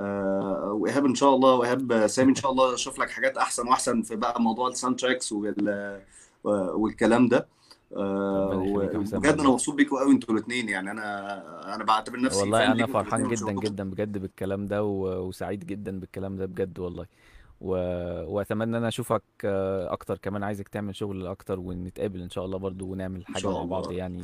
آه 0.00 0.72
وإيهاب 0.80 1.06
إن 1.06 1.14
شاء 1.14 1.34
الله 1.34 1.54
وإيهاب 1.54 2.06
سامي 2.06 2.30
إن 2.30 2.34
شاء 2.34 2.50
الله 2.52 2.74
أشوف 2.74 2.98
لك 2.98 3.10
حاجات 3.10 3.36
أحسن 3.36 3.68
وأحسن 3.68 4.02
في 4.02 4.16
بقى 4.16 4.42
موضوع 4.42 4.68
ال 4.68 4.96
soundtracks 5.00 5.32
وال 5.32 6.00
والكلام 6.44 7.28
ده. 7.28 7.46
آه، 7.96 8.64
وبجد 8.68 9.40
أنا 9.40 9.50
مبسوط 9.50 9.74
بيكم 9.74 9.96
قوي 9.96 10.12
أنتوا 10.12 10.34
الاثنين 10.34 10.68
يعني 10.68 10.90
أنا 10.90 11.74
أنا 11.74 11.84
بعتبر 11.84 12.20
نفسي 12.20 12.40
والله 12.40 12.72
أنا 12.72 12.86
فرحان 12.86 13.28
جدا 13.28 13.52
جدا 13.52 13.90
بجد 13.90 14.18
بالكلام 14.18 14.66
ده. 14.66 14.84
وسعيد 14.84 15.66
جدا 15.66 16.00
بالكلام 16.00 16.36
ده 16.36 16.46
بجد 16.46 16.78
والله. 16.78 17.06
و... 17.60 17.74
وأتمنى 18.34 18.64
إن 18.64 18.74
أنا 18.74 18.88
أشوفك 18.88 19.22
آه، 19.44 19.92
أكتر. 19.92 20.18
كمان 20.18 20.42
عايزك 20.42 20.68
تعمل 20.68 20.96
شغل 20.96 21.26
أكتر 21.26 21.60
ونتقابل 21.60 22.22
إن 22.22 22.30
شاء 22.30 22.44
الله 22.44 22.58
برضو 22.58 22.86
ونعمل 22.86 23.24
شاء 23.36 23.52
مع 23.52 23.64
بعض 23.64 23.92
يعني. 23.92 24.22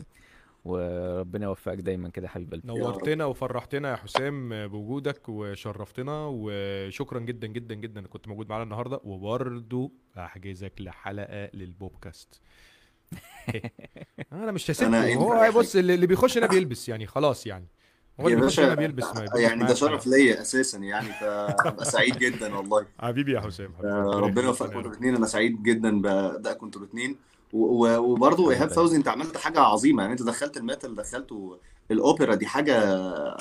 وربنا 0.65 1.45
يوفقك 1.45 1.79
دايما 1.79 2.09
كده 2.09 2.27
يا 2.27 2.31
حبيب 2.31 2.53
قلبي. 2.53 2.69
نورتنا 2.69 3.25
وفرحتنا 3.25 3.91
يا 3.91 3.97
حسام 3.97 4.67
بوجودك 4.69 5.29
وشرفتنا 5.29 6.27
وشكرا 6.33 7.19
جدا 7.19 7.47
جدا 7.47 7.75
جدا 7.75 8.01
إنك 8.01 8.09
كنت 8.09 8.29
موجود 8.29 8.49
معانا 8.49 8.65
النهارده 8.65 9.01
وبرضو 9.05 9.93
هحجزك 10.15 10.73
لحلقة 10.81 11.51
للبودكاست. 11.55 12.41
أنا 14.33 14.53
مش 14.53 14.69
ينفع 14.69 15.15
هو 15.15 15.53
بص 15.53 15.77
اللي 15.77 16.07
بيخش 16.07 16.39
هنا 16.39 16.47
بيلبس 16.47 16.89
يعني 16.89 17.07
خلاص 17.07 17.47
يعني. 17.47 17.69
هو 18.21 18.29
اللي 18.29 18.41
بيخش 18.41 18.61
هنا 18.61 18.75
بيلبس 18.75 19.05
ما 19.05 19.41
يعني 19.41 19.65
ده 19.65 19.75
شرف 19.75 20.07
ليا 20.07 20.41
أساسا 20.41 20.79
يعني 20.79 21.13
فأبقى 21.13 21.85
سعيد 21.85 22.19
جدا 22.19 22.57
والله. 22.57 22.87
حبيبي 23.01 23.33
يا 23.33 23.41
حسام 23.41 23.73
حبيبي. 23.75 23.93
آه، 23.93 24.21
ربنا 24.21 24.45
يوفقكم 24.45 24.77
أنتوا 24.77 24.91
الاثنين 24.91 25.15
أنا 25.17 25.27
سعيد 25.27 25.63
جدا 25.63 26.01
بادائكم 26.01 26.67
أنتوا 26.67 26.81
الاثنين 26.81 27.17
وبرضه 27.53 28.37
حبيب 28.37 28.51
إيهاب 28.51 28.63
قلبي 28.63 28.75
فوزي 28.75 28.97
أنت 28.97 29.09
عملت 29.09 29.37
حاجة 29.37 29.61
عظيمة. 29.61 30.03
يعني 30.03 30.13
أنت 30.13 30.23
دخلت 30.23 30.57
ال 30.57 30.63
metal 30.63 30.95
دخلته 30.95 31.59
الأوبرا 31.91 32.35
دي 32.35 32.47
حاجة 32.47 32.77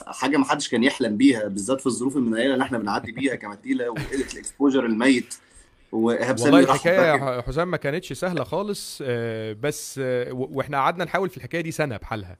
حاجة 0.07 0.37
ما 0.37 0.45
حدش 0.45 0.69
كان 0.69 0.83
يحلم 0.83 1.17
بيها 1.17 1.47
بالذات 1.47 1.81
في 1.81 1.87
الظروف 1.87 2.17
المنيله 2.17 2.53
اللي 2.53 2.63
إحنا 2.63 2.77
بنعدي 2.77 3.11
بيها 3.11 3.35
كميتاله 3.35 3.89
وقلة 3.91 4.25
ال 4.33 4.39
exposure 4.39 4.85
الميت. 4.85 5.35
وإيهاب 5.91 6.39
والله 6.39 6.51
سامي 6.51 6.65
راح 6.65 6.73
الحكاية 6.73 7.35
يا 7.35 7.41
حسام 7.41 7.71
ما 7.71 7.77
كانتش 7.77 8.13
سهلة 8.13 8.43
خالص 8.43 8.99
آه، 9.03 9.53
بس 9.53 10.01
وإحنا 10.31 10.77
قعدنا 10.77 11.05
نحاول 11.05 11.29
في 11.29 11.37
الحكاية 11.37 11.61
دي 11.61 11.71
سنة 11.71 11.97
بحالها. 11.97 12.37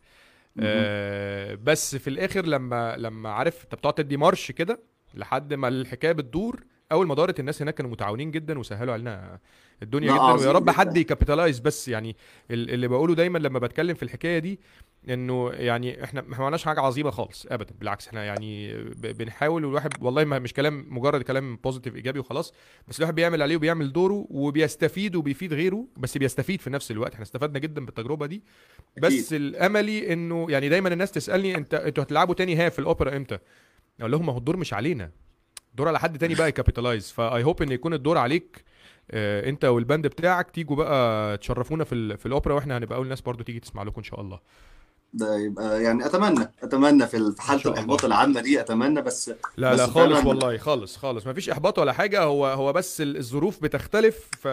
آه، 0.60 1.58
بس 1.64 1.96
في 1.96 2.10
الآخر 2.10 2.46
لما 2.46 2.96
لما 2.98 3.30
عارف 3.30 3.64
انت 3.64 3.76
بتقعد 3.76 3.94
تدي 3.94 4.18
مارش 4.18 4.52
كده 4.52 4.80
لحد 5.14 5.54
ما 5.54 5.68
الحكاية 5.68 6.12
بتدور 6.12 6.64
أول 6.92 7.08
ما 7.08 7.16
دارت 7.16 7.40
الناس 7.40 7.62
هناك 7.62 7.74
كانوا 7.74 7.92
متعاونين 7.92 8.32
جدا 8.32 8.60
وسهلوا 8.60 8.94
علينا 8.94 9.40
الدنيا 9.84 10.14
جدا 10.14 10.22
ويا 10.22 10.52
رب 10.52 10.70
حد 10.70 10.98
ي 10.98 11.03
capitalize 11.03 11.60
بس 11.60 11.88
يعني 11.88 12.16
ال- 12.52 12.70
اللي 12.74 12.88
بقوله 12.88 13.16
دايما 13.16 13.38
لما 13.38 13.60
بتكلم 13.60 13.96
في 13.96 14.04
الحكاية 14.04 14.40
دي 14.40 14.60
إنه 15.10 15.50
يعني 15.54 16.04
إحنا 16.04 16.22
ما 16.22 16.36
عملناش 16.38 16.66
حاجة 16.66 16.80
عظيمة 16.82 17.10
خالص 17.12 17.46
ابدا 17.50 17.74
بالعكس 17.80 18.08
إحنا 18.08 18.24
يعني 18.26 18.74
بنحاول 18.94 19.66
والواحد 19.66 20.04
والله 20.04 20.24
ما 20.24 20.40
مش 20.40 20.54
كلام 20.54 20.86
مجرد 20.90 21.22
كلام 21.22 21.56
positive 21.56 21.96
إيجابي 21.96 22.20
وخلاص 22.20 22.54
بس 22.88 22.98
الواحد 23.00 23.16
بيعمل 23.16 23.42
عليه 23.42 23.56
وبيعمل 23.56 23.94
دوره 23.94 24.26
وبيستفيد 24.30 25.16
وبيفيد 25.16 25.54
غيره 25.54 25.86
بس 25.98 26.18
بيستفيد 26.18 26.62
في 26.62 26.70
نفس 26.70 26.92
الوقت. 26.92 27.14
إحنا 27.14 27.24
استفدنا 27.24 27.60
جدا 27.60 27.86
بالتجربة 27.86 28.26
دي. 28.26 28.44
بس 29.02 29.34
الأملي 29.34 30.14
إنه 30.14 30.46
يعني 30.50 30.70
دايما 30.70 30.94
الناس 30.94 31.12
تسألني 31.12 31.56
أنت 31.58 31.74
أنتوا 31.74 32.04
هتلعبوا 32.04 32.34
تاني 32.36 32.56
ها 32.56 32.70
في 32.70 32.80
الأوبرا 32.80 33.18
إمتى؟ 33.18 33.38
أقول 34.00 34.12
لهم 34.12 34.26
ما 34.26 34.34
هو 34.34 34.38
الدور 34.38 34.58
مش 34.58 34.74
علينا. 34.74 35.12
الدور 35.72 35.88
على 35.88 36.00
حد 36.00 36.18
تاني 36.18 36.36
بقى 36.36 36.50
ي 36.50 36.55
capitalize. 36.55 37.12
ف 37.12 37.44
I 37.44 37.47
hope 37.47 37.62
إن 37.62 37.72
يكون 37.72 37.94
الدور 37.94 38.18
عليك 38.18 38.64
انت 39.14 39.66
وال 39.66 39.80
band 39.80 40.08
بتاعك 40.08 40.52
تيجوا 40.52 40.76
بقى 40.76 41.38
تشرفونا 41.38 41.84
في 41.84 41.96
ال- 41.96 42.18
في 42.18 42.26
الاوبرا 42.26 42.54
وإحنا 42.54 42.78
هنبقى 42.78 42.98
اول 42.98 43.08
ناس 43.08 43.22
برضو 43.22 43.44
تيجي 43.44 43.60
تسمع 43.60 43.84
لكم 43.84 43.96
ان 43.98 44.04
شاء 44.04 44.22
الله 44.22 44.40
ده 45.14 45.38
يبقى 45.38 45.84
يعني 45.84 46.06
اتمنى 46.06 46.52
اتمنى 46.64 47.08
في 47.08 47.36
حاله 47.40 47.62
الاحباط 47.66 48.06
العامه 48.06 48.42
دي 48.42 48.60
اتمنى 48.62 49.02
بس 49.02 49.32
لا 49.58 49.74
بس 49.74 49.80
لا 49.80 49.88
خالص 49.88 50.26
والله 50.26 50.58
خالص 50.58 50.98
خالص 50.98 51.28
ما 51.28 51.34
فيش 51.34 51.50
احباط 51.50 51.80
ولا 51.80 51.94
حاجة 51.94 52.24
هو 52.24 52.46
هو 52.48 52.74
بس 52.74 53.02
ال- 53.02 53.18
الظروف 53.18 53.64
بتختلف 53.64 54.30
ف... 54.40 54.48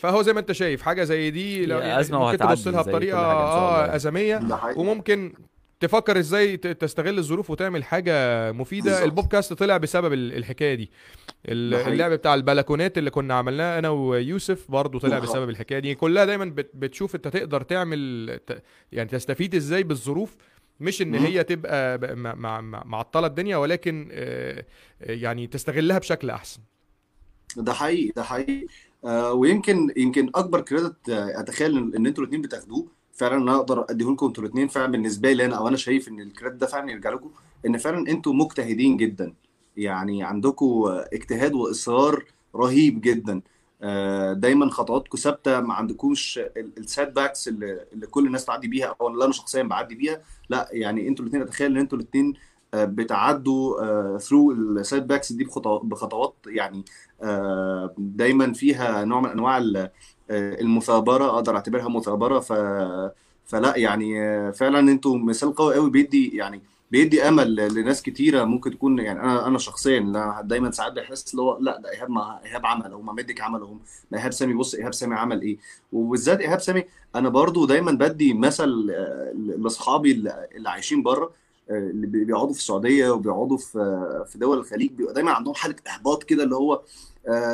فهو 0.00 0.22
زي 0.22 0.32
ما 0.32 0.40
انت 0.40 0.52
شايف 0.52 0.82
حاجة 0.82 1.04
زي 1.04 1.30
دي 1.30 1.66
لو 1.66 1.78
يعني 1.78 2.00
ازمة 2.00 2.18
ممكن 2.18 2.38
تبص 2.38 2.66
وهتعدي 2.66 2.70
لها 2.70 2.82
زي 2.82 2.90
بطريقه 2.90 3.18
كل 3.20 3.26
حاجة 3.26 3.42
ان 3.42 3.46
شاء 3.46 3.58
الله 3.58 3.76
آه 3.76 3.80
يعني 3.80 3.96
ازميه 3.96 4.36
ده 4.36 4.56
حقيقي 4.56 4.80
وممكن 4.80 5.34
تفكر 5.82 6.18
إزاي 6.18 6.56
تستغل 6.56 7.18
الظروف 7.18 7.50
وتعمل 7.50 7.84
حاجة 7.84 8.52
مفيدة. 8.52 8.84
بالظبط. 8.84 9.02
البودكاست 9.04 9.52
طلع 9.52 9.76
بسبب 9.76 10.12
ال- 10.12 10.36
الحكاية 10.36 10.74
دي. 10.74 10.90
اللعب 11.48 12.10
بتاع 12.12 12.34
البلكونات 12.34 12.98
اللي 12.98 13.10
كنا 13.10 13.34
عملناه 13.34 13.78
أنا 13.78 13.88
ويوسف 13.90 14.70
برضو 14.70 14.98
طلع 14.98 15.18
ده 15.18 15.24
بسبب 15.24 15.48
الحكاية 15.48 15.78
دي. 15.78 15.94
كلها 15.94 16.24
دايما 16.24 16.44
بت- 16.44 16.70
بتشوف 16.74 17.14
أنت 17.14 17.28
تقدر 17.28 17.62
تعمل 17.62 18.40
يعني 18.92 19.08
تستفيد 19.08 19.54
إزاي 19.54 19.82
بالظروف. 19.82 20.36
مش 20.80 21.02
إن. 21.02 21.14
هي 21.14 21.44
تبقى 21.44 21.98
معطلة 22.86 23.26
الدنيا 23.26 23.56
ولكن 23.56 24.08
آه، 24.12 24.64
يعني 25.00 25.46
تستغلها 25.46 25.98
بشكل 25.98 26.30
أحسن. 26.30 26.60
ده 27.56 27.72
حقيقي 27.72 28.12
ده 28.16 28.22
حقيقي. 28.22 28.66
آه 29.04 29.32
ويمكن 29.32 29.92
يمكن 29.96 30.30
أكبر 30.34 30.60
كريدت 30.60 31.08
آه، 31.08 31.40
أتخيل 31.40 31.78
إن 31.96 32.06
إنتوا 32.06 32.22
الاثنين 32.24 32.42
بتاخدوه 32.42 32.86
فعلا 33.12 33.36
أنا 33.36 33.54
أقدر 33.56 33.86
اديه 33.90 34.10
لكم 34.12 34.26
أنتوا 34.26 34.44
الاثنين 34.44 34.68
فعلا 34.68 34.92
بالنسبة 34.92 35.32
لي 35.32 35.44
أنا 35.44 35.56
أو 35.56 35.68
أنا 35.68 35.76
شايف 35.76 36.08
إن 36.08 36.20
الكريدت 36.20 36.54
ده 36.60 36.66
فعلا 36.66 36.90
يرجع 36.90 37.10
لكم 37.10 37.30
إن 37.66 37.78
فعلا 37.78 38.08
أنتوا 38.10 38.32
مجتهدين 38.32 38.96
جدا. 38.96 39.34
يعني 39.76 40.22
عندكم 40.22 40.66
آه، 40.66 41.08
اجتهاد 41.12 41.54
وإصرار 41.54 42.24
رهيب 42.56 43.00
جدا. 43.00 43.40
آه، 43.82 44.32
دايما 44.32 44.70
خطواتكم 44.70 45.18
ثابتة 45.18 45.60
ما 45.60 45.74
عندكوش 45.74 46.40
السات 46.56 47.12
باكس 47.12 47.48
اللي, 47.48 47.86
كل 48.10 48.26
الناس 48.26 48.44
تعدي 48.44 48.68
بيها 48.68 48.96
أو 49.00 49.08
اللي 49.08 49.24
أنا 49.24 49.32
شخصيا 49.32 49.62
بعدي 49.62 49.94
بيها. 49.94 50.20
لا 50.48 50.68
يعني 50.72 51.08
أنتوا 51.08 51.24
الاثنين 51.24 51.42
اتخيل 51.42 51.70
إن 51.72 51.76
أنتوا 51.76 51.98
الاثنين 51.98 52.34
بتعدوا 52.74 54.18
through 54.18 54.52
ال 54.52 55.06
setbacks 55.06 55.32
دي 55.32 55.44
بخطو- 55.44 55.82
بخطوات 55.84 56.34
يعني 56.46 56.84
آه، 57.22 57.94
دايما 57.98 58.52
فيها 58.52 59.04
نوع 59.04 59.20
من 59.20 59.28
أنواع 59.30 59.58
آه، 59.58 59.92
المثابرة 60.30 61.24
أقدر 61.24 61.54
أعتبرها 61.56 61.88
مثابرة. 61.88 62.40
ف 62.40 62.52
فلا 63.46 63.76
يعني 63.76 64.14
فعلا 64.52 64.78
أنتوا 64.78 65.18
مثال 65.18 65.54
قوي 65.54 65.74
قوي 65.74 65.90
بيدي 65.90 66.36
يعني 66.36 66.60
بيدي 66.90 67.28
أمل 67.28 67.54
لناس 67.74 68.02
كتيرة 68.02 68.44
ممكن 68.44 68.70
تكون 68.70 68.98
يعني 68.98 69.20
أنا 69.20 69.46
أنا 69.46 69.58
شخصيا 69.58 70.40
دايما 70.44 70.70
ساعات 70.70 70.92
بحس 70.92 71.30
اللي 71.30 71.42
هو 71.42 71.58
لا 71.60 71.80
ده 71.80 71.90
إيهاب 71.90 72.10
ما 72.10 72.40
إيهاب 72.44 72.66
عمل 72.66 72.90
ما 72.94 73.12
مدك 73.12 73.40
عمل 73.40 73.78
ده 74.10 74.18
إيهاب 74.18 74.32
سامي 74.32 74.54
بص 74.54 74.74
إيهاب 74.74 74.94
سامي 74.94 75.14
عمل 75.14 75.42
إيه؟ 75.42 75.58
وبالذات 75.92 76.40
إيهاب 76.40 76.60
سامي 76.60 76.84
أنا 77.14 77.28
برضو 77.28 77.66
دايما 77.66 77.92
بدي 77.92 78.34
مثل 78.34 78.90
آه، 78.94 79.32
لأصحابي 79.58 80.12
اللي 80.56 80.68
عايشين 80.70 81.02
بره 81.02 81.30
آه، 81.70 81.78
اللي 81.78 82.06
بي- 82.06 82.24
بيقعدوا 82.24 82.52
في 82.52 82.58
السعودية 82.58 83.10
وبيقعدوا 83.10 83.56
في 83.56 83.78
آه، 83.78 84.24
في 84.28 84.38
دول 84.38 84.58
الخليج 84.58 84.90
بيبقى 84.92 85.14
دايما 85.14 85.30
عندهم 85.32 85.54
حالة 85.54 85.76
إحباط 85.88 86.22
كده 86.24 86.44
اللي 86.44 86.54
هو 86.56 86.82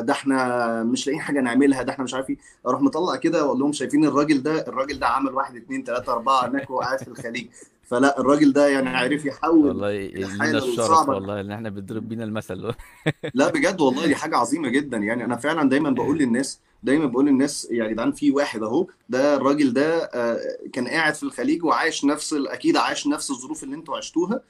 ده 0.00 0.12
إحنا 0.12 0.82
مش 0.84 1.06
لاقيين 1.06 1.22
حاجة 1.22 1.40
نعملها 1.40 1.82
ده 1.82 1.92
إحنا 1.92 2.04
مش 2.04 2.14
عارف 2.14 2.30
إيه. 2.30 2.36
أروح 2.66 2.80
مطلع 2.82 3.16
كده 3.16 3.44
واقول 3.44 3.58
لهم 3.58 3.72
شايفين 3.72 4.04
الراجل 4.04 4.42
ده 4.42 4.68
الراجل 4.68 4.98
ده 4.98 5.06
عمل 5.06 5.34
واحد 5.34 5.56
اتنين 5.56 5.84
تلاتة 5.84 6.12
أربعة 6.12 6.46
هناك 6.48 6.70
وهو 6.70 6.80
قاعد 6.80 6.98
في 7.02 7.08
الخليج. 7.08 7.48
فلا 7.84 8.20
الراجل 8.20 8.52
ده 8.52 8.68
يعني 8.68 8.88
عارف 8.88 9.24
يحول 9.24 9.66
والله 9.68 9.90
لينا 10.14 10.26
الحاله 10.26 10.58
الشرف 10.58 10.80
الصعبة. 10.80 11.14
والله 11.14 11.40
إن 11.40 11.50
إحنا 11.50 11.68
بنضرب 11.70 12.08
بينا 12.08 12.24
المثل. 12.24 12.72
لا 13.34 13.48
بجد 13.48 13.80
والله 13.80 14.06
دي 14.06 14.14
حاجة 14.16 14.36
عظيمة 14.36 14.68
جدا. 14.68 14.96
يعني 14.96 15.24
أنا 15.24 15.36
فعلا 15.36 15.68
دايما 15.68 15.90
بقول 15.90 16.18
للناس 16.22 16.60
دايما 16.82 17.06
بقول 17.06 17.26
للناس 17.26 17.68
يا 17.70 17.86
جدعان 17.86 18.12
في 18.12 18.30
واحد 18.30 18.62
أهو 18.62 18.86
ده 19.08 19.36
الراجل 19.36 19.72
ده 19.72 20.04
آه، 20.04 20.38
كان 20.72 20.88
قاعد 20.88 21.14
في 21.14 21.22
الخليج 21.22 21.64
وعايش 21.64 22.04
نفس 22.04 22.32
أكيد 22.32 22.76
عايش 22.76 23.06
نفس 23.06 23.30
الظروف 23.30 23.64
اللي 23.64 23.76
أنتوا 23.76 23.96
عشتوها 23.96 24.34
آه، 24.34 24.40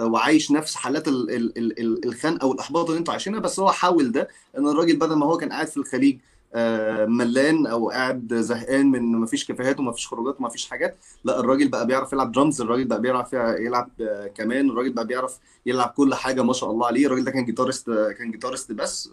وعايش 0.00 0.50
نفس 0.50 0.74
حالات 0.74 1.08
ال- 1.08 1.30
ال- 1.30 1.58
ال- 1.58 1.80
ال- 1.80 2.04
الخنقه 2.08 2.46
والاحباط 2.46 2.86
اللي 2.88 2.98
أنتوا 2.98 3.12
عايشينها 3.12 3.40
بس 3.40 3.60
هو 3.60 3.72
حاول 3.72 4.12
ده 4.12 4.28
إن 4.58 4.68
الراجل 4.68 4.96
بدل 4.96 5.14
ما 5.16 5.26
هو 5.26 5.36
كان 5.36 5.52
قاعد 5.52 5.66
في 5.66 5.76
الخليج 5.76 6.18
آه، 6.54 7.06
ملان 7.06 7.66
أو 7.66 7.90
قاعد 7.90 8.34
زهقان 8.34 8.86
من 8.90 9.02
ما 9.12 9.26
فيش 9.26 9.44
كافيهات 9.44 9.80
وما 9.80 9.92
فيش 9.92 10.06
خروجات 10.06 10.36
وما 10.40 10.48
فيش 10.48 10.66
حاجات 10.70 10.96
لا 11.24 11.40
الراجل 11.40 11.68
بقى 11.68 11.86
بيعرف 11.86 12.12
يلعب 12.12 12.32
درامز 12.32 12.60
الراجل 12.60 12.84
بقى 12.84 13.00
بيعرف 13.00 13.32
يلعب 13.32 13.90
كمان 14.34 14.70
الراجل 14.70 14.92
بقى 14.92 15.06
بيعرف 15.06 15.38
يلعب 15.66 15.88
كل 15.88 16.14
حاجة 16.14 16.42
ما 16.42 16.52
شاء 16.52 16.70
الله 16.70 16.86
عليه 16.86 17.06
الراجل 17.06 17.24
ده 17.24 17.30
كان 17.30 17.44
guitarist 17.44 17.90
كان 18.18 18.30
guitarist 18.30 18.72
بس 18.72 19.10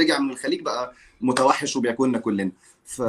رجع 0.00 0.18
من 0.18 0.30
الخليج 0.30 0.60
بقى 0.62 0.92
متوحش 1.20 1.76
وبياكلنا 1.76 2.18
كلنا. 2.18 2.52
ف, 2.84 3.02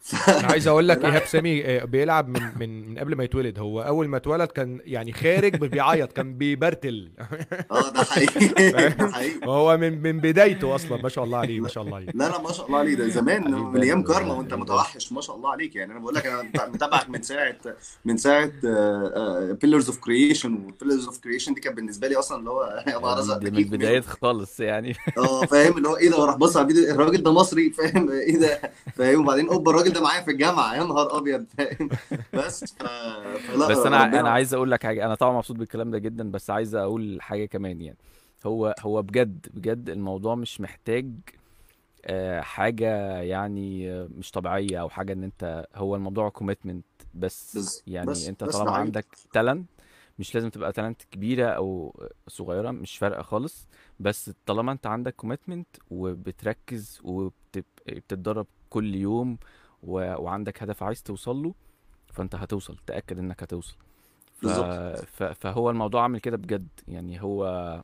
ف... 0.00 0.28
أنا 0.28 0.48
عايز 0.48 0.68
أقول 0.68 0.88
لك 0.88 1.04
إيهاب 1.04 1.24
سامي 1.24 1.64
آه، 1.64 1.84
بيلعب 1.84 2.28
من 2.28 2.42
من 2.60 2.88
من 2.88 2.98
قبل 2.98 3.16
ما 3.16 3.24
يتولد. 3.24 3.58
هو 3.58 3.82
أول 3.82 4.08
ما 4.08 4.16
اتولد 4.16 4.48
كان 4.48 4.80
يعني 4.84 5.12
خارج 5.12 5.56
بيعيط 5.56 6.12
كان 6.12 6.34
بيبرتل. 6.34 7.10
آه 7.70 7.90
ده 7.90 8.04
حقيقي. 8.04 8.70
ده 8.90 9.12
حقيقي. 9.12 9.46
هو 9.46 9.76
من 9.76 10.02
من 10.02 10.20
بدايته 10.20 10.74
أصلا 10.74 11.02
ما 11.02 11.08
شاء 11.08 11.24
الله 11.24 11.38
عليه 11.38 11.60
ما 11.60 11.68
شاء 11.68 11.84
الله 11.84 11.96
عليه. 11.96 12.06
لا 12.14 12.28
لا 12.28 12.40
ما 12.40 12.52
شاء 12.52 12.66
الله 12.66 12.78
عليه. 12.78 12.94
ده 12.94 13.08
زمان 13.08 13.54
من 13.54 13.82
أيام 13.82 14.02
كارما 14.02 14.32
وأنت 14.34 14.54
متوحش 14.54 15.12
ما 15.12 15.20
شاء 15.20 15.36
الله 15.36 15.50
عليك. 15.50 15.76
يعني 15.76 15.92
أنا 15.92 16.00
بقول 16.00 16.14
لك 16.14 16.26
أنا 16.26 16.42
متابعك 16.68 17.10
من 17.10 17.22
ساعة 17.22 17.56
من 18.04 18.16
ساعة 18.16 18.52
Pillars 19.52 19.86
of 19.86 19.98
Creation 19.98 20.54
و 20.54 20.61
Pillars 20.61 21.06
of 21.06 21.18
Creation 21.18 21.54
دي 21.54 21.60
كانت 21.60 21.76
بالنسبة 21.76 22.08
لي 22.08 22.16
أصلا 22.16 22.38
اللي 22.38 22.50
هو 22.50 22.82
دي 23.38 23.50
ده 23.50 23.50
من 23.50 23.58
البدايات 23.58 24.04
خالص 24.04 24.60
يعني. 24.60 24.94
آه 25.18 25.46
فاهم؟ 25.46 25.76
اللي 25.76 25.88
هو 25.88 25.96
إيه 25.96 26.10
ده؟ 26.10 26.18
وراح 26.18 26.36
بص 26.36 26.56
على 26.56 26.68
الفيديو 26.68 26.94
الراجل 26.94 27.22
ده 27.22 27.32
مصري 27.32 27.70
فاهم؟ 27.70 28.10
إيه 28.10 28.38
ده؟ 28.38 28.61
فاهم؟ 28.96 29.20
وبعدين 29.20 29.48
اوبا 29.48 29.70
الراجل 29.70 29.92
ده 29.92 30.00
معايا 30.02 30.22
في 30.22 30.30
الجامعة 30.30 30.74
يا 30.74 30.84
نهار 30.84 31.18
أبيض 31.18 31.46
فاهم؟ 31.58 31.88
بس. 32.32 32.74
فلا 32.74 33.68
بس 33.68 33.86
أنا 33.86 34.20
أنا 34.20 34.30
عايز 34.30 34.54
أقول 34.54 34.70
لك 34.70 34.82
حاجة 34.82 35.04
أنا 35.06 35.14
طبعا 35.14 35.36
مبسوط 35.36 35.56
بالكلام 35.56 35.90
ده 35.90 35.98
جدا 35.98 36.30
بس 36.30 36.50
عايز 36.50 36.74
أقول 36.74 37.18
حاجة 37.20 37.44
كمان 37.44 37.80
يعني. 37.80 37.98
هو 38.46 38.74
هو 38.80 39.02
بجد 39.02 39.46
بجد 39.54 39.88
الموضوع 39.88 40.34
مش 40.34 40.60
محتاج 40.60 41.10
آه، 42.04 42.40
حاجة 42.40 43.16
يعني 43.20 43.92
مش 44.04 44.30
طبيعية 44.30 44.80
أو 44.80 44.88
حاجة 44.88 45.12
إن 45.12 45.24
أنت 45.24 45.66
هو 45.74 45.96
الموضوع 45.96 46.28
كوميتمنت 46.28 46.84
بس. 47.14 47.56
بس 47.56 47.82
يعني 47.86 48.06
بس 48.06 48.28
أنت 48.28 48.44
طالما 48.44 48.70
عندك 48.70 49.06
talent 49.32 49.68
مش 50.22 50.34
لازم 50.34 50.50
تبقى 50.50 50.72
talent 50.72 51.02
كبيرة 51.10 51.46
أو 51.46 51.96
صغيرة 52.28 52.70
مش 52.70 52.98
فارقة 52.98 53.22
خالص. 53.22 53.68
بس 54.00 54.30
طالما 54.46 54.72
أنت 54.72 54.86
عندك 54.86 55.14
commitment 55.16 55.66
وبتركز 55.90 57.00
وبتتدرب 57.04 58.46
كل 58.70 58.94
يوم 58.94 59.38
و... 59.82 59.92
وعندك 60.22 60.62
هدف 60.62 60.82
عايز 60.82 61.02
توصل 61.02 61.36
له 61.42 61.54
فأنت 62.06 62.34
هتوصل 62.34 62.76
تأكد 62.86 63.18
إنك 63.18 63.42
هتوصل. 63.42 63.76
ف... 64.32 64.46
ف... 64.46 65.22
فهو 65.22 65.70
الموضوع 65.70 66.02
عامل 66.02 66.20
كده 66.20 66.36
بجد. 66.36 66.68
يعني 66.88 67.22
هو 67.22 67.82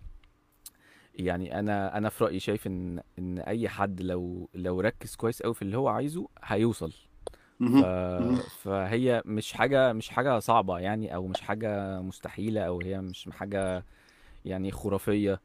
يعني 1.14 1.58
أنا 1.58 1.98
أنا 1.98 2.08
في 2.08 2.24
رأيي 2.24 2.40
شايف 2.40 2.66
إن 2.66 3.00
إن 3.18 3.38
أي 3.38 3.68
حد 3.68 4.02
لو 4.02 4.48
لو 4.54 4.80
ركز 4.80 5.16
كويس 5.16 5.42
قوي 5.42 5.54
في 5.54 5.62
اللي 5.62 5.76
هو 5.78 5.88
عايزه 5.88 6.28
هيوصل. 6.44 6.92
ف... 7.60 7.84
فهي 8.62 9.22
مش 9.24 9.52
حاجة 9.52 9.92
مش 9.92 10.08
حاجة 10.08 10.38
صعبة 10.38 10.78
يعني 10.78 11.14
أو 11.14 11.26
مش 11.26 11.40
حاجة 11.40 12.00
مستحيلة 12.00 12.60
أو 12.60 12.80
هي 12.80 13.00
مش 13.00 13.28
حاجة 13.32 13.84
يعني 14.44 14.70
خرافية. 14.70 15.40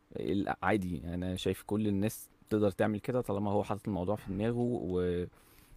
عادي 0.64 1.02
أنا 1.06 1.36
شايف 1.36 1.64
كل 1.64 1.88
الناس 1.88 2.30
تقدر 2.50 2.72
تعمل 2.72 3.00
كده 3.00 3.22
طالما 3.22 3.52
هو 3.52 3.64
حاطط 3.64 3.88
الموضوع 3.88 4.16
في 4.16 4.32
دماغه 4.32 4.58
و... 4.60 5.26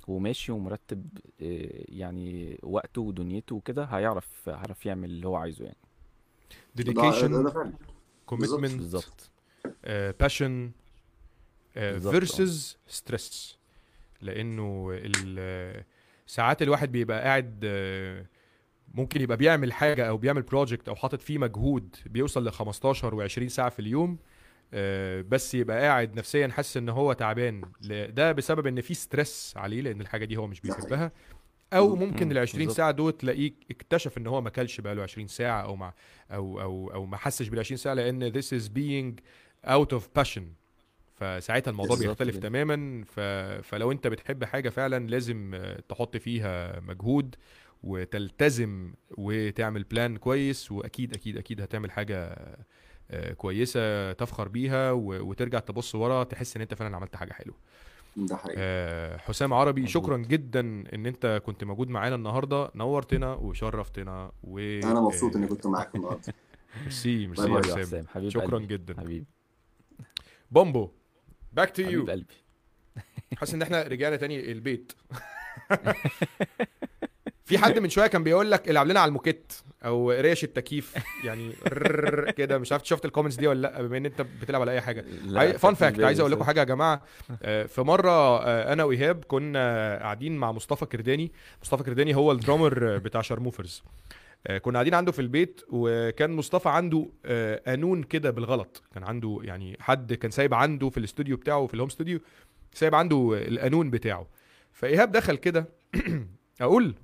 وماشي 0.08 0.52
ومرتب 0.52 1.06
آه، 1.42 1.84
يعني 1.88 2.58
وقته 2.62 3.00
ودنيته 3.02 3.56
وكده 3.56 3.84
هيعرف 3.84 4.48
هيعرف 4.48 4.86
يعمل 4.86 5.10
اللي 5.10 5.28
هو 5.28 5.36
عايزه 5.36 5.64
يعني. 5.64 5.76
ده 6.74 7.02
فعلا. 7.12 7.42
بالظبط. 7.42 7.66
commitment 8.30 8.76
بالظبط 8.76 9.30
passion 10.22 10.70
بالظبط 11.76 12.14
آه. 12.14 12.20
versus 12.20 12.76
stress. 12.98 13.54
لأنه 14.22 14.90
ال- 14.92 15.84
ساعات 16.26 16.62
الواحد 16.62 16.92
بيبقى 16.92 17.20
قاعد 17.22 17.60
آه، 17.64 18.26
ممكن 18.94 19.20
يبقى 19.20 19.36
بيعمل 19.36 19.72
حاجة 19.72 20.08
أو 20.08 20.16
بيعمل 20.16 20.42
project 20.42 20.88
أو 20.88 20.94
حاطط 20.96 21.20
فيه 21.20 21.38
مجهود 21.38 21.96
بيوصل 22.06 22.48
ل 22.48 22.52
15 22.52 23.28
و20 23.28 23.46
ساعة 23.46 23.68
في 23.68 23.78
اليوم 23.78 24.18
آه، 24.74 25.20
بس 25.28 25.54
يبقى 25.54 25.80
قاعد 25.80 26.14
نفسيا 26.14 26.48
حاسس 26.48 26.76
إن 26.76 26.88
هو 26.88 27.12
تعبان. 27.12 27.62
ده 28.08 28.32
بسبب 28.32 28.66
إن 28.66 28.80
في 28.80 28.94
stress 28.94 29.54
عليه 29.56 29.80
لأن 29.80 30.00
الحاجة 30.00 30.24
دي 30.24 30.36
هو 30.36 30.46
مش 30.46 30.60
بيحبها. 30.60 31.12
أو. 31.72 31.96
ممكن 31.96 32.26
مم، 32.26 32.32
ال 32.32 32.38
20 32.38 32.58
بالظبط. 32.64 32.76
ساعة 32.76 32.90
دول 32.90 33.12
تلاقيه 33.12 33.52
اكتشف 33.70 34.18
إن 34.18 34.26
هو 34.26 34.40
ما 34.40 34.50
كلش 34.50 34.80
بقاله 34.80 35.02
20 35.02 35.26
ساعة 35.28 35.62
أو 35.62 35.76
ما 35.76 35.92
أو 36.30 36.60
أو 36.60 36.90
أو 36.94 37.04
ما 37.06 37.16
حسش 37.16 37.48
بال 37.48 37.58
20 37.58 37.76
ساعة 37.78 37.94
لأن 37.94 38.32
this 38.32 38.44
is 38.46 38.64
being 38.68 39.20
out 39.70 39.96
of 39.98 40.02
passion. 40.22 40.42
فساعتها 41.16 41.70
الموضوع 41.70 41.96
بيختلف 41.96 42.36
تماما. 42.36 43.04
ف... 43.04 43.20
فلو 43.68 43.92
انت 43.92 44.06
بتحب 44.06 44.44
حاجة 44.44 44.68
فعلا 44.68 45.06
لازم 45.06 45.54
آه، 45.54 45.80
تحط 45.88 46.16
فيها 46.16 46.80
مجهود 46.80 47.34
وتلتزم 47.82 48.92
وتعمل 49.18 49.84
بلان 49.84 50.16
كويس 50.16 50.72
وأكيد 50.72 51.14
أكيد 51.14 51.36
أكيد 51.36 51.60
هتعمل 51.60 51.90
حاجة 51.90 52.36
آه، 53.10 53.32
كويسة 53.32 54.12
تفخر 54.12 54.48
بيها 54.48 54.92
و... 54.92 55.28
وترجع 55.28 55.58
تبص 55.58 55.94
ورا 55.94 56.24
تحس 56.24 56.56
إن 56.56 56.62
أنت 56.62 56.74
فعلا 56.74 56.96
عملت 56.96 57.16
حاجة 57.16 57.32
حلوة. 57.32 57.56
ده 58.16 58.36
حقيقي. 58.36 58.56
آه، 58.58 59.16
حسام 59.16 59.52
عربي 59.52 59.86
شكرا 59.86 60.16
مظبوط 60.16 60.30
جدا 60.30 60.60
إن 60.60 61.06
أنت 61.06 61.42
كنت 61.46 61.64
موجود 61.64 61.88
معانا 61.88 62.14
النهارده. 62.14 62.70
نورتنا 62.74 63.34
وشرفتنا 63.34 64.32
و 64.42 64.58
أنا 64.58 65.00
مبسوط 65.00 65.36
إني 65.36 65.46
كنت 65.46 65.66
معاك 65.66 65.94
النهارده. 65.94 66.34
ميرسي 66.82 67.26
ميرسي 67.26 67.70
يا 67.70 67.76
حسام. 67.76 68.06
حبيب 68.06 68.28
شكرا 68.28 68.58
جدا. 68.58 69.00
حبيبي 69.00 69.26
بومبو. 70.50 70.90
back 71.56 71.70
to 71.70 71.82
you 71.82 72.06
قلبي. 72.06 72.34
حاسس 73.36 73.54
إن 73.54 73.62
إحنا 73.62 73.82
رجعنا 73.82 74.16
تاني 74.16 74.52
البيت. 74.52 74.92
في 77.44 77.58
حد 77.58 77.78
من 77.78 77.88
شوية 77.88 78.06
كان 78.06 78.24
بيقول 78.24 78.50
لك 78.50 78.70
العب 78.70 78.86
لنا 78.86 79.00
على 79.00 79.08
الموكيت 79.08 79.52
أو 79.84 80.10
ريش 80.10 80.44
التكييف. 80.44 80.94
يعني 81.24 81.52
كده. 82.36 82.58
مش 82.58 82.72
عارف 82.72 82.84
شفت 82.86 83.04
ال 83.04 83.08
comments 83.08 83.36
دي 83.36 83.46
ولا 83.46 83.60
لأ 83.60 83.82
بما 83.82 83.96
إن 83.96 84.06
أنت 84.06 84.22
بتلعب 84.22 84.60
على 84.60 84.72
أي 84.72 84.80
حاجة. 84.80 85.04
fun 85.52 85.74
fact 85.74 86.00
عايز 86.00 86.20
أقول 86.20 86.32
لكم 86.32 86.44
حاجة 86.44 86.60
يا 86.60 86.64
جماعة. 86.64 87.02
آه، 87.42 87.66
في 87.66 87.82
مرة 87.82 88.10
آه، 88.44 88.72
أنا 88.72 88.84
وإيهاب 88.84 89.24
كنا 89.24 89.96
قاعدين 89.98 90.36
مع 90.36 90.52
مصطفى 90.52 90.86
كرداني. 90.86 91.32
مصطفى 91.62 91.82
كرداني 91.82 92.14
هو 92.14 92.32
الدرامر 92.32 92.98
بتاع 92.98 93.22
شارموفرز. 93.22 93.82
كنا 94.46 94.74
قاعدين 94.74 94.94
عنده 94.94 95.12
في 95.12 95.18
البيت 95.18 95.60
وكان 95.68 96.30
مصطفى 96.30 96.68
عنده 96.68 97.08
آه، 97.24 97.62
قانون 97.66 98.02
كده 98.02 98.30
بالغلط. 98.30 98.82
كان 98.94 99.04
عنده 99.04 99.38
يعني 99.42 99.76
حد 99.80 100.12
كان 100.14 100.30
سايب 100.30 100.54
عنده 100.54 100.90
في 100.90 100.98
الاستوديو 100.98 101.36
بتاعه 101.36 101.66
في 101.66 101.74
الهوم 101.74 101.88
استوديو 101.88 102.20
سايب 102.72 102.94
عنده 102.94 103.30
القانون 103.32 103.90
بتاعه. 103.90 104.26
فإيهاب 104.72 105.12
دخل 105.12 105.36
كده 105.36 105.68
أقول 106.60 106.94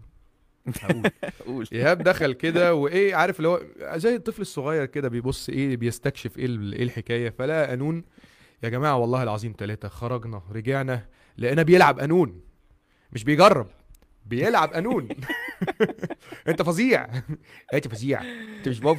هقول 0.81 1.11
قول 1.47 1.67
إيهاب 1.73 2.03
دخل 2.03 2.33
كده 2.33 2.75
وإيه 2.75 3.15
عارف 3.15 3.37
اللي 3.37 3.49
هو 3.49 3.61
زي 3.97 4.17
الطفل 4.17 4.43
الصغير 4.43 4.87
كده 4.87 5.09
بيبص 5.09 5.49
إيه 5.49 5.77
بيستكشف 5.77 6.39
إيه 6.39 6.47
إيه 6.47 6.83
الحكاية. 6.83 7.31
فلا 7.31 7.67
قانون 7.67 8.05
يا 8.63 8.69
جماعة 8.69 8.97
والله 8.97 9.23
العظيم 9.23 9.55
ثلاثة 9.59 9.89
خرجنا 9.89 10.43
رجعنا 10.53 11.07
لقينا 11.39 11.63
بيلعب 11.63 12.01
قانون 12.01 12.41
مش 13.13 13.25
بيجرب. 13.25 13.67
بيلعب 14.27 14.73
قانون. 14.73 15.09
انت 16.49 16.63
فظيع. 16.63 17.09
انت 17.75 17.89
فظيع. 17.89 18.23
انت 18.59 18.69
مش 18.69 18.81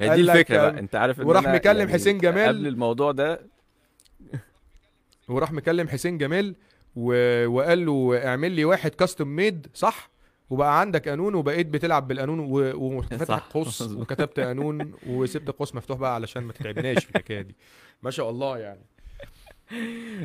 هي 0.00 0.08
قال 0.08 0.16
دي 0.24 0.32
الفكرة 0.32 0.56
بقى. 0.56 0.78
انت 0.78 0.94
عارف 0.94 1.20
إن 1.20 1.26
وراح 1.26 1.48
مكلم 1.48 1.78
يعني 1.78 1.92
حسين 1.92 2.18
جمال. 2.18 2.48
قبل 2.48 2.66
الموضوع 2.66 3.12
ده 3.12 3.40
وراح 5.28 5.52
مكلم 5.52 5.88
حسين 5.88 6.18
جمال 6.18 6.54
و... 6.96 7.12
وقال 7.46 7.86
له 7.86 8.26
اعمل 8.26 8.52
لي 8.52 8.64
واحد 8.64 8.90
كاستم 8.90 9.28
ميد 9.28 9.66
صح؟ 9.74 10.10
وبقى 10.50 10.80
عندك 10.80 11.08
قانون 11.08 11.34
وبقيت 11.34 11.66
بتلعب 11.66 12.08
بالقانون 12.08 12.40
و... 12.40 12.76
وفتح 12.76 13.24
صح. 13.24 13.48
قوس. 13.54 13.82
وكتبت 13.82 14.40
قانون 14.40 14.92
وسبت 15.06 15.48
القوس 15.48 15.74
مفتوح 15.74 15.98
بقى 15.98 16.14
علشان 16.14 16.42
ما 16.42 16.52
تتعبناش 16.52 17.04
في 17.04 17.10
الحكاية 17.10 17.40
دي. 17.40 17.56
ما 18.02 18.10
شاء 18.10 18.30
الله 18.30 18.58
يعني. 18.58 18.80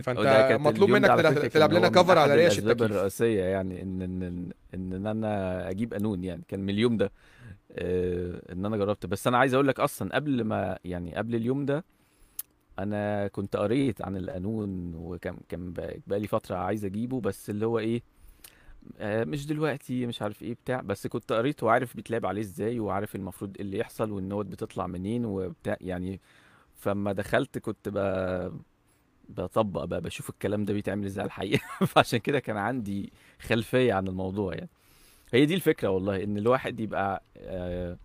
فأنت 0.04 0.58
مطلوب 0.62 0.90
منك 0.90 1.08
تلعب, 1.54 1.72
لنا 1.74 1.90
كفر 1.90 2.18
على 2.18 2.36
ريش 2.36 2.60
التكييف. 2.60 2.92
الرئيسية 2.92 3.44
يعني 3.44 3.82
ان 3.82 4.02
ان 4.02 4.24
ان, 4.74 4.94
إن 4.94 5.08
أنا 5.08 5.70
أجيب 5.70 5.94
قانون 5.94 6.24
يعني 6.24 6.44
كان 6.48 6.60
من 6.60 6.70
اليوم 6.70 6.98
ده. 6.98 7.12
آه، 7.72 8.42
إن 8.52 8.66
أنا 8.66 8.78
جربت. 8.78 9.06
بس 9.06 9.28
أنا 9.28 9.38
عايز 9.38 9.54
أقول 9.54 9.68
لك 9.68 9.80
أصلا 9.80 10.16
قبل 10.16 10.44
ما 10.44 10.80
يعني 10.86 11.16
قبل 11.16 11.36
اليوم 11.36 11.66
ده 11.66 11.84
أنا 12.80 13.28
كنت 13.28 13.56
قريت 13.56 14.02
عن 14.02 14.18
القانون 14.18 14.96
وكان 14.96 15.38
كان 15.50 15.74
بقى 16.08 16.20
لي 16.20 16.28
فترة 16.28 16.56
عايز 16.56 16.86
أجيبه. 16.86 17.22
بس 17.22 17.50
اللي 17.50 17.66
هو 17.66 17.80
إيه 17.80 18.02
آه، 19.00 19.24
مش 19.24 19.48
دلوقتي 19.48 20.06
مش 20.06 20.22
عارف 20.22 20.44
إيه 20.44 20.54
بتاع. 20.54 20.82
بس 20.82 21.08
كنت 21.08 21.32
قريت 21.34 21.64
وعارف 21.64 21.96
بيتلعب 21.96 22.26
عليه 22.26 22.42
إزاي 22.42 22.80
وعارف 22.80 23.16
المفروض 23.16 23.56
إيه 23.56 23.62
اللي 23.62 23.78
يحصل 23.78 24.12
والنوت 24.12 24.46
بتطلع 24.46 24.88
منين 24.88 25.26
وبتاع 25.26 25.78
يعني. 25.82 26.20
فما 26.76 27.12
دخلت 27.14 27.58
كنت 27.58 27.90
بقى 27.90 28.52
بطبق 29.38 29.84
بقى 29.86 30.02
بشوف 30.02 30.30
الكلام 30.30 30.66
ده 30.66 30.74
بيتعمل 30.74 31.06
إزاي 31.06 31.22
على 31.22 31.28
الحقيقة. 31.28 31.62
فعشان 31.86 32.20
كده 32.20 32.40
كان 32.40 32.58
عندي 32.58 33.14
خلفية 33.40 33.94
عن 33.94 34.08
الموضوع 34.08 34.54
يعني. 34.54 34.70
هي 35.34 35.46
دي 35.46 35.56
الفكرة 35.56 35.88
والله 35.90 36.24
إن 36.24 36.38
الواحد 36.38 36.80
يبقى 36.80 37.24
آه، 37.38 37.98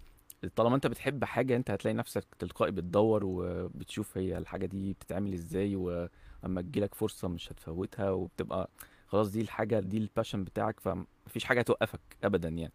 طالما 0.57 0.77
أنت 0.77 0.87
بتحب 0.87 1.25
حاجة 1.25 1.57
أنت 1.57 1.71
هتلاقي 1.71 1.95
نفسك 1.95 2.25
تلقائي 2.39 2.73
بتدور 2.73 3.25
وبتشوف 3.25 4.19
هي 4.19 4.39
الحاجة 4.39 4.67
دي 4.67 4.93
بتتعمل 4.93 5.33
إزاي 5.33 5.77
واما 5.77 6.63
تجيلك 6.63 6.95
فرصة 6.95 7.29
مش 7.29 7.53
هتفوتها 7.53 8.11
وبتبقى 8.11 8.71
خلاص 9.07 9.31
دي 9.31 9.41
الحاجة 9.41 9.81
دي 9.81 9.99
الباشن 9.99 10.45
بتاعك 10.45 10.81
فمفيش 10.81 11.45
حاجة 11.45 11.61
هتوقفك 11.61 12.01
ابدا 12.25 12.49
يعني. 12.49 12.73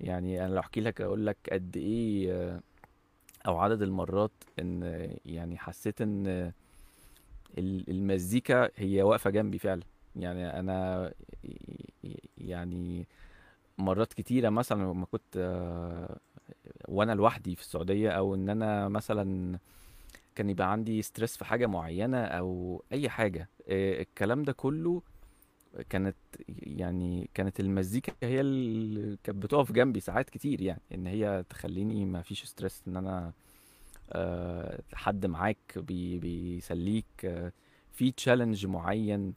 يعني 0.00 0.44
أنا 0.44 0.54
لو 0.54 0.60
أحكي 0.60 0.80
لك 0.80 1.00
أقول 1.00 1.26
لك 1.26 1.36
قد 1.52 1.76
إيه 1.76 2.32
آه، 2.32 2.60
أو 3.46 3.58
عدد 3.58 3.82
المرات 3.82 4.32
إن 4.58 5.08
يعني 5.26 5.58
حسيت 5.58 6.00
إن 6.00 6.52
المزيكا 7.58 8.70
هي 8.76 9.02
واقفة 9.02 9.30
جنبي 9.30 9.58
فعلا. 9.58 9.82
يعني 10.16 10.58
أنا 10.60 11.12
يعني 12.38 13.06
مرات 13.78 14.12
كتيرة 14.12 14.48
مثلا 14.48 14.82
لما 14.82 15.06
كنت 15.06 15.36
وأنا 16.88 17.12
لوحدي 17.12 17.56
في 17.56 17.62
السعودية 17.62 18.10
أو 18.10 18.34
إن 18.34 18.48
أنا 18.48 18.88
مثلا 18.88 19.58
كان 20.34 20.50
يبقى 20.50 20.72
عندي 20.72 21.02
ستريس 21.02 21.36
في 21.36 21.44
حاجة 21.44 21.66
معينة 21.66 22.24
أو 22.24 22.82
أي 22.92 23.08
حاجة 23.08 23.48
آه، 23.68 24.02
الكلام 24.02 24.42
ده 24.42 24.52
كله 24.52 25.02
كانت 25.90 26.16
يعني 26.48 27.30
كانت 27.34 27.60
المزيكا 27.60 28.12
هي 28.22 28.40
اللي 28.40 29.18
كانت 29.24 29.42
بتقف 29.42 29.72
جنبي 29.72 30.00
ساعات 30.00 30.30
كتير 30.30 30.60
يعني 30.62 30.80
إن 30.94 31.06
هي 31.06 31.44
تخليني 31.50 32.04
ما 32.04 32.22
فيش 32.22 32.44
stress 32.44 32.82
إن 32.88 32.96
أنا 32.96 33.32
حد 34.92 35.26
معاك 35.26 35.78
بي 35.78 36.18
بيسليك 36.18 37.06
آه، 37.24 37.52
في 37.92 38.10
challenge 38.10 38.66
معين. 38.66 39.34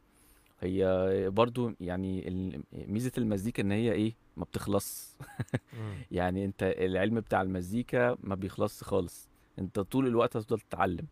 هي 0.61 1.29
برضو 1.29 1.71
يعني 1.79 2.63
ميزة 2.73 3.11
المزيكا 3.17 3.63
إن 3.63 3.71
هي 3.71 3.91
إيه 3.91 4.15
ما 4.37 4.43
بتخلص. 4.43 5.17
يعني 6.11 6.45
أنت 6.45 6.63
العلم 6.63 7.19
بتاع 7.19 7.41
المزيكا 7.41 8.17
ما 8.23 8.35
بيخلصش 8.35 8.83
خالص. 8.83 9.29
أنت 9.59 9.79
طول 9.79 10.07
الوقت 10.07 10.37
هتفضل 10.37 10.59
تتعلم. 10.59 11.07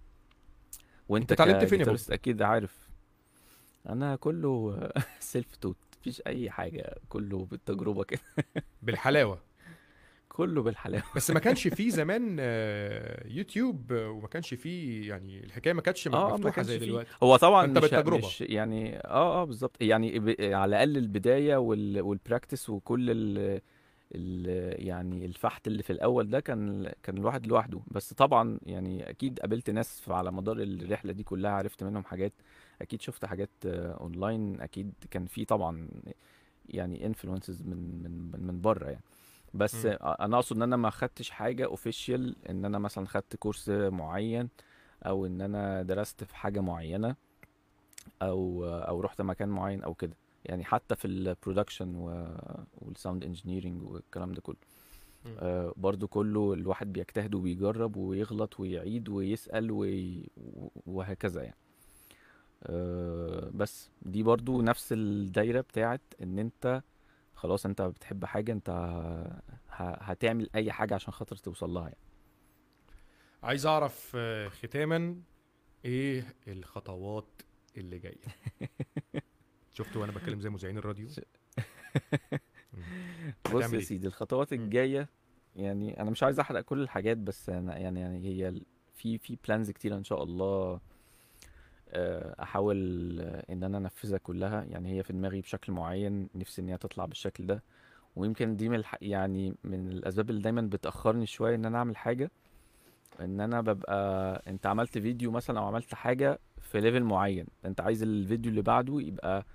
وأنت 1.09 1.31
أنت 1.31 1.41
اتعلمت 1.41 1.63
فين 1.65 2.13
أكيد 2.13 2.41
عارف. 2.41 2.89
أنا 3.89 4.15
كله 4.15 4.79
self-taught 5.19 5.77
مفيش 5.99 6.21
أي 6.27 6.49
حاجة. 6.49 6.97
كله 7.09 7.45
بالتجربة 7.45 8.03
كده. 8.03 8.21
بالحلاوة. 8.81 9.41
كله 10.35 10.61
بالحلاوة. 10.63 11.03
بس 11.15 11.31
ما 11.31 11.39
كانش 11.39 11.67
فيه 11.67 11.89
زمان 11.89 12.37
آه، 12.39 13.27
يوتيوب 13.27 13.91
آه، 13.93 14.09
وما 14.09 14.27
كانش 14.27 14.53
فيه 14.53 15.09
يعني 15.09 15.43
الحكاية 15.43 15.73
ما 15.73 15.81
كانتش 15.81 16.07
ما 16.07 16.33
مفتوحة 16.33 16.55
كانش 16.55 16.67
زي 16.67 16.77
دلوقتي. 16.77 17.09
هو 17.23 17.35
طبعا 17.35 17.65
فانت 17.65 17.77
مش 17.77 17.81
بالتجربة. 17.89 18.17
مش 18.27 18.41
يعني 18.41 18.97
آه 18.97 19.41
آه 19.41 19.43
بالظبط. 19.43 19.81
يعني 19.81 20.19
ب... 20.19 20.35
على 20.41 20.69
الأقل 20.69 20.97
البداية 20.97 21.55
وال... 21.57 22.01
وال 22.01 22.15
practice 22.15 22.69
وكل 22.69 23.11
ال... 23.11 23.61
ال... 24.15 24.85
يعني 24.87 25.25
الفحت 25.25 25.67
اللي 25.67 25.83
في 25.83 25.93
الأول 25.93 26.29
ده 26.29 26.39
كان 26.39 26.91
كان 27.03 27.17
الواحد 27.17 27.47
لوحده. 27.47 27.79
بس 27.91 28.13
طبعا 28.13 28.59
يعني 28.65 29.09
أكيد 29.09 29.39
قابلت 29.39 29.69
ناس 29.69 30.03
على 30.07 30.31
مدار 30.31 30.57
الرحلة 30.57 31.11
دي 31.13 31.23
كلها 31.23 31.51
عرفت 31.51 31.83
منهم 31.83 32.03
حاجات. 32.03 32.33
أكيد 32.81 33.01
شفت 33.01 33.25
حاجات 33.25 33.49
آه، 33.65 33.91
اونلاين 34.01 34.61
أكيد 34.61 34.93
كان 35.11 35.25
في 35.25 35.45
طبعا 35.45 35.87
يعني 36.69 37.05
influences 37.05 37.61
من 37.61 38.03
من 38.03 38.31
من, 38.31 38.47
من 38.47 38.61
بره 38.61 38.85
يعني. 38.85 39.03
بس. 39.55 39.85
آه، 39.85 40.17
أنا 40.25 40.35
أقصد 40.35 40.55
إن 40.55 40.61
أنا 40.61 40.77
ما 40.77 40.89
خدتش 40.89 41.29
حاجة 41.29 41.65
official 41.65 42.35
إن 42.49 42.65
أنا 42.65 42.79
مثلا 42.79 43.07
خدت 43.07 43.35
course 43.35 43.69
معين 43.69 44.49
أو 45.05 45.25
إن 45.25 45.41
أنا 45.41 45.83
درست 45.83 46.23
في 46.23 46.35
حاجة 46.35 46.59
معينة 46.59 47.15
أو 48.21 48.65
أو 48.65 49.01
رحت 49.01 49.21
مكان 49.21 49.49
معين 49.49 49.83
أو 49.83 49.93
كده 49.93 50.13
يعني 50.45 50.63
حتى 50.63 50.95
في 50.95 51.05
ال 51.07 51.15
production 51.15 51.95
وال 52.81 52.93
sound 52.93 53.23
engineering 53.23 53.83
والكلام 53.83 54.31
ده 54.33 54.41
كله. 54.41 54.55
آه 55.39 55.73
برضو 55.77 56.07
كله 56.07 56.53
الواحد 56.53 56.93
بيجتهد 56.93 57.35
وبيجرب 57.35 57.95
ويغلط 57.97 58.59
ويعيد 58.59 59.09
ويسأل 59.09 59.71
وي... 59.71 60.29
وهكذا 60.85 61.41
يعني 61.43 61.57
آه 62.63 63.49
بس 63.53 63.89
دي 64.01 64.23
برضو 64.23 64.61
نفس 64.61 64.93
الدايرة 64.93 65.61
بتاعت 65.61 66.01
إن 66.23 66.39
أنت 66.39 66.81
خلاص 67.35 67.65
انت 67.65 67.81
بتحب 67.81 68.25
حاجة 68.25 68.51
انت. 68.51 68.69
هتعمل 69.77 70.49
أي 70.55 70.71
حاجة 70.71 70.95
عشان 70.95 71.13
خاطر 71.13 71.35
توصل 71.35 71.69
لها 71.69 71.83
يعني 71.83 71.97
عايز 73.43 73.65
أعرف 73.65 74.11
آه، 74.15 74.47
ختاما 74.49 75.15
إيه 75.85 76.35
الخطوات 76.47 77.25
اللي 77.77 77.99
جاية 77.99 78.25
شفتوا 79.73 80.01
وأنا 80.01 80.11
بتكلم 80.11 80.39
زي 80.39 80.49
مذيعين 80.49 80.77
الراديو. 80.77 81.07
بص 83.53 83.73
يا 83.73 83.77
إيه؟ 83.77 83.79
سيدي 83.79 84.07
الخطوات 84.07 84.53
مم. 84.53 84.63
الجاية 84.63 85.09
يعني 85.55 86.01
أنا 86.01 86.11
مش 86.11 86.23
عايز 86.23 86.39
أحرق 86.39 86.61
كل 86.61 86.81
الحاجات 86.81 87.17
بس 87.17 87.49
أنا 87.49 87.77
يعني 87.77 87.99
يعني 87.99 88.25
هي 88.25 88.61
في 88.95 89.17
في 89.17 89.37
plans 89.47 89.71
كتير 89.71 89.97
إن 89.97 90.03
شاء 90.03 90.23
الله 90.23 90.79
أحاول 92.41 92.77
آه، 93.21 93.45
إن 93.53 93.63
أنا 93.63 93.77
أنفذها 93.77 94.17
كلها. 94.17 94.63
يعني 94.63 94.97
هي 94.97 95.03
في 95.03 95.13
دماغي 95.13 95.41
بشكل 95.41 95.73
معين 95.73 96.29
نفسي 96.35 96.61
إن 96.61 96.69
هي 96.69 96.77
تطلع 96.77 97.05
بالشكل 97.05 97.45
ده. 97.45 97.63
ويمكن 98.15 98.55
دي 98.55 98.69
من 98.69 98.75
الح... 98.75 98.95
يعني 99.01 99.55
من 99.63 99.87
الأسباب 99.87 100.29
اللي 100.29 100.41
دايما 100.41 100.61
بتأخرني 100.61 101.25
شوية 101.25 101.55
إن 101.55 101.65
أنا 101.65 101.77
أعمل 101.77 101.97
حاجة. 101.97 102.31
إن 103.21 103.41
أنا 103.41 103.61
ببقى 103.61 104.43
أنت 104.47 104.65
عملت 104.65 104.97
فيديو 104.97 105.31
مثلا 105.31 105.59
أو 105.59 105.65
عملت 105.65 105.93
حاجة 105.95 106.39
في 106.61 106.81
level 106.81 107.03
معين. 107.03 107.45
أنت 107.65 107.81
عايز 107.81 108.03
الفيديو 108.03 108.49
اللي 108.49 108.61
بعده 108.61 109.01
يبقى 109.01 109.45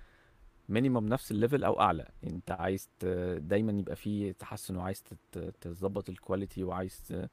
minimum 0.69 1.09
نفس 1.09 1.31
ال 1.31 1.36
level 1.36 1.65
أو 1.65 1.81
أعلى. 1.81 2.09
أنت 2.25 2.51
عايز 2.51 2.89
ت... 2.99 3.05
دايما 3.41 3.73
يبقى 3.73 3.97
فيه 3.97 4.33
تحسن 4.33 4.77
وعايز 4.77 5.05
تظبط 5.61 6.09
ال 6.09 6.16
quality 6.16 6.65
وعايز 6.65 7.01
ت... 7.09 7.31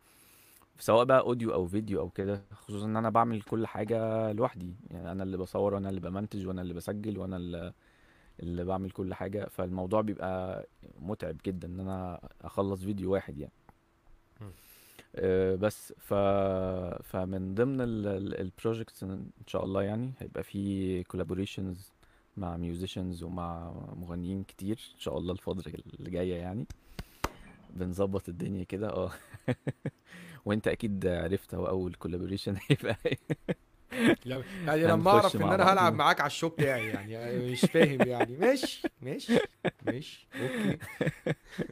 سواء 0.79 1.03
بقى 1.05 1.19
audio 1.19 1.53
أو 1.53 1.67
فيديو 1.67 1.99
أو 1.99 2.09
كده 2.09 2.41
خصوصا 2.53 2.85
إن 2.85 2.97
أنا 2.97 3.09
بعمل 3.09 3.41
كل 3.41 3.67
حاجة 3.67 4.31
لوحدي. 4.31 4.73
يعني 4.91 5.11
أنا 5.11 5.23
اللي 5.23 5.37
بصور 5.37 5.73
وأنا 5.73 5.89
اللي 5.89 5.99
بمنتج 6.01 6.47
وأنا 6.47 6.61
اللي 6.61 6.73
بسجل 6.73 7.17
وأنا 7.17 7.37
اللي, 7.37 7.73
اللي 8.39 8.65
بعمل 8.65 8.91
كل 8.91 9.13
حاجة. 9.13 9.47
فالموضوع 9.49 10.01
بيبقى 10.01 10.67
متعب 10.99 11.37
جدا 11.45 11.67
إن 11.67 11.79
أنا 11.79 12.19
أخلص 12.41 12.83
فيديو 12.83 13.13
واحد 13.13 13.37
يعني. 13.37 13.53
آه، 15.15 15.55
بس 15.55 15.93
ف 15.97 16.13
فمن 17.03 17.55
ضمن 17.55 17.81
ال 17.81 17.95
projects 17.95 19.03
إن 19.03 19.29
شاء 19.47 19.65
الله 19.65 19.83
يعني 19.83 20.11
هيبقى 20.19 20.43
في 20.43 21.03
collaborations 21.03 21.91
مع 22.37 22.57
musicians 22.57 23.23
ومع 23.23 23.73
مغنيين 23.95 24.43
كتير 24.43 24.79
إن 24.95 24.99
شاء 24.99 25.17
الله 25.17 25.33
الفترة 25.33 25.71
اللي 25.99 26.09
جاية 26.11 26.35
يعني. 26.35 26.65
بنظبط 27.77 28.29
الدنيا 28.29 28.63
كده 28.63 28.89
آه 28.89 29.11
وأنت 30.45 30.67
أكيد 30.67 31.07
عرفت 31.07 31.55
هو 31.55 31.67
أول 31.67 31.93
collaboration 31.93 32.55
هيبقى 32.67 32.97
إيه. 33.05 33.17
يعني 34.65 34.83
لما 34.91 35.11
أعرف 35.11 35.35
إن 35.35 35.41
أنا 35.41 35.73
هلعب. 35.73 35.93
معاك 35.93 36.21
على 36.21 36.27
ال 36.27 36.32
show 36.32 36.49
بتاعي 36.49 36.87
يعني 36.87 37.51
مش 37.51 37.61
فاهم 37.61 38.01
يعني 38.01 38.37
ماشي 38.37 38.87
ماشي 39.01 39.33
ماشي 39.85 40.27
okay 40.41 40.77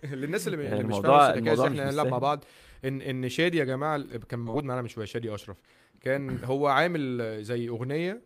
للناس 0.04 0.48
اللي, 0.48 0.74
اللي 0.74 0.84
مش 0.84 0.96
فاهمة 0.96 1.68
إحنا 1.68 1.90
هنلعب 1.90 2.08
مع. 2.08 2.18
بعض 2.18 2.46
إن 2.86 3.02
إن 3.02 3.30
شادي 3.30 3.58
يا 3.58 3.64
جماعة 3.64 4.04
كان 4.30 4.40
موجود 4.40 4.64
معانا 4.64 4.82
من 4.82 4.88
شوية 4.88 5.06
شادي 5.06 5.36
أشرف 5.36 5.58
كان 6.02 6.40
هو 6.44 6.68
عامل 6.68 7.44
زي 7.44 7.70
أغنية 7.70 8.22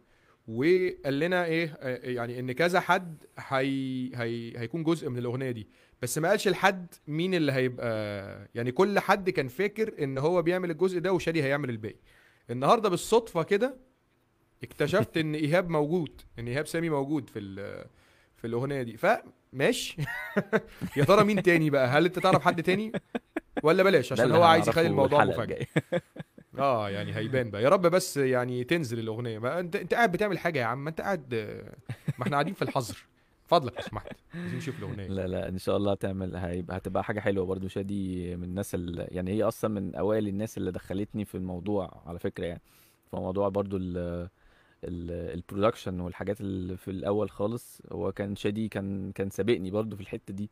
وقال 0.47 1.19
لنا 1.19 1.45
إيه 1.45 1.77
آه، 1.79 2.09
يعني 2.09 2.39
إن 2.39 2.51
كذا 2.51 2.79
حد 2.79 3.23
هي 3.37 3.65
هي 4.15 4.57
هيكون 4.57 4.83
جزء 4.83 5.09
من 5.09 5.17
الأغنية 5.17 5.51
دي 5.51 5.67
بس 6.01 6.17
ما 6.17 6.29
قالش 6.29 6.47
لحد 6.47 6.87
مين 7.07 7.33
اللي 7.33 7.51
هيبقى 7.51 8.49
يعني 8.55 8.71
كل 8.71 8.99
حد 8.99 9.29
كان 9.29 9.47
فاكر 9.47 10.03
إن 10.03 10.17
هو 10.17 10.41
بيعمل 10.41 10.71
الجزء 10.71 10.99
ده 10.99 11.13
وشادي 11.13 11.43
هيعمل 11.43 11.69
الباقي. 11.69 11.99
النهارده 12.49 12.89
بالصدفة 12.89 13.43
كده 13.43 13.75
اكتشفت 14.63 15.17
إن 15.17 15.35
إيهاب 15.35 15.69
موجود 15.69 16.21
إن 16.39 16.47
إيهاب 16.47 16.67
سامي 16.67 16.89
موجود 16.89 17.29
في 17.29 17.39
في 18.35 18.47
الأغنية 18.47 18.81
دي. 18.81 18.97
فماشي. 18.97 19.97
يا 20.97 21.03
ترى 21.03 21.23
مين 21.23 21.43
تاني 21.43 21.69
بقى؟ 21.69 21.87
هل 21.87 22.05
أنت 22.05 22.19
تعرف 22.19 22.41
حد 22.41 22.63
تاني؟ 22.63 22.91
ولا 23.63 23.83
بلاش؟ 23.83 24.11
عشان 24.11 24.31
هو 24.31 24.43
عايز 24.43 24.69
يخلي 24.69 24.87
الموضوع 24.87 25.25
مفاجئ. 25.25 25.65
آه 26.59 26.89
يعني 26.89 27.15
هيبان 27.15 27.49
بقى. 27.51 27.63
يا 27.63 27.69
رب 27.69 27.81
بس 27.81 28.17
يعني 28.17 28.63
تنزل 28.63 28.99
الأغنية. 28.99 29.39
ما 29.39 29.59
أنت 29.59 29.75
أنت 29.75 29.93
قاعد 29.93 30.11
بتعمل 30.11 30.39
حاجة 30.39 30.59
يا 30.59 30.65
عم. 30.65 30.87
أنت 30.87 31.01
قاعد 31.01 31.33
ما 32.17 32.23
إحنا 32.23 32.31
قاعدين 32.31 32.53
في 32.53 32.61
الحظر. 32.61 33.05
فضلك 33.49 33.73
لو 33.75 33.81
سمحت. 33.81 34.11
عايزين 34.33 34.57
نشوف 34.57 34.79
الأغنية. 34.79 35.07
لا 35.07 35.27
لا 35.27 35.49
إن 35.49 35.57
شاء 35.57 35.77
الله 35.77 35.91
هتعمل 35.91 36.35
هيبقى 36.35 36.77
هتبقى 36.77 37.03
حاجة 37.03 37.19
حلوة 37.19 37.45
برضو. 37.45 37.67
شادي 37.67 38.35
من 38.35 38.43
الناس 38.43 38.75
اللي 38.75 39.07
يعني 39.11 39.31
هي 39.31 39.43
أصلا 39.43 39.69
من 39.71 39.95
أوائل 39.95 40.27
الناس 40.27 40.57
اللي 40.57 40.71
دخلتني 40.71 41.25
في 41.25 41.35
الموضوع 41.35 42.03
على 42.05 42.19
فكرة 42.19 42.45
يعني. 42.45 42.61
فموضوع 43.11 43.49
برضو 43.49 43.77
ال 43.77 44.19
البرودكشن 45.33 45.99
والحاجات 45.99 46.41
اللي 46.41 46.77
في 46.77 46.91
الأول 46.91 47.29
خالص 47.29 47.81
هو 47.91 48.11
كان 48.11 48.35
شادي 48.35 48.67
كان 48.67 49.11
كان 49.11 49.29
سابقني 49.29 49.71
برضو 49.71 49.95
في 49.95 50.01
الحتة 50.01 50.33
دي. 50.33 50.49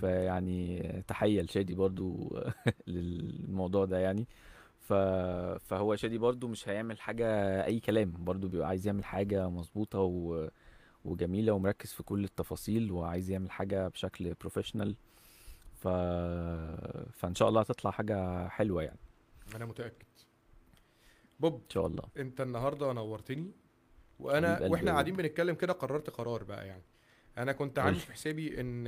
فيعني 0.00 0.82
تحيه 1.08 1.42
لشادي 1.42 1.74
برضو 1.74 2.36
للموضوع 2.86 3.84
ده 3.84 3.98
يعني. 3.98 4.26
ف... 4.80 4.92
فهو 5.68 5.96
شادي 5.96 6.18
برضو 6.18 6.48
مش 6.48 6.68
هيعمل 6.68 7.00
حاجة 7.00 7.26
أي 7.66 7.80
كلام. 7.80 8.12
برضو 8.18 8.48
بيبقى 8.48 8.68
عايز 8.68 8.86
يعمل 8.86 9.04
حاجة 9.04 9.48
مظبوطة 9.48 9.98
و... 10.00 10.48
وجميلة 11.06 11.52
ومركز 11.52 11.92
في 11.92 12.02
كل 12.02 12.24
التفاصيل 12.24 12.92
وعايز 12.92 13.30
يعمل 13.30 13.50
حاجة 13.50 13.88
بشكل 13.88 14.34
professional 14.34 14.96
ف... 15.74 15.88
فإن 17.18 17.34
شاء 17.34 17.48
الله 17.48 17.60
هتطلع 17.60 17.90
حاجة 17.90 18.48
حلوة 18.48 18.82
يعني. 18.82 18.98
أنا 19.56 19.64
متأكد. 19.66 20.06
بوب 21.40 21.54
إن 21.54 21.70
شاء 21.70 21.86
الله. 21.86 22.02
أنت 22.16 22.40
النهارده 22.40 22.92
نورتني. 22.92 23.50
وأنا 24.20 24.60
وإحنا 24.62 24.90
قاعدين. 24.90 25.16
بنتكلم 25.16 25.54
كده 25.54 25.72
قررت 25.72 26.10
قرار 26.10 26.42
بقى 26.44 26.66
يعني. 26.66 26.82
أنا 27.38 27.52
كنت. 27.52 27.78
عامل 27.78 27.94
في 27.94 28.12
حسابي 28.12 28.60
إن 28.60 28.86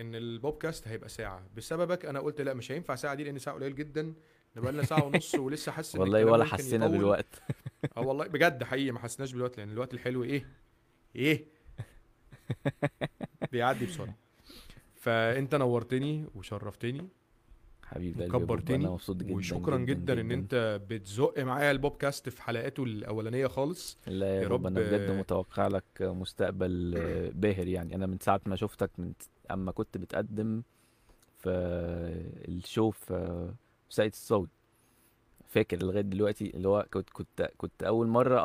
إن 0.00 0.14
البودكاست 0.14 0.88
هيبقى 0.88 1.08
ساعة. 1.08 1.42
بسببك 1.56 2.04
أنا 2.06 2.20
قلت 2.20 2.40
لأ 2.40 2.54
مش 2.54 2.72
هينفع 2.72 2.94
ساعة 2.94 3.14
دي 3.14 3.24
لأن 3.24 3.38
ساعة 3.38 3.56
قليل 3.56 3.74
جدا. 3.74 4.14
نبقى 4.56 4.72
لنا 4.72 4.82
ساعة 4.82 5.04
ونص 5.04 5.34
ولسه 5.44 5.72
حاسس 5.72 5.94
إن 5.94 6.00
والله 6.00 6.24
ولا 6.24 6.44
حسينا. 6.44 6.86
بالوقت. 6.86 7.42
آه 7.96 8.00
والله 8.00 8.26
بجد 8.26 8.64
حقيقي 8.64 8.90
ما 8.90 8.98
حسيناش 8.98 9.32
بالوقت 9.32 9.58
لأن 9.58 9.70
الوقت 9.70 9.94
الحلو 9.94 10.24
إيه؟ 10.24 10.46
إيه؟ 11.16 11.55
بيعدي 13.52 13.86
بسرعة. 13.86 14.14
فأنت 14.96 15.54
نورتني 15.54 16.24
وشرفتني. 16.34 17.08
حبيب 17.82 18.12
قلبي 18.14 18.22
يا 18.24 18.28
بوب 18.28 18.42
وكبرتني. 18.42 18.76
أنا 18.76 18.90
مبسوط 18.90 19.16
جدا 19.16 19.34
وشكرا 19.34 19.78
جدا, 19.78 20.20
إن 20.20 20.30
أنت 20.32 20.80
بتزق 20.90 21.38
معايا 21.38 21.70
البودكاست 21.70 22.28
في 22.28 22.42
حلقاته 22.42 22.82
الأولانية 22.84 23.46
خالص. 23.46 23.98
لا 24.06 24.36
يا, 24.36 24.42
يا 24.42 24.48
رب 24.48 24.66
رب- 24.66 24.72
بجد 24.74 25.10
متوقع 25.10 25.66
لك 25.66 25.84
مستقبل 26.00 26.94
آه، 26.96 27.30
باهر 27.34 27.68
يعني. 27.68 27.94
أنا 27.94 28.06
من 28.06 28.18
ساعة 28.20 28.40
ما 28.46 28.56
شفتك 28.56 28.90
من 28.98 29.12
أما 29.50 29.72
كنت 29.72 29.98
بتقدم 29.98 30.62
في 31.42 31.50
ال 32.48 32.56
show 32.56 32.90
في 32.90 33.48
ساقية 33.90 34.10
الصاوي 34.10 34.48
فاكر 35.48 35.82
لغاية 35.82 36.00
دلوقتي 36.00 36.50
اللي 36.56 36.68
هو 36.68 36.86
كنت 36.92 37.10
كنت 37.10 37.50
كنت 37.58 37.82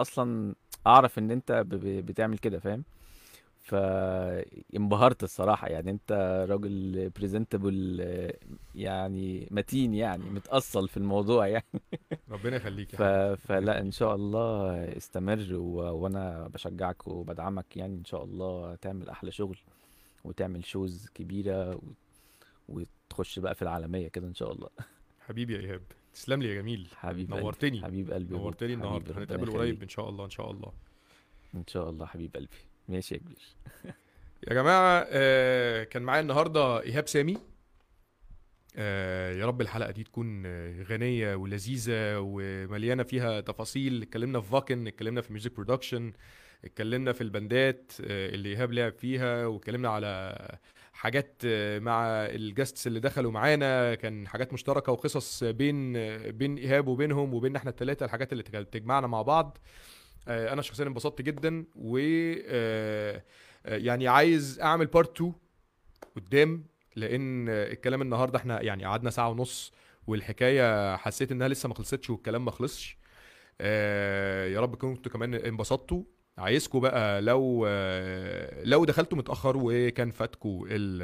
أصلا 0.01 0.55
أعرف 0.87 1.19
إن 1.19 1.31
أنت 1.31 1.51
ب- 1.51 1.69
ب- 1.75 2.05
بتعمل 2.05 2.37
كده 2.37 2.59
فاهم؟ 2.59 2.83
فانبهرت 3.71 5.23
الصراحة. 5.23 5.67
يعني 5.67 5.91
انت 5.91 6.45
راجل 6.49 7.09
presentable 7.09 8.01
يعني 8.75 9.47
متين 9.51 9.93
يعني 9.93 10.23
متأصل 10.23 10.87
في 10.87 10.97
الموضوع 10.97 11.47
يعني. 11.47 11.81
ربنا 12.31 12.55
يخليك 12.55 12.95
ف... 12.95 13.01
فلا 13.47 13.79
إن 13.81 13.91
شاء 13.91 14.15
الله 14.15 14.83
استمر 14.97 15.47
و... 15.53 15.75
وأنا 15.75 16.47
بشجعك 16.47 17.07
وبدعمك 17.07 17.77
يعني. 17.77 17.95
إن 17.95 18.05
شاء 18.05 18.23
الله 18.23 18.75
تعمل 18.75 19.09
أحلى 19.09 19.31
شغل 19.31 19.57
وتعمل 20.23 20.65
shows 20.65 21.09
كبيرة 21.13 21.75
و... 21.75 21.81
وتخش 22.69 23.39
بقى 23.39 23.55
في 23.55 23.61
العالمية 23.61 24.07
كده 24.07 24.27
إن 24.27 24.35
شاء 24.35 24.51
الله. 24.51 24.69
حبيبي 25.27 25.53
يا 25.53 25.59
إيهاب 25.59 25.81
تسلم 26.13 26.41
لي 26.41 26.49
يا 26.49 26.61
جميل. 26.61 26.87
حبيب 26.95 27.29
نورتني. 27.29 27.81
حبيب 27.83 28.11
قلبي 28.11 28.35
نورتني 28.35 28.73
النهارده. 28.73 29.17
هنتقابل 29.17 29.51
قريب 29.51 29.83
إن 29.83 29.89
شاء 29.89 30.09
الله 30.09 30.25
إن 30.25 30.29
شاء 30.29 30.51
الله. 30.51 30.71
إن 31.55 31.63
شاء 31.67 31.89
الله 31.89 32.05
حبيب 32.05 32.35
قلبي. 32.35 32.70
ماشي 32.91 33.15
يا 33.15 33.19
كبير. 33.19 33.37
يا 34.47 34.53
جماعة 34.53 35.05
آه 35.09 35.83
كان 35.83 36.03
معايا 36.03 36.21
النهارده 36.21 36.81
إيهاب 36.81 37.07
سامي. 37.07 37.37
آه 38.75 39.31
يا 39.33 39.45
رب 39.45 39.61
الحلقة 39.61 39.91
دي 39.91 40.03
تكون 40.03 40.43
آه، 40.45 40.83
غنية 40.83 41.35
ولذيذة 41.35 42.17
ومليانة 42.19 43.03
فيها 43.03 43.41
تفاصيل. 43.41 44.01
اتكلمنا 44.01 44.41
في 44.41 44.47
fucking 44.49 44.87
اتكلمنا 44.87 45.21
في 45.21 45.33
music 45.33 45.51
production 45.53 46.13
اتكلمنا 46.65 47.13
في 47.13 47.21
ال 47.21 47.33
bandات 47.33 47.91
اللي 47.99 48.49
إيهاب 48.49 48.71
لعب 48.73 48.93
فيها 48.93 49.45
واتكلمنا 49.45 49.89
على 49.89 50.37
حاجات 50.93 51.41
مع 51.77 52.05
ال 52.25 52.34
guests 52.34 52.87
اللي 52.87 52.99
دخلوا 52.99 53.31
معانا. 53.31 53.95
كان 53.95 54.27
حاجات 54.27 54.53
مشتركة 54.53 54.91
وقصص 54.91 55.43
بين 55.43 55.93
بين 56.31 56.57
إيهاب 56.57 56.87
وبينهم 56.87 57.33
وبيننا 57.33 57.57
إحنا 57.57 57.69
الثلاثه 57.69 58.05
الحاجات 58.05 58.31
اللي 58.31 58.43
تج- 58.43 58.65
تجمعنا 58.65 59.07
مع 59.07 59.21
بعض. 59.21 59.57
أنا 60.27 60.61
شخصيا 60.61 60.85
انبسطت 60.85 61.21
جدا 61.21 61.65
و 61.75 61.97
آه، 62.45 63.23
آه، 63.65 63.77
يعني 63.77 64.07
عايز 64.07 64.59
أعمل 64.59 64.85
part 64.85 65.15
2 65.15 65.33
قدام 66.15 66.63
لأن 66.95 67.49
الكلام 67.49 68.01
النهارده 68.01 68.37
إحنا 68.39 68.61
يعني 68.61 68.85
قعدنا 68.85 69.09
ساعة 69.09 69.29
ونص 69.29 69.73
والحكاية 70.07 70.95
حسيت 70.97 71.31
إنها 71.31 71.47
لسه 71.47 71.69
ما 71.69 71.75
خلصتش 71.75 72.09
والكلام 72.09 72.45
ما 72.45 72.51
خلصش. 72.51 72.97
آه، 73.61 74.47
يا 74.47 74.59
رب 74.59 74.75
كنتوا 74.75 75.11
كمان 75.11 75.33
انبسطتوا. 75.33 76.03
عايزكم 76.37 76.79
بقى 76.79 77.21
لو 77.21 77.65
آه، 77.67 78.63
لو 78.63 78.85
دخلتوا 78.85 79.17
متأخر 79.17 79.53
وكان 79.57 80.11
فاتكم 80.11 80.49
ال- 80.67 81.01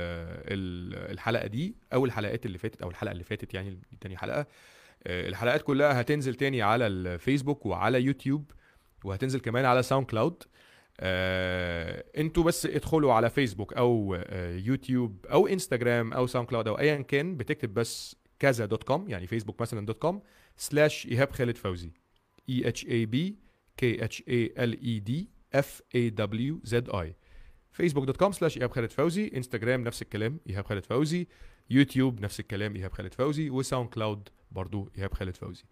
ال- 0.53 1.11
الحلقة 1.11 1.47
دي 1.47 1.75
أو 1.93 2.05
الحلقات 2.05 2.45
اللي 2.45 2.57
فاتت 2.57 2.81
أو 2.81 2.89
الحلقة 2.89 3.11
اللي 3.11 3.23
فاتت 3.23 3.53
يعني 3.53 3.79
تاني 4.01 4.17
حلقة. 4.17 4.47
آه، 5.07 5.27
الحلقات 5.27 5.61
كلها 5.61 6.01
هتنزل 6.01 6.35
تاني 6.35 6.61
على 6.61 6.87
الفيسبوك 6.87 7.65
وعلى 7.65 8.01
يوتيوب. 8.01 8.51
وهتنزل 9.03 9.39
كمان 9.39 9.65
على 9.65 9.83
ساوند 9.83 10.05
كلاود 10.05 10.43
آه، 10.99 12.03
أنتوا 12.17 12.43
بس 12.43 12.65
ادخلوا 12.65 13.13
على 13.13 13.29
فيسبوك 13.29 13.73
أو 13.73 14.15
آه، 14.15 14.55
يوتيوب 14.55 15.25
أو 15.25 15.47
انستجرام 15.47 16.13
أو 16.13 16.27
ساوند 16.27 16.47
كلاود 16.47 16.67
أو 16.67 16.79
ايا 16.79 17.01
كان 17.01 17.37
بتكتب 17.37 17.73
بس 17.73 18.15
كذا 18.39 18.65
dot 18.65 18.83
com 18.83 19.09
يعني 19.09 19.27
فيسبوك 19.27 19.61
مثلا 19.61 19.85
dot 19.85 19.97
com 19.97 20.21
slash 20.57 21.05
إيهاب 21.05 21.31
خالد 21.31 21.57
فوزي. 21.57 21.91
E 22.49 22.67
H 22.67 22.85
A 22.85 23.05
B 23.05 23.37
K 23.77 24.03
H 24.03 24.23
A 24.27 24.53
L 24.57 24.83
E 24.83 24.99
D 24.99 25.29
F 25.53 25.81
A 25.95 26.09
W 26.09 26.59
Z 26.63 26.89
I 26.89 27.15
فيسبوك 27.71 28.05
dot 28.05 28.17
com 28.17 28.31
slash 28.31 28.57
إيهاب 28.57 28.71
خالد 28.71 28.91
فوزي 28.91 29.31
انستجرام 29.35 29.83
نفس 29.83 30.01
الكلام 30.01 30.39
إيهاب 30.49 30.65
خالد 30.65 30.85
فوزي. 30.85 31.27
يوتيوب 31.69 32.21
نفس 32.21 32.39
الكلام 32.39 32.75
إيهاب 32.75 32.91
خالد 32.93 33.13
فوزي. 33.13 33.49
وساوند 33.49 33.89
كلاود 33.89 34.29
برضو 34.51 34.89
إيهاب 34.97 35.13
خالد 35.13 35.35
فوزي. 35.35 35.63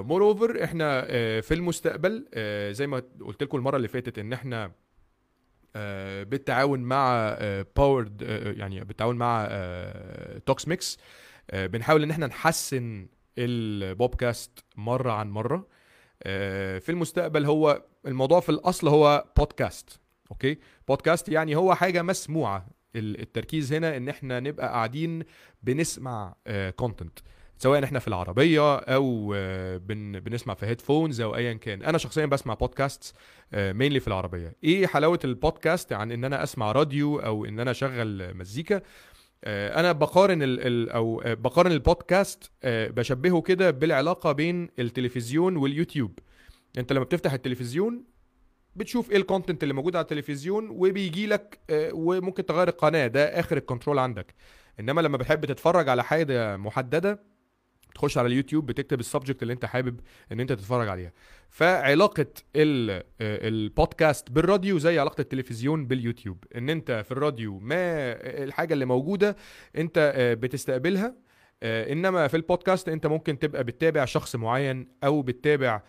moreover 0.00 0.64
إحنا 0.64 1.04
آه، 1.08 1.40
في 1.40 1.54
المستقبل 1.54 2.26
آه، 2.34 2.72
زي 2.72 2.86
ما 2.86 3.02
قلت 3.20 3.42
لكم 3.42 3.58
المرة 3.58 3.76
اللي 3.76 3.88
فاتت 3.88 4.18
إن 4.18 4.32
إحنا 4.32 4.72
آه، 5.76 6.22
بالتعاون 6.22 6.80
مع 6.80 7.36
باورد 7.76 8.22
يعني 8.56 8.84
بالتعاون 8.84 9.16
مع 9.16 9.48
توكس 10.46 10.68
ميكس 10.68 10.98
بنحاول 11.54 12.02
إن 12.02 12.10
إحنا 12.10 12.26
نحسن 12.26 13.08
البودكاست 13.38 14.64
مرة 14.76 15.12
عن 15.12 15.30
مرة. 15.30 15.66
آه، 16.22 16.78
في 16.78 16.88
المستقبل 16.92 17.44
هو 17.46 17.82
الموضوع 18.06 18.40
في 18.40 18.48
الأصل 18.48 18.88
هو 18.88 19.24
بودكاست 19.36 20.00
أوكي؟ 20.30 20.58
بودكاست 20.88 21.28
يعني 21.28 21.56
هو 21.56 21.74
حاجة 21.74 22.02
مسموعة. 22.02 22.66
ال- 22.96 23.20
التركيز 23.20 23.72
هنا 23.72 23.96
إن 23.96 24.08
إحنا 24.08 24.40
نبقى 24.40 24.68
قاعدين 24.68 25.22
بنسمع 25.62 26.34
content 26.76 27.18
سواء 27.58 27.84
إحنا 27.84 27.98
في 27.98 28.08
العربية 28.08 28.76
أو 28.76 29.34
آه، 29.36 29.76
بن 29.76 30.20
بنسمع 30.20 30.54
في 30.54 30.66
headphones 30.66 31.20
أو 31.20 31.36
ايا 31.36 31.52
كان. 31.52 31.82
أنا 31.82 31.98
شخصيا 31.98 32.26
بسمع 32.26 32.54
بودكاست 32.54 33.14
mainly 33.52 34.00
في 34.00 34.08
العربية. 34.08 34.56
إيه 34.64 34.86
حلاوة 34.86 35.18
البودكاست 35.24 35.92
عن 35.92 36.12
إن 36.12 36.24
أنا 36.24 36.42
أسمع 36.42 36.72
راديو 36.72 37.18
أو 37.18 37.44
إن 37.44 37.60
أنا 37.60 37.70
أشغل 37.70 38.34
مزيكا. 38.34 38.80
آه، 39.44 39.80
أنا 39.80 39.92
بقارن 39.92 40.42
ال 40.42 40.66
ال 40.66 40.90
أو 40.90 41.22
آه، 41.22 41.34
بقارن 41.34 41.72
البودكاست 41.72 42.50
آه، 42.62 42.88
بشبهه 42.88 43.40
كده 43.40 43.70
بالعلاقة 43.70 44.32
بين 44.32 44.68
التلفزيون 44.78 45.56
واليوتيوب. 45.56 46.18
أنت 46.78 46.92
لما 46.92 47.04
بتفتح 47.04 47.32
التلفزيون 47.32 48.04
بتشوف 48.76 49.10
إيه 49.10 49.16
ال 49.16 49.22
content 49.22 49.62
اللي 49.62 49.74
موجود 49.74 49.96
على 49.96 50.02
التلفزيون 50.02 50.68
وبيجي 50.70 51.26
لك 51.26 51.58
آه، 51.70 51.90
وممكن 51.94 52.46
تغير 52.46 52.68
القناة. 52.68 53.06
ده 53.06 53.40
آخر 53.40 53.56
ال 53.56 53.61
control 53.61 53.98
عندك. 53.98 54.34
إنما 54.80 55.00
لما 55.00 55.16
بتحب 55.16 55.44
تتفرج 55.44 55.88
على 55.88 56.04
حاجة 56.04 56.56
محددة 56.56 57.35
تخش 57.96 58.18
على 58.18 58.26
اليوتيوب 58.26 58.66
بتكتب 58.66 59.00
ال 59.00 59.05
subject 59.05 59.42
اللي 59.42 59.52
انت 59.52 59.64
حابب 59.64 60.00
ان 60.32 60.40
انت 60.40 60.52
تتفرج 60.52 60.88
عليها. 60.88 61.12
فعلاقة 61.50 62.26
آه، 62.56 63.04
البودكاست 63.20 64.30
بالراديو 64.30 64.78
زي 64.78 64.98
علاقة 64.98 65.20
التلفزيون 65.20 65.86
باليوتيوب. 65.86 66.44
ان 66.56 66.70
انت 66.70 67.02
في 67.04 67.12
الراديو 67.12 67.58
ما 67.58 67.76
الحاجة 68.44 68.74
اللي 68.74 68.84
موجودة 68.84 69.36
انت 69.76 70.12
آه، 70.16 70.34
بتستقبلها 70.34 71.14
آه، 71.62 71.92
انما 71.92 72.28
في 72.28 72.36
البودكاست 72.36 72.88
انت 72.88 73.06
ممكن 73.06 73.38
تبقى 73.38 73.64
بتتابع 73.64 74.04
شخص 74.04 74.36
معين 74.36 74.88
أو 75.04 75.22
بتتابع 75.22 75.82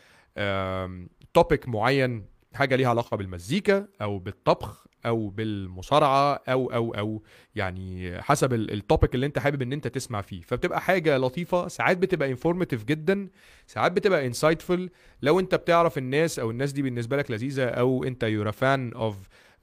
topic 1.33 1.67
معين 1.67 2.25
حاجة 2.53 2.75
ليها 2.75 2.89
علاقة 2.89 3.17
بالمزيكا 3.17 3.87
أو 4.01 4.19
بالطبخ 4.19 4.86
أو 5.07 5.29
بالمصارعة 5.29 6.33
أو 6.33 6.73
أو 6.73 6.93
أو 6.93 7.23
يعني 7.55 8.21
حسب 8.21 8.53
ال 8.53 8.64
topic 8.64 9.15
اللي 9.15 9.25
أنت 9.25 9.39
حابب 9.39 9.61
إن 9.61 9.73
أنت 9.73 9.87
تسمع 9.87 10.21
فيه. 10.21 10.41
فبتبقى 10.41 10.81
حاجة 10.81 11.17
لطيفة 11.17 11.67
ساعات 11.67 11.97
بتبقى 11.97 12.29
informative 12.29 12.83
جدا 12.83 13.29
ساعات 13.67 13.91
بتبقى 13.91 14.31
insightful 14.31 14.79
لو 15.21 15.39
أنت 15.39 15.55
بتعرف 15.55 15.97
الناس 15.97 16.39
أو 16.39 16.51
الناس 16.51 16.71
دي 16.71 16.81
بالنسبة 16.81 17.17
لك 17.17 17.31
لذيذة 17.31 17.65
أو 17.65 18.03
أنت 18.03 18.23
your 18.23 18.51
fan 18.51 18.93
of 18.93 19.15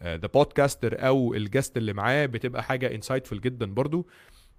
the 0.02 0.26
podcaster 0.34 1.06
أو 1.06 1.34
ال 1.34 1.41
guest 1.41 1.76
اللي 1.76 1.92
معاه 1.92 2.26
بتبقى 2.26 2.62
حاجة 2.62 3.00
insightful 3.00 3.34
جدا 3.34 3.74
برضو. 3.74 4.06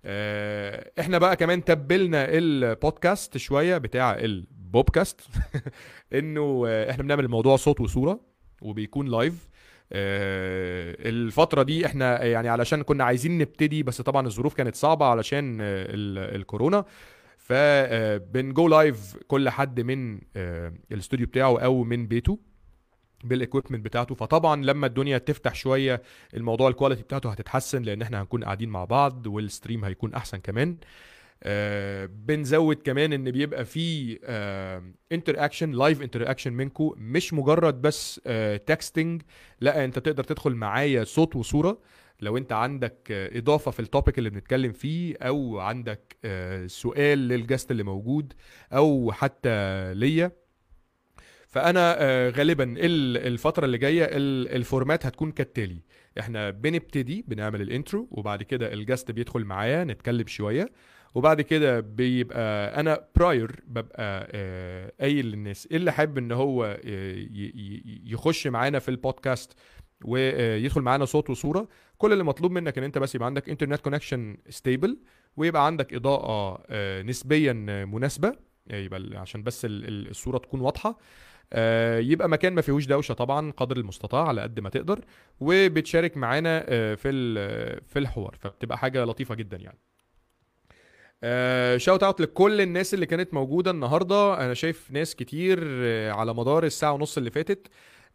آه، 0.05 0.91
إحنا 0.99 1.17
بقى 1.17 1.35
كمان 1.35 1.63
تبلنا 1.63 2.25
البودكاست 2.29 3.37
شوية 3.37 3.77
بتاع 3.77 4.17
البودكاست 4.19 5.21
إنه 6.13 6.63
آه، 6.67 6.91
إحنا 6.91 7.03
بنعمل 7.03 7.25
الموضوع 7.25 7.55
صوت 7.55 7.81
وصورة 7.81 8.19
وبيكون 8.61 9.07
live 9.07 9.49
الفترة 9.91 11.63
دي 11.63 11.85
إحنا 11.85 12.23
يعني 12.23 12.49
علشان 12.49 12.81
كنا 12.81 13.03
عايزين 13.03 13.37
نبتدي 13.37 13.83
بس 13.83 14.01
طبعا 14.01 14.27
الظروف 14.27 14.53
كانت 14.53 14.75
صعبة 14.75 15.05
علشان 15.05 15.61
آه، 15.61 15.63
ال- 15.89 16.35
الكورونا. 16.35 16.85
فبن 17.37 18.15
go 18.15 18.67
live 18.67 19.17
كل 19.27 19.49
حد 19.49 19.81
من 19.81 20.19
آه، 20.35 20.73
الاستوديو 20.91 21.27
بتاعه 21.27 21.59
أو 21.59 21.83
من 21.83 22.07
بيته 22.07 22.39
بال 23.23 23.35
equipment 23.35 23.85
بتاعته. 23.85 24.15
فطبعا 24.15 24.63
لما 24.63 24.87
الدنيا 24.87 25.17
تفتح 25.17 25.55
شوية 25.55 26.01
الموضوع 26.33 26.67
ال 26.69 26.73
quality 26.73 27.01
بتاعته 27.03 27.31
هتتحسن 27.31 27.81
لأن 27.83 28.01
إحنا 28.01 28.21
هنكون 28.21 28.43
قاعدين 28.43 28.69
مع 28.69 28.85
بعض 28.85 29.27
وال 29.27 29.42
stream 29.42 29.85
هيكون 29.85 30.13
أحسن 30.13 30.37
كمان. 30.37 30.69
آه 30.69 30.85
بنزود 32.07 32.75
كمان 32.75 33.13
إن 33.13 33.31
بيبقى 33.31 33.65
في 33.65 34.19
interaction 35.11 35.71
live 35.71 36.01
interaction 36.01 36.53
منكم 36.53 36.93
مش 36.97 37.33
مجرد 37.33 37.81
بس 37.81 38.21
texting 38.65 39.21
لا 39.61 39.85
أنت 39.85 39.99
تقدر 39.99 40.23
تدخل 40.23 40.55
معايا 40.55 41.03
صوت 41.03 41.35
وصورة. 41.35 41.81
لو 42.21 42.37
أنت 42.37 42.51
عندك 42.51 43.07
آه، 43.11 43.37
إضافة 43.37 43.71
في 43.71 43.79
ال 43.79 43.86
topic 43.86 44.17
اللي 44.17 44.29
بنتكلم 44.29 44.71
فيه 44.71 45.15
أو 45.21 45.59
عندك 45.59 46.15
آه، 46.25 46.67
سؤال 46.67 47.17
لل 47.27 47.40
guest 47.40 47.71
اللي 47.71 47.83
موجود 47.83 48.33
أو 48.73 49.11
حتى 49.11 49.93
ليا. 49.93 50.31
فأنا 51.47 51.95
آه، 51.99 52.29
غالبا 52.29 52.63
ال- 52.63 53.17
الفترة 53.27 53.65
اللي 53.65 53.77
جاية 53.77 54.03
ال- 54.03 54.47
ال 54.55 54.62
format 54.62 55.05
هتكون 55.05 55.31
كالتالي. 55.31 55.81
إحنا 56.19 56.49
بنبتدي 56.49 57.25
بنعمل 57.27 57.61
ال 57.61 57.69
intro 57.69 58.07
وبعد 58.11 58.43
كده 58.43 58.73
ال 58.73 58.80
guest 58.80 59.11
بيدخل 59.11 59.43
معايا 59.43 59.83
نتكلم 59.83 60.27
شوية. 60.27 60.69
وبعد 61.15 61.41
كده 61.41 61.79
بيبقى 61.79 62.79
أنا 62.79 63.07
prior 63.15 63.59
ببقى 63.67 64.27
آه، 64.31 64.91
قايل 64.99 65.25
للناس 65.25 65.67
إيه 65.71 65.77
اللي 65.77 65.91
حابب 65.91 66.17
إن 66.17 66.31
هو 66.31 66.65
آه، 66.85 67.25
يخش 68.05 68.47
معانا 68.47 68.79
في 68.79 68.89
البودكاست 68.89 69.53
ويدخل 70.05 70.81
معانا 70.81 71.05
صوت 71.05 71.29
وصورة. 71.29 71.67
كل 71.97 72.13
اللي 72.13 72.23
مطلوب 72.23 72.51
منك 72.51 72.77
إن 72.77 72.83
أنت 72.83 72.97
بس 72.97 73.15
يبقى 73.15 73.25
عندك 73.25 73.49
internet 73.49 73.81
connection 73.81 74.37
stable 74.49 74.97
ويبقى 75.37 75.65
عندك 75.65 75.93
إضاءة 75.93 76.63
آه، 76.69 77.01
نسبيا 77.01 77.53
مناسبة. 77.85 78.33
يبقى 78.69 79.19
عشان 79.19 79.43
بس 79.43 79.65
ال- 79.65 79.87
ال- 79.87 80.09
الصورة 80.09 80.37
تكون 80.37 80.61
واضحة. 80.61 80.97
آه، 81.53 81.99
يبقى 81.99 82.29
مكان 82.29 82.53
ما 82.53 82.61
فيهوش 82.61 82.85
دوشة 82.85 83.13
طبعا 83.13 83.51
قدر 83.51 83.77
المستطاع 83.77 84.27
على 84.27 84.41
قد 84.41 84.59
ما 84.59 84.69
تقدر. 84.69 84.99
وبتشارك 85.39 86.17
معانا 86.17 86.65
آه، 86.67 86.95
في 86.95 87.11
في 87.87 87.99
الحوار 87.99 88.35
فبتبقى 88.39 88.77
حاجة 88.77 89.03
لطيفة 89.05 89.35
جدا 89.35 89.57
يعني. 89.57 89.77
Shout 91.77 92.03
out 92.03 92.21
لكل 92.21 92.61
الناس 92.61 92.93
اللي 92.93 93.05
كانت 93.05 93.33
موجودة 93.33 93.71
النهارده. 93.71 94.45
أنا 94.45 94.53
شايف 94.53 94.91
ناس 94.91 95.15
كتير 95.15 95.59
آه، 95.63 96.11
على 96.11 96.33
مدار 96.33 96.65
الساعة 96.65 96.93
ونص 96.93 97.17
اللي 97.17 97.31
فاتت 97.31 97.67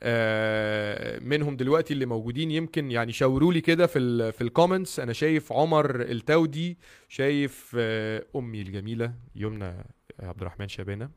آه، 0.03 1.19
منهم 1.19 1.57
دلوقتي 1.57 1.95
اللي 1.95 2.07
موجودين 2.07 2.51
يمكن 2.51 2.91
يعني 2.91 3.13
شاوروا 3.13 3.53
لي 3.53 3.61
كده 3.61 3.87
في 3.87 3.99
ال 3.99 4.33
في 4.33 4.41
ال 4.41 4.47
comments 4.47 5.01
أنا 5.01 5.13
شايف 5.13 5.53
عمر 5.53 6.01
التودي 6.01 6.79
شايف 7.09 7.77
آه، 7.79 8.25
أمي 8.37 8.63
الجميلة 8.63 9.15
يمنى 9.35 9.85
عبد 10.21 10.41
الرحمن 10.41 10.69
شبانه 10.69 11.11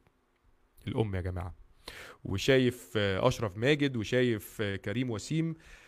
الأم 0.88 1.15
يا 1.15 1.22
جماعة. 1.22 1.55
وشايف 2.23 2.93
آه، 2.97 3.27
أشرف 3.27 3.57
ماجد 3.57 3.97
وشايف 3.97 4.57
آه، 4.61 4.76
كريم 4.76 5.11
وسيم. 5.11 5.49
آه، 5.49 5.82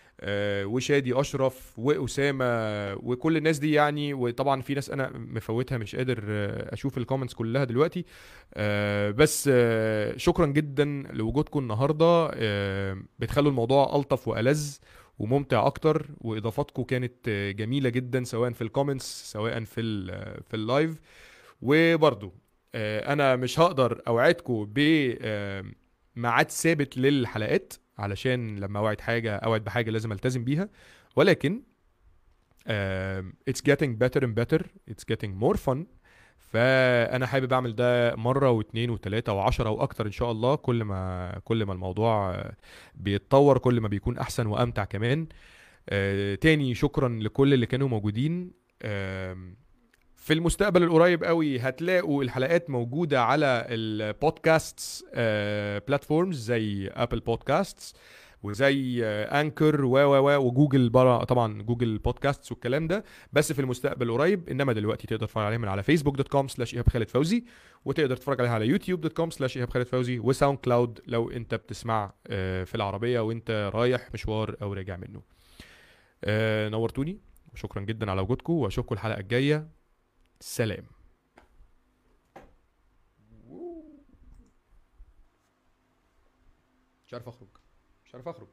وشادي 0.66 1.20
أشرف 1.20 1.80
وأسامة 1.80 2.46
وكل 2.94 3.38
الناس 3.38 3.60
دي 3.60 3.72
يعني. 3.74 4.14
وطبعا 4.14 4.62
في 4.62 4.74
ناس 4.74 4.90
أنا 4.90 5.12
مفوتها 5.16 5.78
مش 5.78 5.96
قادر 5.96 6.24
آه، 6.30 6.74
أشوف 6.74 6.98
الكومنتس 6.98 7.34
كلها 7.34 7.64
دلوقتي. 7.64 8.06
آه، 8.54 9.12
بس 9.12 9.50
آه، 9.54 10.18
شكرا 10.18 10.46
جدا 10.46 10.86
لوجودكم 11.14 11.60
النهارده. 11.60 12.32
آه، 12.34 12.98
بتخلوا 13.20 13.50
الموضوع 13.50 13.96
ألطف 13.96 14.28
وألذ 14.28 14.78
وممتع 15.20 15.68
أكتر. 15.68 16.08
وإضافاتكم 16.22 16.84
كانت 16.84 17.14
آه، 17.28 17.52
جميلة 17.52 17.90
جدا 17.90 18.24
سواء 18.24 18.52
في 18.52 18.62
ال 18.62 18.70
comments 18.70 19.32
سواء 19.32 19.64
في 19.64 19.82
في 20.50 20.54
ال 20.54 20.63
live 20.63 21.00
وبرضو 21.62 22.34
آه، 22.76 23.14
أنا 23.14 23.36
مش 23.36 23.60
هقدر 23.60 24.02
أوعدكم 24.08 24.66
بميعاد 24.76 26.52
ثابت 26.52 26.98
للحلقات. 26.98 27.74
علشان 27.98 28.60
لما 28.60 28.80
اوعد 28.80 29.02
حاجة 29.02 29.36
اوعد 29.36 29.64
بحاجة 29.64 29.92
لازم 29.92 30.12
التزم 30.12 30.44
بيها. 30.44 30.70
ولكن 31.16 31.62
it's 33.50 33.62
getting 33.70 33.96
better 34.04 34.22
and 34.22 34.34
better 34.42 34.62
it's 34.92 35.04
getting 35.14 35.32
more 35.44 35.58
fun. 35.58 35.78
فأنا 36.38 37.26
حابب 37.28 37.54
أعمل 37.54 37.76
ده 37.76 38.16
مرة 38.16 38.50
واثنين 38.50 38.90
وثلاثه 38.90 39.34
وعشرة 39.34 39.70
وأكتر 39.70 40.06
إن 40.06 40.12
شاء 40.12 40.32
الله. 40.32 40.56
كل 40.56 40.84
ما 40.84 41.32
كل 41.44 41.66
ما 41.66 41.74
الموضوع 41.74 42.44
بيتطور 42.96 43.58
كل 43.58 43.82
ما 43.82 43.88
بيكون 43.88 44.18
أحسن 44.18 44.48
وأمتع 44.48 44.86
كمان. 44.86 45.28
آه، 45.90 46.36
تاني 46.36 46.76
شكرا 46.76 47.10
لكل 47.10 47.54
اللي 47.54 47.66
كانوا 47.66 47.88
موجودين. 47.88 48.52
في 50.26 50.34
المستقبل 50.34 50.84
القريب 50.84 51.24
قوي 51.24 51.60
هتلاقوا 51.60 52.24
الحلقات 52.24 52.70
موجودة 52.70 53.22
على 53.24 53.66
البودكاست 53.70 55.06
platforms 55.88 56.38
زي 56.38 56.88
Apple 56.88 57.20
Podcasts 57.20 57.94
وزي 58.44 59.04
Anchor 59.06 59.86
و 59.86 59.92
و 59.92 60.30
و 60.30 60.48
وجوجل 60.48 60.90
برا 60.90 61.24
طبعا 61.24 61.62
Google 61.62 61.98
Podcasts 61.98 62.52
والكلام 62.52 62.88
ده. 62.88 63.04
بس 63.34 63.54
في 63.54 63.62
المستقبل 63.62 64.10
القريب 64.10 64.50
إنما 64.50 64.74
دلوقتي 64.74 65.08
تقدر 65.08 65.26
تتفرج 65.26 65.46
عليها 65.46 65.58
من 65.58 65.68
على 65.68 65.84
Facebook 65.84 66.16
dot 66.16 66.28
com 66.28 66.48
slash 66.48 66.74
إيهاب 66.74 66.90
خالد 66.90 67.10
فوزي 67.10 67.44
وتقدر 67.86 68.16
تتفرج 68.16 68.40
عليها 68.40 68.54
على 68.54 68.68
YouTube 68.68 69.02
dot 69.02 69.14
com 69.14 69.30
slash 69.30 69.58
إيهاب 69.58 69.70
خالد 69.70 69.88
فوزي 69.88 70.20
و 70.20 70.58
SoundCloud 70.58 71.00
لو 71.08 71.32
أنت 71.32 71.56
بتسمع 71.56 72.14
آه، 72.28 72.64
في 72.64 72.76
العربية 72.76 73.20
وأنت 73.20 73.72
رايح 73.74 74.10
مشوار 74.14 74.56
أو 74.62 74.74
راجع 74.74 74.98
منه. 74.98 75.22
آه، 76.24 76.70
نورتوني 76.70 77.20
وشكرا 77.54 77.82
جدا 77.82 78.12
على 78.12 78.22
وجودكم 78.22 78.54
وأشوفكم 78.54 78.96
الحلقة 78.96 79.20
الجاية. 79.20 79.85
سلام. 80.42 80.86
مش 87.08 87.14
عارف 87.14 87.28
أخرج 87.28 87.48
مش 88.06 88.16
عارف 88.16 88.28
أخرج. 88.28 88.48